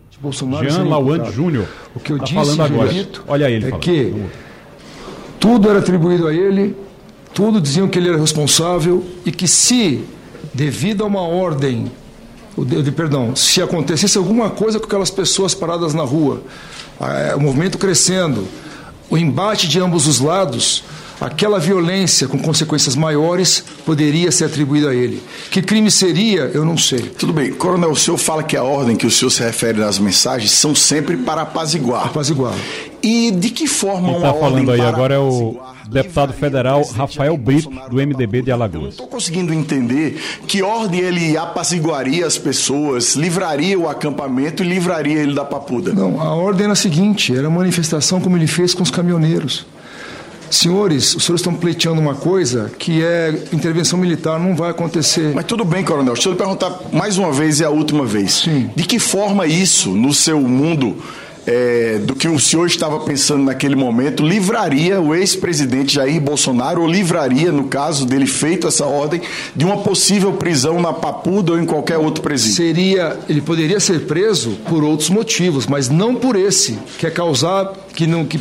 Jean 0.63 0.83
Lauan 0.83 1.31
Júnior. 1.31 1.67
O 1.95 1.99
que 1.99 2.11
eu 2.11 2.17
tá 2.17 2.25
disse, 2.25 2.35
falando 2.35 2.61
agora. 2.61 3.07
Olha 3.27 3.49
ele 3.49 3.65
é 3.65 3.69
falando. 3.69 3.81
que 3.81 4.13
tudo 5.39 5.69
era 5.69 5.79
atribuído 5.79 6.27
a 6.27 6.33
ele, 6.33 6.75
tudo 7.33 7.59
diziam 7.59 7.87
que 7.87 7.99
ele 7.99 8.09
era 8.09 8.17
responsável 8.17 9.03
e 9.25 9.31
que 9.31 9.47
se, 9.47 10.03
devido 10.53 11.03
a 11.03 11.07
uma 11.07 11.21
ordem 11.21 11.91
de, 12.57 12.91
perdão, 12.91 13.35
se 13.35 13.61
acontecesse 13.61 14.17
alguma 14.17 14.49
coisa 14.49 14.80
com 14.80 14.85
aquelas 14.85 15.09
pessoas 15.09 15.53
paradas 15.53 15.93
na 15.93 16.03
rua, 16.03 16.41
o 17.35 17.39
movimento 17.39 17.77
crescendo, 17.77 18.47
o 19.09 19.17
embate 19.17 19.67
de 19.67 19.80
ambos 19.80 20.07
os 20.07 20.19
lados, 20.19 20.84
aquela 21.19 21.59
violência 21.59 22.27
com 22.27 22.38
consequências 22.39 22.95
maiores 22.95 23.63
poderia 23.85 24.31
ser 24.31 24.45
atribuída 24.45 24.89
a 24.89 24.95
ele. 24.95 25.21
Que 25.49 25.61
crime 25.61 25.89
seria, 25.89 26.51
eu 26.53 26.65
não 26.65 26.77
sei. 26.77 27.01
Tudo 27.01 27.34
bem. 27.34 27.53
Coronel, 27.53 27.91
o 27.91 27.95
senhor 27.95 28.17
fala 28.17 28.43
que 28.43 28.57
a 28.57 28.63
ordem 28.63 28.95
que 28.95 29.05
o 29.05 29.11
senhor 29.11 29.31
se 29.31 29.41
refere 29.41 29.80
nas 29.80 29.99
mensagens 29.99 30.51
são 30.51 30.75
sempre 30.75 31.17
para 31.17 31.41
apaziguar. 31.41 32.07
Apaziguar. 32.07 32.53
E 33.01 33.31
de 33.31 33.49
que 33.49 33.67
forma 33.67 34.09
Quem 34.09 34.17
está 34.17 34.34
falando 34.34 34.71
aí 34.71 34.81
agora 34.81 35.15
é 35.15 35.19
o 35.19 35.72
deputado 35.89 36.34
federal 36.34 36.84
Rafael 36.84 37.38
Brito, 37.38 37.69
do 37.89 37.97
MDB 37.97 38.41
de 38.41 38.51
Alagoas. 38.51 38.89
Estou 38.89 39.07
conseguindo 39.07 39.53
entender 39.53 40.19
que 40.47 40.61
ordem 40.61 41.01
ele 41.01 41.38
apaziguaria 41.38 42.26
as 42.26 42.38
pessoas, 42.38 43.15
livraria 43.15 43.77
o 43.77 43.88
acampamento 43.88 44.64
e 44.64 44.68
livraria 44.68 45.19
ele 45.19 45.34
da 45.34 45.45
papuda. 45.45 45.93
Não, 45.93 46.22
a 46.22 46.34
ordem 46.34 46.65
era 46.65 46.73
a 46.73 46.76
seguinte: 46.76 47.35
era 47.35 47.47
a 47.47 47.49
manifestação 47.49 48.19
como 48.19 48.38
ele 48.38 48.47
fez 48.47 48.73
com 48.73 48.84
os 48.84 48.91
caminhoneiros. 48.91 49.65
Senhores, 50.53 51.15
os 51.15 51.23
senhores 51.23 51.41
estão 51.41 51.55
pleiteando 51.55 51.99
uma 51.99 52.14
coisa 52.14 52.72
que 52.77 53.03
é 53.03 53.34
intervenção 53.51 53.97
militar, 53.97 54.39
não 54.39 54.55
vai 54.55 54.69
acontecer. 54.69 55.34
Mas 55.34 55.45
tudo 55.45 55.65
bem, 55.65 55.84
coronel. 55.84 56.14
Deixa 56.14 56.30
eu 56.30 56.34
lhe 56.34 56.38
perguntar 56.38 56.80
mais 56.91 57.18
uma 57.18 57.31
vez 57.31 57.60
e 57.60 57.65
a 57.65 57.72
última 57.72 58.05
vez. 58.05 58.34
Sim. 58.34 58.69
De 58.76 58.84
que 58.84 58.99
forma 58.99 59.47
isso, 59.47 59.89
no 59.95 60.14
seu 60.14 60.39
mundo 60.39 60.95
é, 61.45 61.99
do 61.99 62.15
que 62.15 62.27
o 62.27 62.39
senhor 62.39 62.67
estava 62.67 62.99
pensando 63.01 63.43
naquele 63.43 63.75
momento, 63.75 64.25
livraria 64.25 64.99
o 65.01 65.13
ex-presidente 65.13 65.95
Jair 65.95 66.21
Bolsonaro, 66.21 66.81
ou 66.81 66.87
livraria, 66.87 67.51
no 67.51 67.65
caso 67.65 68.05
dele 68.05 68.25
feito 68.25 68.67
essa 68.67 68.85
ordem, 68.85 69.21
de 69.55 69.65
uma 69.65 69.77
possível 69.77 70.33
prisão 70.33 70.81
na 70.81 70.93
Papuda 70.93 71.53
ou 71.53 71.59
em 71.59 71.65
qualquer 71.65 71.97
outro 71.97 72.21
presídio? 72.21 72.55
Seria, 72.55 73.17
ele 73.27 73.41
poderia 73.41 73.79
ser 73.79 74.01
preso 74.01 74.57
por 74.67 74.83
outros 74.83 75.09
motivos, 75.09 75.67
mas 75.67 75.89
não 75.89 76.15
por 76.15 76.35
esse, 76.35 76.77
que 76.97 77.05
é 77.05 77.09
causar 77.09 77.73
que 77.93 78.07
não 78.07 78.25
que 78.25 78.39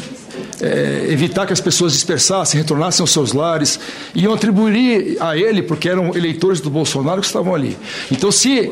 é, 0.61 1.07
evitar 1.11 1.47
que 1.47 1.53
as 1.53 1.61
pessoas 1.61 1.93
dispersassem, 1.93 2.61
retornassem 2.61 3.03
aos 3.03 3.11
seus 3.11 3.33
lares, 3.33 3.79
iam 4.15 4.33
atribuir 4.33 5.17
a 5.21 5.37
ele, 5.37 5.63
porque 5.63 5.89
eram 5.89 6.15
eleitores 6.15 6.61
do 6.61 6.71
Bolsonaro 6.71 7.21
que 7.21 7.27
estavam 7.27 7.55
ali. 7.55 7.77
Então, 8.11 8.31
se 8.31 8.71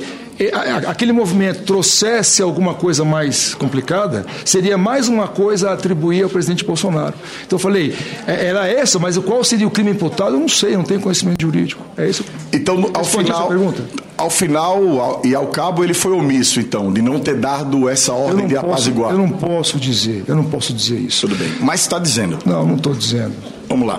aquele 0.88 1.12
movimento 1.12 1.64
trouxesse 1.64 2.40
alguma 2.42 2.74
coisa 2.74 3.04
mais 3.04 3.54
complicada, 3.54 4.24
seria 4.44 4.78
mais 4.78 5.08
uma 5.08 5.28
coisa 5.28 5.70
a 5.70 5.74
atribuir 5.74 6.22
ao 6.22 6.30
presidente 6.30 6.64
Bolsonaro. 6.64 7.14
Então 7.46 7.56
eu 7.56 7.60
falei, 7.60 7.94
é, 8.26 8.46
era 8.46 8.66
essa, 8.66 8.98
mas 8.98 9.18
qual 9.18 9.44
seria 9.44 9.66
o 9.66 9.70
crime 9.70 9.90
imputado? 9.90 10.34
Eu 10.34 10.40
não 10.40 10.48
sei, 10.48 10.74
eu 10.74 10.78
não 10.78 10.84
tenho 10.84 11.00
conhecimento 11.00 11.40
jurídico. 11.40 11.84
É 11.96 12.08
isso. 12.08 12.24
Então, 12.52 12.90
ao 12.94 13.04
final, 13.04 13.48
pergunta. 13.48 13.82
ao 14.16 14.30
final 14.30 15.00
ao, 15.00 15.22
e 15.24 15.34
ao 15.34 15.48
cabo, 15.48 15.84
ele 15.84 15.94
foi 15.94 16.12
omisso, 16.12 16.58
então, 16.58 16.92
de 16.92 17.02
não 17.02 17.18
ter 17.20 17.36
dado 17.36 17.88
essa 17.88 18.12
ordem 18.12 18.46
de 18.46 18.54
posso, 18.54 18.66
apaziguar. 18.66 19.12
Eu 19.12 19.18
não 19.18 19.28
posso 19.28 19.78
dizer, 19.78 20.24
eu 20.26 20.36
não 20.36 20.44
posso 20.44 20.72
dizer 20.72 20.98
isso. 20.98 21.28
Tudo 21.28 21.36
bem. 21.36 21.52
Mas 21.60 21.80
está 21.80 21.98
dizendo. 21.98 22.38
Não, 22.46 22.66
não 22.66 22.76
estou 22.76 22.94
dizendo. 22.94 23.34
Vamos 23.68 23.86
lá. 23.86 23.98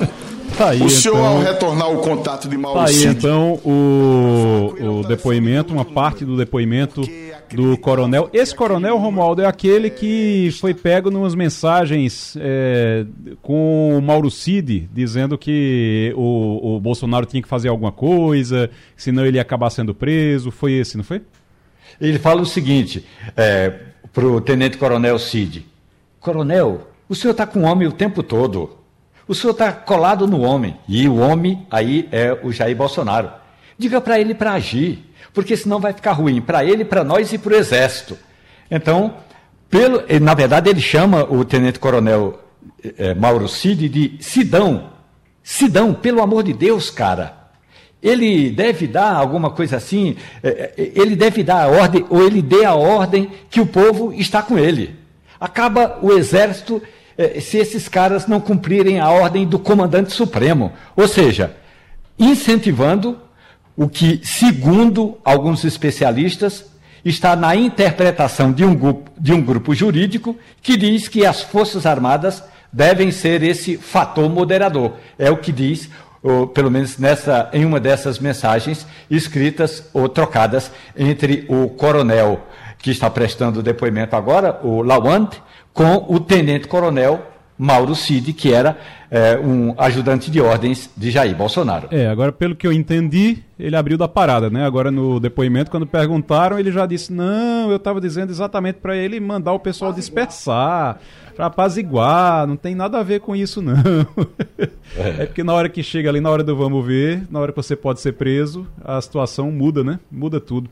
Tá 0.58 0.70
aí, 0.70 0.82
o 0.82 0.90
senhor, 0.90 1.16
então, 1.16 1.26
ao 1.26 1.40
retornar 1.40 1.92
o 1.92 1.98
contato 2.00 2.48
de 2.48 2.58
Mauro 2.58 2.80
tá 2.80 2.86
aí, 2.86 3.06
então, 3.06 3.54
o, 3.64 5.00
o 5.00 5.08
depoimento, 5.08 5.74
uma 5.74 5.86
parte 5.86 6.24
do 6.24 6.38
depoimento 6.38 7.02
do 7.54 7.78
coronel. 7.78 8.30
Esse 8.34 8.56
coronel, 8.56 8.98
Romualdo, 8.98 9.42
é 9.42 9.46
aquele 9.46 9.90
que 9.90 10.50
foi 10.60 10.74
pego 10.74 11.10
numas 11.12 11.36
mensagens 11.36 12.36
é, 12.40 13.06
com 13.42 13.98
o 13.98 14.02
Mauro 14.02 14.30
Cid, 14.30 14.90
dizendo 14.94 15.38
que 15.38 16.14
o, 16.16 16.76
o 16.76 16.80
Bolsonaro 16.80 17.26
tinha 17.26 17.42
que 17.42 17.50
fazer 17.50 17.70
alguma 17.70 17.92
coisa, 17.92 18.70
senão 18.96 19.26
ele 19.26 19.38
ia 19.38 19.42
acabar 19.42 19.70
sendo 19.70 19.94
preso. 19.94 20.52
Foi 20.52 20.74
esse, 20.74 20.98
não 20.98 21.04
foi? 21.04 21.22
Ele 22.00 22.20
fala 22.20 22.42
o 22.42 22.46
seguinte 22.46 23.06
é, 23.36 23.74
para 24.14 24.26
o 24.26 24.40
tenente-coronel 24.40 25.20
Cid: 25.20 25.66
Coronel, 26.20 26.88
o 27.10 27.16
senhor 27.16 27.32
está 27.32 27.46
com 27.46 27.62
o 27.62 27.64
homem 27.64 27.88
o 27.88 27.92
tempo 27.92 28.24
todo. 28.24 28.81
O 29.32 29.34
senhor 29.34 29.54
está 29.54 29.72
colado 29.72 30.28
no 30.28 30.42
homem. 30.42 30.76
E 30.90 31.08
o 31.08 31.16
homem 31.16 31.66
aí 31.72 32.06
é 32.12 32.38
o 32.44 32.52
Jair 32.52 32.76
Bolsonaro. 32.76 33.32
Diga 33.78 34.02
para 34.02 34.20
ele 34.20 34.36
para 34.36 34.52
agir, 34.52 35.10
porque 35.34 35.56
senão 35.56 35.80
vai 35.80 35.94
ficar 35.94 36.12
ruim 36.12 36.42
para 36.42 36.66
ele, 36.66 36.84
para 36.84 37.02
nós 37.02 37.32
e 37.32 37.38
para 37.38 37.54
o 37.54 37.56
Exército. 37.56 38.18
Então, 38.70 39.14
pelo, 39.70 40.04
na 40.22 40.34
verdade, 40.34 40.70
ele 40.70 40.82
chama 40.82 41.24
o 41.24 41.46
tenente-coronel 41.46 42.42
é, 42.98 43.14
Mauro 43.14 43.48
Cid 43.48 43.88
de 43.88 44.18
Sidão. 44.20 44.90
Sidão, 45.42 45.94
pelo 45.94 46.22
amor 46.22 46.44
de 46.44 46.52
Deus, 46.52 46.90
cara. 46.90 47.38
ele 48.04 48.50
deve 48.50 48.86
dar 48.86 49.14
alguma 49.14 49.50
coisa 49.52 49.78
assim, 49.78 50.18
é, 50.44 50.74
ele 50.76 51.16
deve 51.16 51.42
dar 51.42 51.64
a 51.64 51.68
ordem, 51.70 52.06
ou 52.10 52.22
ele 52.22 52.42
dê 52.42 52.66
a 52.66 52.76
ordem 52.76 53.32
que 53.50 53.62
o 53.62 53.66
povo 53.66 54.12
está 54.12 54.42
com 54.42 54.60
ele. 54.60 54.94
Acaba 55.40 56.00
o 56.02 56.12
exército 56.12 56.82
se 57.40 57.58
esses 57.58 57.88
caras 57.88 58.28
não 58.28 58.40
cumprirem 58.40 59.00
a 59.00 59.10
ordem 59.10 59.46
do 59.46 59.60
comandante 59.60 60.12
supremo. 60.14 60.72
Ou 60.96 61.08
seja, 61.08 61.56
incentivando 62.18 63.20
o 63.76 63.88
que, 63.88 64.22
segundo 64.24 65.18
alguns 65.24 65.64
especialistas, 65.64 66.66
está 67.04 67.36
na 67.36 67.56
interpretação 67.56 68.52
de 68.52 68.64
um, 68.64 68.76
grupo, 68.76 69.12
de 69.20 69.34
um 69.34 69.42
grupo 69.42 69.74
jurídico 69.74 70.36
que 70.62 70.78
diz 70.78 71.08
que 71.08 71.26
as 71.26 71.42
Forças 71.42 71.86
Armadas 71.86 72.44
devem 72.72 73.12
ser 73.12 73.42
esse 73.42 73.78
fator 73.78 74.30
moderador. 74.30 74.94
É 75.18 75.30
o 75.30 75.38
que 75.38 75.52
diz 75.52 75.90
ou 76.24 76.48
pelo 76.48 76.70
menos 76.70 76.98
nessa, 76.98 77.50
em 77.52 77.66
uma 77.66 77.80
dessas 77.80 78.20
mensagens 78.20 78.86
escritas 79.10 79.90
ou 79.94 80.08
trocadas 80.08 80.72
entre 80.96 81.46
o 81.50 81.70
coronel 81.70 82.46
que 82.78 82.92
está 82.92 83.10
prestando 83.10 83.64
depoimento 83.64 84.16
agora, 84.16 84.60
o 84.64 84.82
Lawand, 84.82 85.30
com 85.74 86.06
o 86.08 86.20
tenente-coronel 86.20 87.32
Mauro 87.58 87.94
Cid, 87.94 88.34
que 88.34 88.52
era 88.52 88.76
é, 89.12 89.38
um 89.38 89.76
ajudante 89.78 90.32
de 90.32 90.42
ordens 90.42 90.90
de 90.98 91.12
Jair 91.12 91.36
Bolsonaro. 91.36 91.90
É, 91.92 92.08
agora 92.08 92.32
pelo 92.32 92.56
que 92.56 92.66
eu 92.66 92.72
entendi, 92.72 93.38
ele 93.60 93.76
abriu 93.76 94.00
da 94.00 94.08
parada, 94.08 94.50
né? 94.50 94.66
Agora 94.66 94.90
no 94.90 95.20
depoimento, 95.20 95.70
quando 95.70 95.86
perguntaram, 95.86 96.58
ele 96.58 96.72
já 96.72 96.88
disse: 96.88 97.14
não, 97.14 97.70
eu 97.70 97.76
estava 97.76 98.02
dizendo 98.02 98.32
exatamente 98.32 98.80
para 98.80 98.98
ele 98.98 99.20
mandar 99.20 99.54
o 99.54 99.60
pessoal 99.60 99.94
dispersar, 99.94 101.00
para 101.36 101.46
apaziguar, 101.46 102.48
não 102.48 102.56
tem 102.56 102.74
nada 102.74 102.98
a 102.98 103.04
ver 103.04 103.20
com 103.20 103.36
isso, 103.36 103.62
não. 103.62 103.76
É. 104.98 105.24
é 105.24 105.26
porque 105.26 105.42
na 105.42 105.54
hora 105.54 105.70
que 105.70 105.82
chega 105.82 106.10
ali, 106.10 106.20
na 106.20 106.30
hora 106.30 106.44
do 106.44 106.54
vamos 106.54 106.86
ver, 106.86 107.26
na 107.32 107.40
hora 107.40 107.54
que 107.54 107.56
você 107.56 107.78
pode 107.78 108.02
ser 108.02 108.12
preso, 108.12 108.68
a 108.84 109.00
situação 109.00 109.50
muda, 109.50 109.86
né? 109.86 110.02
Muda 110.12 110.38
tudo. 110.38 110.70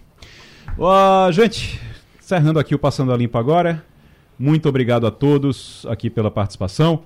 Uh, 0.78 1.32
gente, 1.32 1.80
encerrando 2.22 2.60
aqui 2.60 2.76
o 2.76 2.80
Passando 2.80 3.14
a 3.14 3.18
Limpo 3.18 3.38
agora. 3.38 3.82
Muito 4.40 4.70
obrigado 4.70 5.06
a 5.06 5.12
todos 5.12 5.86
aqui 5.90 6.10
pela 6.10 6.32
participação. 6.32 7.04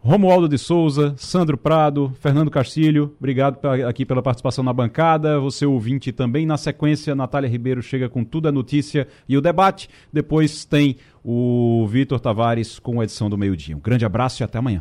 Romualdo 0.00 0.48
de 0.48 0.56
Souza, 0.56 1.14
Sandro 1.16 1.58
Prado, 1.58 2.12
Fernando 2.20 2.48
Castilho, 2.48 3.12
obrigado 3.18 3.58
aqui 3.88 4.06
pela 4.06 4.22
participação 4.22 4.62
na 4.62 4.72
bancada. 4.72 5.40
Você 5.40 5.66
ouvinte 5.66 6.12
também. 6.12 6.46
Na 6.46 6.56
sequência, 6.56 7.12
Natália 7.12 7.50
Ribeiro 7.50 7.82
chega 7.82 8.08
com 8.08 8.22
tudo 8.22 8.46
a 8.46 8.52
notícia 8.52 9.08
e 9.28 9.36
o 9.36 9.40
debate. 9.40 9.88
Depois 10.12 10.64
tem 10.64 10.96
o 11.24 11.84
Vitor 11.88 12.20
Tavares 12.20 12.78
com 12.78 13.00
a 13.00 13.04
edição 13.04 13.28
do 13.28 13.36
meio-dia. 13.36 13.76
Um 13.76 13.80
grande 13.80 14.04
abraço 14.04 14.42
e 14.42 14.44
até 14.44 14.58
amanhã. 14.58 14.80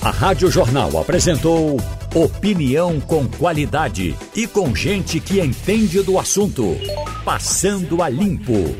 A 0.00 0.10
Rádio 0.10 0.50
Jornal 0.50 0.96
apresentou 0.98 1.76
opinião 2.14 2.98
com 2.98 3.28
qualidade 3.28 4.16
e 4.34 4.46
com 4.46 4.74
gente 4.74 5.20
que 5.20 5.38
entende 5.38 6.02
do 6.02 6.18
assunto. 6.18 6.64
Passando 7.22 8.02
a 8.02 8.08
limpo. 8.08 8.74